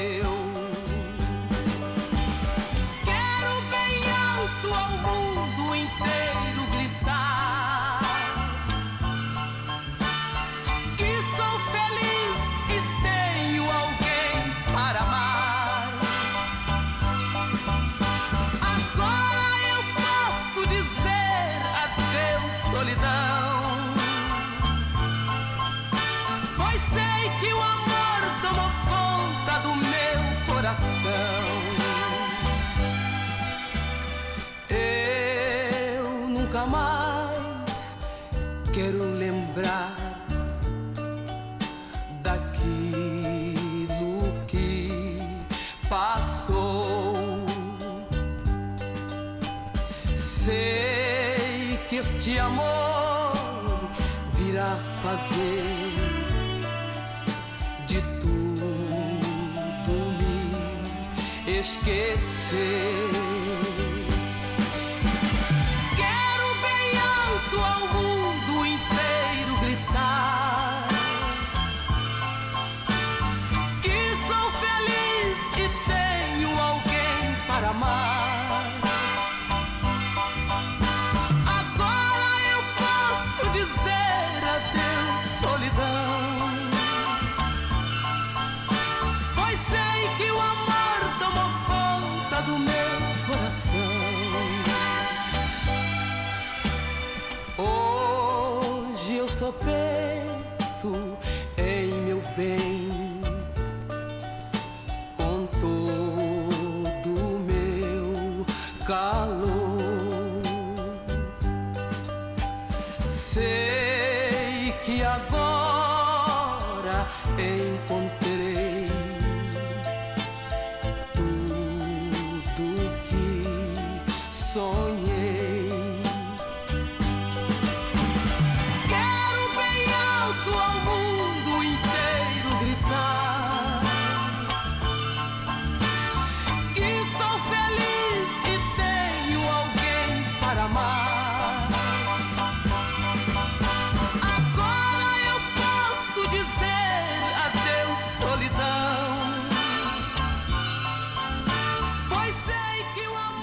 Esquecer. 61.90 63.19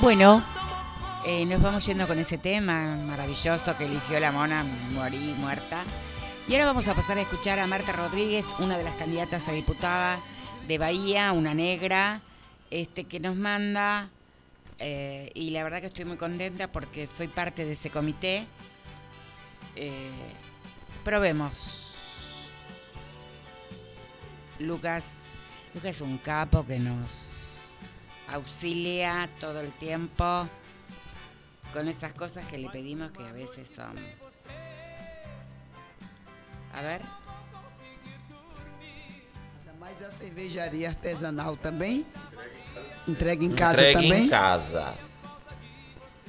Bueno, 0.06 0.40
eh, 1.24 1.44
nos 1.46 1.60
vamos 1.60 1.84
yendo 1.84 2.06
con 2.06 2.20
ese 2.20 2.38
tema 2.38 2.94
maravilloso 2.94 3.76
que 3.76 3.86
eligió 3.86 4.20
la 4.20 4.30
mona, 4.30 4.62
morí 4.62 5.34
muerta. 5.34 5.82
Y 6.46 6.52
ahora 6.52 6.66
vamos 6.66 6.86
a 6.86 6.94
pasar 6.94 7.18
a 7.18 7.22
escuchar 7.22 7.58
a 7.58 7.66
Marta 7.66 7.90
Rodríguez, 7.90 8.46
una 8.60 8.78
de 8.78 8.84
las 8.84 8.94
candidatas 8.94 9.48
a 9.48 9.52
diputada 9.52 10.20
de 10.68 10.78
Bahía, 10.78 11.32
una 11.32 11.54
negra, 11.54 12.22
este 12.70 13.02
que 13.02 13.18
nos 13.18 13.34
manda, 13.34 14.08
eh, 14.78 15.32
y 15.34 15.50
la 15.50 15.64
verdad 15.64 15.80
que 15.80 15.86
estoy 15.86 16.04
muy 16.04 16.18
contenta 16.18 16.70
porque 16.70 17.08
soy 17.08 17.26
parte 17.26 17.64
de 17.64 17.72
ese 17.72 17.90
comité. 17.90 18.46
Eh, 19.74 20.12
probemos. 21.02 22.52
Lucas, 24.60 25.14
Lucas 25.74 25.96
es 25.96 26.00
un 26.00 26.18
capo 26.18 26.64
que 26.64 26.78
nos 26.78 27.45
auxilia 28.32 29.28
todo 29.40 29.60
el 29.60 29.72
tiempo 29.72 30.48
con 31.72 31.88
esas 31.88 32.14
cosas 32.14 32.44
que 32.46 32.58
le 32.58 32.68
pedimos 32.68 33.10
que 33.10 33.22
a 33.22 33.32
veces 33.32 33.68
son. 33.74 33.94
A 36.74 36.82
ver. 36.82 37.02
Mas 39.78 40.02
a 40.02 40.10
cervejaria 40.10 40.88
artesanal 40.88 41.56
também? 41.56 42.04
Entrega 43.06 43.44
em 43.44 43.52
casa 43.52 43.78
Entrega 43.80 44.02
também? 44.02 44.24
em 44.24 44.28
casa. 44.28 44.94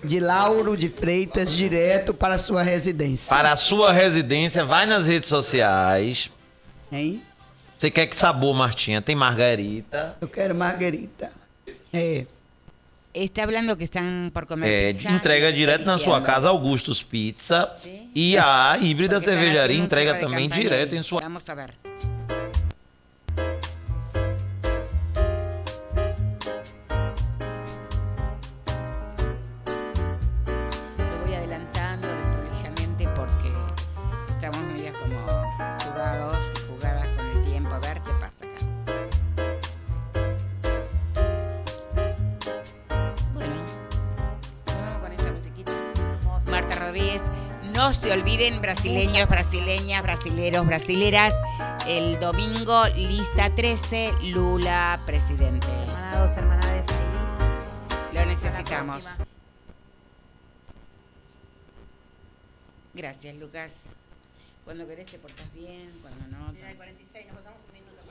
De 0.04 0.20
Lauro 0.20 0.78
de 0.78 0.90
Freitas, 0.90 1.52
direto 1.52 2.14
para 2.14 2.36
a 2.36 2.38
sua 2.38 2.62
residência. 2.62 3.30
Para 3.36 3.52
a 3.54 3.58
sua 3.58 3.92
residência, 3.92 4.64
vai 4.64 4.86
nas 4.86 5.08
redes 5.08 5.28
sociais. 5.28 6.30
Hein? 6.92 7.24
Você 7.76 7.90
quer 7.90 8.06
que 8.06 8.16
sabor, 8.16 8.54
Martinha? 8.56 9.02
Tem 9.02 9.16
margarita. 9.16 10.16
Eu 10.22 10.28
quero 10.28 10.54
margarita. 10.54 11.32
É. 11.98 12.26
Está 13.14 13.44
hablando 13.44 13.76
que 13.78 13.84
están 13.84 14.30
por 14.32 14.46
comer 14.46 14.70
É, 14.70 14.94
pizza. 14.94 15.10
entrega 15.10 15.52
direto 15.52 15.86
na 15.86 15.98
sua 15.98 16.22
casa, 16.22 16.50
Augustus 16.50 17.02
Pizza. 17.02 17.76
E 18.14 18.38
a 18.38 18.78
híbrida 18.80 19.20
cervejaria 19.20 19.78
entrega 19.78 20.14
de 20.14 20.20
também 20.20 20.48
campaña 20.50 20.62
direto 20.62 20.94
em 20.96 21.02
sua 21.02 21.22
Vamos 21.22 21.50
a 21.50 21.56
ver. 21.56 21.74
No 47.78 47.94
se 47.94 48.12
olviden, 48.12 48.60
brasileños, 48.60 49.30
brasileñas, 49.30 50.02
brasileros, 50.02 50.66
brasileras. 50.66 51.36
El 51.86 52.20
domingo, 52.20 52.88
lista 52.96 53.54
13, 53.54 54.14
Lula, 54.34 55.00
presidente. 55.06 55.68
Hermanados, 55.68 56.32
hermanades 56.38 56.88
ahí. 56.88 58.16
Lo 58.16 58.26
necesitamos. 58.26 59.06
Gracias, 62.96 63.36
Lucas. 63.36 63.76
Cuando 64.64 64.88
querés 64.88 65.06
te 65.06 65.20
portas 65.20 65.54
bien, 65.54 65.92
cuando 66.02 66.36
no. 66.36 66.52
Mira, 66.54 66.70
hay 66.70 66.76
46, 66.78 67.28
nos 67.28 67.36
pasamos 67.36 67.62
un 67.64 67.74
minuto. 67.74 68.02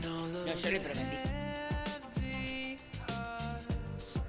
No, 0.46 0.54
yo 0.54 0.70
le 0.70 0.80
prometí. 0.80 1.63